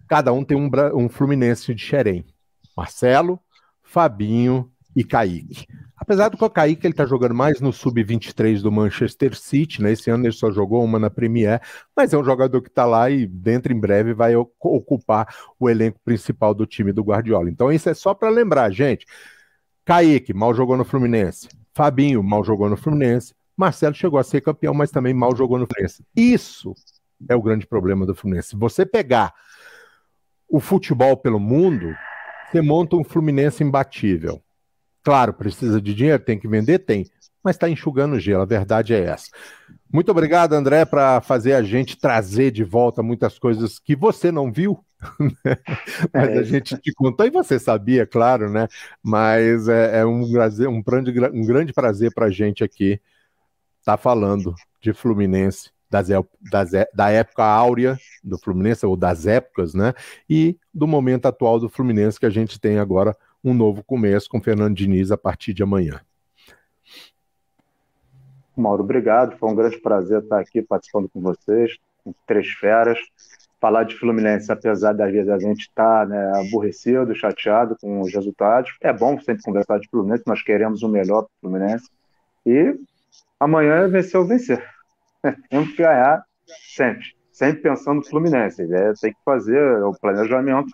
cada 0.08 0.32
um 0.32 0.44
tem 0.44 0.56
um, 0.56 0.70
um 0.94 1.08
Fluminense 1.08 1.74
de 1.74 1.82
Xerém. 1.82 2.24
Marcelo, 2.76 3.38
Fabinho 3.82 4.70
e 4.94 5.04
Kaique. 5.04 5.66
Apesar 5.96 6.28
do 6.28 6.36
que 6.36 6.44
o 6.44 6.50
Kaique 6.50 6.86
ele 6.86 6.94
tá 6.94 7.06
jogando 7.06 7.34
mais 7.34 7.60
no 7.60 7.72
sub-23 7.72 8.60
do 8.60 8.72
Manchester 8.72 9.36
City, 9.36 9.80
né? 9.80 9.92
Esse 9.92 10.10
ano 10.10 10.24
ele 10.24 10.32
só 10.32 10.50
jogou 10.50 10.82
uma 10.82 10.98
na 10.98 11.08
Premier, 11.08 11.60
mas 11.96 12.12
é 12.12 12.18
um 12.18 12.24
jogador 12.24 12.60
que 12.60 12.68
está 12.68 12.84
lá 12.84 13.08
e 13.08 13.24
dentro 13.26 13.72
em 13.72 13.78
breve 13.78 14.12
vai 14.12 14.34
ocupar 14.34 15.32
o 15.60 15.70
elenco 15.70 16.00
principal 16.04 16.54
do 16.54 16.66
time 16.66 16.92
do 16.92 17.04
Guardiola. 17.04 17.48
Então 17.48 17.70
isso 17.70 17.88
é 17.88 17.94
só 17.94 18.14
para 18.14 18.30
lembrar, 18.30 18.70
gente. 18.72 19.06
Kaique, 19.84 20.32
mal 20.32 20.54
jogou 20.54 20.76
no 20.76 20.84
Fluminense. 20.84 21.48
Fabinho, 21.74 22.22
mal 22.22 22.44
jogou 22.44 22.68
no 22.68 22.76
Fluminense. 22.76 23.34
Marcelo 23.56 23.94
chegou 23.94 24.18
a 24.18 24.24
ser 24.24 24.40
campeão, 24.40 24.74
mas 24.74 24.90
também 24.90 25.12
mal 25.12 25.34
jogou 25.34 25.58
no 25.58 25.66
Fluminense. 25.66 26.04
Isso 26.16 26.74
é 27.28 27.34
o 27.34 27.42
grande 27.42 27.66
problema 27.66 28.06
do 28.06 28.14
Fluminense. 28.14 28.50
Se 28.50 28.56
você 28.56 28.86
pegar 28.86 29.32
o 30.48 30.60
futebol 30.60 31.16
pelo 31.16 31.40
mundo, 31.40 31.94
você 32.50 32.60
monta 32.60 32.96
um 32.96 33.04
Fluminense 33.04 33.64
imbatível. 33.64 34.42
Claro, 35.02 35.32
precisa 35.32 35.80
de 35.80 35.94
dinheiro, 35.94 36.22
tem 36.22 36.38
que 36.38 36.46
vender, 36.46 36.80
tem, 36.80 37.06
mas 37.42 37.56
está 37.56 37.68
enxugando 37.68 38.20
gelo, 38.20 38.42
a 38.42 38.46
verdade 38.46 38.94
é 38.94 39.02
essa. 39.02 39.26
Muito 39.92 40.10
obrigado, 40.10 40.52
André, 40.52 40.84
para 40.84 41.20
fazer 41.20 41.54
a 41.54 41.62
gente 41.62 41.98
trazer 41.98 42.52
de 42.52 42.62
volta 42.62 43.02
muitas 43.02 43.38
coisas 43.38 43.78
que 43.78 43.96
você 43.96 44.30
não 44.30 44.52
viu? 44.52 44.78
mas 46.12 46.28
é 46.28 46.38
a 46.38 46.42
gente 46.42 46.76
te 46.78 46.92
contou 46.92 47.26
e 47.26 47.30
você 47.30 47.58
sabia, 47.58 48.06
claro, 48.06 48.50
né? 48.50 48.68
Mas 49.02 49.68
é, 49.68 50.00
é 50.00 50.06
um, 50.06 50.30
prazer, 50.30 50.68
um, 50.68 50.82
grande, 50.82 51.10
um 51.32 51.44
grande 51.44 51.72
prazer 51.72 52.12
para 52.14 52.26
a 52.26 52.30
gente 52.30 52.62
aqui 52.62 53.00
estar 53.80 53.96
tá 53.96 53.96
falando 53.96 54.54
de 54.80 54.92
Fluminense, 54.92 55.70
das, 55.90 56.08
das, 56.50 56.70
da 56.94 57.10
época 57.10 57.44
áurea 57.44 57.98
do 58.22 58.38
Fluminense, 58.38 58.86
ou 58.86 58.96
das 58.96 59.26
épocas, 59.26 59.74
né? 59.74 59.92
E 60.28 60.56
do 60.72 60.86
momento 60.86 61.26
atual 61.26 61.58
do 61.58 61.68
Fluminense, 61.68 62.18
que 62.18 62.26
a 62.26 62.30
gente 62.30 62.60
tem 62.60 62.78
agora 62.78 63.16
um 63.44 63.52
novo 63.52 63.82
começo 63.82 64.28
com 64.28 64.40
Fernando 64.40 64.76
Diniz 64.76 65.10
a 65.10 65.16
partir 65.16 65.52
de 65.52 65.62
amanhã. 65.62 66.00
Mauro, 68.56 68.82
obrigado. 68.82 69.36
Foi 69.38 69.50
um 69.50 69.54
grande 69.54 69.80
prazer 69.80 70.22
estar 70.22 70.38
aqui 70.38 70.62
participando 70.62 71.08
com 71.08 71.20
vocês, 71.20 71.76
com 72.04 72.14
três 72.26 72.48
feras 72.48 72.98
falar 73.62 73.84
de 73.84 73.96
Fluminense, 73.96 74.50
apesar 74.50 74.92
das 74.92 75.12
vezes 75.12 75.30
a 75.30 75.38
gente 75.38 75.60
estar 75.60 76.00
tá, 76.00 76.06
né, 76.06 76.32
aborrecido, 76.40 77.14
chateado 77.14 77.76
com 77.80 78.00
os 78.00 78.12
resultados. 78.12 78.76
É 78.80 78.92
bom 78.92 79.20
sempre 79.20 79.44
conversar 79.44 79.78
de 79.78 79.88
Fluminense, 79.88 80.24
nós 80.26 80.42
queremos 80.42 80.82
o 80.82 80.88
melhor 80.88 81.22
para 81.22 81.28
o 81.28 81.40
Fluminense. 81.40 81.88
E 82.44 82.76
amanhã 83.38 83.84
é 83.84 83.86
vencer 83.86 84.18
ou 84.18 84.26
vencer. 84.26 84.68
temos 85.48 85.70
que 85.70 85.76
ganhar 85.76 86.24
sempre. 86.74 87.06
Sempre 87.30 87.62
pensando 87.62 87.98
no 87.98 88.04
Fluminense. 88.04 88.62
É, 88.62 88.92
tem 89.00 89.12
que 89.12 89.20
fazer 89.24 89.80
o 89.84 89.92
planejamento 89.92 90.72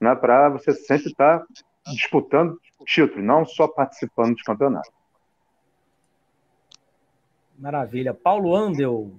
né, 0.00 0.14
para 0.14 0.48
você 0.48 0.72
sempre 0.72 1.10
estar 1.10 1.40
tá 1.40 1.46
disputando 1.92 2.58
título, 2.86 3.22
não 3.22 3.44
só 3.44 3.68
participando 3.68 4.34
de 4.34 4.42
campeonato. 4.44 4.90
Maravilha. 7.58 8.14
Paulo 8.14 8.56
Andel. 8.56 9.12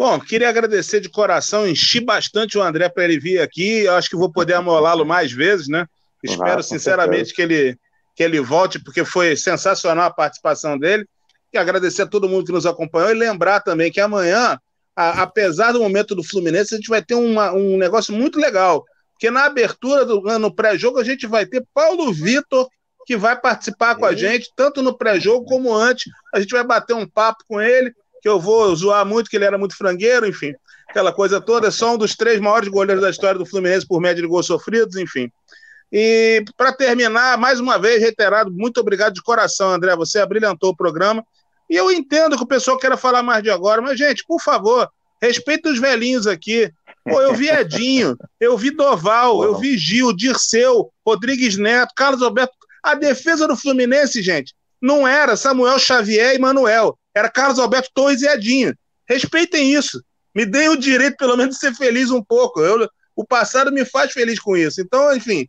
Bom, 0.00 0.18
queria 0.18 0.48
agradecer 0.48 0.98
de 0.98 1.10
coração, 1.10 1.68
enchi 1.68 2.00
bastante 2.00 2.56
o 2.56 2.62
André 2.62 2.88
para 2.88 3.04
ele 3.04 3.20
vir 3.20 3.38
aqui. 3.38 3.80
Eu 3.80 3.96
acho 3.96 4.08
que 4.08 4.16
vou 4.16 4.32
poder 4.32 4.54
amolá-lo 4.54 5.04
mais 5.04 5.30
vezes, 5.30 5.68
né? 5.68 5.84
Espero 6.24 6.62
sinceramente 6.62 7.34
que 7.34 7.42
ele, 7.42 7.78
que 8.16 8.22
ele 8.22 8.40
volte, 8.40 8.82
porque 8.82 9.04
foi 9.04 9.36
sensacional 9.36 10.06
a 10.06 10.10
participação 10.10 10.78
dele. 10.78 11.06
E 11.52 11.58
agradecer 11.58 12.00
a 12.00 12.06
todo 12.06 12.30
mundo 12.30 12.46
que 12.46 12.52
nos 12.52 12.64
acompanhou 12.64 13.10
e 13.10 13.14
lembrar 13.14 13.60
também 13.60 13.92
que 13.92 14.00
amanhã, 14.00 14.58
a, 14.96 15.20
apesar 15.20 15.72
do 15.72 15.80
momento 15.80 16.14
do 16.14 16.24
Fluminense, 16.24 16.72
a 16.72 16.78
gente 16.78 16.88
vai 16.88 17.02
ter 17.02 17.14
uma, 17.14 17.52
um 17.52 17.76
negócio 17.76 18.14
muito 18.14 18.38
legal. 18.38 18.82
Porque 19.12 19.30
na 19.30 19.44
abertura 19.44 20.06
do 20.06 20.26
ano 20.26 20.50
pré-jogo, 20.50 20.98
a 20.98 21.04
gente 21.04 21.26
vai 21.26 21.44
ter 21.44 21.62
Paulo 21.74 22.10
Vitor 22.10 22.66
que 23.04 23.18
vai 23.18 23.38
participar 23.38 23.96
com 23.96 24.06
a 24.06 24.14
gente, 24.14 24.50
tanto 24.56 24.80
no 24.80 24.96
pré-jogo 24.96 25.44
como 25.44 25.74
antes. 25.74 26.10
A 26.34 26.40
gente 26.40 26.52
vai 26.52 26.64
bater 26.64 26.94
um 26.94 27.06
papo 27.06 27.44
com 27.46 27.60
ele, 27.60 27.92
que 28.20 28.28
eu 28.28 28.38
vou 28.38 28.74
zoar 28.74 29.04
muito, 29.06 29.30
que 29.30 29.36
ele 29.36 29.44
era 29.44 29.58
muito 29.58 29.76
frangueiro, 29.76 30.26
enfim, 30.26 30.52
aquela 30.88 31.12
coisa 31.12 31.40
toda. 31.40 31.68
É 31.68 31.70
só 31.70 31.94
um 31.94 31.98
dos 31.98 32.14
três 32.14 32.40
maiores 32.40 32.68
goleiros 32.68 33.02
da 33.02 33.10
história 33.10 33.38
do 33.38 33.46
Fluminense 33.46 33.86
por 33.86 34.00
média 34.00 34.22
de 34.22 34.28
gols 34.28 34.46
sofridos, 34.46 34.96
enfim. 34.96 35.30
E 35.92 36.44
para 36.56 36.72
terminar, 36.72 37.36
mais 37.36 37.58
uma 37.58 37.78
vez, 37.78 38.00
reiterado, 38.00 38.52
muito 38.52 38.78
obrigado 38.80 39.14
de 39.14 39.22
coração, 39.22 39.70
André. 39.70 39.94
Você 39.96 40.20
abrilhantou 40.20 40.70
o 40.70 40.76
programa. 40.76 41.24
E 41.68 41.76
eu 41.76 41.90
entendo 41.90 42.36
que 42.36 42.42
o 42.42 42.46
pessoal 42.46 42.78
queira 42.78 42.96
falar 42.96 43.22
mais 43.22 43.42
de 43.42 43.50
agora, 43.50 43.80
mas, 43.80 43.98
gente, 43.98 44.24
por 44.26 44.40
favor, 44.40 44.88
respeita 45.20 45.70
os 45.70 45.78
velhinhos 45.78 46.26
aqui. 46.26 46.70
Pô, 47.04 47.20
eu 47.20 47.34
vi 47.34 47.48
Edinho, 47.48 48.16
eu 48.38 48.58
vi 48.58 48.70
Doval, 48.70 49.42
eu 49.42 49.56
vi 49.56 49.78
Gil, 49.78 50.14
Dirceu, 50.14 50.90
Rodrigues 51.06 51.56
Neto, 51.56 51.92
Carlos 51.94 52.22
Alberto 52.22 52.52
a 52.82 52.94
defesa 52.94 53.46
do 53.46 53.56
Fluminense, 53.56 54.22
gente, 54.22 54.54
não 54.80 55.06
era 55.06 55.36
Samuel 55.36 55.78
Xavier 55.78 56.34
e 56.34 56.38
Manuel. 56.38 56.98
Era 57.14 57.30
Carlos 57.30 57.58
Alberto 57.58 57.90
Torres 57.94 58.22
e 58.22 58.28
Edinho. 58.28 58.74
Respeitem 59.08 59.72
isso. 59.74 60.02
Me 60.34 60.46
deem 60.46 60.68
o 60.68 60.76
direito, 60.76 61.16
pelo 61.16 61.36
menos, 61.36 61.56
de 61.56 61.60
ser 61.60 61.74
feliz 61.74 62.10
um 62.10 62.22
pouco. 62.22 62.60
Eu, 62.60 62.88
o 63.16 63.24
passado 63.24 63.72
me 63.72 63.84
faz 63.84 64.12
feliz 64.12 64.38
com 64.38 64.56
isso. 64.56 64.80
Então, 64.80 65.14
enfim, 65.14 65.48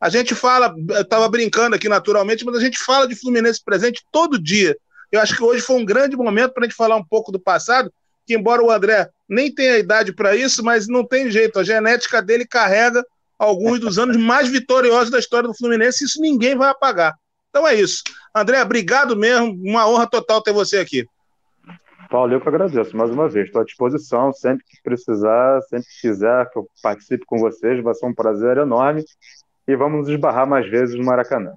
a 0.00 0.08
gente 0.08 0.34
fala, 0.34 0.74
eu 0.90 1.02
estava 1.02 1.28
brincando 1.28 1.76
aqui 1.76 1.88
naturalmente, 1.88 2.44
mas 2.44 2.56
a 2.56 2.60
gente 2.60 2.78
fala 2.78 3.06
de 3.06 3.14
Fluminense 3.14 3.62
presente 3.64 4.04
todo 4.12 4.42
dia. 4.42 4.76
Eu 5.10 5.20
acho 5.20 5.36
que 5.36 5.42
hoje 5.42 5.62
foi 5.62 5.76
um 5.76 5.84
grande 5.84 6.16
momento 6.16 6.52
para 6.52 6.64
a 6.64 6.66
gente 6.66 6.76
falar 6.76 6.96
um 6.96 7.04
pouco 7.04 7.30
do 7.30 7.40
passado, 7.40 7.92
que 8.26 8.34
embora 8.34 8.62
o 8.62 8.70
André 8.70 9.08
nem 9.28 9.54
tenha 9.54 9.78
idade 9.78 10.12
para 10.12 10.34
isso, 10.34 10.62
mas 10.64 10.88
não 10.88 11.06
tem 11.06 11.30
jeito. 11.30 11.58
A 11.58 11.64
genética 11.64 12.20
dele 12.20 12.44
carrega 12.44 13.04
alguns 13.38 13.78
dos 13.80 13.98
anos 13.98 14.16
mais 14.16 14.48
vitoriosos 14.48 15.10
da 15.10 15.18
história 15.18 15.48
do 15.48 15.56
Fluminense, 15.56 16.04
isso 16.04 16.20
ninguém 16.20 16.56
vai 16.56 16.70
apagar. 16.70 17.14
Então 17.56 17.66
é 17.66 17.74
isso. 17.74 18.02
André, 18.34 18.60
obrigado 18.60 19.16
mesmo, 19.16 19.50
uma 19.64 19.88
honra 19.88 20.06
total 20.06 20.42
ter 20.42 20.52
você 20.52 20.76
aqui. 20.76 21.06
Paulo, 22.10 22.34
eu 22.34 22.40
que 22.40 22.46
agradeço 22.46 22.94
mais 22.94 23.10
uma 23.10 23.30
vez. 23.30 23.46
Estou 23.46 23.62
à 23.62 23.64
disposição, 23.64 24.30
sempre 24.30 24.62
que 24.62 24.82
precisar, 24.82 25.62
sempre 25.62 25.86
que 25.86 26.02
quiser 26.02 26.50
que 26.50 26.58
eu 26.58 26.68
participe 26.82 27.24
com 27.24 27.38
vocês, 27.38 27.82
vai 27.82 27.94
ser 27.94 28.04
um 28.04 28.14
prazer 28.14 28.58
enorme. 28.58 29.02
E 29.66 29.74
vamos 29.74 30.00
nos 30.00 30.08
esbarrar 30.10 30.46
mais 30.46 30.68
vezes 30.68 30.94
no 30.94 31.02
Maracanã. 31.02 31.50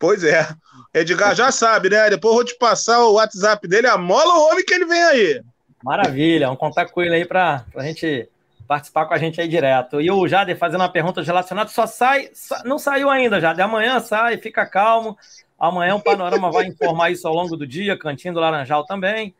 Pois 0.00 0.24
é. 0.24 0.48
Edgar 0.92 1.36
já 1.36 1.52
sabe, 1.52 1.90
né? 1.90 2.10
Depois 2.10 2.32
eu 2.32 2.36
vou 2.38 2.44
te 2.44 2.58
passar 2.58 3.04
o 3.04 3.12
WhatsApp 3.12 3.68
dele, 3.68 3.86
amola 3.86 4.34
o 4.34 4.50
homem 4.50 4.64
que 4.64 4.74
ele 4.74 4.86
vem 4.86 5.04
aí. 5.04 5.40
Maravilha, 5.80 6.46
vamos 6.46 6.58
contar 6.58 6.86
com 6.86 7.00
ele 7.00 7.14
aí 7.14 7.24
para 7.24 7.64
a 7.76 7.84
gente 7.84 8.28
participar 8.66 9.06
com 9.06 9.14
a 9.14 9.18
gente 9.18 9.40
aí 9.40 9.48
direto. 9.48 10.00
E 10.00 10.10
o 10.10 10.26
Jade 10.26 10.54
fazendo 10.54 10.80
uma 10.80 10.88
pergunta 10.88 11.22
relacionada, 11.22 11.68
só 11.70 11.86
sai, 11.86 12.30
não 12.64 12.78
saiu 12.78 13.10
ainda, 13.10 13.40
Jade. 13.40 13.60
Amanhã 13.60 14.00
sai, 14.00 14.38
fica 14.38 14.66
calmo. 14.66 15.16
Amanhã 15.58 15.94
o 15.94 16.02
Panorama 16.02 16.50
vai 16.50 16.66
informar 16.66 17.10
isso 17.10 17.26
ao 17.26 17.34
longo 17.34 17.56
do 17.56 17.66
dia, 17.66 17.98
Cantinho 17.98 18.34
do 18.34 18.40
Laranjal 18.40 18.84
também. 18.84 19.34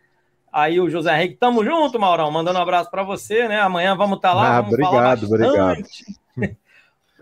Aí 0.53 0.81
o 0.81 0.89
José 0.89 1.14
Henrique, 1.16 1.37
tamo 1.37 1.64
junto, 1.64 1.99
Maurão, 1.99 2.31
mandando 2.31 2.59
um 2.59 2.62
abraço 2.62 2.91
para 2.91 3.03
você, 3.03 3.49
né? 3.49 3.61
Amanhã 3.61 3.97
vamos 3.97 4.16
estar 4.16 4.29
tá 4.31 4.35
lá, 4.35 4.59
ah, 4.59 4.61
vamos 4.61 4.75
obrigado, 4.75 5.25
obrigado. 5.25 5.85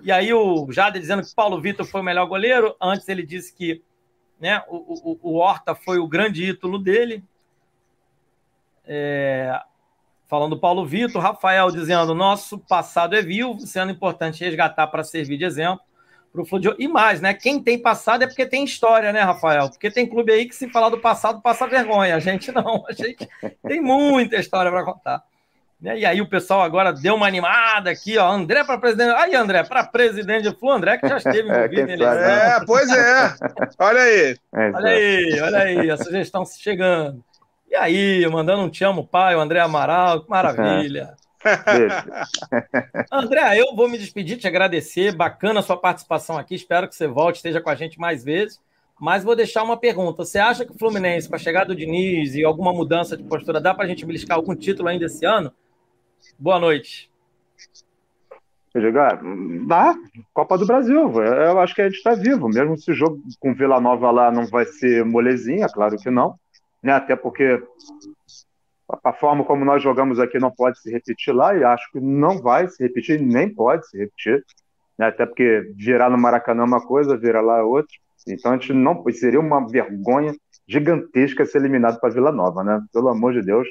E 0.05 0.11
aí 0.11 0.35
o 0.35 0.67
Jade 0.73 0.99
dizendo 0.99 1.23
que 1.23 1.33
Paulo 1.33 1.61
Vitor 1.61 1.87
foi 1.87 2.01
o 2.01 2.05
melhor 2.05 2.27
goleiro. 2.27 2.75
Antes 2.81 3.09
ele 3.09 3.25
disse 3.25 3.55
que 3.55 3.81
né, 4.41 4.61
o, 4.69 5.13
o, 5.13 5.19
o 5.23 5.37
Horta 5.37 5.77
foi 5.77 5.99
o 6.01 6.09
grande 6.09 6.45
ídolo 6.45 6.77
dele. 6.77 7.23
É, 8.85 9.63
falando 10.33 10.59
Paulo 10.59 10.87
Vitor, 10.87 11.21
Rafael 11.21 11.71
dizendo 11.71 12.15
nosso 12.15 12.59
passado 12.59 13.15
é 13.15 13.21
vivo, 13.21 13.61
sendo 13.61 13.93
importante 13.93 14.43
resgatar 14.43 14.87
para 14.87 15.05
servir 15.05 15.37
de 15.37 15.45
exemplo 15.45 15.85
para 16.33 16.41
o 16.41 16.47
futebol. 16.47 16.75
E 16.79 16.89
mais, 16.89 17.21
né? 17.21 17.35
Quem 17.35 17.63
tem 17.63 17.79
passado 17.79 18.25
é 18.25 18.27
porque 18.27 18.47
tem 18.47 18.65
história, 18.65 19.13
né, 19.13 19.21
Rafael? 19.21 19.69
Porque 19.69 19.91
tem 19.91 20.07
clube 20.07 20.33
aí 20.33 20.47
que 20.47 20.55
se 20.55 20.71
falar 20.71 20.89
do 20.89 20.97
passado 20.97 21.43
passa 21.43 21.67
vergonha. 21.67 22.17
A 22.17 22.19
gente 22.19 22.51
não, 22.51 22.83
a 22.89 22.93
gente 22.95 23.29
tem 23.69 23.83
muita 23.83 24.37
história 24.37 24.71
para 24.71 24.83
contar. 24.83 25.23
Né? 25.79 25.99
E 25.99 26.07
aí 26.07 26.23
o 26.23 26.31
pessoal 26.31 26.63
agora 26.63 26.95
deu 26.95 27.15
uma 27.15 27.27
animada 27.27 27.91
aqui, 27.91 28.17
ó. 28.17 28.27
André 28.27 28.65
para 28.65 28.79
presidente. 28.79 29.15
Aí, 29.15 29.35
André, 29.35 29.63
para 29.65 29.85
presidente 29.85 30.45
do 30.45 30.59
Flu, 30.59 30.71
André 30.71 30.97
que 30.97 31.09
já 31.09 31.19
esteve 31.19 31.41
é, 31.53 31.59
envolvido 31.59 31.83
é, 31.83 31.85
nele. 31.85 32.05
É, 32.05 32.59
pois 32.65 32.91
é. 32.91 33.35
Olha 33.79 34.01
aí. 34.01 34.37
É, 34.55 34.71
olha 34.71 34.89
aí, 34.89 35.41
olha 35.41 35.59
aí, 35.59 35.91
a 35.91 35.97
sugestão 35.99 36.47
chegando. 36.47 37.23
E 37.73 37.75
aí, 37.75 38.29
mandando 38.29 38.61
um 38.61 38.69
te 38.69 38.85
amo, 38.85 39.03
pai, 39.03 39.35
o 39.35 39.41
André 39.41 39.59
Amaral, 39.59 40.23
que 40.23 40.29
maravilha. 40.29 41.17
André, 43.11 43.59
eu 43.59 43.75
vou 43.75 43.89
me 43.89 43.97
despedir, 43.97 44.37
te 44.37 44.47
agradecer. 44.47 45.17
Bacana 45.17 45.61
a 45.61 45.63
sua 45.63 45.79
participação 45.79 46.37
aqui. 46.37 46.55
Espero 46.55 46.87
que 46.87 46.95
você 46.95 47.07
volte, 47.07 47.37
esteja 47.37 47.63
com 47.63 47.71
a 47.71 47.75
gente 47.75 47.99
mais 47.99 48.23
vezes. 48.23 48.61
Mas 49.01 49.25
vou 49.25 49.35
deixar 49.35 49.63
uma 49.63 49.79
pergunta. 49.79 50.23
Você 50.23 50.39
acha 50.39 50.67
que 50.67 50.73
o 50.73 50.79
Fluminense, 50.79 51.31
com 51.31 51.35
a 51.35 51.39
chegada 51.39 51.69
do 51.69 51.75
Diniz 51.75 52.35
e 52.35 52.45
alguma 52.45 52.75
mudança 52.75 53.17
de 53.17 53.23
postura, 53.23 53.59
dá 53.59 53.73
para 53.73 53.87
a 53.87 53.89
gente 53.89 54.05
beliscar 54.05 54.37
algum 54.37 54.55
título 54.55 54.91
ainda 54.91 55.07
esse 55.07 55.25
ano? 55.25 55.51
Boa 56.39 56.59
noite. 56.59 57.11
Edgar, 58.75 59.19
dá. 59.67 59.95
Copa 60.35 60.59
do 60.59 60.67
Brasil. 60.67 61.11
Eu 61.23 61.59
acho 61.59 61.75
que 61.75 61.81
a 61.81 61.87
gente 61.87 61.97
está 61.97 62.15
vivo. 62.15 62.51
Mesmo 62.51 62.77
se 62.77 62.91
o 62.91 62.95
jogo 62.95 63.23
com 63.41 63.55
Vila 63.55 63.81
Nova 63.81 64.11
lá 64.11 64.31
não 64.31 64.45
vai 64.47 64.67
ser 64.67 65.07
molezinha, 65.07 65.69
claro 65.69 65.97
que 65.97 66.11
não 66.11 66.39
né? 66.83 66.93
até 66.93 67.17
porque 67.17 67.63
a 69.05 69.13
forma 69.13 69.45
como 69.45 69.65
nós 69.65 69.83
jogamos 69.83 70.19
aqui 70.19 70.39
não 70.39 70.51
pode 70.51 70.81
se 70.81 70.91
repetir 70.91 71.35
lá, 71.35 71.57
e 71.57 71.65
acho 71.65 71.91
que 71.93 72.01
não 72.01 72.41
vai 72.41 72.69
se 72.69 72.83
repetir, 72.83 73.21
nem 73.21 73.53
pode 73.53 73.89
se 73.89 73.97
repetir, 73.97 74.45
né? 74.99 75.07
até 75.07 75.25
porque 75.25 75.73
virar 75.77 76.11
no 76.11 76.19
Maracanã 76.19 76.63
é 76.63 76.67
uma 76.67 76.87
coisa, 76.87 77.17
virar 77.17 77.41
lá 77.41 77.59
é 77.59 77.63
outra. 77.63 77.95
Então 78.29 78.53
a 78.53 78.57
gente 78.57 78.73
não 78.73 79.03
seria 79.13 79.41
uma 79.41 79.67
vergonha 79.67 80.35
gigantesca 80.67 81.45
ser 81.45 81.59
eliminado 81.59 81.99
para 82.01 82.13
Vila 82.13 82.31
Nova, 82.31 82.63
né? 82.63 82.81
Pelo 82.93 83.09
amor 83.09 83.33
de 83.33 83.43
Deus, 83.43 83.69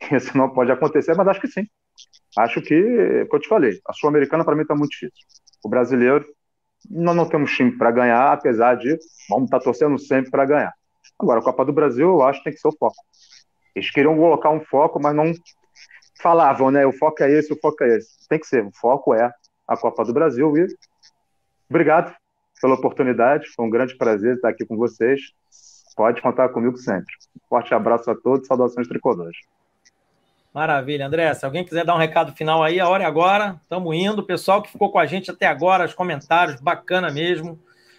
isso 0.12 0.36
não 0.36 0.50
pode 0.50 0.70
acontecer, 0.70 1.14
mas 1.16 1.26
acho 1.28 1.40
que 1.40 1.48
sim. 1.48 1.66
Acho 2.36 2.62
que, 2.62 2.80
como 3.26 3.36
eu 3.36 3.40
te 3.40 3.48
falei, 3.48 3.80
a 3.86 3.92
Sul-Americana 3.92 4.44
para 4.44 4.54
mim 4.54 4.62
está 4.62 4.74
muito 4.74 4.90
difícil. 4.90 5.12
O 5.64 5.68
brasileiro, 5.68 6.24
nós 6.88 7.16
não 7.16 7.28
temos 7.28 7.50
time 7.50 7.76
para 7.76 7.90
ganhar, 7.90 8.32
apesar 8.32 8.76
de 8.76 8.96
vamos 9.28 9.46
estar 9.46 9.58
tá 9.58 9.64
torcendo 9.64 9.98
sempre 9.98 10.30
para 10.30 10.44
ganhar. 10.44 10.72
Agora, 11.18 11.40
a 11.40 11.42
Copa 11.42 11.64
do 11.64 11.72
Brasil, 11.72 12.08
eu 12.08 12.22
acho 12.22 12.38
que 12.38 12.44
tem 12.44 12.52
que 12.52 12.60
ser 12.60 12.68
o 12.68 12.76
foco. 12.78 12.96
Eles 13.74 13.90
queriam 13.90 14.16
colocar 14.16 14.50
um 14.50 14.60
foco, 14.60 15.00
mas 15.02 15.14
não 15.14 15.32
falavam, 16.22 16.70
né? 16.70 16.86
O 16.86 16.92
foco 16.92 17.22
é 17.22 17.30
esse, 17.30 17.52
o 17.52 17.58
foco 17.58 17.82
é 17.82 17.96
esse. 17.96 18.28
Tem 18.28 18.38
que 18.38 18.46
ser, 18.46 18.64
o 18.64 18.72
foco 18.72 19.14
é 19.14 19.32
a 19.66 19.76
Copa 19.76 20.04
do 20.04 20.12
Brasil. 20.12 20.56
E 20.56 20.66
obrigado 21.68 22.14
pela 22.60 22.74
oportunidade, 22.74 23.48
foi 23.54 23.66
um 23.66 23.70
grande 23.70 23.96
prazer 23.96 24.36
estar 24.36 24.48
aqui 24.48 24.64
com 24.64 24.76
vocês. 24.76 25.20
Pode 25.96 26.22
contar 26.22 26.48
comigo 26.50 26.76
sempre. 26.76 27.12
Forte 27.48 27.74
abraço 27.74 28.10
a 28.10 28.14
todos, 28.14 28.46
saudações 28.46 28.86
tricolores. 28.86 29.36
Maravilha, 30.54 31.06
André. 31.06 31.32
Se 31.34 31.44
alguém 31.44 31.64
quiser 31.64 31.84
dar 31.84 31.94
um 31.94 31.98
recado 31.98 32.32
final 32.32 32.62
aí, 32.62 32.80
a 32.80 32.88
hora 32.88 33.04
é 33.04 33.06
agora. 33.06 33.60
Estamos 33.62 33.94
indo. 33.94 34.20
O 34.20 34.26
pessoal 34.26 34.62
que 34.62 34.70
ficou 34.70 34.90
com 34.90 34.98
a 34.98 35.06
gente 35.06 35.30
até 35.30 35.46
agora, 35.46 35.84
os 35.84 35.94
comentários, 35.94 36.60
bacana 36.60 37.10
mesmo. 37.10 37.58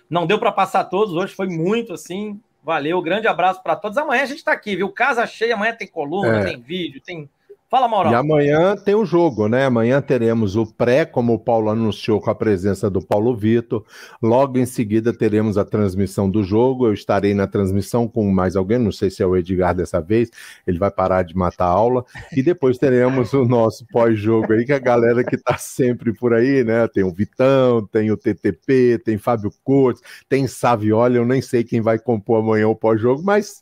Não 0.09 0.25
deu 0.25 0.39
para 0.39 0.51
passar 0.51 0.85
todos, 0.85 1.13
hoje 1.13 1.35
foi 1.35 1.47
muito 1.47 1.93
assim. 1.93 2.41
Valeu, 2.63 3.01
grande 3.01 3.27
abraço 3.27 3.63
para 3.63 3.75
todos. 3.75 3.97
Amanhã 3.97 4.23
a 4.23 4.25
gente 4.25 4.39
está 4.39 4.51
aqui, 4.51 4.75
viu? 4.75 4.89
Casa 4.89 5.25
cheia, 5.25 5.53
amanhã 5.53 5.73
tem 5.73 5.87
coluna, 5.87 6.41
é. 6.41 6.43
tem 6.43 6.59
vídeo, 6.59 7.01
tem 7.01 7.29
Fala, 7.69 7.87
Mauro. 7.87 8.09
E 8.09 8.15
amanhã 8.15 8.75
tem 8.75 8.95
o 8.95 9.05
jogo, 9.05 9.47
né? 9.47 9.65
Amanhã 9.65 10.01
teremos 10.01 10.55
o 10.55 10.65
pré, 10.65 11.05
como 11.05 11.33
o 11.33 11.39
Paulo 11.39 11.69
anunciou, 11.69 12.19
com 12.19 12.31
a 12.31 12.33
presença 12.33 12.89
do 12.89 12.99
Paulo 12.99 13.35
Vitor. 13.35 13.85
Logo 14.19 14.57
em 14.57 14.65
seguida 14.65 15.13
teremos 15.13 15.55
a 15.55 15.63
transmissão 15.63 16.27
do 16.27 16.43
jogo. 16.43 16.87
Eu 16.87 16.93
estarei 16.93 17.35
na 17.35 17.45
transmissão 17.45 18.07
com 18.07 18.27
mais 18.31 18.55
alguém, 18.55 18.79
não 18.79 18.91
sei 18.91 19.11
se 19.11 19.21
é 19.21 19.25
o 19.25 19.37
Edgar 19.37 19.75
dessa 19.75 20.01
vez, 20.01 20.31
ele 20.65 20.79
vai 20.79 20.89
parar 20.89 21.21
de 21.21 21.37
matar 21.37 21.65
a 21.65 21.69
aula. 21.69 22.03
E 22.35 22.41
depois 22.41 22.79
teremos 22.79 23.33
o 23.33 23.45
nosso 23.45 23.85
pós-jogo 23.91 24.51
aí, 24.51 24.65
que 24.65 24.73
a 24.73 24.79
galera 24.79 25.23
que 25.23 25.35
está 25.35 25.55
sempre 25.55 26.11
por 26.11 26.33
aí, 26.33 26.63
né? 26.63 26.87
Tem 26.87 27.03
o 27.03 27.13
Vitão, 27.13 27.85
tem 27.85 28.09
o 28.09 28.17
TTP, 28.17 28.99
tem 29.05 29.19
Fábio 29.19 29.51
Cortes, 29.63 30.01
tem 30.27 30.47
Savioli, 30.47 31.17
eu 31.17 31.25
nem 31.25 31.39
sei 31.39 31.63
quem 31.63 31.81
vai 31.81 31.99
compor 31.99 32.39
amanhã 32.39 32.67
o 32.67 32.75
pós-jogo, 32.75 33.21
mas 33.23 33.61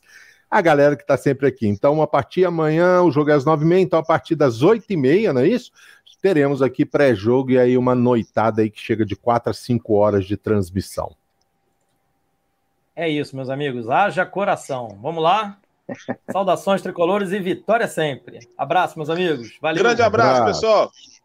a 0.50 0.60
galera 0.60 0.96
que 0.96 1.02
está 1.02 1.16
sempre 1.16 1.46
aqui. 1.46 1.66
Então, 1.66 2.00
a 2.00 2.06
partir 2.06 2.40
de 2.40 2.46
amanhã, 2.46 3.02
o 3.02 3.10
jogo 3.10 3.30
é 3.30 3.34
às 3.34 3.44
nove 3.44 3.64
e 3.64 3.68
meia, 3.68 3.82
então 3.82 3.98
a 3.98 4.04
partir 4.04 4.34
das 4.34 4.62
oito 4.62 4.86
e 4.90 4.96
meia, 4.96 5.32
não 5.32 5.42
é 5.42 5.48
isso? 5.48 5.70
Teremos 6.20 6.62
aqui 6.62 6.84
pré-jogo 6.84 7.52
e 7.52 7.58
aí 7.58 7.78
uma 7.78 7.94
noitada 7.94 8.62
aí 8.62 8.70
que 8.70 8.80
chega 8.80 9.06
de 9.06 9.14
quatro 9.14 9.50
a 9.50 9.54
cinco 9.54 9.94
horas 9.94 10.26
de 10.26 10.36
transmissão. 10.36 11.14
É 12.96 13.08
isso, 13.08 13.36
meus 13.36 13.48
amigos. 13.48 13.88
Haja 13.88 14.26
coração. 14.26 14.98
Vamos 15.00 15.22
lá? 15.22 15.58
Saudações 16.32 16.82
tricolores 16.82 17.30
e 17.30 17.38
vitória 17.38 17.86
sempre. 17.86 18.40
Abraço, 18.58 18.98
meus 18.98 19.08
amigos. 19.08 19.56
Valeu. 19.62 19.82
Grande 19.82 20.02
abraço, 20.02 20.42
abraço. 20.42 20.60
pessoal. 20.60 20.90